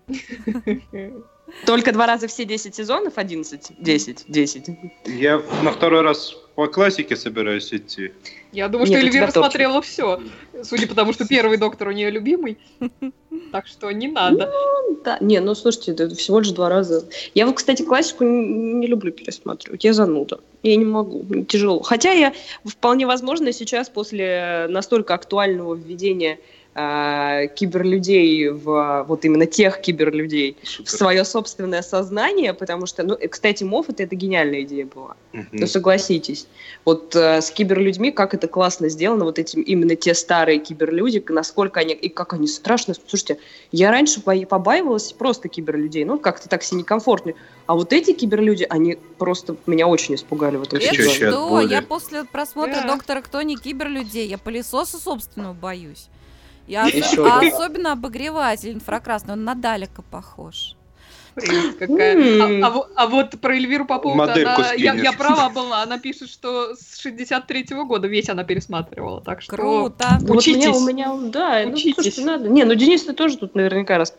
Только 1.67 1.93
два 1.93 2.07
раза 2.07 2.27
все 2.29 2.45
10 2.45 2.75
сезонов, 2.75 3.15
11, 3.17 3.73
10, 3.79 4.25
10. 4.29 4.65
Я 5.07 5.43
на 5.63 5.73
второй 5.73 6.03
раз 6.03 6.37
по 6.55 6.67
классике 6.67 7.17
собираюсь 7.17 7.73
идти. 7.73 8.13
Я 8.53 8.69
думаю, 8.69 8.89
Нет, 8.89 8.99
что 8.99 9.07
Эльвира 9.07 9.31
смотрела 9.31 9.81
все. 9.81 10.21
Судя 10.63 10.87
по 10.87 10.95
тому, 10.95 11.13
что 11.13 11.27
первый 11.27 11.57
доктор 11.57 11.89
у 11.89 11.93
нее 11.93 12.11
любимый. 12.11 12.59
Так 13.51 13.67
что 13.67 13.91
не 13.91 14.09
надо. 14.09 14.51
Да, 15.05 15.19
не, 15.21 15.39
ну 15.41 15.55
слушайте, 15.55 15.93
это 15.93 16.15
всего 16.15 16.39
лишь 16.39 16.51
два 16.51 16.69
раза. 16.71 17.05
Я 17.35 17.47
вот, 17.47 17.57
кстати, 17.57 17.83
классику 17.83 18.25
не, 18.25 18.75
не 18.75 18.87
люблю 18.87 19.13
пересматривать. 19.13 19.85
Я 19.85 19.93
зануда. 19.93 20.41
Я 20.63 20.77
не 20.77 20.85
могу, 20.85 21.23
мне 21.23 21.45
тяжело. 21.45 21.83
Хотя 21.83 22.13
я 22.13 22.33
вполне 22.65 23.07
возможно 23.07 23.53
сейчас 23.53 23.91
после 23.91 24.67
настолько 24.71 25.15
актуального 25.15 25.75
введения 25.75 26.39
а, 26.75 27.47
киберлюдей 27.49 28.49
в 28.49 29.05
вот 29.07 29.25
именно 29.27 29.45
тех 29.47 29.81
киберлюдей 29.83 30.57
в 30.63 30.69
Супер. 30.69 30.91
свое 30.91 31.25
собственное 31.25 31.83
сознание, 31.83 32.55
потому 32.55 32.87
что, 32.87 33.03
ну, 33.03 33.15
э, 33.15 33.29
кстати, 33.29 33.63
Моффат 33.63 34.01
это 34.01 34.15
гениальная 34.17 34.63
идея 34.63 34.87
была. 34.87 35.17
Мгм. 35.33 35.49
Ну, 35.53 35.67
согласитесь. 35.67 36.47
Вот 36.87 37.15
э, 37.15 37.43
с 37.43 37.51
киберлюдьми, 37.51 38.11
как 38.11 38.33
это 38.33 38.49
классно 38.49 38.89
сделано, 38.89 39.25
вот 39.25 39.39
эти 39.39 39.57
именно 39.57 39.97
те 39.97 40.15
старые 40.15 40.59
киберлюди, 40.59 41.23
насколько 41.29 41.81
они, 41.81 41.93
и 41.93 42.09
как 42.09 42.33
они 42.33 42.47
страшно. 42.47 42.95
Слушайте, 43.07 43.39
я 43.71 43.91
раньше 43.91 44.23
побаивалась 44.23 45.13
просто 45.13 45.49
киберлюдей, 45.49 46.05
ну, 46.05 46.19
как-то 46.19 46.49
так 46.49 46.63
себе 46.63 46.79
некомфортно. 46.81 47.35
А 47.67 47.75
вот 47.75 47.93
эти 47.93 48.13
киберлюди, 48.13 48.67
они 48.69 48.99
просто 49.19 49.57
меня 49.67 49.87
очень 49.87 50.15
испугали 50.15 50.57
в 50.57 50.63
этом 50.63 50.79
Это 50.79 50.87
Это 50.89 50.97
сезоне. 50.97 51.29
от 51.29 51.35
что? 51.35 51.61
Я 51.61 51.83
после 51.83 52.25
просмотра 52.25 52.81
Да. 52.83 52.95
доктора 52.95 53.21
Кто 53.21 53.43
не 53.43 53.57
киберлюдей, 53.57 54.27
я 54.27 54.39
пылесоса 54.39 54.99
собственного 54.99 55.53
боюсь. 55.53 56.09
Я 56.67 56.87
Еще 56.87 57.23
осо- 57.23 57.29
а 57.29 57.39
особенно 57.41 57.93
обогреватель 57.93 58.73
инфракрасный, 58.73 59.35
он 59.35 59.45
на 59.45 59.55
Далека 59.55 60.03
похож. 60.03 60.77
Прелесть 61.35 61.79
какая. 61.79 62.15
М. 62.15 62.65
А, 62.65 62.69
а 62.69 62.87
а 62.95 63.07
вот 63.07 63.41
про 63.41 63.57
Эльвиру 63.57 63.87
Попову 63.87 64.15
Модельку 64.15 64.61
она, 64.61 64.73
я, 64.75 64.93
я 64.95 65.13
права 65.13 65.49
была. 65.49 65.83
Она 65.83 65.99
пишет, 65.99 66.29
что 66.29 66.75
с 66.75 67.05
63-го 67.05 67.87
года 67.87 68.07
весь 68.07 68.29
она 68.29 68.45
пересматривала. 68.45 69.23
Так 69.23 69.41
что 69.41 69.57
Круто. 69.57 70.19
Вот 70.21 70.39
Учитесь. 70.39 70.67
у 70.77 70.87
меня, 70.87 71.13
у 71.13 71.19
меня, 71.21 71.31
да, 71.31 71.63
ну, 71.65 71.73
Учитесь. 71.73 71.95
слушайте, 71.95 72.25
надо. 72.25 72.49
Не, 72.49 72.65
ну 72.65 72.75
Денис, 72.75 73.03
ты 73.05 73.15
тоже 73.15 73.39
тут 73.39 73.55
наверняка 73.55 73.97
раз 73.97 74.15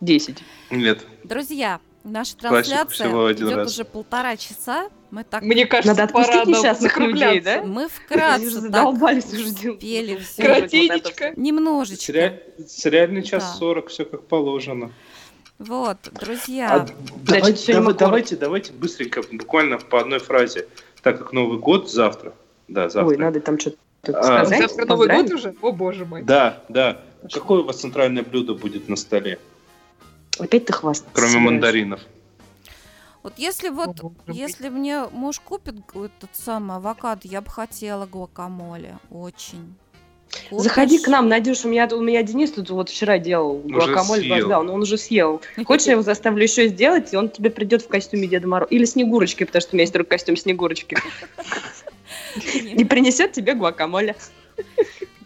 10. 0.00 0.38
Нет. 0.70 1.06
Друзья, 1.24 1.80
наша 2.04 2.36
трансляция 2.36 3.06
всего 3.08 3.24
один 3.24 3.46
идет 3.46 3.56
раз. 3.56 3.72
уже 3.72 3.84
полтора 3.84 4.36
часа. 4.36 4.88
Мы 5.10 5.24
так 5.24 5.42
мне 5.42 5.64
кажется, 5.66 5.98
Надо 5.98 6.12
пора 6.12 6.44
несчастных 6.44 6.96
людей, 6.98 7.40
да? 7.40 7.62
мы 7.62 7.88
вкратце 7.88 8.42
уже 8.46 8.54
так 8.56 8.62
задолбались 8.64 9.32
уже 9.32 9.50
делать. 9.50 9.80
пели 9.80 10.16
все. 10.18 10.42
Коротенечко. 10.42 11.32
Немножечко. 11.36 12.02
Сериаль- 12.04 12.42
Сериальный 12.68 13.22
Да. 13.22 13.26
час 13.26 13.58
40, 13.58 13.88
все 13.88 14.04
как 14.04 14.24
положено. 14.26 14.92
Вот, 15.58 15.96
друзья. 16.12 16.72
А, 16.74 16.86
давайте, 17.24 17.72
давай- 17.72 17.94
давайте, 17.94 18.36
давайте 18.36 18.72
быстренько, 18.72 19.22
буквально 19.32 19.78
по 19.78 20.00
одной 20.00 20.18
фразе. 20.20 20.68
Так 21.02 21.18
как 21.18 21.32
Новый 21.32 21.58
год 21.58 21.90
завтра. 21.90 22.34
Да, 22.68 22.88
завтра. 22.90 23.08
Ой, 23.14 23.16
надо 23.16 23.40
там 23.40 23.58
что-то 23.58 23.76
А, 24.08 24.22
сказать. 24.44 24.58
Завтра 24.60 24.84
Новый 24.84 25.08
поздравить. 25.08 25.30
год 25.32 25.40
уже? 25.40 25.54
О, 25.62 25.72
боже 25.72 26.04
мой. 26.04 26.22
Да, 26.22 26.62
да. 26.68 27.00
Какое 27.32 27.60
у 27.62 27.64
вас 27.64 27.80
центральное 27.80 28.22
блюдо 28.22 28.54
будет 28.54 28.88
на 28.88 28.94
столе, 28.96 29.38
Опять 30.38 30.66
ты 30.66 30.72
хвастаешься. 30.72 31.10
кроме 31.14 31.38
мандаринов? 31.38 32.00
Вот 33.28 33.38
если 33.38 33.68
вот, 33.68 33.98
если 34.26 34.70
мне 34.70 35.04
муж 35.12 35.38
купит 35.38 35.74
этот 35.90 36.30
самый 36.32 36.78
авокадо, 36.78 37.28
я 37.28 37.42
бы 37.42 37.50
хотела 37.50 38.06
гуакамоле. 38.06 38.96
Очень. 39.10 39.74
Купишь? 40.48 40.64
Заходи 40.64 40.98
к 40.98 41.08
нам, 41.08 41.28
Надюш, 41.28 41.66
у 41.66 41.68
меня, 41.68 41.86
у 41.92 42.00
меня 42.00 42.22
Денис 42.22 42.52
тут 42.52 42.70
вот 42.70 42.88
вчера 42.88 43.18
делал 43.18 43.58
гуакамоле, 43.58 44.22
съел. 44.22 44.48
да, 44.48 44.62
но 44.62 44.72
он 44.72 44.80
уже 44.80 44.96
съел. 44.96 45.42
Хочешь, 45.66 45.88
я 45.88 45.92
его 45.92 46.02
заставлю 46.02 46.42
еще 46.42 46.68
сделать, 46.68 47.12
и 47.12 47.18
он 47.18 47.28
тебе 47.28 47.50
придет 47.50 47.82
в 47.82 47.88
костюме 47.88 48.26
Деда 48.26 48.48
Мороза. 48.48 48.70
Или 48.70 48.86
Снегурочки, 48.86 49.44
потому 49.44 49.60
что 49.60 49.72
у 49.72 49.76
меня 49.76 49.82
есть 49.82 49.92
только 49.92 50.08
костюм 50.08 50.34
Снегурочки. 50.34 50.96
И 52.64 52.82
принесет 52.86 53.32
тебе 53.32 53.52
гуакамоле. 53.52 54.16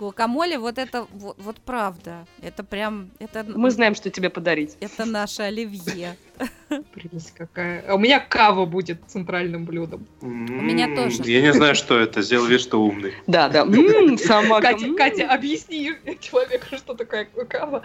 Гуакамоле, 0.03 0.59
вот 0.59 0.79
это, 0.79 1.07
вот, 1.13 1.37
вот 1.39 1.61
правда. 1.61 2.27
Это 2.43 2.65
прям, 2.65 3.11
это, 3.21 3.45
Мы 3.45 3.71
знаем, 3.71 3.95
что 3.95 4.11
тебе 4.11 4.31
подарить. 4.31 4.77
это 4.81 5.05
наше 5.05 5.43
оливье. 5.43 6.17
Прелесть 6.93 7.33
какая. 7.33 7.85
А 7.89 7.95
у 7.95 7.99
меня 7.99 8.19
кава 8.19 8.65
будет 8.67 8.99
центральным 9.07 9.65
блюдом. 9.65 10.05
У 10.21 10.27
меня 10.27 10.93
тоже. 10.97 11.23
Я 11.23 11.41
не 11.43 11.53
знаю, 11.53 11.77
что 11.77 11.97
это. 12.01 12.21
Сделал 12.23 12.47
вид, 12.47 12.61
что 12.61 12.83
умный. 12.83 13.13
Да, 13.29 13.49
да. 13.49 13.61
М, 13.61 14.19
Сама 14.19 14.61
Катя. 14.61 14.93
Катя, 14.97 15.29
объясни 15.33 15.93
человеку, 16.21 16.77
что 16.77 16.95
такое 16.95 17.27
кава. 17.27 17.85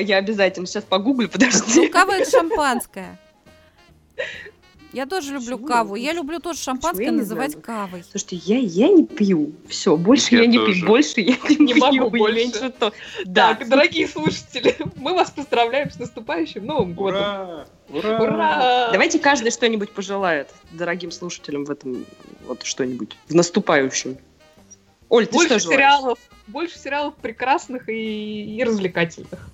Я 0.00 0.18
обязательно 0.18 0.66
сейчас 0.68 0.84
погуглю, 0.84 1.26
Ну, 1.32 1.32
подожди. 1.32 1.88
кава 1.88 2.12
это 2.12 2.30
шампанское. 2.30 3.18
Я 4.96 5.04
тоже 5.04 5.34
люблю 5.34 5.58
Почему? 5.58 5.66
каву. 5.68 5.94
Я 5.94 6.14
люблю 6.14 6.40
тоже 6.40 6.58
шампанское 6.58 7.10
называть 7.10 7.60
кавой. 7.60 8.02
Слушайте, 8.10 8.36
я, 8.36 8.56
я 8.56 8.88
не 8.88 9.04
пью. 9.04 9.52
Все, 9.68 9.94
больше 9.94 10.34
Я 10.34 10.40
я, 10.40 10.46
не 10.46 10.56
тоже. 10.56 10.72
пью. 10.72 10.86
Больше 10.86 11.20
я 11.20 11.36
не, 11.50 11.56
Не 11.66 11.74
пью. 11.74 11.84
могу 11.84 12.10
больше. 12.16 12.34
меньше 12.34 12.70
то. 12.70 12.94
Да. 13.26 13.52
Так, 13.54 13.68
дорогие 13.68 14.08
слушатели, 14.08 14.74
мы 14.96 15.12
вас 15.12 15.30
поздравляем 15.30 15.90
с 15.90 15.98
наступающим 15.98 16.64
Новым 16.64 16.94
годом. 16.94 17.20
Ура! 17.20 17.66
Ура! 17.90 18.22
Ура! 18.22 18.88
Давайте 18.90 19.18
каждый 19.18 19.50
что-нибудь 19.50 19.90
пожелает 19.92 20.48
дорогим 20.70 21.10
слушателям 21.10 21.66
в 21.66 21.70
этом 21.70 22.06
вот 22.46 22.62
что-нибудь 22.62 23.18
в 23.28 23.34
наступающем. 23.34 24.16
Оль, 25.10 25.26
ты 25.26 25.34
Больше 25.34 25.48
что 25.50 25.58
желаешь? 25.58 25.76
сериалов, 25.78 26.18
больше 26.46 26.78
сериалов 26.78 27.16
прекрасных 27.16 27.90
и, 27.90 28.56
и 28.56 28.64
развлекательных. 28.64 29.50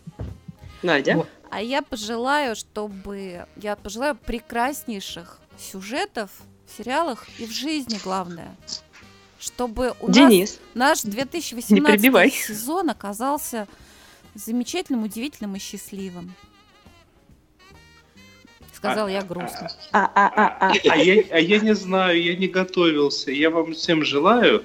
Надя? 0.84 1.16
Вот. 1.16 1.28
А 1.52 1.60
я 1.60 1.82
пожелаю, 1.82 2.56
чтобы... 2.56 3.46
Я 3.56 3.76
пожелаю 3.76 4.16
прекраснейших 4.16 5.38
сюжетов 5.58 6.30
в 6.66 6.78
сериалах 6.78 7.26
и 7.38 7.44
в 7.44 7.50
жизни, 7.50 8.00
главное. 8.02 8.56
Чтобы 9.38 9.92
у 10.00 10.06
нас 10.06 10.16
Денис. 10.16 10.60
наш 10.72 11.04
Не 11.04 11.10
2018 11.10 12.00
перебивай. 12.00 12.30
сезон 12.30 12.88
оказался 12.88 13.68
замечательным, 14.34 15.04
удивительным 15.04 15.54
и 15.54 15.58
счастливым. 15.58 16.32
Сказал 18.72 19.08
я 19.08 19.20
грустно. 19.20 19.70
А, 19.92 20.10
а, 20.14 20.32
а, 20.34 20.70
а. 20.70 20.72
А 20.88 20.96
я, 20.96 21.22
а 21.32 21.38
я 21.38 21.60
не 21.60 21.74
знаю, 21.74 22.22
я 22.22 22.34
не 22.34 22.48
готовился. 22.48 23.30
Я 23.30 23.50
вам 23.50 23.74
всем 23.74 24.06
желаю 24.06 24.64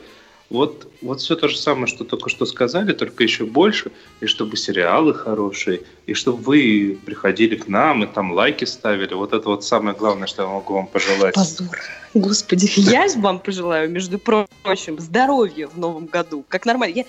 вот, 0.50 0.90
вот 1.02 1.20
все 1.20 1.36
то 1.36 1.48
же 1.50 1.58
самое, 1.58 1.88
что 1.88 2.06
только 2.06 2.30
что 2.30 2.46
сказали, 2.46 2.94
только 2.94 3.24
еще 3.24 3.46
больше. 3.46 3.92
И 4.22 4.28
чтобы 4.28 4.56
сериалы 4.56 5.14
хорошие, 5.14 5.82
и 6.06 6.14
чтобы 6.14 6.38
вы 6.42 6.98
приходили 7.06 7.56
к 7.56 7.68
нам 7.68 8.04
и 8.04 8.08
там 8.08 8.32
лайки 8.32 8.64
ставили. 8.66 9.14
Вот 9.14 9.34
это 9.34 9.50
вот 9.50 9.66
самое 9.66 9.96
главное, 9.96 10.28
что 10.28 10.44
я 10.44 10.48
могу 10.50 10.74
вам 10.74 10.88
пожелать. 10.88 11.36
Позор. 11.36 11.78
Господи, 12.14 12.72
я 12.78 13.08
вам 13.18 13.40
пожелаю, 13.40 13.90
между 13.90 14.20
прочим, 14.20 15.00
здоровья 15.00 15.68
в 15.68 15.78
новом 15.78 16.06
году. 16.06 16.46
Как 16.48 16.66
нормально. 16.66 16.96
Я- 16.96 17.06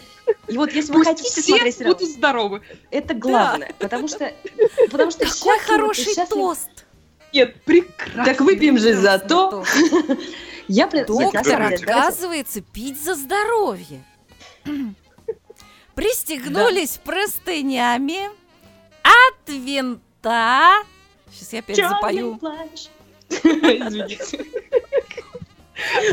И 0.48 0.56
вот 0.56 0.72
если 0.72 0.92
вы 0.92 1.04
Пусть 1.04 1.10
хотите 1.10 1.30
все 1.40 1.42
смотреть 1.42 1.76
сериал, 1.76 1.94
будут 1.94 2.10
здоровы. 2.10 2.60
это 2.90 3.14
главное. 3.14 3.72
Потому 3.78 4.08
что, 4.08 4.32
потому 4.90 5.10
что 5.12 5.26
Какой 5.26 5.58
хороший 5.60 6.14
тост! 6.28 6.70
Нет, 7.32 7.56
прекрасно. 7.64 8.24
Так 8.24 8.40
выпьем 8.40 8.78
же 8.78 8.94
за 8.94 9.18
то. 9.18 9.62
Я 10.68 10.86
Доктор, 10.86 11.62
оказывается, 11.62 12.60
пить 12.60 13.02
за 13.02 13.14
здоровье. 13.14 14.04
Пристегнулись 15.94 16.98
простынями 16.98 18.28
от 19.02 19.48
винта. 19.48 20.84
Сейчас 21.32 21.52
я 21.54 21.58
опять 21.60 21.76
запою. 21.76 22.36
плащ. 22.36 22.88
Извините. 23.30 24.44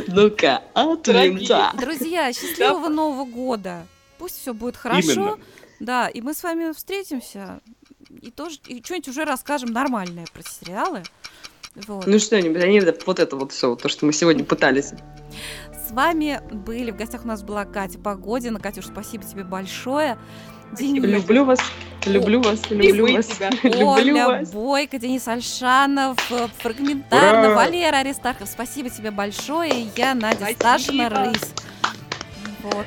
Ну-ка, 0.08 0.64
отвинта. 0.74 1.74
Друзья, 1.80 2.32
счастливого 2.32 2.88
Нового 2.88 3.26
года. 3.26 3.88
Пусть 4.18 4.40
все 4.40 4.54
будет 4.54 4.78
хорошо. 4.78 5.12
Именно. 5.12 5.40
Да, 5.80 6.08
и 6.08 6.22
мы 6.22 6.34
с 6.34 6.44
вами 6.44 6.72
встретимся 6.72 7.62
и 8.22 8.32
тоже 8.32 8.60
и 8.68 8.82
что-нибудь 8.84 9.10
уже 9.10 9.26
расскажем 9.26 9.72
нормальное 9.72 10.26
про 10.32 10.44
сериалы. 10.44 11.04
Вот. 11.88 12.08
Ну 12.08 12.20
что-нибудь, 12.20 12.64
не 12.66 12.80
вот 12.80 13.20
это 13.20 13.36
вот 13.36 13.52
все, 13.52 13.76
то, 13.76 13.90
что 13.90 14.06
мы 14.06 14.14
сегодня 14.14 14.46
пытались. 14.46 14.94
С 15.88 15.92
вами 15.92 16.40
были, 16.52 16.92
в 16.92 16.96
гостях 16.98 17.26
у 17.26 17.28
нас 17.28 17.44
была 17.44 17.66
Катя 17.66 18.00
Погодина. 18.00 18.60
Катюш, 18.60 18.86
спасибо 18.86 19.24
тебе 19.24 19.44
большое. 19.44 20.18
Денис, 20.72 21.04
Люблю 21.04 21.46
вас, 21.46 21.60
люблю 22.06 22.42
вас, 22.42 22.60
люблю 22.72 23.14
вас. 23.14 23.28
тебя. 23.28 23.52
Оля 23.86 24.28
вас. 24.28 24.52
Бойко, 24.52 24.98
Денис 24.98 25.28
Альшанов, 25.28 26.18
э, 26.32 26.48
фрагментарно, 26.58 27.50
Ура! 27.50 27.56
Валера 27.56 27.98
Аристархов. 27.98 28.48
Спасибо 28.50 28.90
тебе 28.90 29.12
большое. 29.12 29.84
И 29.84 29.90
Я 29.96 30.16
Надя 30.16 30.38
Спасибо. 30.38 30.58
Сташина 30.60 31.10
Рысь. 31.10 31.54
Вот. 32.64 32.86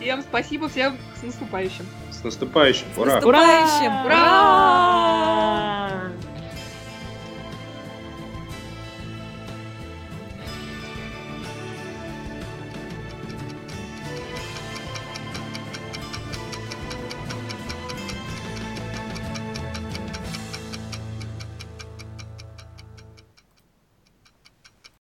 Всем 0.00 0.22
спасибо, 0.22 0.68
всем 0.68 0.96
с 1.18 1.22
наступающим. 1.22 1.86
С 2.10 2.24
наступающим. 2.24 2.86
С 2.94 2.98
Ура! 2.98 3.14
наступающим. 3.14 4.04
Ура! 4.06 6.00